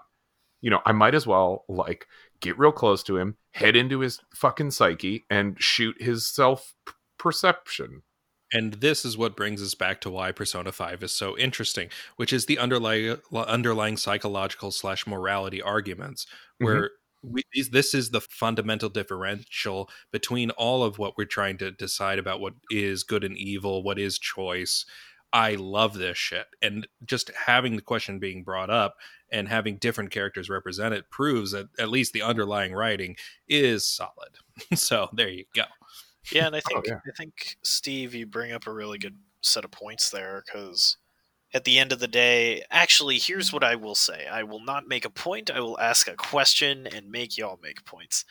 you 0.62 0.70
know, 0.70 0.82
I 0.86 0.92
might 0.92 1.16
as 1.16 1.28
well 1.28 1.66
like 1.70 2.08
get 2.40 2.58
real 2.58 2.72
close 2.72 3.04
to 3.04 3.18
him, 3.18 3.38
head 3.54 3.76
into 3.76 4.00
his 4.00 4.20
fucking 4.34 4.72
psyche, 4.72 5.26
and 5.30 5.62
shoot 5.62 6.02
his 6.02 6.28
self 6.28 6.74
perception. 7.18 8.04
And 8.52 8.74
this 8.76 9.06
is 9.06 9.16
what 9.16 9.36
brings 9.36 9.62
us 9.62 9.76
back 9.76 10.02
to 10.02 10.10
why 10.10 10.32
Persona 10.32 10.72
5 10.72 11.04
is 11.04 11.14
so 11.14 11.38
interesting, 11.38 11.90
which 12.16 12.34
is 12.34 12.48
the 12.48 12.58
underlying 12.58 13.18
underlying 13.32 13.96
psychological 13.96 14.72
slash 14.72 15.06
morality 15.06 15.62
arguments, 15.62 16.26
mm-hmm. 16.26 16.66
where 16.66 16.92
we, 17.22 17.44
these, 17.54 17.70
this 17.70 17.94
is 17.94 18.12
the 18.12 18.22
fundamental 18.22 18.90
differential 18.90 19.90
between 20.12 20.52
all 20.52 20.84
of 20.84 20.98
what 20.98 21.18
we're 21.18 21.26
trying 21.26 21.58
to 21.60 21.72
decide 21.72 22.20
about 22.20 22.40
what 22.40 22.54
is 22.70 23.04
good 23.04 23.24
and 23.24 23.38
evil, 23.38 23.84
what 23.84 24.00
is 24.00 24.18
choice. 24.18 24.86
I 25.32 25.56
love 25.56 25.94
this 25.94 26.18
shit. 26.18 26.48
And 26.62 26.88
just 27.06 27.32
having 27.46 27.76
the 27.76 27.82
question 27.82 28.20
being 28.20 28.44
brought 28.44 28.70
up 28.70 28.96
and 29.32 29.48
having 29.48 29.78
different 29.78 30.12
characters 30.12 30.50
represented 30.50 31.10
proves 31.10 31.52
that 31.52 31.68
at 31.78 31.90
least 31.90 32.14
the 32.14 32.24
underlying 32.24 32.74
writing 32.74 33.16
is 33.48 33.86
solid. 33.86 34.38
so 34.74 35.10
there 35.14 35.30
you 35.30 35.46
go. 35.56 35.64
Yeah, 36.32 36.48
and 36.48 36.56
I 36.56 36.60
oh, 36.60 36.82
think 36.82 36.88
yeah. 36.88 37.00
I 37.08 37.12
think 37.18 37.58
Steve, 37.64 38.14
you 38.14 38.26
bring 38.26 38.52
up 38.52 38.68
a 38.68 38.74
really 38.74 38.98
good 38.98 39.18
set 39.42 39.66
of 39.66 39.72
points 39.72 40.10
there 40.10 40.44
because 40.46 40.98
at 41.54 41.64
the 41.64 41.80
end 41.80 41.92
of 41.92 42.00
the 42.00 42.08
day, 42.08 42.64
actually, 42.70 43.18
here's 43.18 43.52
what 43.52 43.64
I 43.64 43.76
will 43.76 43.96
say: 43.96 44.28
I 44.28 44.44
will 44.44 44.62
not 44.62 44.88
make 44.88 45.06
a 45.06 45.10
point. 45.10 45.50
I 45.50 45.60
will 45.60 45.80
ask 45.80 46.08
a 46.08 46.16
question 46.16 46.88
and 46.88 47.12
make 47.12 47.38
y'all 47.38 47.60
make 47.62 47.86
points. 47.86 48.26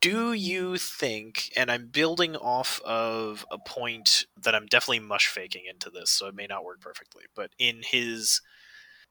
Do 0.00 0.32
you 0.32 0.76
think? 0.76 1.50
And 1.56 1.70
I'm 1.70 1.88
building 1.88 2.36
off 2.36 2.80
of 2.84 3.44
a 3.50 3.58
point 3.58 4.26
that 4.40 4.54
I'm 4.54 4.66
definitely 4.66 5.00
mush 5.00 5.26
faking 5.26 5.64
into 5.68 5.90
this, 5.90 6.10
so 6.10 6.28
it 6.28 6.34
may 6.34 6.46
not 6.46 6.64
work 6.64 6.80
perfectly. 6.80 7.24
But 7.34 7.50
in 7.58 7.82
his 7.82 8.40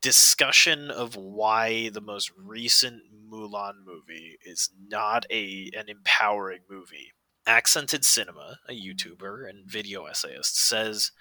discussion 0.02 0.92
of 0.92 1.16
why 1.16 1.90
the 1.90 2.02
most 2.02 2.32
recent 2.38 3.02
Mulan 3.30 3.84
movie 3.86 4.38
is 4.46 4.70
not 4.88 5.26
a 5.32 5.72
an 5.76 5.90
empowering 5.90 6.62
movie. 6.70 7.12
Accented 7.48 8.06
Cinema, 8.06 8.60
a 8.68 8.74
YouTuber 8.74 9.48
and 9.48 9.70
video 9.70 10.06
essayist, 10.06 10.58
says 10.58 11.12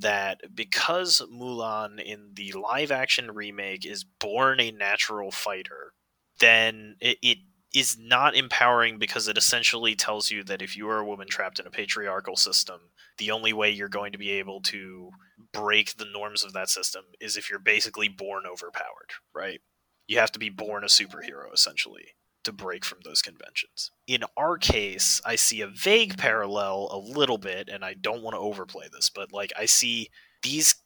that 0.00 0.40
because 0.54 1.22
Mulan 1.32 2.00
in 2.02 2.32
the 2.34 2.52
live 2.52 2.90
action 2.90 3.30
remake 3.30 3.86
is 3.86 4.04
born 4.04 4.60
a 4.60 4.70
natural 4.70 5.30
fighter, 5.30 5.92
then 6.38 6.96
it, 7.00 7.18
it 7.22 7.38
is 7.74 7.96
not 7.98 8.34
empowering 8.34 8.98
because 8.98 9.28
it 9.28 9.38
essentially 9.38 9.94
tells 9.94 10.30
you 10.30 10.42
that 10.44 10.62
if 10.62 10.76
you 10.76 10.88
are 10.88 10.98
a 10.98 11.06
woman 11.06 11.28
trapped 11.28 11.58
in 11.60 11.66
a 11.66 11.70
patriarchal 11.70 12.36
system, 12.36 12.80
the 13.18 13.30
only 13.30 13.52
way 13.52 13.70
you're 13.70 13.88
going 13.88 14.12
to 14.12 14.18
be 14.18 14.30
able 14.30 14.60
to 14.60 15.10
break 15.52 15.96
the 15.96 16.06
norms 16.12 16.42
of 16.42 16.52
that 16.52 16.68
system 16.68 17.04
is 17.20 17.36
if 17.36 17.48
you're 17.48 17.58
basically 17.58 18.08
born 18.08 18.44
overpowered, 18.50 19.10
right? 19.34 19.60
You 20.08 20.18
have 20.18 20.32
to 20.32 20.38
be 20.38 20.48
born 20.48 20.82
a 20.82 20.88
superhero, 20.88 21.52
essentially, 21.52 22.08
to 22.44 22.52
break 22.52 22.84
from 22.84 22.98
those 23.04 23.22
conventions. 23.22 23.90
In 24.06 24.24
our 24.36 24.56
case, 24.56 25.20
I 25.24 25.36
see 25.36 25.60
a 25.60 25.66
vague 25.66 26.16
parallel 26.16 26.88
a 26.90 26.98
little 26.98 27.38
bit, 27.38 27.68
and 27.68 27.84
I 27.84 27.94
don't 27.94 28.22
want 28.22 28.34
to 28.34 28.40
overplay 28.40 28.86
this, 28.92 29.10
but 29.10 29.32
like 29.32 29.52
I 29.58 29.66
see 29.66 30.08
these 30.42 30.76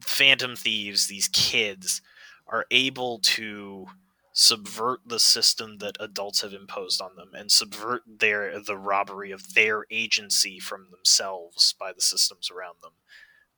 phantom 0.00 0.56
thieves, 0.56 1.06
these 1.06 1.28
kids, 1.28 2.02
are 2.46 2.66
able 2.70 3.20
to 3.20 3.86
subvert 4.32 5.00
the 5.06 5.18
system 5.18 5.78
that 5.78 5.96
adults 6.00 6.40
have 6.40 6.52
imposed 6.52 7.00
on 7.00 7.16
them 7.16 7.30
and 7.34 7.50
subvert 7.50 8.02
their 8.06 8.60
the 8.60 8.76
robbery 8.76 9.30
of 9.30 9.54
their 9.54 9.84
agency 9.90 10.58
from 10.58 10.86
themselves 10.90 11.74
by 11.78 11.92
the 11.92 12.00
systems 12.00 12.50
around 12.50 12.76
them 12.82 12.92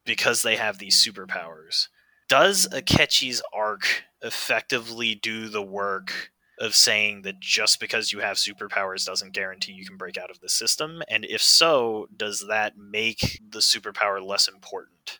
because 0.05 0.43
they 0.43 0.57
have 0.57 0.78
these 0.78 0.97
superpowers. 0.97 1.89
Does 2.28 2.66
Akechi's 2.72 3.43
arc 3.53 4.05
effectively 4.22 5.14
do 5.14 5.49
the 5.49 5.62
work 5.62 6.33
of 6.63 6.77
saying 6.77 7.23
that 7.23 7.41
just 7.41 7.81
because 7.81 8.13
you 8.13 8.21
have 8.21 8.37
superpowers 8.37 9.05
doesn't 9.05 9.33
guarantee 9.33 9.73
you 9.73 9.85
can 9.85 9.97
break 9.97 10.17
out 10.17 10.31
of 10.31 10.39
the 10.41 10.49
system? 10.49 11.03
And 11.09 11.25
if 11.25 11.43
so, 11.43 12.09
does 12.17 12.47
that 12.49 12.79
make 12.79 13.43
the 13.47 13.59
superpower 13.59 14.24
less 14.24 14.47
important? 14.47 15.19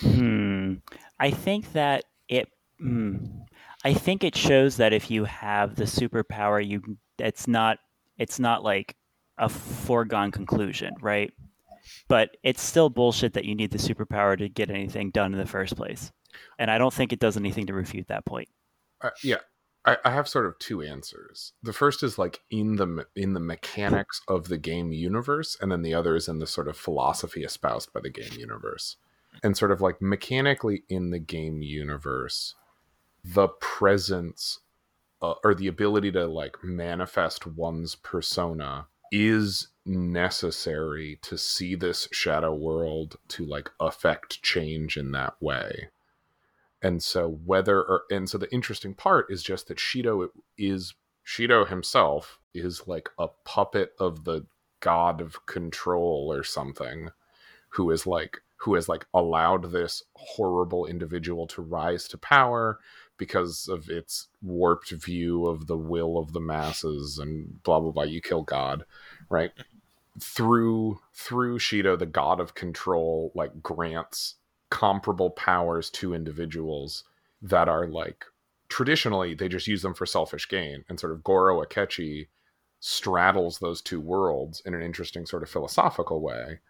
Hmm. 0.00 0.74
I 1.18 1.32
think 1.32 1.72
that 1.72 2.04
it. 2.28 2.48
Hmm. 2.78 3.16
I 3.84 3.92
think 3.92 4.22
it 4.22 4.36
shows 4.36 4.76
that 4.76 4.92
if 4.92 5.10
you 5.10 5.24
have 5.24 5.74
the 5.74 5.84
superpower, 5.84 6.64
you 6.64 6.96
it's 7.18 7.48
not 7.48 7.78
it's 8.16 8.38
not 8.38 8.62
like 8.62 8.94
a 9.38 9.48
foregone 9.48 10.30
conclusion, 10.30 10.94
right? 11.00 11.32
But 12.08 12.36
it's 12.44 12.62
still 12.62 12.90
bullshit 12.90 13.32
that 13.32 13.44
you 13.44 13.56
need 13.56 13.72
the 13.72 13.78
superpower 13.78 14.38
to 14.38 14.48
get 14.48 14.70
anything 14.70 15.10
done 15.10 15.32
in 15.32 15.38
the 15.40 15.46
first 15.46 15.76
place. 15.76 16.12
And 16.58 16.70
I 16.70 16.78
don't 16.78 16.94
think 16.94 17.12
it 17.12 17.18
does 17.18 17.36
anything 17.36 17.66
to 17.66 17.74
refute 17.74 18.08
that 18.08 18.24
point. 18.24 18.48
Uh, 19.00 19.10
yeah, 19.24 19.38
I, 19.84 19.96
I 20.04 20.10
have 20.10 20.28
sort 20.28 20.46
of 20.46 20.58
two 20.58 20.82
answers. 20.82 21.52
The 21.62 21.72
first 21.72 22.02
is 22.02 22.18
like 22.18 22.40
in 22.50 22.76
the 22.76 23.06
in 23.16 23.32
the 23.32 23.40
mechanics 23.40 24.20
of 24.28 24.48
the 24.48 24.58
game 24.58 24.92
universe, 24.92 25.56
and 25.60 25.72
then 25.72 25.82
the 25.82 25.94
other 25.94 26.16
is 26.16 26.28
in 26.28 26.38
the 26.38 26.46
sort 26.46 26.68
of 26.68 26.76
philosophy 26.76 27.44
espoused 27.44 27.92
by 27.92 28.00
the 28.00 28.10
game 28.10 28.32
universe. 28.38 28.96
And 29.42 29.56
sort 29.56 29.70
of 29.70 29.80
like 29.80 30.02
mechanically 30.02 30.82
in 30.88 31.10
the 31.10 31.18
game 31.18 31.62
universe, 31.62 32.56
the 33.24 33.48
presence 33.48 34.60
uh, 35.22 35.34
or 35.44 35.54
the 35.54 35.68
ability 35.68 36.12
to 36.12 36.26
like 36.26 36.62
manifest 36.62 37.46
one's 37.46 37.94
persona 37.94 38.86
is 39.12 39.68
necessary 39.86 41.18
to 41.22 41.38
see 41.38 41.74
this 41.74 42.08
shadow 42.12 42.54
world 42.54 43.16
to 43.28 43.44
like 43.44 43.70
affect 43.80 44.42
change 44.42 44.96
in 44.96 45.12
that 45.12 45.34
way 45.40 45.88
and 46.82 47.02
so 47.02 47.28
whether 47.44 47.82
or 47.82 48.02
and 48.10 48.28
so 48.28 48.38
the 48.38 48.52
interesting 48.52 48.94
part 48.94 49.26
is 49.30 49.42
just 49.42 49.68
that 49.68 49.78
shido 49.78 50.28
is 50.56 50.94
shido 51.26 51.68
himself 51.68 52.38
is 52.54 52.86
like 52.86 53.08
a 53.18 53.28
puppet 53.44 53.92
of 53.98 54.24
the 54.24 54.44
god 54.80 55.20
of 55.20 55.44
control 55.46 56.32
or 56.32 56.42
something 56.42 57.10
who 57.70 57.90
is 57.90 58.06
like 58.06 58.38
who 58.56 58.74
has 58.74 58.88
like 58.88 59.06
allowed 59.14 59.72
this 59.72 60.02
horrible 60.14 60.86
individual 60.86 61.46
to 61.46 61.62
rise 61.62 62.06
to 62.08 62.18
power 62.18 62.78
because 63.16 63.68
of 63.68 63.88
its 63.90 64.28
warped 64.42 64.90
view 64.90 65.46
of 65.46 65.66
the 65.66 65.76
will 65.76 66.18
of 66.18 66.32
the 66.32 66.40
masses 66.40 67.18
and 67.18 67.62
blah 67.62 67.78
blah 67.78 67.90
blah 67.90 68.02
you 68.02 68.20
kill 68.20 68.42
god 68.42 68.84
right? 69.28 69.52
Through 70.20 70.98
through 71.14 71.58
shido 71.58 71.98
the 71.98 72.06
god 72.06 72.40
of 72.40 72.54
control 72.54 73.30
like 73.34 73.62
grants 73.62 74.36
comparable 74.70 75.30
powers 75.30 75.90
to 75.90 76.14
individuals 76.14 77.04
that 77.42 77.68
are 77.68 77.86
like 77.86 78.24
traditionally 78.68 79.34
they 79.34 79.48
just 79.48 79.66
use 79.66 79.82
them 79.82 79.94
for 79.94 80.06
selfish 80.06 80.48
gain 80.48 80.84
and 80.88 81.00
sort 81.00 81.12
of 81.12 81.24
goro 81.24 81.62
akechi 81.64 82.28
straddles 82.78 83.58
those 83.58 83.82
two 83.82 84.00
worlds 84.00 84.62
in 84.64 84.74
an 84.74 84.82
interesting 84.82 85.26
sort 85.26 85.42
of 85.42 85.50
philosophical 85.50 86.20
way 86.20 86.60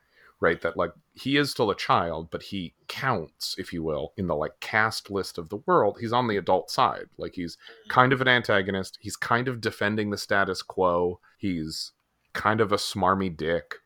right? 0.40 0.60
That 0.62 0.76
like 0.76 0.92
he 1.12 1.36
is 1.36 1.50
still 1.50 1.70
a 1.70 1.76
child 1.76 2.30
but 2.30 2.42
he 2.44 2.74
counts 2.88 3.54
if 3.58 3.72
you 3.72 3.82
will 3.82 4.12
in 4.16 4.26
the 4.26 4.34
like 4.34 4.58
cast 4.60 5.10
list 5.10 5.38
of 5.38 5.50
the 5.50 5.60
world. 5.66 5.98
He's 6.00 6.12
on 6.12 6.28
the 6.28 6.36
adult 6.36 6.70
side. 6.70 7.06
Like 7.18 7.34
he's 7.34 7.56
mm-hmm. 7.56 7.90
kind 7.90 8.12
of 8.12 8.20
an 8.20 8.28
antagonist. 8.28 8.98
He's 9.00 9.16
kind 9.16 9.48
of 9.48 9.60
defending 9.60 10.10
the 10.10 10.18
status 10.18 10.62
quo. 10.62 11.20
He's 11.38 11.92
kind 12.32 12.60
of 12.60 12.72
a 12.72 12.76
smarmy 12.76 13.34
dick 13.36 13.76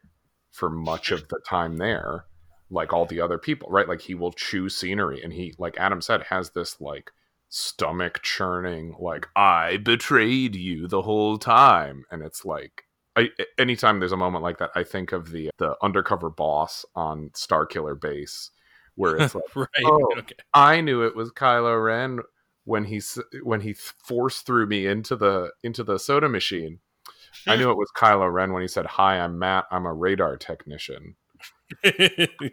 for 0.50 0.70
much 0.70 1.10
of 1.10 1.28
the 1.28 1.40
time 1.46 1.78
there 1.78 2.26
like 2.74 2.92
all 2.92 3.06
the 3.06 3.20
other 3.20 3.38
people 3.38 3.68
right 3.70 3.88
like 3.88 4.00
he 4.00 4.14
will 4.14 4.32
chew 4.32 4.68
scenery 4.68 5.22
and 5.22 5.32
he 5.32 5.54
like 5.58 5.76
adam 5.78 6.00
said 6.00 6.22
has 6.24 6.50
this 6.50 6.80
like 6.80 7.12
stomach 7.48 8.20
churning 8.22 8.94
like 8.98 9.28
i 9.36 9.76
betrayed 9.78 10.56
you 10.56 10.88
the 10.88 11.02
whole 11.02 11.38
time 11.38 12.04
and 12.10 12.22
it's 12.22 12.44
like 12.44 12.84
I, 13.16 13.28
anytime 13.58 14.00
there's 14.00 14.12
a 14.12 14.16
moment 14.16 14.42
like 14.42 14.58
that, 14.58 14.70
I 14.74 14.82
think 14.82 15.12
of 15.12 15.30
the 15.30 15.50
the 15.58 15.76
undercover 15.82 16.30
boss 16.30 16.84
on 16.96 17.30
Starkiller 17.30 18.00
Base, 18.00 18.50
where 18.96 19.16
it's 19.16 19.34
like, 19.36 19.54
right. 19.54 19.68
oh, 19.84 20.08
Okay. 20.18 20.34
I 20.52 20.80
knew 20.80 21.02
it 21.02 21.14
was 21.14 21.30
Kylo 21.30 21.84
Ren 21.84 22.20
when 22.64 22.84
he 22.84 23.00
when 23.42 23.60
he 23.60 23.74
forced 23.74 24.46
threw 24.46 24.66
me 24.66 24.86
into 24.86 25.16
the 25.16 25.52
into 25.62 25.84
the 25.84 25.98
soda 25.98 26.28
machine. 26.28 26.80
I 27.46 27.56
knew 27.56 27.70
it 27.70 27.76
was 27.76 27.90
Kylo 27.96 28.32
Ren 28.32 28.52
when 28.52 28.62
he 28.62 28.68
said, 28.68 28.86
"Hi, 28.86 29.18
I'm 29.18 29.38
Matt. 29.38 29.66
I'm 29.70 29.86
a 29.86 29.92
radar 29.92 30.36
technician." 30.36 31.16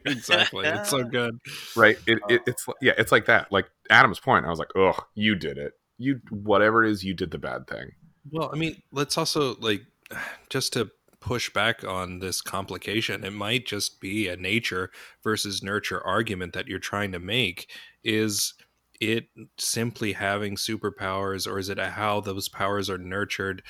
exactly. 0.05 0.67
It's 0.67 0.89
so 0.89 1.03
good. 1.11 1.39
Right? 1.75 1.97
It, 2.07 2.19
it 2.29 2.41
uh, 2.41 2.43
it's 2.47 2.65
yeah, 2.81 2.93
it's 2.97 3.11
like 3.11 3.25
that. 3.25 3.51
Like 3.51 3.69
Adam's 3.89 4.19
point. 4.19 4.45
I 4.45 4.49
was 4.49 4.59
like, 4.59 4.75
"Ugh, 4.75 5.03
you 5.15 5.35
did 5.35 5.57
it. 5.57 5.73
You 5.97 6.19
whatever 6.29 6.83
it 6.83 6.91
is, 6.91 7.03
you 7.03 7.13
did 7.13 7.31
the 7.31 7.37
bad 7.37 7.67
thing." 7.67 7.91
Well, 8.31 8.49
I 8.53 8.57
mean, 8.57 8.81
let's 8.91 9.17
also 9.17 9.55
like 9.59 9.81
just 10.49 10.73
to 10.73 10.91
push 11.21 11.53
back 11.53 11.83
on 11.83 12.19
this 12.19 12.41
complication. 12.41 13.23
It 13.23 13.33
might 13.33 13.65
just 13.65 14.01
be 14.01 14.27
a 14.27 14.35
nature 14.35 14.91
versus 15.23 15.63
nurture 15.63 16.05
argument 16.05 16.53
that 16.53 16.67
you're 16.67 16.79
trying 16.79 17.11
to 17.13 17.19
make. 17.19 17.69
Is 18.03 18.55
it 18.99 19.27
simply 19.57 20.13
having 20.13 20.55
superpowers, 20.55 21.47
or 21.47 21.59
is 21.59 21.69
it 21.69 21.79
how 21.79 22.19
those 22.19 22.49
powers 22.49 22.89
are 22.89 22.97
nurtured? 22.97 23.63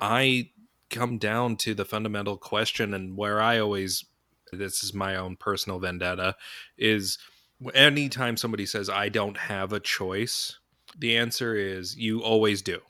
I 0.00 0.50
come 0.90 1.18
down 1.18 1.56
to 1.56 1.74
the 1.74 1.84
fundamental 1.84 2.36
question, 2.36 2.92
and 2.92 3.16
where 3.16 3.40
I 3.40 3.58
always 3.58 4.04
this 4.52 4.82
is 4.82 4.94
my 4.94 5.16
own 5.16 5.36
personal 5.36 5.78
vendetta 5.78 6.36
is 6.78 7.18
anytime 7.74 8.36
somebody 8.36 8.66
says 8.66 8.88
I 8.88 9.08
don't 9.08 9.36
have 9.36 9.72
a 9.72 9.80
choice, 9.80 10.58
the 10.98 11.16
answer 11.16 11.54
is 11.54 11.96
you 11.96 12.22
always 12.22 12.62
do 12.62 12.80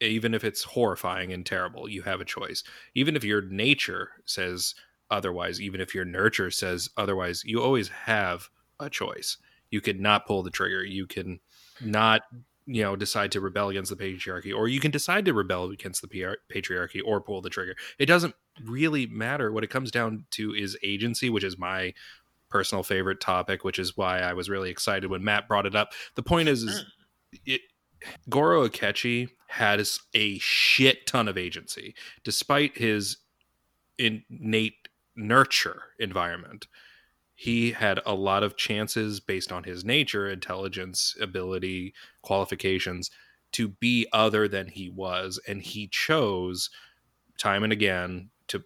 even 0.00 0.34
if 0.34 0.44
it's 0.44 0.62
horrifying 0.62 1.32
and 1.32 1.44
terrible, 1.44 1.88
you 1.88 2.02
have 2.02 2.20
a 2.20 2.24
choice. 2.24 2.64
Even 2.94 3.16
if 3.16 3.24
your 3.24 3.42
nature 3.42 4.10
says 4.24 4.74
otherwise, 5.10 5.60
even 5.60 5.80
if 5.80 5.94
your 5.94 6.04
nurture 6.04 6.50
says 6.50 6.88
otherwise, 6.96 7.42
you 7.44 7.62
always 7.62 7.88
have 7.88 8.48
a 8.78 8.88
choice. 8.88 9.36
You 9.70 9.80
could 9.80 10.00
not 10.00 10.26
pull 10.26 10.42
the 10.42 10.50
trigger. 10.50 10.82
You 10.82 11.06
can 11.06 11.40
not, 11.80 12.22
you 12.72 12.82
know, 12.82 12.94
decide 12.94 13.32
to 13.32 13.40
rebel 13.40 13.68
against 13.68 13.90
the 13.90 13.96
patriarchy, 13.96 14.56
or 14.56 14.68
you 14.68 14.78
can 14.78 14.92
decide 14.92 15.24
to 15.24 15.34
rebel 15.34 15.70
against 15.70 16.02
the 16.02 16.08
PR- 16.08 16.38
patriarchy 16.54 17.00
or 17.04 17.20
pull 17.20 17.42
the 17.42 17.50
trigger. 17.50 17.74
It 17.98 18.06
doesn't 18.06 18.34
really 18.64 19.06
matter. 19.06 19.52
What 19.52 19.64
it 19.64 19.70
comes 19.70 19.90
down 19.90 20.26
to 20.32 20.54
is 20.54 20.78
agency, 20.82 21.30
which 21.30 21.42
is 21.42 21.58
my 21.58 21.94
personal 22.48 22.84
favorite 22.84 23.20
topic, 23.20 23.64
which 23.64 23.78
is 23.78 23.96
why 23.96 24.20
I 24.20 24.34
was 24.34 24.48
really 24.48 24.70
excited 24.70 25.10
when 25.10 25.24
Matt 25.24 25.48
brought 25.48 25.66
it 25.66 25.74
up. 25.74 25.92
The 26.14 26.22
point 26.22 26.48
is, 26.48 26.62
is 26.62 26.80
hmm. 26.80 27.36
it 27.44 27.60
Goro 28.28 28.68
Akechi 28.68 29.28
has 29.48 30.00
a 30.14 30.38
shit 30.38 31.06
ton 31.06 31.26
of 31.26 31.36
agency, 31.36 31.94
despite 32.22 32.78
his 32.78 33.18
innate 33.98 34.88
nurture 35.16 35.82
environment. 35.98 36.68
He 37.40 37.72
had 37.72 38.00
a 38.04 38.14
lot 38.14 38.42
of 38.42 38.56
chances 38.56 39.20
based 39.20 39.50
on 39.50 39.64
his 39.64 39.84
nature, 39.84 40.28
intelligence, 40.28 41.16
ability, 41.20 41.94
qualifications 42.22 43.10
to 43.52 43.68
be 43.68 44.06
other 44.12 44.46
than 44.46 44.68
he 44.68 44.90
was, 44.90 45.40
and 45.48 45.62
he 45.62 45.88
chose 45.88 46.70
time 47.38 47.64
and 47.64 47.72
again 47.72 48.30
to 48.48 48.62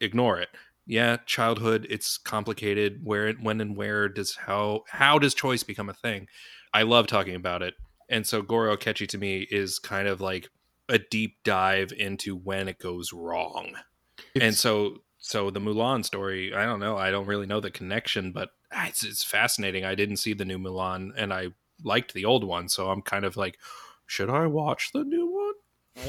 ignore 0.00 0.38
it. 0.40 0.48
Yeah, 0.86 1.18
childhood, 1.26 1.86
it's 1.90 2.18
complicated. 2.18 3.00
Where, 3.04 3.32
when, 3.34 3.60
and 3.60 3.76
where 3.76 4.08
does 4.08 4.34
how 4.34 4.84
how 4.88 5.18
does 5.18 5.34
choice 5.34 5.62
become 5.62 5.88
a 5.88 5.94
thing? 5.94 6.28
I 6.74 6.82
love 6.82 7.06
talking 7.06 7.34
about 7.34 7.62
it 7.62 7.74
and 8.08 8.26
so 8.26 8.42
Goro 8.42 8.76
Akechi 8.76 9.06
to 9.08 9.18
me 9.18 9.46
is 9.50 9.78
kind 9.78 10.08
of 10.08 10.20
like 10.20 10.48
a 10.88 10.98
deep 10.98 11.36
dive 11.44 11.92
into 11.92 12.34
when 12.36 12.68
it 12.68 12.78
goes 12.78 13.12
wrong. 13.12 13.74
and 14.40 14.54
so 14.54 14.96
so 15.18 15.50
the 15.50 15.60
Mulan 15.60 16.04
story, 16.04 16.54
I 16.54 16.64
don't 16.64 16.80
know, 16.80 16.96
I 16.96 17.10
don't 17.10 17.26
really 17.26 17.46
know 17.46 17.60
the 17.60 17.70
connection, 17.70 18.32
but 18.32 18.50
ah, 18.72 18.86
it's 18.88 19.04
it's 19.04 19.24
fascinating. 19.24 19.84
I 19.84 19.94
didn't 19.94 20.16
see 20.18 20.32
the 20.32 20.44
new 20.44 20.58
Mulan 20.58 21.10
and 21.16 21.32
I 21.32 21.48
liked 21.84 22.14
the 22.14 22.24
old 22.24 22.44
one, 22.44 22.68
so 22.68 22.90
I'm 22.90 23.02
kind 23.02 23.24
of 23.24 23.36
like 23.36 23.58
should 24.06 24.30
I 24.30 24.46
watch 24.46 24.90
the 24.92 25.04
new 25.04 25.26
one? 25.26 25.54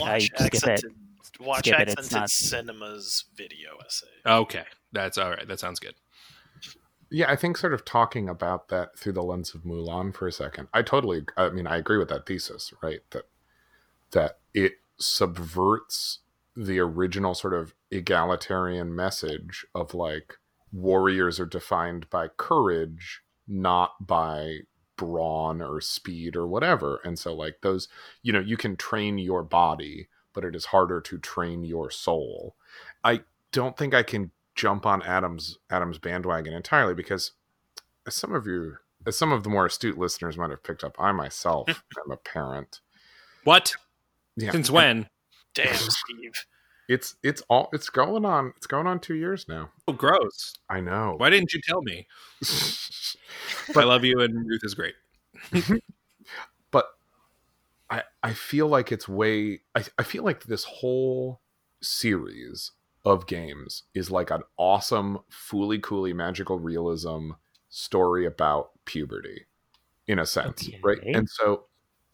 I 0.01 0.11
Watch 0.13 0.23
skip 0.25 0.41
it. 0.41 0.53
accented, 0.53 0.91
watch 1.39 1.65
Skip 1.67 1.79
it, 1.79 1.89
it's 1.97 2.11
not- 2.11 2.29
cinemas 2.29 3.25
video 3.35 3.71
essay. 3.85 4.07
Okay, 4.25 4.63
that's 4.91 5.17
all 5.17 5.29
right. 5.31 5.47
That 5.47 5.59
sounds 5.59 5.79
good. 5.79 5.95
Yeah, 7.11 7.31
I 7.31 7.35
think 7.35 7.57
sort 7.57 7.73
of 7.73 7.83
talking 7.85 8.29
about 8.29 8.67
that 8.67 8.95
through 8.97 9.13
the 9.13 9.23
lens 9.23 9.55
of 9.55 9.61
Mulan 9.63 10.13
for 10.15 10.27
a 10.27 10.31
second. 10.31 10.67
I 10.75 10.83
totally 10.83 11.23
I 11.37 11.49
mean 11.49 11.65
I 11.65 11.77
agree 11.77 11.97
with 11.97 12.09
that 12.09 12.27
thesis, 12.27 12.71
right? 12.83 12.99
That 13.11 13.23
that 14.11 14.37
it 14.53 14.73
subverts 14.97 16.19
the 16.59 16.77
original 16.77 17.33
sort 17.33 17.53
of 17.53 17.73
egalitarian 17.89 18.93
message 18.93 19.65
of 19.73 19.93
like 19.93 20.33
warriors 20.73 21.39
are 21.39 21.45
defined 21.45 22.09
by 22.09 22.27
courage, 22.27 23.21
not 23.47 24.05
by 24.05 24.57
brawn 24.97 25.61
or 25.61 25.79
speed 25.79 26.35
or 26.35 26.45
whatever. 26.45 26.99
And 27.05 27.17
so 27.17 27.33
like 27.33 27.61
those, 27.61 27.87
you 28.21 28.33
know, 28.33 28.41
you 28.41 28.57
can 28.57 28.75
train 28.75 29.17
your 29.17 29.41
body, 29.41 30.09
but 30.33 30.43
it 30.43 30.53
is 30.53 30.65
harder 30.65 30.99
to 30.99 31.17
train 31.17 31.63
your 31.63 31.89
soul. 31.89 32.57
I 33.05 33.21
don't 33.53 33.77
think 33.77 33.93
I 33.93 34.03
can 34.03 34.31
jump 34.53 34.85
on 34.85 35.01
Adam's 35.03 35.57
Adam's 35.69 35.97
bandwagon 35.97 36.53
entirely 36.53 36.93
because 36.93 37.31
as 38.05 38.15
some 38.15 38.35
of 38.35 38.45
you 38.45 38.75
as 39.07 39.17
some 39.17 39.31
of 39.31 39.43
the 39.43 39.49
more 39.49 39.65
astute 39.65 39.97
listeners 39.97 40.37
might 40.37 40.49
have 40.49 40.63
picked 40.63 40.83
up, 40.83 40.97
I 40.99 41.13
myself 41.13 41.69
am 42.05 42.11
a 42.11 42.17
parent. 42.17 42.81
What? 43.45 43.77
Yeah. 44.35 44.51
Since 44.51 44.69
when? 44.69 45.07
Damn, 45.63 45.75
Steve. 45.89 46.45
It's 46.87 47.15
it's 47.21 47.43
all 47.49 47.69
it's 47.71 47.89
going 47.89 48.25
on 48.25 48.51
it's 48.57 48.65
going 48.65 48.87
on 48.87 48.99
two 48.99 49.13
years 49.13 49.47
now. 49.47 49.69
Oh, 49.87 49.93
gross. 49.93 50.55
I 50.69 50.81
know. 50.81 51.13
Why 51.17 51.29
didn't 51.29 51.53
you 51.53 51.61
tell 51.61 51.83
me? 51.83 52.07
I 53.75 53.83
love 53.83 54.03
you 54.03 54.19
and 54.21 54.47
Ruth 54.47 54.61
is 54.63 54.73
great. 54.73 54.95
but 56.71 56.85
I 57.91 58.03
I 58.23 58.33
feel 58.33 58.67
like 58.67 58.91
it's 58.91 59.07
way 59.07 59.59
I, 59.75 59.83
I 59.99 60.03
feel 60.03 60.23
like 60.23 60.45
this 60.45 60.63
whole 60.63 61.41
series 61.81 62.71
of 63.05 63.27
games 63.27 63.83
is 63.93 64.09
like 64.09 64.31
an 64.31 64.41
awesome 64.57 65.19
fooly 65.31 65.81
cooly 65.81 66.11
magical 66.11 66.59
realism 66.59 67.31
story 67.69 68.25
about 68.25 68.71
puberty 68.85 69.45
in 70.07 70.17
a 70.17 70.25
sense 70.25 70.69
right 70.83 70.97
and 71.03 71.29
so 71.29 71.65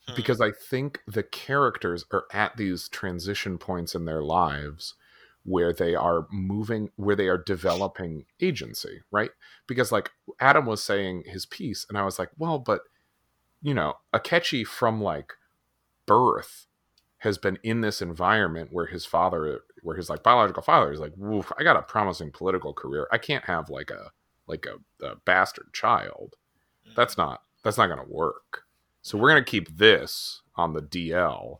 Hmm. 0.07 0.15
because 0.15 0.39
I 0.41 0.51
think 0.51 0.99
the 1.07 1.23
characters 1.23 2.05
are 2.11 2.25
at 2.31 2.57
these 2.57 2.89
transition 2.89 3.57
points 3.57 3.95
in 3.95 4.05
their 4.05 4.21
lives 4.21 4.95
where 5.43 5.71
they 5.71 5.93
are 5.93 6.27
moving, 6.31 6.89
where 6.95 7.15
they 7.15 7.27
are 7.27 7.37
developing 7.37 8.25
agency, 8.41 9.01
right? 9.11 9.29
Because 9.67 9.91
like 9.91 10.09
Adam 10.39 10.65
was 10.65 10.83
saying 10.83 11.23
his 11.27 11.45
piece, 11.45 11.85
and 11.87 11.97
I 11.97 12.03
was 12.03 12.17
like, 12.19 12.29
well, 12.37 12.59
but 12.59 12.81
you 13.61 13.73
know, 13.73 13.95
Akechi 14.13 14.65
from 14.65 15.01
like 15.01 15.33
birth 16.05 16.67
has 17.19 17.37
been 17.37 17.57
in 17.63 17.81
this 17.81 18.01
environment 18.01 18.69
where 18.71 18.87
his 18.87 19.05
father, 19.05 19.61
where 19.81 19.95
his 19.95 20.09
like 20.09 20.21
biological 20.21 20.61
father 20.61 20.91
is 20.91 20.99
like, 20.99 21.13
Woof, 21.15 21.51
I 21.57 21.63
got 21.63 21.77
a 21.77 21.81
promising 21.81 22.31
political 22.31 22.73
career. 22.73 23.07
I 23.11 23.17
can't 23.17 23.45
have 23.45 23.69
like 23.69 23.89
a 23.89 24.11
like 24.47 24.67
a, 24.67 25.05
a 25.05 25.15
bastard 25.25 25.73
child. 25.73 26.35
That's 26.95 27.17
not 27.17 27.41
that's 27.63 27.77
not 27.77 27.87
going 27.87 28.05
to 28.05 28.11
work. 28.11 28.64
So 29.05 29.19
we're 29.19 29.29
going 29.29 29.45
to 29.45 29.51
keep 29.51 29.77
this 29.77 30.41
on 30.55 30.73
the 30.73 30.81
DL, 30.81 31.59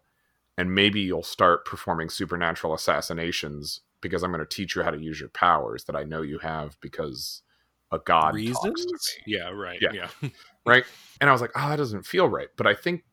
and 0.58 0.74
maybe 0.74 1.02
you'll 1.02 1.22
start 1.22 1.64
performing 1.64 2.10
supernatural 2.10 2.74
assassinations 2.74 3.82
because 4.02 4.24
I'm 4.24 4.32
going 4.32 4.40
to 4.40 4.48
teach 4.48 4.76
you 4.76 4.82
how 4.82 4.90
to 4.90 4.98
use 4.98 5.20
your 5.20 5.30
powers 5.30 5.84
that 5.84 5.96
I 5.96 6.06
know 6.06 6.24
you 6.24 6.40
have 6.40 6.76
because 6.82 7.44
a 7.92 8.00
god 8.00 8.32
talks 8.32 8.62
to 8.62 8.70
reasons. 8.72 9.16
me 9.28 9.36
Yeah, 9.36 9.50
right. 9.50 9.78
Yeah. 9.80 10.08
Yeah. 10.22 10.30
right 10.66 10.84
and 11.22 11.30
i 11.30 11.32
was 11.32 11.40
like 11.40 11.52
oh 11.56 11.70
that 11.70 11.76
doesn't 11.76 12.08
feel 12.08 12.28
right 12.28 12.48
but 12.58 12.66
i 12.66 12.74
think 12.74 13.04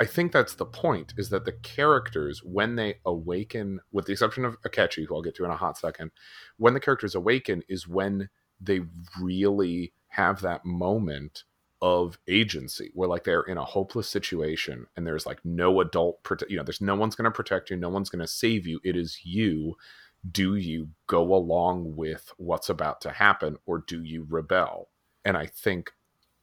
i 0.00 0.04
think 0.04 0.32
that's 0.32 0.56
the 0.56 0.66
point 0.66 1.14
is 1.16 1.30
that 1.30 1.44
the 1.44 1.52
characters 1.52 2.42
when 2.42 2.74
they 2.74 2.96
awaken 3.06 3.78
with 3.92 4.06
the 4.06 4.12
exception 4.12 4.44
of 4.44 4.60
akechi 4.62 5.06
who 5.06 5.14
i'll 5.14 5.22
get 5.22 5.36
to 5.36 5.44
in 5.44 5.50
a 5.52 5.56
hot 5.56 5.78
second 5.78 6.10
when 6.56 6.74
the 6.74 6.80
characters 6.80 7.14
awaken 7.14 7.62
is 7.68 7.86
when 7.86 8.28
they 8.60 8.80
really 9.20 9.92
have 10.08 10.40
that 10.40 10.64
moment 10.64 11.44
of 11.82 12.18
agency 12.26 12.90
where 12.94 13.08
like 13.08 13.24
they're 13.24 13.42
in 13.42 13.58
a 13.58 13.64
hopeless 13.64 14.08
situation 14.08 14.86
and 14.96 15.06
there's 15.06 15.26
like 15.26 15.44
no 15.44 15.80
adult 15.80 16.22
prote- 16.22 16.48
you 16.48 16.56
know 16.56 16.62
there's 16.62 16.80
no 16.80 16.94
one's 16.94 17.14
going 17.14 17.24
to 17.24 17.30
protect 17.30 17.68
you 17.68 17.76
no 17.76 17.90
one's 17.90 18.08
going 18.08 18.20
to 18.20 18.26
save 18.26 18.66
you 18.66 18.80
it 18.82 18.96
is 18.96 19.20
you 19.24 19.76
do 20.32 20.54
you 20.54 20.88
go 21.06 21.34
along 21.34 21.94
with 21.94 22.32
what's 22.38 22.70
about 22.70 23.00
to 23.00 23.10
happen 23.10 23.58
or 23.66 23.84
do 23.86 24.02
you 24.02 24.26
rebel 24.28 24.88
and 25.24 25.36
i 25.36 25.44
think 25.44 25.92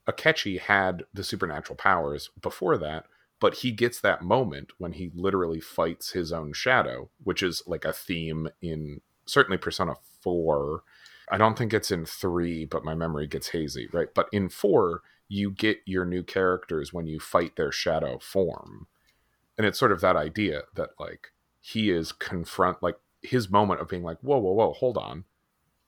Akechi 0.07 0.59
had 0.59 1.03
the 1.13 1.23
supernatural 1.23 1.77
powers 1.77 2.29
before 2.41 2.77
that, 2.77 3.05
but 3.39 3.55
he 3.55 3.71
gets 3.71 3.99
that 4.01 4.21
moment 4.21 4.71
when 4.77 4.93
he 4.93 5.11
literally 5.15 5.59
fights 5.59 6.11
his 6.11 6.31
own 6.31 6.53
shadow, 6.53 7.09
which 7.23 7.41
is 7.41 7.63
like 7.65 7.85
a 7.85 7.93
theme 7.93 8.49
in 8.61 9.01
certainly 9.25 9.57
Persona 9.57 9.95
4. 10.21 10.83
I 11.31 11.37
don't 11.37 11.57
think 11.57 11.73
it's 11.73 11.91
in 11.91 12.05
3, 12.05 12.65
but 12.65 12.83
my 12.83 12.95
memory 12.95 13.27
gets 13.27 13.49
hazy, 13.49 13.87
right? 13.93 14.13
But 14.13 14.27
in 14.31 14.49
4, 14.49 15.01
you 15.33 15.49
get 15.49 15.79
your 15.85 16.05
new 16.05 16.21
characters 16.21 16.93
when 16.93 17.07
you 17.07 17.19
fight 17.19 17.55
their 17.55 17.71
shadow 17.71 18.19
form. 18.19 18.85
And 19.57 19.65
it's 19.65 19.79
sort 19.79 19.91
of 19.91 19.99
that 20.01 20.15
idea 20.15 20.61
that 20.75 20.91
like 20.99 21.29
he 21.59 21.89
is 21.89 22.11
confront 22.11 22.83
like 22.83 22.97
his 23.23 23.49
moment 23.49 23.81
of 23.81 23.89
being 23.89 24.03
like, 24.03 24.19
"Whoa, 24.21 24.37
whoa, 24.37 24.51
whoa, 24.51 24.73
hold 24.73 24.95
on. 24.95 25.23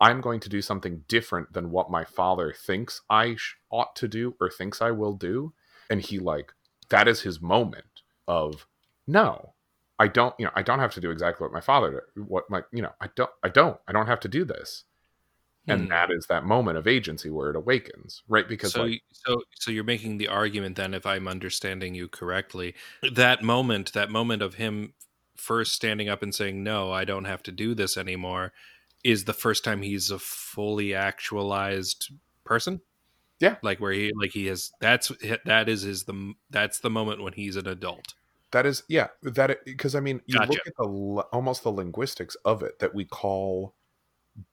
I'm 0.01 0.19
going 0.19 0.39
to 0.41 0.49
do 0.49 0.63
something 0.63 1.03
different 1.07 1.53
than 1.53 1.69
what 1.69 1.91
my 1.91 2.03
father 2.03 2.53
thinks 2.53 3.01
I 3.07 3.35
sh- 3.35 3.55
ought 3.69 3.95
to 3.97 4.07
do 4.07 4.35
or 4.41 4.49
thinks 4.49 4.81
I 4.81 4.91
will 4.91 5.13
do. 5.13 5.53
And 5.91 6.01
he 6.01 6.17
like 6.17 6.51
that 6.89 7.07
is 7.07 7.22
his 7.22 7.39
moment 7.39 8.01
of 8.27 8.65
no, 9.05 9.53
I 9.99 10.07
don't, 10.07 10.34
you 10.39 10.45
know, 10.45 10.51
I 10.55 10.63
don't 10.63 10.80
have 10.80 10.93
to 10.95 11.01
do 11.01 11.11
exactly 11.11 11.45
what 11.45 11.53
my 11.53 11.61
father 11.61 12.05
what 12.15 12.49
my, 12.49 12.63
you 12.73 12.81
know, 12.81 12.93
I 12.99 13.09
don't 13.15 13.30
I 13.43 13.49
don't 13.49 13.77
I 13.88 13.91
don't 13.91 14.07
have 14.07 14.22
to 14.22 14.27
do 14.27 14.43
this. 14.43 14.85
And 15.67 15.87
Hmm. 15.87 15.91
that 15.91 16.11
is 16.11 16.27
that 16.27 16.45
moment 16.45 16.77
of 16.77 16.87
agency 16.87 17.29
where 17.29 17.49
it 17.49 17.55
awakens, 17.55 18.23
right? 18.27 18.47
Because 18.47 18.73
so, 18.73 18.81
like 18.81 18.95
so, 19.11 19.41
so 19.59 19.71
you're 19.71 19.83
making 19.83 20.17
the 20.17 20.27
argument 20.27 20.75
then, 20.75 20.93
if 20.93 21.05
I'm 21.05 21.27
understanding 21.27 21.93
you 21.95 22.07
correctly, 22.07 22.75
that 23.13 23.43
moment, 23.43 23.93
that 23.93 24.09
moment 24.09 24.41
of 24.41 24.55
him 24.55 24.93
first 25.37 25.73
standing 25.73 26.09
up 26.09 26.21
and 26.23 26.33
saying, 26.33 26.63
"No, 26.63 26.91
I 26.91 27.05
don't 27.05 27.25
have 27.25 27.43
to 27.43 27.51
do 27.51 27.73
this 27.75 27.97
anymore," 27.97 28.53
is 29.03 29.25
the 29.25 29.33
first 29.33 29.63
time 29.63 29.81
he's 29.81 30.09
a 30.11 30.19
fully 30.19 30.93
actualized 30.93 32.11
person. 32.43 32.81
Yeah. 33.39 33.57
like 33.63 33.79
where 33.79 33.91
he, 33.93 34.11
like 34.19 34.31
he 34.33 34.47
has. 34.47 34.71
That's 34.81 35.11
that 35.45 35.69
is 35.69 35.83
his 35.83 36.05
the 36.05 36.33
that's 36.49 36.79
the 36.79 36.89
moment 36.89 37.21
when 37.23 37.33
he's 37.33 37.55
an 37.57 37.67
adult. 37.67 38.15
That 38.51 38.65
is, 38.65 38.83
yeah, 38.87 39.07
that 39.23 39.65
because 39.65 39.95
I 39.95 39.99
mean, 39.99 40.21
you 40.27 40.39
Gotcha. 40.39 40.47
look 40.47 40.65
at 40.65 40.73
the 40.77 40.85
almost 41.33 41.63
the 41.63 41.71
linguistics 41.71 42.35
of 42.45 42.63
it 42.63 42.79
that 42.79 42.93
we 42.95 43.03
call 43.05 43.75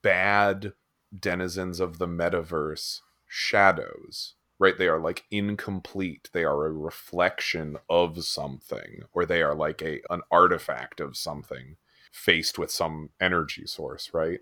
bad 0.03 0.75
denizens 1.19 1.81
of 1.81 1.99
the 1.99 2.07
metaverse 2.07 3.01
shadows, 3.27 4.35
right? 4.59 4.77
They 4.77 4.89
are 4.89 5.01
like 5.01 5.25
incomplete. 5.31 6.31
They 6.33 6.45
are 6.45 6.67
a 6.67 6.73
reflection 6.73 7.77
of 7.89 8.25
something, 8.25 9.03
or 9.13 9.27
they 9.27 9.43
are 9.43 9.55
like 9.55 9.83
a 9.83 10.01
an 10.11 10.23
artifact 10.31 11.01
of 11.01 11.17
something 11.17 11.77
faced 12.11 12.59
with 12.59 12.71
some 12.71 13.11
energy 13.21 13.67
source, 13.67 14.11
right? 14.13 14.41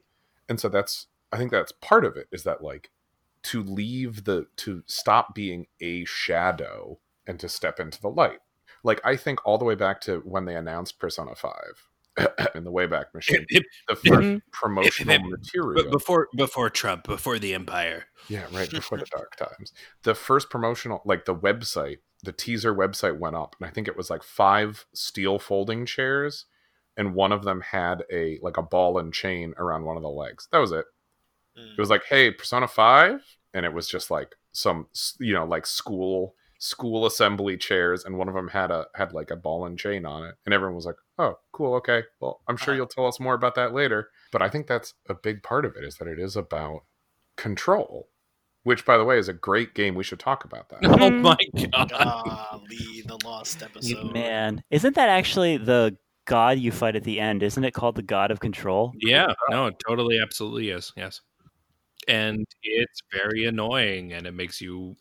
And 0.48 0.58
so 0.60 0.68
that's, 0.68 1.06
I 1.32 1.36
think 1.36 1.52
that's 1.52 1.72
part 1.80 2.04
of 2.04 2.16
it 2.16 2.26
is 2.32 2.42
that 2.44 2.62
like 2.62 2.90
to 3.44 3.62
leave 3.62 4.24
the 4.24 4.46
to 4.56 4.82
stop 4.86 5.34
being 5.34 5.66
a 5.80 6.04
shadow 6.04 6.98
and 7.26 7.38
to 7.40 7.48
step 7.48 7.78
into 7.80 8.00
the 8.00 8.08
light 8.10 8.40
like 8.82 9.00
I 9.04 9.16
think 9.16 9.44
all 9.44 9.58
the 9.58 9.64
way 9.64 9.74
back 9.74 10.00
to 10.02 10.20
when 10.20 10.44
they 10.44 10.56
announced 10.56 10.98
Persona 10.98 11.34
Five 11.34 11.88
in 12.54 12.64
the 12.64 12.72
Wayback 12.72 13.06
Machine, 13.14 13.46
the 13.88 13.96
first 13.96 14.42
promotional 14.52 15.18
material. 15.18 15.82
But 15.82 15.90
before 15.90 16.28
before 16.36 16.70
Trump, 16.70 17.04
before 17.04 17.38
the 17.38 17.54
Empire. 17.54 18.06
yeah, 18.28 18.44
right 18.52 18.70
before 18.70 18.98
the 18.98 19.06
dark 19.06 19.36
times. 19.36 19.72
The 20.02 20.14
first 20.14 20.50
promotional, 20.50 21.02
like 21.04 21.24
the 21.24 21.34
website, 21.34 21.98
the 22.22 22.32
teaser 22.32 22.74
website 22.74 23.18
went 23.18 23.36
up, 23.36 23.56
and 23.60 23.68
I 23.68 23.72
think 23.72 23.88
it 23.88 23.96
was 23.96 24.10
like 24.10 24.22
five 24.22 24.86
steel 24.94 25.38
folding 25.38 25.86
chairs, 25.86 26.46
and 26.96 27.14
one 27.14 27.32
of 27.32 27.44
them 27.44 27.60
had 27.60 28.04
a 28.12 28.38
like 28.42 28.56
a 28.56 28.62
ball 28.62 28.98
and 28.98 29.12
chain 29.12 29.54
around 29.56 29.84
one 29.84 29.96
of 29.96 30.02
the 30.02 30.08
legs. 30.08 30.48
That 30.52 30.58
was 30.58 30.72
it. 30.72 30.86
Mm. 31.58 31.72
It 31.72 31.80
was 31.80 31.90
like, 31.90 32.04
hey, 32.08 32.30
Persona 32.30 32.68
Five, 32.68 33.20
and 33.54 33.64
it 33.64 33.72
was 33.72 33.88
just 33.88 34.10
like 34.10 34.34
some, 34.52 34.86
you 35.18 35.34
know, 35.34 35.44
like 35.44 35.66
school 35.66 36.34
school 36.62 37.06
assembly 37.06 37.56
chairs, 37.56 38.04
and 38.04 38.18
one 38.18 38.28
of 38.28 38.34
them 38.34 38.48
had 38.48 38.70
a 38.70 38.86
had 38.94 39.12
like 39.12 39.30
a 39.30 39.36
ball 39.36 39.64
and 39.64 39.78
chain 39.78 40.04
on 40.06 40.24
it, 40.24 40.34
and 40.44 40.54
everyone 40.54 40.76
was 40.76 40.84
like, 40.86 40.96
oh, 41.18 41.38
cool, 41.52 41.74
okay. 41.74 42.02
Well, 42.20 42.42
I'm 42.46 42.56
sure 42.56 42.74
Uh. 42.74 42.76
you'll 42.76 42.86
tell 42.86 43.06
us 43.06 43.18
more 43.18 43.34
about 43.34 43.54
that 43.56 43.72
later. 43.74 44.10
But 44.30 44.42
I 44.42 44.48
think 44.48 44.66
that's 44.66 44.94
a 45.08 45.14
big 45.14 45.42
part 45.42 45.64
of 45.64 45.74
it 45.76 45.84
is 45.84 45.96
that 45.96 46.06
it 46.06 46.18
is 46.18 46.36
about 46.36 46.82
control, 47.36 48.08
which, 48.62 48.84
by 48.84 48.96
the 48.98 49.04
way, 49.04 49.18
is 49.18 49.28
a 49.28 49.32
great 49.32 49.74
game. 49.74 49.94
We 49.94 50.04
should 50.04 50.20
talk 50.20 50.44
about 50.44 50.68
that. 50.68 50.80
Oh 51.00 51.10
my 51.10 51.36
god! 51.72 51.90
Golly, 51.90 53.02
the 53.06 53.18
lost 53.24 53.62
episode. 53.68 54.12
Man, 54.12 54.62
isn't 54.70 54.94
that 54.96 55.08
actually 55.08 55.56
the 55.56 55.96
god 56.26 56.58
you 56.58 56.70
fight 56.70 56.94
at 56.94 57.04
the 57.04 57.18
end? 57.20 57.42
Isn't 57.42 57.64
it 57.64 57.72
called 57.72 57.96
the 57.96 58.02
god 58.02 58.30
of 58.30 58.38
control? 58.40 58.92
Yeah, 59.00 59.32
no, 59.50 59.66
it 59.68 59.76
totally, 59.88 60.18
absolutely 60.22 60.68
is. 60.70 60.92
Yes. 60.96 61.22
And 62.08 62.46
it's 62.62 63.00
very 63.12 63.44
annoying 63.46 64.12
and 64.12 64.26
it 64.26 64.32
makes 64.32 64.60
you 64.60 64.96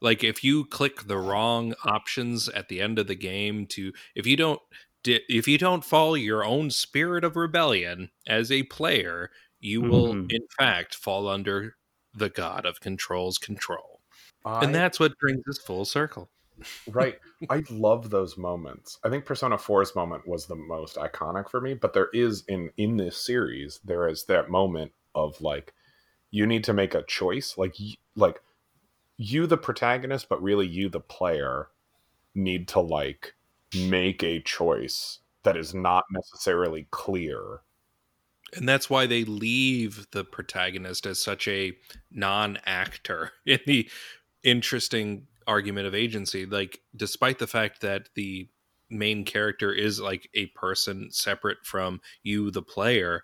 like 0.00 0.22
if 0.24 0.42
you 0.44 0.64
click 0.66 1.06
the 1.06 1.18
wrong 1.18 1.74
options 1.84 2.48
at 2.48 2.68
the 2.68 2.80
end 2.80 2.98
of 2.98 3.06
the 3.06 3.14
game 3.14 3.66
to 3.68 3.92
if 4.14 4.26
you 4.26 4.36
don't 4.36 4.60
if 5.04 5.46
you 5.46 5.58
don't 5.58 5.84
follow 5.84 6.14
your 6.14 6.44
own 6.44 6.70
spirit 6.70 7.24
of 7.24 7.36
rebellion 7.36 8.10
as 8.26 8.50
a 8.50 8.62
player, 8.64 9.30
you 9.60 9.82
will 9.82 10.14
Mhm. 10.14 10.32
in 10.32 10.46
fact 10.58 10.94
fall 10.94 11.28
under 11.28 11.76
the 12.14 12.30
god 12.30 12.64
of 12.64 12.80
control's 12.80 13.36
control. 13.38 14.00
I- 14.46 14.64
And 14.64 14.74
that's 14.74 14.98
what 15.00 15.18
brings 15.18 15.42
us 15.48 15.58
full 15.58 15.84
circle. 15.84 16.30
right. 16.86 17.18
I 17.50 17.64
love 17.68 18.10
those 18.10 18.38
moments. 18.38 18.98
I 19.04 19.10
think 19.10 19.26
Persona 19.26 19.58
4's 19.58 19.94
moment 19.96 20.26
was 20.26 20.46
the 20.46 20.54
most 20.54 20.96
iconic 20.96 21.50
for 21.50 21.60
me, 21.60 21.74
but 21.74 21.92
there 21.92 22.08
is 22.14 22.44
in 22.48 22.70
in 22.78 22.96
this 22.96 23.16
series 23.16 23.80
there 23.84 24.08
is 24.08 24.24
that 24.26 24.48
moment 24.50 24.92
of 25.14 25.38
like 25.40 25.74
you 26.30 26.46
need 26.46 26.64
to 26.64 26.72
make 26.72 26.94
a 26.94 27.02
choice, 27.02 27.58
like 27.58 27.74
y- 27.78 27.96
like 28.16 28.40
you 29.16 29.46
the 29.46 29.56
protagonist, 29.56 30.28
but 30.28 30.42
really 30.42 30.66
you 30.66 30.88
the 30.88 31.00
player 31.00 31.68
need 32.34 32.68
to 32.68 32.80
like 32.80 33.34
make 33.74 34.22
a 34.22 34.40
choice 34.40 35.20
that 35.44 35.56
is 35.56 35.74
not 35.74 36.04
necessarily 36.10 36.86
clear. 36.90 37.60
And 38.56 38.68
that's 38.68 38.88
why 38.88 39.06
they 39.06 39.24
leave 39.24 40.06
the 40.12 40.24
protagonist 40.24 41.06
as 41.06 41.20
such 41.20 41.48
a 41.48 41.72
non-actor 42.10 43.32
in 43.46 43.60
the 43.66 43.88
interesting 44.42 45.26
argument 45.46 45.86
of 45.86 45.94
agency. 45.94 46.46
Like, 46.46 46.80
despite 46.96 47.38
the 47.38 47.46
fact 47.46 47.80
that 47.82 48.08
the 48.14 48.48
main 48.90 49.24
character 49.24 49.72
is 49.72 50.00
like 50.00 50.28
a 50.34 50.46
person 50.46 51.08
separate 51.10 51.58
from 51.64 52.00
you, 52.22 52.50
the 52.50 52.62
player, 52.62 53.22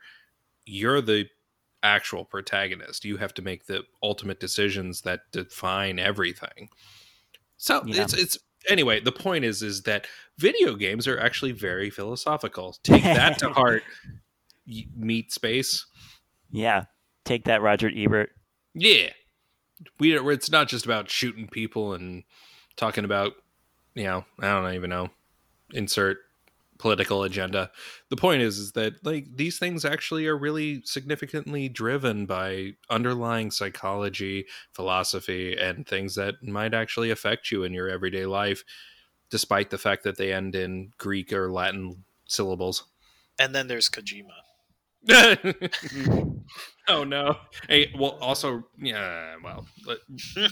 you're 0.67 1.01
the 1.01 1.27
actual 1.83 2.25
protagonist. 2.25 3.05
You 3.05 3.17
have 3.19 3.35
to 3.35 3.43
make 3.43 3.67
the 3.67 3.85
ultimate 4.03 4.41
decisions 4.41 5.03
that 5.03 5.21
define 5.33 5.99
everything. 5.99 6.69
So 7.57 7.83
Yeah. 7.87 8.03
it's 8.03 8.15
it's 8.15 8.39
anyway. 8.69 9.01
The 9.01 9.13
point 9.13 9.45
is 9.45 9.63
is 9.63 9.83
that 9.83 10.07
video 10.39 10.75
games 10.75 11.07
are 11.09 11.19
actually 11.19 11.53
very 11.53 11.91
philosophical. 11.91 12.77
Take 12.83 13.03
that 13.05 13.39
to 13.39 13.51
heart. 13.53 13.83
Meat 14.97 15.33
space. 15.33 15.87
Yeah. 16.51 16.85
Take 17.25 17.45
that, 17.45 17.61
Roger 17.63 17.91
Ebert. 17.95 18.31
Yeah, 18.75 19.11
we. 19.99 20.17
It's 20.17 20.51
not 20.51 20.69
just 20.69 20.85
about 20.85 21.11
shooting 21.11 21.49
people 21.49 21.93
and 21.95 22.23
talking 22.77 23.05
about 23.05 23.33
you 23.95 24.05
know, 24.05 24.25
I 24.39 24.47
don't 24.53 24.75
even 24.75 24.91
know, 24.91 25.11
insert 25.73 26.19
political 26.81 27.23
agenda. 27.23 27.71
The 28.09 28.17
point 28.17 28.43
is, 28.43 28.59
is 28.59 28.73
that 28.73 29.05
like 29.05 29.37
these 29.37 29.59
things 29.59 29.85
actually 29.85 30.27
are 30.27 30.37
really 30.37 30.83
significantly 30.85 31.69
driven 31.69 32.27
by 32.27 32.73
underlying 32.89 33.51
psychology, 33.51 34.47
philosophy, 34.73 35.57
and 35.57 35.87
things 35.87 36.15
that 36.17 36.43
might 36.43 36.75
actually 36.75 37.11
affect 37.11 37.53
you 37.53 37.63
in 37.63 37.73
your 37.73 37.89
everyday 37.89 38.27
life, 38.27 38.65
despite 39.31 39.71
the 39.71 39.79
fact 39.79 40.03
that 40.05 40.17
they 40.17 40.33
end 40.33 40.57
in 40.57 40.91
Greek 40.99 41.33
or 41.33 41.53
Latin 41.53 42.05
syllables. 42.27 42.85
And 43.39 43.55
then 43.55 43.69
there's 43.69 43.89
Kojima. 43.89 44.50
oh 46.89 47.05
no! 47.05 47.37
Hey, 47.69 47.91
well, 47.99 48.19
also, 48.21 48.65
yeah, 48.79 49.37
well, 49.43 49.67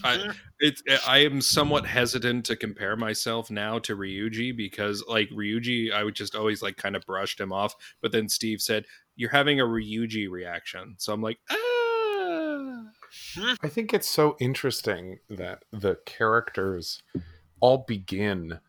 I, 0.05 0.31
it's 0.61 0.83
I 1.07 1.19
am 1.19 1.41
somewhat 1.43 1.85
hesitant 1.87 2.47
to 2.47 2.57
compare 2.57 2.97
myself 2.97 3.51
now 3.51 3.79
to 3.81 3.95
Ryuji 3.97 4.57
because, 4.57 5.05
like, 5.07 5.29
Ryuji, 5.31 5.93
I 5.93 6.03
would 6.03 6.15
just 6.15 6.35
always 6.35 6.63
like 6.63 6.77
kind 6.79 6.97
of 6.97 7.05
brushed 7.05 7.39
him 7.39 7.53
off. 7.53 7.75
But 8.01 8.13
then 8.13 8.29
Steve 8.29 8.63
said, 8.63 8.87
"You're 9.17 9.31
having 9.31 9.61
a 9.61 9.65
Ryuji 9.65 10.31
reaction," 10.31 10.95
so 10.99 11.13
I'm 11.13 11.23
like, 11.23 11.39
ah. 11.51 11.57
I 13.63 13.69
think 13.69 13.93
it's 13.93 14.09
so 14.09 14.37
interesting 14.41 15.19
that 15.29 15.65
the 15.73 15.97
characters 16.07 17.03
all 17.61 17.85
begin 17.87 18.61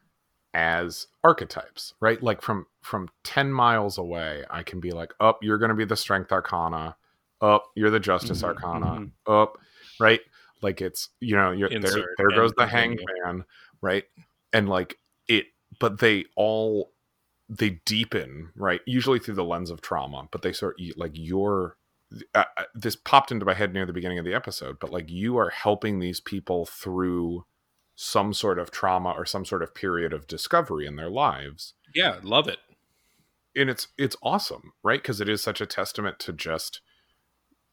as 0.53 1.07
archetypes, 1.23 1.93
right? 1.99 2.21
Like 2.21 2.41
from 2.41 2.65
from 2.81 3.09
10 3.23 3.51
miles 3.51 3.97
away, 3.97 4.43
I 4.49 4.63
can 4.63 4.79
be 4.79 4.91
like, 4.91 5.13
"Up, 5.19 5.37
oh, 5.37 5.45
you're 5.45 5.57
going 5.57 5.69
to 5.69 5.75
be 5.75 5.85
the 5.85 5.95
strength 5.95 6.31
arcana. 6.31 6.95
Up, 7.41 7.63
oh, 7.65 7.71
you're 7.75 7.89
the 7.89 7.99
justice 7.99 8.39
mm-hmm, 8.39 8.47
arcana. 8.47 8.85
Up, 8.85 8.97
mm-hmm. 8.97 9.31
oh, 9.31 9.53
right? 9.99 10.21
Like 10.61 10.81
it's, 10.81 11.09
you 11.19 11.35
know, 11.35 11.51
you're 11.51 11.69
there 11.69 12.05
there 12.17 12.29
goes 12.31 12.51
the 12.57 12.67
hangman, 12.67 13.45
right? 13.81 14.03
And 14.51 14.67
like 14.67 14.97
it 15.27 15.45
but 15.79 15.99
they 15.99 16.25
all 16.35 16.91
they 17.47 17.79
deepen, 17.85 18.51
right? 18.55 18.81
Usually 18.85 19.19
through 19.19 19.35
the 19.35 19.43
lens 19.43 19.71
of 19.71 19.81
trauma, 19.81 20.27
but 20.31 20.41
they 20.41 20.53
sort 20.53 20.75
of 20.79 20.97
like 20.97 21.11
your 21.13 21.77
uh, 22.33 22.43
this 22.73 22.95
popped 22.95 23.31
into 23.31 23.45
my 23.45 23.53
head 23.53 23.73
near 23.73 23.85
the 23.85 23.93
beginning 23.93 24.19
of 24.19 24.25
the 24.25 24.33
episode, 24.33 24.79
but 24.79 24.91
like 24.91 25.09
you 25.09 25.37
are 25.37 25.49
helping 25.49 25.99
these 25.99 26.19
people 26.19 26.65
through 26.65 27.45
some 28.01 28.33
sort 28.33 28.57
of 28.57 28.71
trauma 28.71 29.09
or 29.11 29.25
some 29.25 29.43
sort 29.43 29.61
of 29.61 29.75
period 29.75 30.13
of 30.13 30.25
discovery 30.25 30.87
in 30.87 30.95
their 30.95 31.09
lives. 31.09 31.73
Yeah, 31.93 32.19
love 32.23 32.47
it. 32.47 32.59
And 33.57 33.69
it's 33.69 33.89
it's 33.97 34.15
awesome, 34.23 34.71
right? 34.83 35.01
Because 35.01 35.19
it 35.19 35.27
is 35.27 35.43
such 35.43 35.59
a 35.59 35.65
testament 35.65 36.17
to 36.19 36.31
just 36.31 36.79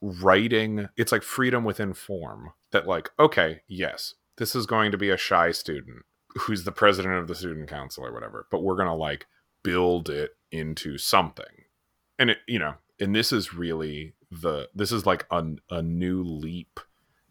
writing. 0.00 0.88
It's 0.96 1.12
like 1.12 1.22
freedom 1.22 1.62
within 1.62 1.94
form. 1.94 2.54
That 2.72 2.88
like, 2.88 3.10
okay, 3.20 3.60
yes, 3.68 4.14
this 4.36 4.56
is 4.56 4.66
going 4.66 4.90
to 4.90 4.98
be 4.98 5.10
a 5.10 5.16
shy 5.16 5.52
student 5.52 6.04
who's 6.40 6.64
the 6.64 6.72
president 6.72 7.14
of 7.14 7.28
the 7.28 7.34
student 7.36 7.70
council 7.70 8.04
or 8.04 8.12
whatever, 8.12 8.48
but 8.50 8.64
we're 8.64 8.76
gonna 8.76 8.96
like 8.96 9.26
build 9.62 10.10
it 10.10 10.32
into 10.50 10.98
something. 10.98 11.66
And 12.18 12.30
it, 12.30 12.38
you 12.48 12.58
know, 12.58 12.74
and 12.98 13.14
this 13.14 13.32
is 13.32 13.54
really 13.54 14.14
the 14.32 14.70
this 14.74 14.90
is 14.90 15.06
like 15.06 15.24
a, 15.30 15.44
a 15.70 15.82
new 15.82 16.24
leap 16.24 16.80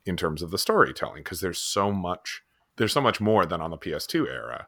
in 0.05 0.15
terms 0.15 0.41
of 0.41 0.51
the 0.51 0.57
storytelling 0.57 1.23
because 1.23 1.41
there's 1.41 1.59
so 1.59 1.91
much 1.91 2.44
there's 2.77 2.93
so 2.93 3.01
much 3.01 3.21
more 3.21 3.45
than 3.45 3.61
on 3.61 3.71
the 3.71 3.77
PS2 3.77 4.27
era. 4.27 4.67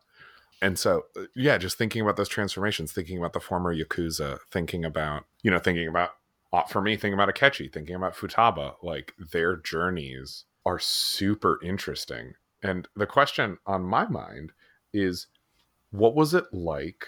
And 0.62 0.80
so, 0.80 1.06
uh, 1.16 1.24
yeah, 1.36 1.58
just 1.58 1.78
thinking 1.78 2.02
about 2.02 2.18
those 2.18 2.30
transformations, 2.30 2.92
thinking 2.92 3.18
about 3.18 3.34
the 3.34 3.40
former 3.40 3.76
Yakuza, 3.76 4.40
thinking 4.50 4.84
about, 4.84 5.26
you 5.44 5.52
know, 5.52 5.60
thinking 5.60 5.88
about, 5.88 6.12
uh, 6.52 6.64
for 6.64 6.82
me, 6.82 6.96
thinking 6.96 7.14
about 7.14 7.34
Akechi, 7.34 7.72
thinking 7.72 7.96
about 7.96 8.16
Futaba, 8.16 8.74
like 8.82 9.14
their 9.32 9.56
journeys 9.58 10.46
are 10.66 10.80
super 10.80 11.60
interesting. 11.64 12.34
And 12.64 12.88
the 12.96 13.06
question 13.06 13.58
on 13.66 13.84
my 13.84 14.08
mind 14.08 14.52
is 14.94 15.28
what 15.92 16.16
was 16.16 16.34
it 16.34 16.46
like 16.52 17.08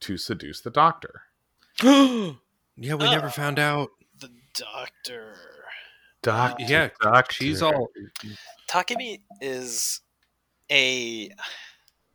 to 0.00 0.16
seduce 0.16 0.60
the 0.60 0.70
doctor? 0.70 1.22
yeah, 1.82 2.34
we 2.76 3.06
uh, 3.06 3.10
never 3.10 3.30
found 3.30 3.58
out. 3.58 3.90
The 4.18 4.30
doctor. 4.54 5.34
Doc, 6.22 6.52
uh, 6.52 6.64
yeah, 6.68 6.90
doc, 7.00 7.32
she's 7.32 7.62
all. 7.62 7.88
Takemi 8.68 9.22
is 9.40 10.02
a 10.70 11.30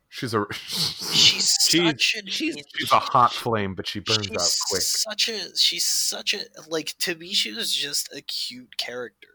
she's 0.08 0.34
a 0.34 0.44
she's 0.52 1.56
such 1.60 2.16
a 2.16 2.30
she's, 2.30 2.56
she's 2.74 2.92
a 2.92 2.98
hot 2.98 3.32
flame, 3.32 3.74
but 3.74 3.86
she 3.86 4.00
burns 4.00 4.30
out 4.30 4.56
quick. 4.70 4.82
Such 4.82 5.28
a 5.28 5.56
she's 5.56 5.86
such 5.86 6.34
a 6.34 6.40
like 6.68 6.94
to 7.00 7.14
me 7.14 7.32
she 7.32 7.52
was 7.52 7.72
just 7.72 8.14
a 8.14 8.20
cute 8.22 8.76
character. 8.76 9.28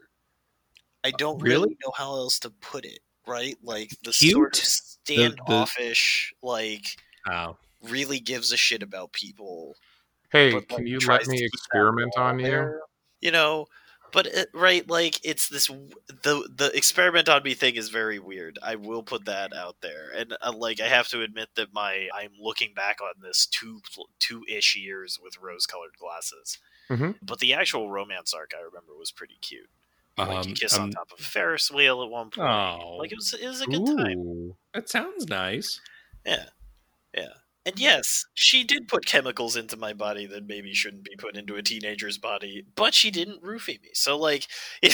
I 1.04 1.08
uh, 1.08 1.12
don't 1.18 1.40
really, 1.40 1.54
really 1.54 1.76
know 1.84 1.92
how 1.96 2.14
else 2.14 2.38
to 2.40 2.50
put 2.50 2.84
it. 2.84 3.00
Right, 3.24 3.56
like 3.62 3.90
the 4.02 4.10
cute? 4.10 4.32
sort 4.32 4.58
of 4.58 4.64
standoffish, 4.64 6.34
the, 6.42 6.46
the... 6.46 6.52
like 6.52 6.84
oh. 7.30 7.56
really 7.88 8.18
gives 8.18 8.52
a 8.52 8.56
shit 8.56 8.82
about 8.82 9.12
people. 9.12 9.76
Hey, 10.32 10.50
but, 10.50 10.56
like, 10.56 10.68
can 10.68 10.86
you 10.88 10.98
let 11.06 11.28
me 11.28 11.44
experiment 11.44 12.12
on 12.16 12.40
you? 12.40 12.80
You 13.20 13.30
know, 13.30 13.66
but 14.12 14.26
it, 14.26 14.48
right 14.52 14.88
like 14.88 15.18
it's 15.24 15.48
this 15.48 15.66
the 15.66 16.48
the 16.54 16.70
experiment 16.74 17.28
on 17.28 17.42
me 17.42 17.54
thing 17.54 17.76
is 17.76 17.88
very 17.88 18.18
weird. 18.18 18.58
I 18.62 18.76
will 18.76 19.02
put 19.02 19.24
that 19.24 19.52
out 19.54 19.76
there. 19.80 20.10
And 20.16 20.36
uh, 20.40 20.52
like 20.56 20.80
i 20.80 20.86
have 20.86 21.08
to 21.08 21.22
admit 21.22 21.48
that 21.56 21.72
my 21.72 22.08
i'm 22.14 22.32
looking 22.40 22.74
back 22.74 23.00
on 23.02 23.22
this 23.22 23.46
two 23.46 23.80
two-ish 24.20 24.76
years 24.76 25.18
with 25.22 25.38
rose 25.40 25.66
colored 25.66 25.96
glasses. 25.98 26.58
Mm-hmm. 26.90 27.12
but 27.22 27.38
the 27.38 27.54
actual 27.54 27.90
romance 27.90 28.34
arc 28.34 28.52
i 28.54 28.60
remember 28.60 28.92
was 28.98 29.12
pretty 29.12 29.38
cute. 29.40 29.70
Like 30.18 30.28
um, 30.28 30.48
you 30.48 30.54
kiss 30.54 30.76
um, 30.76 30.84
on 30.84 30.90
top 30.90 31.10
of 31.12 31.20
a 31.20 31.22
ferris 31.22 31.70
wheel 31.70 32.02
at 32.02 32.10
one 32.10 32.30
point. 32.30 32.48
Oh, 32.48 32.96
like 32.98 33.12
it 33.12 33.16
was 33.16 33.32
it 33.32 33.46
was 33.46 33.62
a 33.62 33.66
good 33.66 33.88
Ooh, 33.88 33.96
time 33.96 34.54
that 34.74 34.88
sounds 34.88 35.26
nice. 35.28 35.80
Yeah. 36.26 36.44
Yeah 37.16 37.28
and 37.64 37.78
yes, 37.78 38.24
she 38.34 38.64
did 38.64 38.88
put 38.88 39.06
chemicals 39.06 39.56
into 39.56 39.76
my 39.76 39.92
body 39.92 40.26
that 40.26 40.46
maybe 40.46 40.74
shouldn't 40.74 41.04
be 41.04 41.14
put 41.16 41.36
into 41.36 41.54
a 41.56 41.62
teenager's 41.62 42.18
body, 42.18 42.64
but 42.74 42.92
she 42.94 43.10
didn't 43.10 43.42
roofie 43.42 43.80
me. 43.82 43.90
So 43.94 44.18
like, 44.18 44.48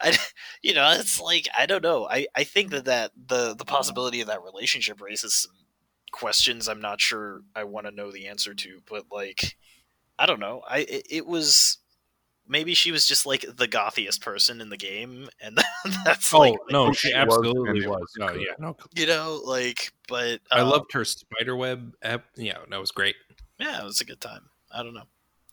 I, 0.00 0.16
you 0.62 0.74
know, 0.74 0.90
it's 0.92 1.20
like 1.20 1.48
I 1.56 1.66
don't 1.66 1.82
know. 1.82 2.06
I, 2.08 2.26
I 2.36 2.44
think 2.44 2.70
that 2.70 2.84
that 2.86 3.12
the 3.26 3.54
the 3.54 3.64
possibility 3.64 4.20
of 4.20 4.28
that 4.28 4.42
relationship 4.42 5.00
raises 5.00 5.34
some 5.34 5.52
questions. 6.12 6.68
I'm 6.68 6.80
not 6.80 7.00
sure 7.00 7.42
I 7.56 7.64
want 7.64 7.86
to 7.86 7.92
know 7.94 8.12
the 8.12 8.28
answer 8.28 8.54
to, 8.54 8.80
but 8.88 9.04
like, 9.10 9.56
I 10.18 10.26
don't 10.26 10.40
know. 10.40 10.62
I 10.68 10.80
it, 10.80 11.06
it 11.10 11.26
was 11.26 11.78
maybe 12.48 12.74
she 12.74 12.92
was 12.92 13.06
just 13.06 13.26
like 13.26 13.44
the 13.56 13.68
gothiest 13.68 14.20
person 14.20 14.60
in 14.60 14.68
the 14.68 14.76
game, 14.76 15.28
and 15.40 15.58
that's 16.04 16.32
oh 16.32 16.38
like, 16.38 16.54
no, 16.70 16.92
she, 16.92 17.08
she 17.08 17.14
absolutely 17.14 17.86
was. 17.86 18.12
was. 18.18 18.28
Oh 18.30 18.34
yeah, 18.34 18.52
no, 18.58 18.76
you 18.94 19.06
know, 19.06 19.40
like, 19.44 19.92
but 20.08 20.40
um, 20.50 20.60
I 20.60 20.62
loved 20.62 20.92
her 20.92 21.04
spiderweb. 21.04 21.94
Ep- 22.02 22.26
yeah, 22.36 22.58
that 22.70 22.80
was 22.80 22.90
great. 22.90 23.16
Yeah, 23.58 23.80
it 23.80 23.84
was 23.84 24.00
a 24.00 24.04
good 24.04 24.20
time. 24.20 24.50
I 24.72 24.82
don't 24.82 24.94
know. 24.94 25.04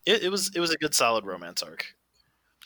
It, 0.05 0.23
it 0.23 0.29
was 0.29 0.51
it 0.55 0.59
was 0.59 0.71
a 0.71 0.77
good 0.77 0.93
solid 0.93 1.25
romance 1.25 1.61
arc. 1.61 1.95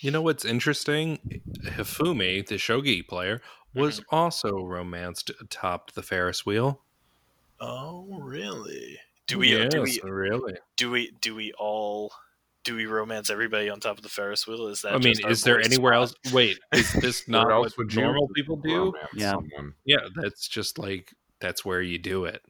You 0.01 0.11
know 0.11 0.21
what's 0.21 0.45
interesting? 0.45 1.41
Hifumi, 1.63 2.45
the 2.45 2.55
shogi 2.55 3.05
player, 3.07 3.41
was 3.73 3.99
mm-hmm. 3.99 4.15
also 4.15 4.63
romanced 4.63 5.31
atop 5.41 5.91
the 5.91 6.03
Ferris 6.03 6.45
wheel. 6.45 6.81
Oh, 7.59 8.05
really? 8.21 8.99
Do 9.27 9.39
we? 9.39 9.57
Yes, 9.57 9.71
do 9.71 9.81
we 9.81 9.99
really? 10.03 10.55
Do 10.77 10.91
we? 10.91 11.11
Do 11.21 11.35
we 11.35 11.53
all? 11.53 12.11
Do 12.65 12.75
we 12.75 12.85
romance 12.87 13.29
everybody 13.29 13.69
on 13.69 13.79
top 13.79 13.97
of 13.97 14.03
the 14.03 14.09
Ferris 14.09 14.45
wheel? 14.45 14.67
Is 14.67 14.81
that? 14.81 14.93
I 14.93 14.97
mean, 14.97 15.15
is 15.27 15.43
there 15.43 15.61
anywhere 15.61 15.93
spot? 15.93 16.17
else? 16.25 16.33
Wait, 16.33 16.59
is 16.73 16.91
this 17.01 17.27
not 17.29 17.47
what 17.47 17.77
would 17.77 17.95
normal 17.95 18.27
people 18.35 18.57
do? 18.57 18.93
Yeah, 19.13 19.31
someone? 19.31 19.73
yeah. 19.85 19.99
That's 20.15 20.47
just 20.47 20.77
like 20.77 21.13
that's 21.39 21.63
where 21.63 21.81
you 21.81 21.97
do 21.97 22.25
it. 22.25 22.41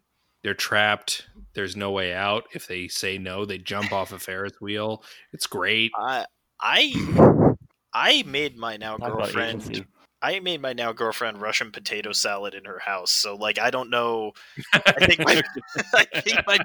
They're 0.43 0.53
trapped. 0.53 1.27
There's 1.53 1.75
no 1.75 1.91
way 1.91 2.13
out. 2.13 2.45
If 2.53 2.67
they 2.67 2.87
say 2.87 3.17
no, 3.17 3.45
they 3.45 3.57
jump 3.57 3.91
off 3.91 4.13
a 4.13 4.19
Ferris 4.19 4.59
wheel. 4.61 5.03
It's 5.33 5.47
great. 5.47 5.91
I 5.97 6.25
I 6.59 7.51
I 7.93 8.23
made 8.23 8.57
my 8.57 8.77
now 8.77 8.97
girlfriend 8.97 9.85
I 10.25 10.39
made 10.39 10.59
my 10.59 10.73
now 10.73 10.91
girlfriend 10.91 11.39
Russian 11.39 11.71
potato 11.71 12.11
salad 12.11 12.55
in 12.55 12.65
her 12.65 12.79
house. 12.79 13.11
So 13.11 13.35
like 13.35 13.59
I 13.59 13.69
don't 13.69 13.91
know. 13.91 14.31
I 14.73 15.05
think 15.05 15.19
my 15.19 15.39
I 15.93 16.05
think 16.21 16.39
my 16.47 16.57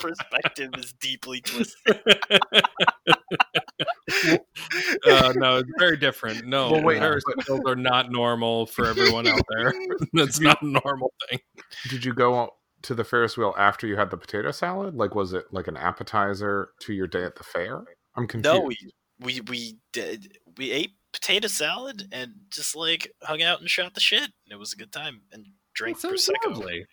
perspective 0.00 0.70
is 0.76 0.92
deeply 0.94 1.40
twisted. 1.40 2.00
uh, 5.06 5.32
no, 5.36 5.58
it's 5.58 5.70
very 5.78 5.96
different. 5.96 6.44
No, 6.44 6.72
well, 6.72 6.82
wait, 6.82 7.00
skills 7.40 7.60
are 7.66 7.76
not 7.76 8.10
normal 8.10 8.66
for 8.66 8.86
everyone 8.86 9.28
out 9.28 9.42
there. 9.48 9.72
That's 10.12 10.40
not 10.40 10.60
a 10.62 10.66
normal 10.66 11.12
thing. 11.28 11.38
Did 11.88 12.04
you 12.04 12.14
go 12.14 12.50
to 12.82 12.94
the 12.96 13.04
Ferris 13.04 13.36
wheel 13.36 13.54
after 13.56 13.86
you 13.86 13.94
had 13.96 14.10
the 14.10 14.16
potato 14.16 14.50
salad? 14.50 14.96
Like, 14.96 15.14
was 15.14 15.34
it 15.34 15.44
like 15.52 15.68
an 15.68 15.76
appetizer 15.76 16.70
to 16.80 16.92
your 16.92 17.06
day 17.06 17.22
at 17.22 17.36
the 17.36 17.44
fair? 17.44 17.84
I'm 18.16 18.26
confused. 18.26 18.56
No, 18.56 18.60
we 18.60 18.76
we 19.20 19.40
we 19.42 19.78
did 19.92 20.36
we 20.56 20.72
ate 20.72 20.94
potato 21.14 21.48
salad 21.48 22.08
and 22.12 22.32
just 22.50 22.76
like 22.76 23.10
hung 23.22 23.42
out 23.42 23.60
and 23.60 23.70
shot 23.70 23.94
the 23.94 24.00
shit. 24.00 24.20
And 24.20 24.52
it 24.52 24.58
was 24.58 24.72
a 24.72 24.76
good 24.76 24.92
time 24.92 25.22
and 25.32 25.46
drank 25.72 26.00
prosecco. 26.00 26.48
Lovely. 26.48 26.86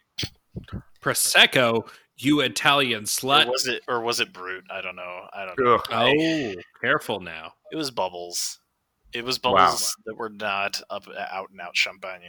Prosecco, 1.02 1.89
you 2.15 2.41
Italian 2.41 3.03
slut. 3.03 3.48
Or 3.48 3.52
was 3.52 3.68
it 3.68 3.81
or 3.88 4.02
was 4.02 4.19
it 4.19 4.31
brut? 4.31 4.64
I 4.69 4.81
don't 4.81 4.95
know. 4.95 5.27
I 5.34 5.45
don't 5.45 5.60
know. 5.60 5.81
Oh, 5.91 6.61
careful 6.80 7.19
now. 7.19 7.53
It 7.72 7.76
was 7.76 7.91
bubbles. 7.91 8.60
It 9.14 9.26
was 9.26 9.39
bubbles 9.39 9.95
wow. 9.98 10.03
that 10.06 10.15
were 10.15 10.30
not 10.30 10.81
up 10.89 11.06
out 11.31 11.49
and 11.49 11.60
out 11.60 11.76
champagne. 11.76 12.22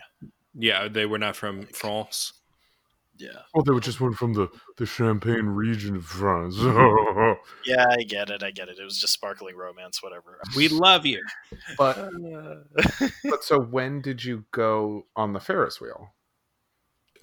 Yeah, 0.54 0.88
they 0.88 1.06
were 1.06 1.18
not 1.18 1.36
from 1.36 1.66
France. 1.66 2.32
Yeah. 3.18 3.30
Well, 3.54 3.62
they 3.62 3.72
were 3.72 3.80
just 3.80 4.00
went 4.00 4.16
from 4.16 4.32
the 4.32 4.48
the 4.78 4.86
Champagne 4.86 5.46
region 5.46 5.96
of 5.96 6.04
France. 6.04 6.56
Yeah, 7.64 7.86
I 7.88 8.02
get 8.02 8.28
it. 8.30 8.42
I 8.42 8.50
get 8.50 8.68
it. 8.68 8.78
It 8.78 8.84
was 8.84 8.98
just 8.98 9.12
sparkling 9.12 9.56
romance, 9.56 10.02
whatever. 10.02 10.38
We 10.56 10.68
love 10.68 11.06
you. 11.06 11.22
but 11.78 11.96
Uh, 11.98 12.56
but 13.24 13.44
so 13.44 13.60
when 13.60 14.00
did 14.02 14.24
you 14.24 14.44
go 14.50 15.06
on 15.16 15.32
the 15.32 15.40
Ferris 15.40 15.80
wheel? 15.80 16.12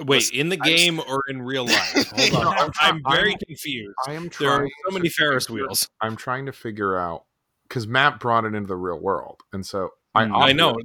Wait, 0.05 0.29
in 0.31 0.47
the 0.49 0.55
game 0.57 0.99
or 1.09 1.21
in 1.27 1.41
real 1.41 1.65
life? 1.65 1.93
Hold 2.11 2.31
No, 2.33 2.39
on. 2.49 2.57
I'm- 2.57 2.71
I'm 2.81 3.01
very 3.09 3.31
I'm- 3.31 3.39
confused. 3.45 3.95
I 4.07 4.13
am 4.13 4.23
There 4.23 4.29
trying. 4.29 4.61
are 4.63 4.69
so 4.87 4.93
many 4.93 5.09
Ferris 5.09 5.47
figure- 5.47 5.63
wheels. 5.63 5.89
I'm 6.01 6.15
trying 6.15 6.45
to 6.45 6.53
figure 6.53 6.97
out 6.97 7.25
because 7.63 7.85
Matt 7.85 8.19
brought 8.19 8.45
it 8.45 8.55
into 8.55 8.67
the 8.67 8.77
real 8.77 8.99
world, 8.99 9.41
and 9.51 9.65
so 9.65 9.89
I 10.15 10.23
Mm. 10.25 10.41
I 10.41 10.53
know. 10.53 10.75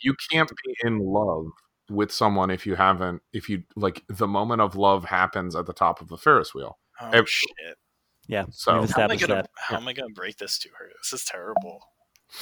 you 0.00 0.14
can't 0.30 0.50
be 0.64 0.74
in 0.82 0.98
love 0.98 1.46
with 1.90 2.10
someone 2.12 2.50
if 2.50 2.66
you 2.66 2.74
haven't 2.76 3.20
if 3.32 3.48
you 3.48 3.62
like 3.76 4.02
the 4.08 4.26
moment 4.28 4.60
of 4.62 4.74
love 4.76 5.04
happens 5.04 5.54
at 5.54 5.66
the 5.66 5.72
top 5.72 6.00
of 6.00 6.08
the 6.08 6.16
Ferris 6.16 6.54
wheel. 6.54 6.78
oh 7.00 7.10
Ev- 7.10 7.28
shit! 7.28 7.76
Yeah, 8.26 8.46
So- 8.50 8.86
How 8.86 9.02
am 9.02 9.10
I 9.10 9.16
gonna 9.16 9.34
that. 9.34 9.50
How 9.56 9.76
am 9.76 9.86
I 9.88 9.92
gonna 9.92 10.08
break 10.14 10.38
this 10.38 10.58
to 10.60 10.68
her? 10.78 10.90
This 11.02 11.20
is 11.20 11.26
terrible. 11.26 11.80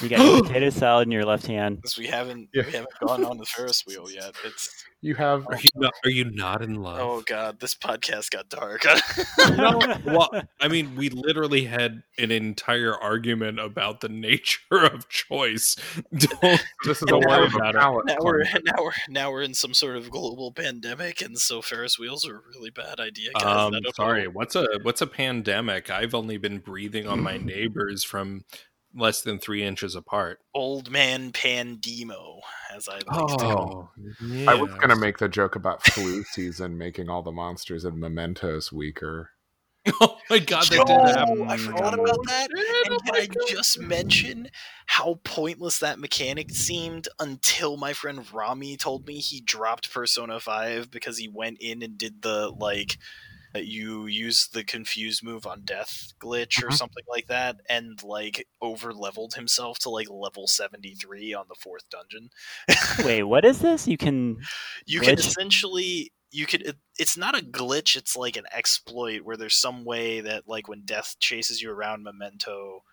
You 0.01 0.09
got 0.09 0.19
your 0.25 0.41
potato 0.45 0.69
salad 0.71 1.07
in 1.07 1.11
your 1.11 1.25
left 1.25 1.45
hand. 1.47 1.77
Because 1.77 1.97
we 1.97 2.07
haven't 2.07 2.49
Yeah. 2.53 2.63
we 2.65 2.71
haven't 2.71 2.89
gone 3.05 3.23
on 3.25 3.37
the 3.37 3.45
Ferris 3.45 3.85
wheel 3.85 4.09
yet. 4.09 4.33
It's 4.43 4.85
You 5.03 5.15
have 5.15 5.45
Are 5.47 5.59
you 5.59 5.69
not, 5.75 5.93
are 6.05 6.09
you 6.09 6.23
not 6.31 6.61
in 6.61 6.75
love? 6.75 6.97
oh 7.01 7.21
god, 7.25 7.59
this 7.59 7.75
podcast 7.75 8.31
got 8.31 8.47
dark. 8.47 8.85
No, 9.57 9.77
well, 10.05 10.29
I 10.61 10.69
mean, 10.69 10.95
we 10.95 11.09
literally 11.09 11.65
had 11.65 12.03
an 12.17 12.31
entire 12.31 12.95
argument 12.97 13.59
about 13.59 13.99
the 13.99 14.07
nature 14.07 14.59
of 14.71 15.09
choice. 15.09 15.75
Don't, 16.15 16.63
this 16.85 16.97
is 16.97 17.03
a 17.03 17.05
Don't 17.07 17.21
lot 17.25 17.39
worry 17.39 17.47
of 17.47 17.55
about 17.55 17.75
it. 17.75 17.77
now 17.77 17.93
we're 17.93 18.43
now 18.43 18.83
we're 18.83 18.91
now 19.09 19.31
we're 19.31 19.41
in 19.41 19.53
some 19.53 19.73
sort 19.73 19.97
of 19.97 20.09
global 20.09 20.53
pandemic, 20.53 21.21
and 21.21 21.37
so 21.37 21.61
Ferris 21.61 21.99
wheels 21.99 22.25
are 22.25 22.37
a 22.37 22.41
really 22.55 22.69
bad 22.69 23.01
idea. 23.01 23.31
Guys. 23.37 23.73
um, 23.73 23.73
sorry, 23.95 24.23
know. 24.23 24.29
what's 24.31 24.55
a 24.55 24.65
what's 24.83 25.01
a 25.01 25.07
pandemic? 25.07 25.89
I've 25.91 26.15
only 26.15 26.37
been 26.37 26.59
breathing 26.59 27.07
on 27.07 27.21
my 27.21 27.35
neighbors 27.37 28.05
from 28.05 28.45
less 28.95 29.21
than 29.21 29.39
three 29.39 29.63
inches 29.63 29.95
apart. 29.95 30.39
old 30.53 30.91
man 30.91 31.31
pandemo, 31.31 32.39
as 32.75 32.87
I 32.87 32.93
like 32.95 33.05
to 33.05 33.37
call. 33.37 33.91
Oh, 33.97 34.05
oh, 34.29 34.47
I 34.47 34.55
was 34.55 34.69
gonna 34.79 34.95
make 34.95 35.17
the 35.17 35.29
joke 35.29 35.55
about 35.55 35.81
flu 35.85 36.23
season 36.23 36.77
making 36.77 37.09
all 37.09 37.21
the 37.23 37.31
monsters 37.31 37.85
in 37.85 37.99
Mementos 37.99 38.71
weaker. 38.71 39.31
Oh 39.99 40.17
my 40.29 40.39
god, 40.39 40.63
that 40.67 40.77
Yo, 40.77 40.83
did 40.85 41.15
happen. 41.15 41.45
I 41.49 41.57
forgot 41.57 41.93
Oh, 41.99 42.03
about 42.03 42.19
that. 42.27 42.47
shit, 42.55 42.67
And 42.85 42.95
oh 42.95 42.99
can 43.03 43.15
my 43.15 43.19
I 43.19 43.25
God. 43.27 43.47
just 43.49 43.81
mention 43.81 44.47
how 44.85 45.19
pointless 45.25 45.79
that 45.79 45.99
mechanic 45.99 46.51
seemed 46.51 47.09
until 47.19 47.75
my 47.75 47.91
friend 47.91 48.25
Rami 48.33 48.77
told 48.77 49.05
me 49.05 49.15
he 49.19 49.41
dropped 49.41 49.93
Persona 49.93 50.39
5 50.39 50.89
because 50.89 51.17
he 51.17 51.27
went 51.27 51.57
in 51.59 51.83
and 51.83 51.97
did 51.97 52.21
the, 52.21 52.49
like, 52.57 52.97
you 53.53 54.07
use 54.07 54.47
the 54.47 54.63
confuse 54.63 55.21
move 55.23 55.45
on 55.45 55.61
death 55.63 56.13
glitch 56.19 56.61
or 56.63 56.69
Mhm. 56.69 56.73
something 56.73 57.03
like 57.07 57.27
that 57.27 57.57
and, 57.69 58.01
like, 58.03 58.47
over 58.61 58.93
leveled 58.93 59.35
himself 59.35 59.77
to, 59.79 59.89
like, 59.89 60.09
level 60.09 60.47
73 60.47 61.33
on 61.33 61.45
the 61.47 61.55
fourth 61.55 61.87
dungeon. 61.89 62.29
Wait, 63.05 63.23
what 63.23 63.45
is 63.45 63.59
this? 63.59 63.87
You 63.87 63.97
can. 63.97 64.37
You 64.85 64.99
can 65.01 65.17
essentially 65.19 66.11
you 66.35 66.47
could 66.47 66.63
it, 66.63 66.77
it's 66.97 67.15
not 67.15 67.37
a 67.37 67.45
glitch 67.45 67.95
it's 67.95 68.15
like 68.17 68.35
an 68.37 68.45
exploit 68.51 69.21
where 69.21 69.37
there's 69.37 69.55
some 69.55 69.85
way 69.85 70.19
that 70.19 70.47
like 70.47 70.67
when 70.67 70.81
death 70.83 71.15
chases 71.19 71.61
you 71.61 71.69
around 71.69 72.01
memento 72.03 72.83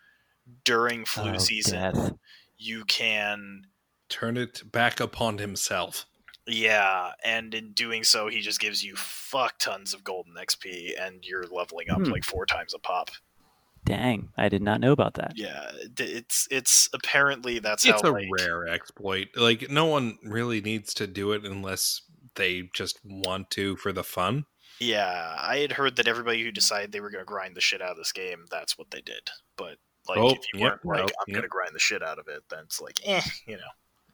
during 0.63 1.05
flu 1.05 1.31
oh, 1.33 1.37
season 1.39 1.79
death. 1.93 2.13
you 2.57 2.85
can 2.85 3.63
Turn 4.09 4.37
it 4.37 4.69
back 4.71 4.99
upon 4.99 5.37
himself. 5.39 6.05
Yeah 6.51 7.11
and 7.23 7.53
in 7.53 7.71
doing 7.73 8.03
so 8.03 8.27
he 8.27 8.41
just 8.41 8.59
gives 8.59 8.83
you 8.83 8.95
fuck 8.95 9.57
tons 9.59 9.93
of 9.93 10.03
golden 10.03 10.33
xp 10.35 10.91
and 10.99 11.23
you're 11.25 11.45
leveling 11.47 11.89
up 11.89 11.97
Hmm. 11.99 12.11
like 12.11 12.23
four 12.23 12.45
times 12.45 12.73
a 12.73 12.79
pop 12.79 13.09
Dang, 13.83 14.29
I 14.37 14.47
did 14.47 14.61
not 14.61 14.79
know 14.79 14.91
about 14.91 15.15
that. 15.15 15.33
yeah 15.35 15.71
it's 15.97 16.47
it's 16.51 16.87
apparently 16.93 17.57
that's 17.57 17.83
It's 17.83 18.01
how 18.03 18.09
a 18.09 18.11
like, 18.11 18.27
rare 18.37 18.67
exploit. 18.67 19.29
Like 19.35 19.71
no 19.71 19.85
one 19.87 20.19
really 20.23 20.61
needs 20.61 20.93
to 20.95 21.07
do 21.07 21.31
it 21.31 21.43
unless 21.45 22.03
they 22.35 22.69
just 22.75 22.99
want 23.03 23.49
to 23.51 23.75
for 23.77 23.91
the 23.91 24.03
fun. 24.03 24.45
yeah 24.79 25.35
i 25.39 25.57
had 25.57 25.71
heard 25.73 25.95
that 25.95 26.07
everybody 26.07 26.43
who 26.43 26.51
decided 26.51 26.91
they 26.91 27.01
were 27.01 27.09
going 27.09 27.23
to 27.23 27.25
grind 27.27 27.55
the 27.55 27.61
shit 27.61 27.81
out 27.81 27.91
of 27.91 27.97
this 27.97 28.11
game 28.11 28.45
that's 28.51 28.77
what 28.77 28.91
they 28.91 29.01
did 29.01 29.29
but 29.57 29.77
like 30.07 30.17
Oh, 30.19 30.29
if 30.29 30.39
you 30.53 30.59
yep, 30.59 30.79
weren't 30.83 30.85
like 30.85 30.97
well, 30.97 31.15
i'm 31.19 31.25
yep. 31.27 31.33
going 31.35 31.41
to 31.43 31.47
grind 31.49 31.73
the 31.73 31.79
shit 31.79 32.03
out 32.03 32.19
of 32.19 32.27
it 32.27 32.43
then 32.49 32.59
it's 32.65 32.79
like 32.79 32.99
eh 33.03 33.21
you 33.47 33.55
know 33.57 33.63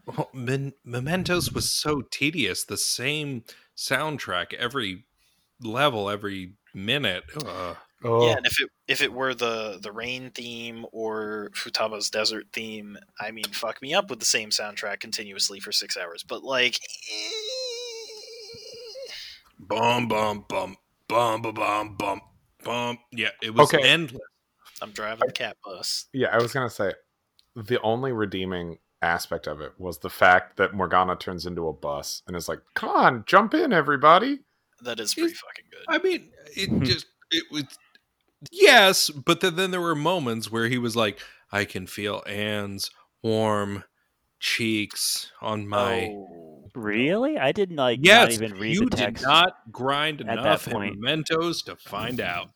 Well, 0.08 0.30
Men- 0.34 0.74
Mementos 0.86 1.52
was 1.52 1.70
so 1.70 2.02
tedious. 2.02 2.64
The 2.64 2.78
same 2.78 3.44
soundtrack 3.76 4.54
every 4.54 5.04
level, 5.62 6.10
every 6.10 6.54
minute. 6.74 7.24
Ugh. 7.46 7.78
Oh, 8.04 8.28
Yeah, 8.28 8.38
and 8.38 8.46
if 8.46 8.62
it 8.62 8.70
if 8.88 9.02
it 9.02 9.12
were 9.12 9.34
the 9.34 9.80
the 9.82 9.92
rain 9.92 10.30
theme 10.30 10.86
or 10.92 11.50
Futaba's 11.56 12.10
desert 12.12 12.46
theme, 12.54 12.96
I 13.20 13.32
mean, 13.32 13.46
fuck 13.52 13.82
me 13.82 13.94
up 13.96 14.10
with 14.10 14.20
the 14.20 14.26
same 14.26 14.50
soundtrack 14.52 15.00
continuously 15.00 15.60
for 15.60 15.72
six 15.72 15.98
hours. 15.98 16.22
But 16.24 16.44
like, 16.44 16.76
eh, 17.12 17.30
Bum 19.60 20.08
bum 20.08 20.46
bum 20.48 20.78
bum 21.08 21.42
bum 21.42 21.54
bum 21.56 21.96
bum 21.98 22.22
bum. 22.64 23.00
Yeah, 23.12 23.30
it 23.42 23.54
was 23.56 23.74
Okay. 23.74 23.88
endless. 23.88 24.22
I'm 24.82 24.92
driving 24.92 25.26
the 25.26 25.34
cat 25.34 25.58
bus. 25.66 26.06
yeah. 26.14 26.28
I 26.32 26.38
was 26.38 26.54
gonna 26.54 26.70
say 26.70 26.94
the 27.56 27.82
only 27.82 28.12
redeeming 28.12 28.78
aspect 29.02 29.48
of 29.48 29.62
it 29.62 29.74
was 29.78 30.00
the 30.00 30.10
fact 30.10 30.58
that 30.58 30.74
Morgana 30.74 31.16
turns 31.16 31.46
into 31.46 31.68
a 31.68 31.74
bus 31.74 32.24
and 32.28 32.36
is 32.36 32.50
like, 32.50 32.60
"Come 32.74 32.90
on, 32.90 33.24
jump 33.26 33.54
in, 33.54 33.72
everybody." 33.74 34.40
That 34.82 35.00
is 35.00 35.14
pretty 35.14 35.32
Is- 35.32 35.40
fucking 35.40 35.66
good. 35.72 35.86
I 35.88 35.98
mean, 36.00 36.32
it 36.56 36.70
hmm. 36.70 36.84
just 36.84 37.08
it 37.32 37.46
was 37.52 37.66
yes, 38.52 39.10
but 39.10 39.42
then, 39.42 39.56
then 39.56 39.72
there 39.72 39.82
were 39.82 39.96
moments 39.96 40.52
where 40.52 40.68
he 40.68 40.78
was 40.78 40.96
like, 40.96 41.20
"I 41.52 41.66
can 41.66 41.88
feel 41.88 42.24
Ann's 42.26 42.92
warm 43.22 43.84
cheeks 44.40 45.32
on 45.42 45.68
my." 45.68 46.12
oh, 46.12 46.48
Really? 46.78 47.40
I 47.40 47.54
didn't 47.54 47.78
like 47.78 48.00
Yes, 48.04 48.38
not 48.38 48.44
even 48.44 48.60
read 48.60 48.76
you 48.76 48.90
the 48.90 48.98
did 48.98 49.22
not 49.22 49.56
grind 49.72 50.22
enough 50.22 50.68
in 50.68 50.78
mementos 50.80 51.64
to 51.64 51.76
find 51.76 52.22
out. 52.22 52.50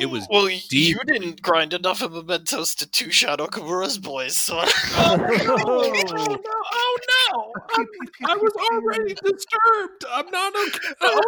It 0.00 0.06
was 0.06 0.26
well. 0.30 0.46
deep. 0.46 0.70
You 0.70 0.98
didn't 1.06 1.42
grind 1.42 1.72
enough 1.72 2.02
of 2.02 2.12
mementos 2.12 2.74
to 2.76 2.90
two 2.90 3.10
shot 3.10 3.38
Okumura's 3.38 3.98
boys, 3.98 4.36
so 4.36 4.58
Oh 4.98 5.16
no! 5.16 6.38
Oh 6.72 6.96
no! 7.30 7.52
I, 7.76 8.32
I 8.32 8.36
was 8.36 8.52
already 8.72 9.14
disturbed. 9.14 10.04
I'm 10.12 10.30
not 10.30 10.54
okay. 10.56 10.88
Oh 11.00 11.20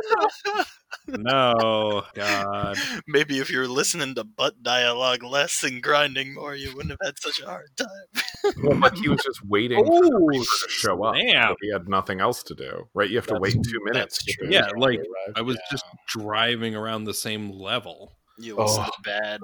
no! 0.46 0.64
No, 1.06 2.02
God. 2.14 2.76
maybe 3.06 3.38
if 3.38 3.50
you 3.50 3.58
were 3.58 3.68
listening 3.68 4.14
to 4.14 4.24
butt 4.24 4.62
dialogue 4.62 5.22
less 5.22 5.62
and 5.62 5.82
grinding 5.82 6.34
more, 6.34 6.54
you 6.54 6.74
wouldn't 6.74 6.90
have 6.92 6.98
had 7.02 7.18
such 7.18 7.40
a 7.40 7.46
hard 7.46 7.68
time. 7.76 8.54
Well, 8.62 8.78
but 8.78 8.96
he 8.96 9.08
was 9.08 9.22
just 9.22 9.44
waiting 9.46 9.84
for 9.84 9.92
oh, 9.92 10.00
the 10.00 10.38
to 10.38 10.70
show 10.70 11.02
up. 11.04 11.14
Damn. 11.14 11.54
He 11.60 11.70
had 11.72 11.88
nothing 11.88 12.20
else 12.20 12.42
to 12.44 12.54
do, 12.54 12.88
right? 12.94 13.08
You 13.08 13.16
have 13.16 13.26
to 13.28 13.38
wait 13.38 13.54
two 13.54 13.80
minutes. 13.84 14.22
that's 14.24 14.36
true. 14.36 14.48
Yeah, 14.50 14.68
like. 14.76 15.00
I 15.36 15.42
was 15.42 15.56
Yeah. 15.56 15.62
just 15.70 15.84
driving 16.08 16.74
around 16.74 17.04
the 17.04 17.14
same 17.14 17.50
level. 17.50 18.17
You 18.38 18.56
listen 18.56 18.84
Oh. 18.86 18.90
to 18.90 19.02
bad, 19.02 19.40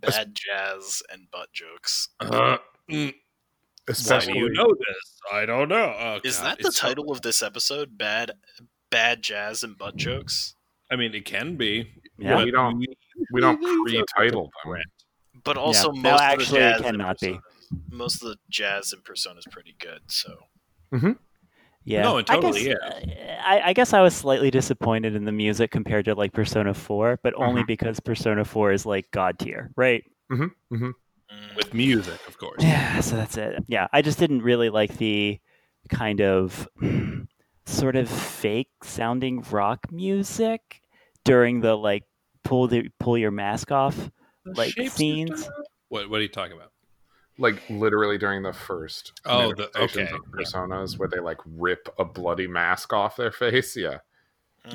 bad 0.00 0.34
jazz 0.34 1.02
and 1.12 1.30
butt 1.30 1.52
jokes. 1.52 2.08
Uh, 2.20 2.58
mm, 2.90 3.14
why 4.08 4.20
do 4.20 4.32
you 4.38 4.50
know 4.50 4.66
this? 4.78 5.20
I 5.32 5.44
don't 5.46 5.68
know. 5.68 5.94
Oh, 5.98 6.20
Is 6.24 6.38
God, 6.38 6.44
that 6.46 6.58
the 6.58 6.68
it's 6.68 6.78
so- 6.78 6.88
title 6.88 7.10
of 7.12 7.22
this 7.22 7.42
episode? 7.42 7.98
Bad, 7.98 8.32
bad 8.90 9.22
jazz 9.22 9.62
and 9.62 9.76
butt 9.76 9.96
jokes. 9.96 10.54
I 10.90 10.96
mean, 10.96 11.14
it 11.14 11.24
can 11.24 11.56
be. 11.56 11.90
Yeah. 12.18 12.36
but 12.36 12.44
We 12.46 12.50
don't- 12.50 12.78
we 13.32 13.40
don't 13.40 13.60
pre-title 13.86 14.50
them. 14.64 14.82
But 15.44 15.56
also, 15.56 15.90
no, 15.92 16.02
most 16.12 16.20
actually, 16.22 16.44
of 16.44 16.48
the 16.50 16.56
jazz 16.58 16.78
in 16.80 16.84
cannot 16.84 17.20
be. 17.20 17.26
Persona- 17.28 17.42
Most 17.90 18.22
of 18.22 18.28
the 18.28 18.36
jazz 18.50 18.92
in 18.92 19.00
Persona 19.02 19.38
is 19.38 19.46
pretty 19.50 19.74
good. 19.78 20.02
So 20.10 20.38
Yeah, 21.84 22.02
No, 22.02 22.22
totally 22.22 22.70
I 22.70 22.74
guess, 22.74 22.78
uh, 22.82 23.42
I, 23.44 23.60
I 23.66 23.72
guess 23.72 23.92
I 23.92 24.00
was 24.02 24.14
slightly 24.14 24.50
disappointed 24.50 25.14
in 25.16 25.24
the 25.24 25.32
music 25.32 25.70
compared 25.70 26.04
to 26.04 26.14
like 26.14 26.32
Persona 26.32 26.74
Four, 26.74 27.18
but 27.22 27.34
only 27.36 27.62
because 27.64 28.00
Persona 28.00 28.44
Four 28.44 28.72
is 28.72 28.86
like 28.86 29.10
god 29.10 29.38
tier, 29.38 29.70
right? 29.76 30.04
hmm 30.30 30.46
hmm 30.70 30.86
mm, 30.86 31.56
with 31.56 31.74
music, 31.74 32.20
of 32.28 32.38
course. 32.38 32.62
Yeah, 32.62 33.00
so 33.00 33.16
that's 33.16 33.36
it. 33.36 33.64
Yeah, 33.66 33.88
I 33.92 34.02
just 34.02 34.18
didn't 34.18 34.42
really 34.42 34.70
like 34.70 34.96
the 34.96 35.40
kind 35.88 36.20
of 36.20 36.68
sort 37.66 37.96
of 37.96 38.08
fake 38.08 38.70
sounding 38.82 39.42
rock 39.50 39.90
music 39.90 40.82
during 41.24 41.60
the 41.60 41.74
like 41.76 42.04
pull 42.44 42.68
the 42.68 42.88
pull 42.98 43.16
your 43.18 43.30
mask 43.30 43.72
off 43.72 44.10
like 44.44 44.74
scenes. 44.90 45.48
What 45.88 46.08
What 46.10 46.18
are 46.20 46.22
you 46.22 46.28
talking 46.28 46.56
about? 46.56 46.71
Like 47.38 47.62
literally 47.70 48.18
during 48.18 48.42
the 48.42 48.52
first 48.52 49.12
Oh, 49.24 49.54
the- 49.54 49.68
okay, 49.78 50.02
of 50.02 50.10
yeah. 50.10 50.16
personas 50.30 50.98
where 50.98 51.08
they 51.08 51.18
like 51.20 51.38
rip 51.46 51.88
a 51.98 52.04
bloody 52.04 52.46
mask 52.46 52.92
off 52.92 53.16
their 53.16 53.32
face. 53.42 53.76
Yeah. 53.76 53.98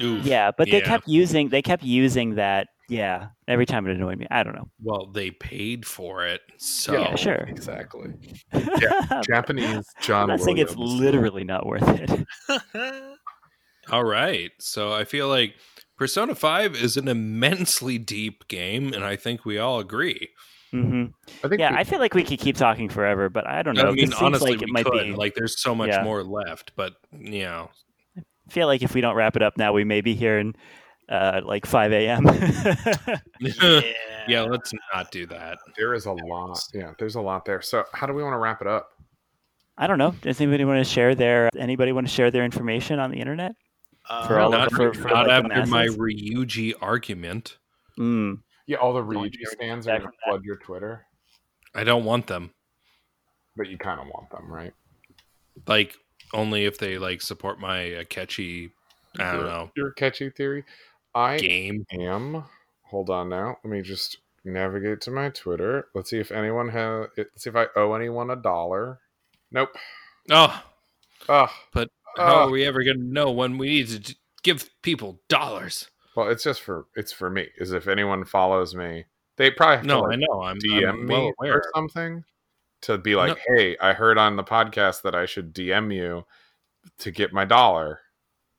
Oof. 0.02 0.26
Yeah, 0.26 0.52
but 0.58 0.70
they 0.70 0.80
Yeah. 0.80 0.86
kept 0.86 1.08
using 1.08 1.50
they 1.50 1.62
kept 1.62 1.84
using 1.84 2.36
that. 2.36 2.68
Yeah, 2.90 3.28
every 3.50 3.66
time 3.66 3.86
it 3.86 3.96
annoyed 3.96 4.18
me. 4.18 4.28
I 4.32 4.44
don't 4.44 4.56
know. 4.56 4.70
Well, 4.82 5.08
they 5.08 5.30
paid 5.32 5.86
for 5.86 6.26
it, 6.26 6.40
so 6.56 6.94
Yeah, 6.94 7.16
sure. 7.16 7.36
Exactly. 7.48 8.14
I'm 8.54 9.24
Japanese 9.24 9.86
John 10.02 10.30
not 10.30 10.40
saying 10.40 10.58
it's 10.58 10.76
literally 10.76 11.44
not 11.44 11.66
worth 11.66 11.84
it. 11.88 12.26
All 13.92 14.04
right. 14.06 14.52
So 14.60 14.92
I 14.94 15.04
feel 15.06 15.28
like 15.28 15.56
Persona 15.98 16.36
5 16.36 16.76
is 16.76 16.96
an 16.98 17.08
immensely 17.08 17.98
deep 17.98 18.48
game, 18.48 18.94
and 18.94 19.04
I 19.04 19.16
think 19.16 19.46
we 19.46 19.58
all 19.58 19.80
agree. 19.80 20.30
Hmm 20.72 21.06
I 21.44 21.48
think 21.48 21.60
Yeah, 21.60 21.72
we- 21.72 21.78
I 21.78 21.84
feel 21.84 22.00
like 22.00 22.14
we 22.14 22.24
could 22.24 22.40
keep 22.40 22.56
talking 22.58 22.90
forever, 22.90 23.30
but 23.30 23.48
I 23.48 23.62
don't 23.64 23.76
know. 23.76 23.88
I 23.88 23.92
mean, 23.92 24.10
This 24.10 24.22
honestly, 24.22 24.52
like 24.52 24.62
it 24.62 24.66
we 24.66 24.72
might 24.72 24.86
could. 24.86 25.04
be. 25.06 25.14
Like, 25.14 25.34
there's 25.36 25.60
so 25.62 25.74
much 25.76 25.90
Yeah. 25.90 26.04
more 26.04 26.24
left, 26.24 26.72
but, 26.76 26.94
you 27.12 27.44
know. 27.44 27.70
I 28.18 28.22
feel 28.52 28.68
like 28.68 28.82
if 28.82 28.94
we 28.94 29.02
don't 29.02 29.16
wrap 29.16 29.36
it 29.36 29.42
up 29.42 29.58
now, 29.58 29.74
we 29.74 29.84
may 29.84 30.02
be 30.02 30.14
here 30.16 30.40
in 30.40 30.56
uh, 31.10 31.40
like 31.46 31.66
5 31.66 31.92
a.m. 31.94 32.26
Yeah. 33.40 33.82
yeah, 34.28 34.42
let's 34.42 34.74
not 34.94 35.10
do 35.12 35.26
that. 35.28 35.58
there 35.78 35.94
is 35.94 36.06
a 36.06 36.12
lot. 36.12 36.60
Yeah, 36.74 36.94
there's 37.00 37.16
a 37.16 37.22
lot 37.22 37.46
there. 37.46 37.62
So 37.62 37.86
how 37.94 38.08
do 38.08 38.14
we 38.14 38.24
want 38.24 38.34
to 38.34 38.38
wrap 38.38 38.62
it 38.62 38.68
up? 38.68 38.90
I 39.78 39.88
don't 39.88 39.98
know. 40.00 40.14
Does 40.22 40.42
anybody 40.42 40.66
want 40.66 40.84
to 40.86 40.92
share 40.92 41.14
their 41.16 41.50
anybody 41.58 41.92
want 41.92 42.08
to 42.08 42.14
share 42.14 42.32
their 42.32 42.44
information 42.44 43.00
on 43.00 43.12
the 43.12 43.18
internet? 43.20 43.54
For 44.28 44.40
Um, 44.40 44.44
all 44.46 44.50
not 44.52 44.70
the- 44.72 44.76
for- 44.76 44.94
for, 44.94 45.08
not 45.10 45.28
like, 45.28 45.44
the 45.48 45.54
after 45.54 45.70
my 45.70 45.84
masses? 45.84 45.98
Ryuji 45.98 46.74
argument. 46.82 47.58
Mm. 48.00 48.40
Yeah, 48.68 48.78
all 48.78 48.94
the 48.94 49.02
Don't 49.02 49.10
Ryuji 49.26 49.38
hear 49.38 49.48
stands 49.52 49.88
are 49.88 49.98
going 50.00 50.12
to 50.12 50.18
flood 50.26 50.44
your 50.44 50.58
Twitter, 50.58 51.06
I 51.74 51.84
don't 51.84 52.04
want 52.06 52.28
them. 52.28 52.52
but 53.56 53.68
you 53.70 53.78
kind 53.78 54.00
of 54.00 54.08
want 54.08 54.30
them, 54.30 54.52
right? 54.52 54.74
Like, 55.68 55.96
only 56.34 56.66
if 56.66 56.78
they, 56.78 56.98
like, 56.98 57.22
support 57.22 57.60
my 57.60 57.94
uh, 57.96 58.04
catchy, 58.10 58.72
I 59.20 59.32
don't 59.32 59.36
Your- 59.42 59.46
know, 59.46 59.72
Your 59.76 59.92
catchy 59.92 60.30
theory. 60.30 60.64
I 61.16 61.38
game. 61.38 61.86
am. 61.94 62.44
Hold 62.84 63.10
on 63.10 63.30
now. 63.30 63.58
Let 63.64 63.72
me 63.72 63.82
just 63.82 64.18
navigate 64.46 65.02
to 65.02 65.12
my 65.12 65.30
Twitter. 65.30 65.88
Let's 65.96 66.10
see 66.10 66.20
if 66.20 66.32
anyone 66.32 66.70
has. 66.70 67.08
Let's 67.18 67.44
see 67.44 67.50
if 67.50 67.56
I 67.56 67.66
owe 67.76 67.94
anyone 67.94 68.30
a 68.30 68.36
dollar. 68.36 69.00
Nope. 69.52 69.76
Oh, 70.30 70.64
Oh, 71.30 71.48
but 71.74 71.90
how 72.18 72.24
Ah. 72.24 72.44
are 72.46 72.50
we 72.50 72.64
ever 72.66 72.84
going 72.84 73.00
to 73.00 73.04
know 73.04 73.32
when 73.32 73.58
we 73.58 73.68
need 73.70 73.88
to 74.06 74.16
give 74.44 74.70
people 74.84 75.20
dollars? 75.30 75.90
Well, 76.18 76.30
it's 76.30 76.44
just 76.44 76.62
for 76.62 76.88
it's 76.96 77.12
for 77.14 77.30
me. 77.30 77.48
Is 77.58 77.72
if 77.72 77.88
anyone 77.88 78.26
follows 78.26 78.74
me, 78.76 79.06
they 79.38 79.52
probably 79.52 79.78
have 79.78 79.86
No, 79.86 80.02
to 80.08 80.14
I 80.14 80.16
know. 80.16 80.42
I'm, 80.42 80.58
DM 80.58 80.90
I'm 80.90 81.06
me 81.06 81.14
well 81.40 81.52
or 81.52 81.64
something 81.76 82.24
to 82.82 82.98
be 82.98 83.16
like, 83.16 83.38
"Hey, 83.48 83.78
I 83.80 83.94
heard 83.94 84.18
on 84.18 84.36
the 84.36 84.44
podcast 84.44 85.04
that 85.04 85.14
I 85.14 85.28
should 85.28 85.54
DM 85.54 85.94
you 85.96 86.26
to 86.98 87.12
get 87.12 87.32
my 87.34 87.46
dollar." 87.46 88.02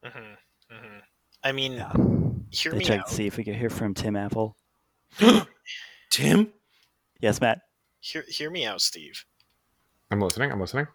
mhm, 0.04 0.36
mhm. 0.72 1.00
I 1.42 1.50
mean, 1.50 1.72
Yeah. 1.72 1.92
hear 2.50 2.70
They 2.72 2.78
me 2.78 2.84
tried 2.84 3.00
out. 3.00 3.08
to 3.08 3.14
see 3.14 3.26
if 3.26 3.36
we 3.36 3.42
could 3.42 3.56
hear 3.56 3.70
from 3.70 3.92
Tim 3.92 4.14
Apple. 4.14 4.56
Tim? 6.10 6.52
Yes, 7.20 7.40
Matt. 7.40 7.60
Hear, 8.00 8.24
hear 8.28 8.50
me 8.50 8.64
out, 8.64 8.80
Steve. 8.80 9.24
I'm 10.12 10.20
listening. 10.20 10.52
I'm 10.52 10.60
listening. 10.60 10.86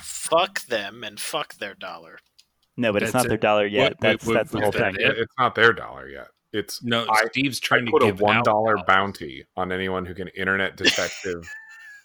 Fuck 0.00 0.60
them 0.66 1.02
and 1.04 1.18
fuck 1.18 1.54
their 1.54 1.74
dollar. 1.74 2.18
No, 2.76 2.92
but 2.92 3.02
it's 3.02 3.12
That's 3.12 3.24
not 3.24 3.28
their 3.28 3.38
dollar 3.38 3.66
yet. 3.66 3.92
What- 3.92 4.00
that's 4.00 4.26
what- 4.26 4.34
that's 4.34 4.50
the 4.52 4.60
whole 4.60 4.72
thing. 4.72 4.94
it? 4.94 5.18
It's 5.18 5.34
not 5.38 5.54
their 5.54 5.72
dollar 5.72 6.08
yet. 6.08 6.28
It's 6.52 6.82
No, 6.82 7.06
I- 7.08 7.26
Steve's 7.30 7.60
I 7.62 7.66
trying 7.66 7.84
to 7.86 7.90
put 7.92 8.02
a 8.02 8.12
one 8.12 8.38
out 8.38 8.44
dollar 8.44 8.74
dollars. 8.74 8.84
bounty 8.86 9.44
on 9.56 9.70
anyone 9.72 10.04
who 10.06 10.14
can 10.14 10.28
internet 10.28 10.76
detective 10.76 11.48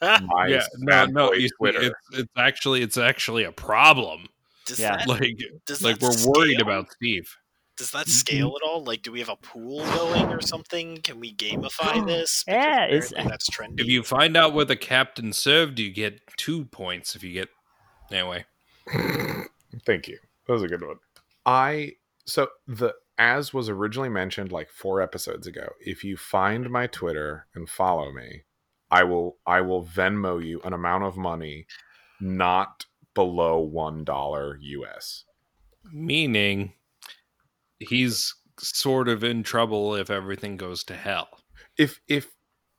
my 0.01 0.47
Yeah, 0.47 0.61
no, 0.77 1.05
no. 1.05 1.33
You 1.33 1.49
it's, 1.61 1.95
it's 2.13 2.31
actually 2.37 2.81
it's 2.81 2.97
actually 2.97 3.43
a 3.45 3.51
problem. 3.51 4.27
Does 4.65 4.79
Yeah. 4.79 4.97
that 4.97 5.07
Like 5.07 5.37
does 5.65 5.81
like 5.81 5.99
that 5.99 6.23
we're 6.25 6.31
worried 6.39 6.61
about 6.61 6.91
Steve. 6.91 7.35
Does 7.77 7.91
that 7.91 8.05
mm-hmm. 8.05 8.11
scale 8.11 8.55
at 8.61 8.65
all? 8.67 8.83
Like, 8.83 9.01
do 9.01 9.11
we 9.11 9.19
have 9.19 9.29
a 9.29 9.35
pool 9.35 9.83
going 9.85 10.27
or 10.31 10.41
something? 10.41 10.97
Can 11.01 11.19
we 11.19 11.33
gamify 11.33 12.05
this? 12.07 12.43
Because 12.45 12.63
Yeah, 12.63 12.85
it's- 12.85 13.11
that's 13.27 13.49
trendy. 13.49 13.79
If 13.81 13.87
you 13.87 14.03
find 14.03 14.37
out 14.37 14.53
where 14.53 14.65
the 14.65 14.75
captain 14.75 15.33
served, 15.33 15.79
you 15.79 15.89
get 15.91 16.19
two 16.37 16.65
points. 16.65 17.15
If 17.15 17.23
you 17.23 17.31
get 17.33 17.49
anyway, 18.11 18.45
Thank 19.85 20.07
you. 20.07 20.19
That 20.47 20.53
was 20.53 20.63
a 20.63 20.67
good 20.67 20.83
one. 20.85 20.97
I 21.45 21.93
so 22.25 22.49
the 22.67 22.93
as 23.17 23.53
was 23.53 23.69
originally 23.69 24.09
mentioned 24.09 24.51
like 24.51 24.69
four 24.69 25.01
episodes 25.01 25.47
ago. 25.47 25.69
If 25.79 26.03
you 26.03 26.17
find 26.17 26.69
my 26.69 26.87
Twitter 26.87 27.47
and 27.55 27.69
follow 27.69 28.11
me, 28.11 28.43
I 28.91 29.03
will 29.03 29.37
I 29.45 29.61
will 29.61 29.85
Venmo 29.85 30.43
you 30.45 30.61
an 30.63 30.73
amount 30.73 31.03
of 31.05 31.17
money 31.17 31.65
not 32.19 32.85
below 33.13 33.59
one 33.59 34.03
dollar 34.03 34.57
US. 34.61 35.23
meaning 35.91 36.73
he's 37.79 38.35
sort 38.59 39.07
of 39.09 39.23
in 39.23 39.43
trouble 39.43 39.95
if 39.95 40.09
everything 40.09 40.57
goes 40.57 40.83
to 40.85 40.95
hell. 40.95 41.29
If 41.77 41.99
if 42.07 42.31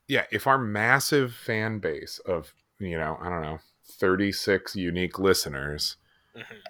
yeah, 0.08 0.24
if 0.30 0.46
our 0.46 0.58
massive 0.58 1.34
fan 1.34 1.78
base 1.78 2.18
of 2.26 2.52
you 2.78 2.96
know 2.98 3.18
I 3.20 3.28
don't 3.28 3.42
know 3.42 3.58
thirty 3.98 4.32
six 4.32 4.74
unique 4.76 5.18
listeners 5.18 5.96
Mhm. 6.36 6.62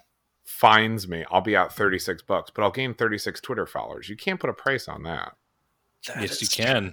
Finds 0.56 1.06
me, 1.06 1.24
I'll 1.30 1.40
be 1.40 1.56
out 1.56 1.74
thirty 1.74 1.98
six 1.98 2.22
bucks, 2.22 2.50
but 2.54 2.62
I'll 2.62 2.70
gain 2.70 2.94
thirty 2.94 3.18
six 3.18 3.40
Twitter 3.40 3.66
followers. 3.66 4.08
You 4.08 4.16
can't 4.16 4.40
put 4.40 4.50
a 4.50 4.54
price 4.54 4.88
on 4.88 5.02
that. 5.04 5.32
That 6.08 6.20
yes, 6.22 6.40
you 6.40 6.48
can. 6.48 6.92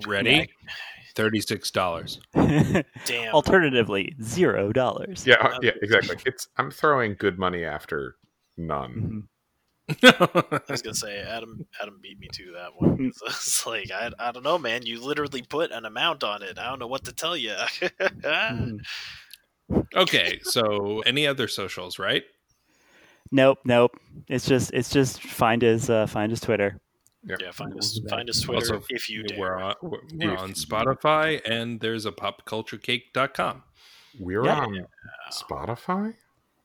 true. 0.00 0.12
Ready? 0.12 0.48
Thirty-six 1.14 1.70
dollars. 1.72 2.20
Damn. 2.34 3.34
Alternatively, 3.34 4.14
zero 4.22 4.72
dollars. 4.72 5.26
Yeah, 5.26 5.34
uh, 5.36 5.58
yeah, 5.62 5.72
exactly. 5.82 6.16
It's 6.26 6.46
I'm 6.56 6.70
throwing 6.70 7.14
good 7.18 7.38
money 7.38 7.64
after 7.64 8.16
none. 8.56 9.26
Mhm. 9.90 10.58
I 10.60 10.60
was 10.70 10.82
gonna 10.82 10.94
say 10.94 11.18
Adam. 11.18 11.66
Adam 11.82 11.98
beat 12.00 12.18
me 12.20 12.28
to 12.34 12.52
that 12.56 12.70
one. 12.76 12.96
'cause 13.10 13.20
It's 13.26 13.66
like 13.66 13.90
I, 13.90 14.10
I 14.18 14.32
don't 14.32 14.44
know, 14.44 14.58
man. 14.58 14.86
You 14.86 15.02
literally 15.02 15.42
put 15.42 15.72
an 15.72 15.84
amount 15.84 16.22
on 16.24 16.42
it. 16.42 16.58
I 16.58 16.68
don't 16.68 16.78
know 16.78 16.86
what 16.86 17.04
to 17.06 17.12
tell 17.12 17.36
you. 17.36 17.54
Mhm. 17.90 18.78
okay, 19.96 20.38
so 20.42 21.00
any 21.00 21.26
other 21.26 21.48
socials, 21.48 21.98
right? 21.98 22.22
Nope, 23.30 23.58
nope. 23.64 23.98
It's 24.28 24.46
just 24.46 24.72
it's 24.72 24.90
just 24.90 25.22
find 25.22 25.62
his 25.62 25.90
uh, 25.90 26.06
find 26.06 26.30
his 26.30 26.40
Twitter. 26.40 26.80
yeah, 27.24 27.50
find 27.52 27.76
us 27.78 28.00
find 28.08 28.28
us 28.30 28.40
Twitter 28.40 28.74
Also, 28.76 28.84
if 28.90 29.08
you 29.10 29.22
dare. 29.24 29.38
We're 29.38 29.56
on, 29.58 29.74
we're 29.82 29.98
If 30.32 30.38
on 30.38 30.48
you- 30.48 30.54
Spotify 30.54 31.40
and 31.48 31.80
there's 31.80 32.06
a 32.06 32.12
popculturecake.com. 32.12 33.62
We're 34.18 34.44
Yeah. 34.44 34.60
on 34.60 34.86
Spotify. 35.30 36.14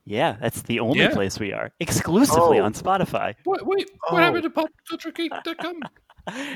Yeah, 0.06 0.36
that's 0.42 0.62
the 0.64 0.80
only 0.80 1.00
Yeah. 1.00 1.12
place 1.14 1.40
we 1.40 1.54
are 1.54 1.72
exclusively 1.80 2.60
Oh. 2.60 2.66
on 2.66 2.74
Spotify. 2.74 3.36
What, 3.46 3.66
wait, 3.66 3.90
Oh. 4.10 4.14
what 4.14 4.24
happened 4.24 4.44
to 4.44 4.50
popculturecake.com? 4.50 5.82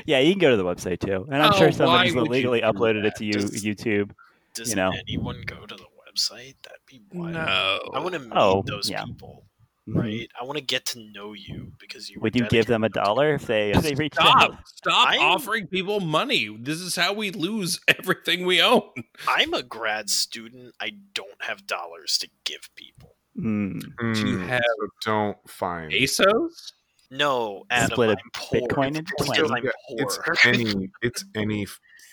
Yeah, 0.06 0.20
you 0.20 0.32
can 0.32 0.38
go 0.38 0.50
to 0.50 0.56
the 0.56 0.64
website 0.64 0.98
too, 1.00 1.26
and 1.30 1.42
I'm 1.42 1.52
Oh, 1.52 1.56
sure 1.58 1.66
why 1.66 1.72
somebody's 1.72 2.14
you 2.14 2.20
illegally 2.20 2.60
do 2.62 2.66
uploaded 2.68 3.04
it 3.04 3.14
to 3.16 3.24
you, 3.26 3.34
Does- 3.34 3.62
YouTube. 3.62 4.12
Does 4.54 4.70
you 4.70 4.76
know. 4.76 4.90
anyone 5.06 5.42
go 5.44 5.66
to 5.66 5.74
the 5.76 5.84
website? 6.10 6.54
That'd 6.62 6.80
be 6.86 7.02
wild. 7.12 7.34
no. 7.34 7.80
I 7.92 7.98
want 8.00 8.14
to 8.14 8.18
meet 8.20 8.32
Oh, 8.34 8.62
those 8.66 8.88
yeah. 8.88 9.04
people. 9.04 9.44
Right? 9.94 10.28
I 10.40 10.44
want 10.44 10.58
to 10.58 10.64
get 10.64 10.86
to 10.86 11.00
know 11.12 11.32
you 11.32 11.72
because 11.78 12.08
you. 12.10 12.20
Would 12.20 12.34
you 12.36 12.46
give 12.48 12.66
them 12.66 12.84
a 12.84 12.88
dollar 12.88 13.34
if 13.34 13.46
they 13.46 13.70
if 13.72 13.82
they 13.82 13.94
reach 13.94 14.14
Stop! 14.14 14.42
out? 14.42 14.56
Stop 14.68 15.08
I'm- 15.08 15.20
offering 15.20 15.66
people 15.66 16.00
money. 16.00 16.56
This 16.60 16.80
is 16.80 16.94
how 16.96 17.12
we 17.12 17.30
lose 17.30 17.80
everything 17.88 18.46
we 18.46 18.60
own. 18.62 18.82
I'm 19.28 19.54
a 19.54 19.62
grad 19.62 20.10
student. 20.10 20.74
I 20.80 20.92
don't 21.14 21.40
have 21.42 21.66
dollars 21.66 22.18
to 22.18 22.28
give 22.44 22.68
people. 22.74 23.14
Mm. 23.38 23.80
Do 24.14 24.20
you 24.28 24.38
Hmm, 24.38 24.48
have 24.48 24.62
so 24.78 24.88
don't 25.04 25.36
find 25.48 25.90
pesos? 25.90 26.72
No, 27.10 27.64
Adam, 27.70 27.90
Split 27.94 28.08
a 28.10 28.12
I'm 28.12 28.18
poor. 28.34 28.60
Bitcoin 28.60 28.88
It's 28.88 28.98
into 28.98 29.12
because 29.18 29.48
20. 29.48 29.52
I'm 29.68 29.72
poor. 29.88 29.98
it's 30.00 30.18
any 30.46 30.90
it's 31.02 31.24
any 31.34 31.66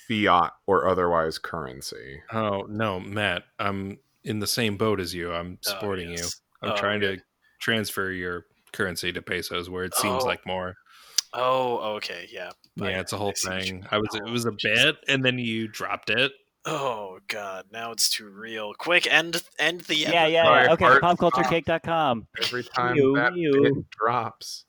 fiat 0.07 0.51
or 0.67 0.87
otherwise 0.87 1.37
currency. 1.39 2.21
Oh 2.31 2.61
no, 2.69 2.99
Matt. 2.99 3.43
I'm 3.59 3.97
in 4.23 4.39
the 4.39 4.47
same 4.47 4.77
boat 4.77 4.99
as 4.99 5.13
you. 5.13 5.33
I'm 5.33 5.57
Oh, 5.67 5.69
supporting 5.71 6.11
you. 6.11 6.23
I'm 6.61 6.71
Oh, 6.71 6.75
trying 6.77 7.03
okay. 7.03 7.17
to 7.17 7.21
transfer 7.65 8.11
your 8.11 8.45
currency 8.73 9.11
to 9.11 9.21
pesos 9.23 9.69
where 9.71 9.83
it 9.85 9.95
seems 9.95 10.23
Oh. 10.23 10.27
like 10.27 10.45
more. 10.45 10.75
Oh, 11.33 11.95
okay, 11.95 12.27
yeah. 12.31 12.51
I- 12.79 12.89
Yeah, 12.91 12.99
it's 13.01 13.11
a 13.11 13.17
whole 13.17 13.29
I 13.29 13.33
see 13.33 13.49
what 13.49 13.57
you 13.57 13.63
thing. 13.71 13.87
I 13.91 13.97
was 13.97 14.09
it 14.13 14.21
Oh, 14.25 14.31
was 14.31 14.45
a 14.45 14.49
oh, 14.51 14.55
bit, 14.61 14.75
bet 14.75 14.95
and 15.07 15.25
then 15.25 15.39
you 15.39 15.67
dropped 15.67 16.09
it. 16.11 16.31
Oh 16.67 17.19
god, 17.27 17.65
now 17.71 17.91
it's 17.91 18.09
too 18.09 18.27
real. 18.29 18.73
Quick, 18.77 19.07
end 19.11 19.41
end 19.59 19.81
the 19.81 19.95
Yeah, 19.95 20.09
episode. 20.09 20.31
yeah, 20.33 20.43
My 20.43 20.63
yeah. 20.63 20.73
Okay, 20.73 20.85
heart 20.85 21.03
popculturecake.com. 21.03 22.27
Every 22.43 22.63
time 22.63 22.95
You, 22.95 23.15
that 23.15 23.35
you. 23.35 23.85
drops. 23.99 24.65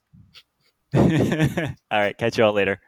all 0.94 1.06
right, 1.90 2.16
catch 2.16 2.39
you 2.39 2.44
all 2.44 2.52
later. 2.52 2.81